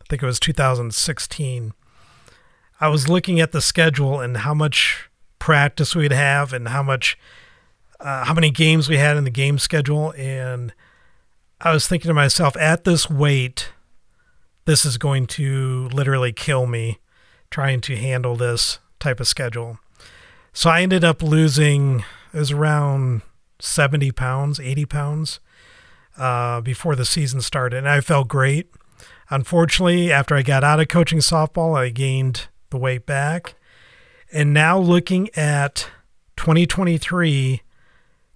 I 0.00 0.04
think 0.08 0.22
it 0.22 0.26
was 0.26 0.40
2016. 0.40 1.72
I 2.80 2.88
was 2.88 3.08
looking 3.08 3.40
at 3.40 3.52
the 3.52 3.60
schedule 3.60 4.20
and 4.20 4.38
how 4.38 4.54
much 4.54 5.08
practice 5.38 5.94
we'd 5.94 6.12
have 6.12 6.52
and 6.52 6.68
how 6.68 6.82
much 6.82 7.18
uh, 8.00 8.24
how 8.24 8.34
many 8.34 8.50
games 8.50 8.88
we 8.88 8.98
had 8.98 9.16
in 9.16 9.24
the 9.24 9.30
game 9.30 9.58
schedule 9.58 10.12
and 10.18 10.74
I 11.60 11.72
was 11.72 11.86
thinking 11.86 12.08
to 12.08 12.14
myself 12.14 12.56
at 12.58 12.84
this 12.84 13.08
weight 13.08 13.70
this 14.66 14.84
is 14.84 14.98
going 14.98 15.26
to 15.26 15.88
literally 15.92 16.32
kill 16.32 16.66
me 16.66 16.98
trying 17.50 17.80
to 17.80 17.96
handle 17.96 18.36
this 18.36 18.80
type 18.98 19.20
of 19.20 19.28
schedule. 19.28 19.78
So 20.52 20.68
I 20.68 20.82
ended 20.82 21.04
up 21.04 21.22
losing 21.22 22.04
it 22.32 22.38
was 22.38 22.52
around 22.52 23.22
70 23.60 24.12
pounds, 24.12 24.60
80 24.60 24.84
pounds 24.84 25.40
uh, 26.18 26.60
before 26.60 26.94
the 26.94 27.04
season 27.04 27.40
started 27.40 27.78
and 27.78 27.88
I 27.88 28.00
felt 28.00 28.28
great. 28.28 28.70
Unfortunately, 29.30 30.12
after 30.12 30.36
I 30.36 30.42
got 30.42 30.62
out 30.62 30.80
of 30.80 30.88
coaching 30.88 31.18
softball, 31.18 31.76
I 31.76 31.88
gained 31.88 32.48
the 32.70 32.76
weight 32.76 33.06
back. 33.06 33.54
And 34.32 34.52
now 34.52 34.78
looking 34.78 35.30
at 35.36 35.88
2023, 36.36 37.62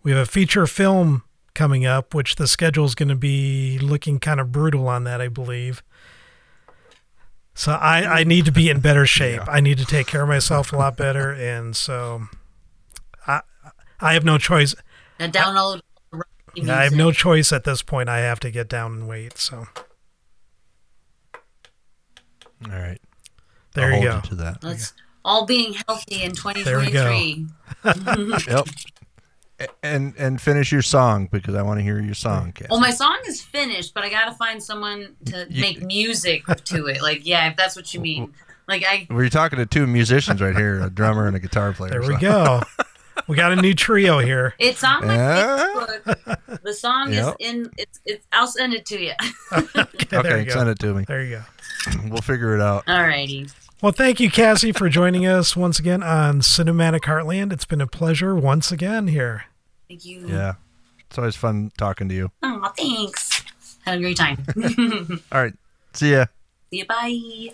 we 0.03 0.11
have 0.11 0.21
a 0.21 0.27
feature 0.27 0.67
film 0.67 1.25
coming 1.55 1.85
up, 1.85 2.15
which 2.15 2.37
the 2.37 2.47
schedule 2.47 2.85
is 2.85 2.95
going 2.95 3.09
to 3.09 3.17
be 3.17 3.79
looking 3.79 4.19
kind 4.19 4.41
of 4.41 4.53
brutal 4.53 4.89
on 4.89 5.05
that, 5.05 5.21
I 5.21 5.29
believe. 5.29 5.83
So 7.61 7.73
I, 7.73 8.21
I 8.21 8.25
need 8.25 8.47
to 8.47 8.53
be 8.53 8.71
in 8.71 8.81
better 8.81 9.05
shape. 9.05 9.43
I 9.47 9.61
need 9.61 9.77
to 9.77 9.85
take 9.85 10.07
care 10.07 10.23
of 10.23 10.29
myself 10.29 10.73
a 10.73 10.77
lot 10.79 10.97
better. 10.97 11.31
And 11.51 11.77
so 11.77 12.23
I, 13.27 13.43
I 14.01 14.15
have 14.15 14.25
no 14.25 14.39
choice. 14.39 14.75
Now 15.19 15.27
download. 15.27 15.83
Yeah, 16.55 16.79
I 16.79 16.85
have 16.85 16.95
no 16.95 17.13
choice 17.13 17.53
at 17.53 17.65
this 17.65 17.83
point. 17.83 18.09
I 18.09 18.21
have 18.21 18.41
to 18.41 18.51
get 18.51 18.67
down 18.71 18.93
and 18.93 19.09
wait. 19.09 19.37
So 19.37 19.67
All 22.65 22.71
right. 22.71 22.99
there 23.75 23.93
I'll 23.93 24.01
you 24.01 24.11
hold 24.11 24.23
go. 24.23 24.29
to 24.31 24.35
that. 24.37 24.65
Let's 24.65 24.95
all 25.23 25.45
being 25.45 25.75
healthy 25.87 26.23
in 26.23 26.33
There 26.65 26.79
we 26.79 26.91
go. 26.91 27.11
2023. 27.85 28.49
yep. 28.55 28.69
A- 29.61 29.69
And 29.83 30.15
and 30.19 30.41
finish 30.41 30.73
your 30.73 30.83
song 30.83 31.29
because 31.31 31.55
I 31.55 31.63
want 31.63 31.79
to 31.79 31.83
hear 31.83 32.01
your 32.01 32.15
song, 32.15 32.53
Cassie. 32.53 32.69
Well, 32.71 32.81
my 32.81 32.91
song 32.91 33.19
is 33.27 33.41
finished, 33.43 33.95
but 33.95 34.05
I 34.05 34.09
gotta 34.11 34.33
find 34.33 34.63
someone 34.63 35.17
to 35.27 35.47
You- 35.51 35.61
make 35.61 35.83
music 35.83 36.45
to 36.47 36.87
it. 36.87 37.03
Like, 37.03 37.27
yeah, 37.27 37.51
if 37.51 37.57
that's 37.57 37.77
what 37.77 37.93
you 37.95 38.01
mean. 38.01 38.33
Like, 38.69 38.85
I 38.89 39.07
We're 39.11 39.29
talking 39.29 39.59
to 39.59 39.67
two 39.67 39.87
musicians 39.87 40.41
right 40.41 40.57
here, 40.57 40.81
a 40.81 40.89
drummer 40.91 41.27
and 41.27 41.35
a 41.37 41.41
guitar 41.41 41.73
player. 41.73 41.91
There 41.91 42.01
we 42.03 42.15
so- 42.15 42.21
go. 42.21 42.61
we 43.29 43.37
got 43.37 43.53
a 43.53 43.57
new 43.57 43.75
trio 43.75 44.19
here. 44.21 44.55
it's 44.59 44.83
on 44.85 45.07
my 45.07 45.15
Yeah. 45.15 45.67
Facebook. 46.07 46.63
The 46.63 46.73
song 46.75 47.13
Yep. 47.13 47.37
is 47.41 47.49
in. 47.49 47.71
It's. 47.77 48.01
It's. 48.07 48.27
I'll 48.33 48.47
send 48.47 48.73
it 48.75 48.87
to 48.87 48.99
you. 49.01 49.13
There 50.11 50.21
Okay, 50.21 50.39
you 50.41 50.45
go. 50.47 50.53
send 50.53 50.69
it 50.69 50.79
to 50.81 50.93
me. 50.95 51.05
There 51.07 51.23
you 51.23 51.37
go. 51.37 51.43
We'll 52.11 52.21
figure 52.23 52.55
it 52.55 52.61
out. 52.61 52.85
All 52.89 53.01
righty. 53.03 53.47
Well, 53.83 53.93
thank 53.93 54.21
you, 54.21 54.31
Cassie, 54.31 54.73
for 54.73 54.89
joining 54.91 55.25
us 55.27 55.57
once 55.57 55.79
again 55.79 56.03
on 56.03 56.41
Cinematic 56.41 57.01
Heartland. 57.03 57.53
It's 57.53 57.65
been 57.65 57.81
a 57.81 57.87
pleasure 57.87 58.35
once 58.37 58.71
again 58.71 59.07
here. 59.09 59.45
Thank 59.91 60.05
you. 60.05 60.29
Yeah. 60.29 60.55
It's 61.09 61.19
always 61.19 61.35
fun 61.35 61.73
talking 61.77 62.09
to 62.09 62.15
you. 62.15 62.31
Oh, 62.45 62.73
thanks. 62.79 63.43
Had 63.85 63.99
a 63.99 64.01
great 64.01 64.17
time. 64.17 64.39
All 65.33 65.43
right. 65.43 65.53
See 65.95 66.13
ya. 66.13 66.27
See 66.71 66.79
you. 66.79 66.85
Bye. 66.87 67.49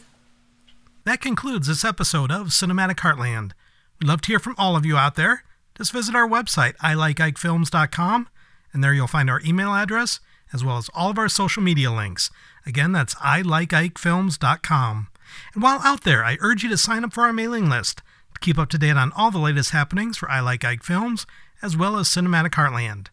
That 1.04 1.22
concludes 1.22 1.66
this 1.66 1.82
episode 1.82 2.30
of 2.30 2.48
Cinematic 2.48 2.96
Heartland. 2.96 3.52
We'd 3.98 4.08
love 4.08 4.20
to 4.20 4.26
hear 4.26 4.38
from 4.38 4.54
all 4.58 4.76
of 4.76 4.84
you 4.84 4.98
out 4.98 5.14
there. 5.14 5.44
Just 5.78 5.92
visit 5.92 6.14
our 6.14 6.28
website, 6.28 6.76
ilikeikefilms.com, 6.76 8.28
and 8.74 8.84
there 8.84 8.92
you'll 8.92 9.06
find 9.06 9.30
our 9.30 9.40
email 9.42 9.72
address 9.72 10.20
as 10.52 10.62
well 10.62 10.76
as 10.76 10.90
all 10.92 11.08
of 11.08 11.16
our 11.16 11.30
social 11.30 11.62
media 11.62 11.90
links. 11.90 12.28
Again, 12.66 12.92
that's 12.92 13.14
ilikeikefilms.com. 13.14 15.08
And 15.54 15.62
while 15.62 15.80
out 15.82 16.04
there, 16.04 16.22
I 16.22 16.36
urge 16.42 16.62
you 16.62 16.68
to 16.68 16.76
sign 16.76 17.02
up 17.02 17.14
for 17.14 17.22
our 17.22 17.32
mailing 17.32 17.70
list 17.70 18.02
to 18.34 18.40
keep 18.40 18.58
up 18.58 18.68
to 18.68 18.78
date 18.78 18.98
on 18.98 19.12
all 19.12 19.30
the 19.30 19.38
latest 19.38 19.70
happenings 19.70 20.18
for 20.18 20.30
I 20.30 20.40
Like 20.40 20.66
Ike 20.66 20.82
Films 20.82 21.24
as 21.62 21.76
well 21.76 21.96
as 21.96 22.08
Cinematic 22.08 22.50
Heartland. 22.52 23.08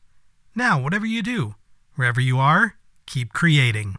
Now, 0.56 0.80
whatever 0.82 1.06
you 1.06 1.22
do, 1.24 1.56
wherever 1.96 2.22
you 2.22 2.40
are, 2.40 2.76
keep 3.06 3.34
creating. 3.34 3.98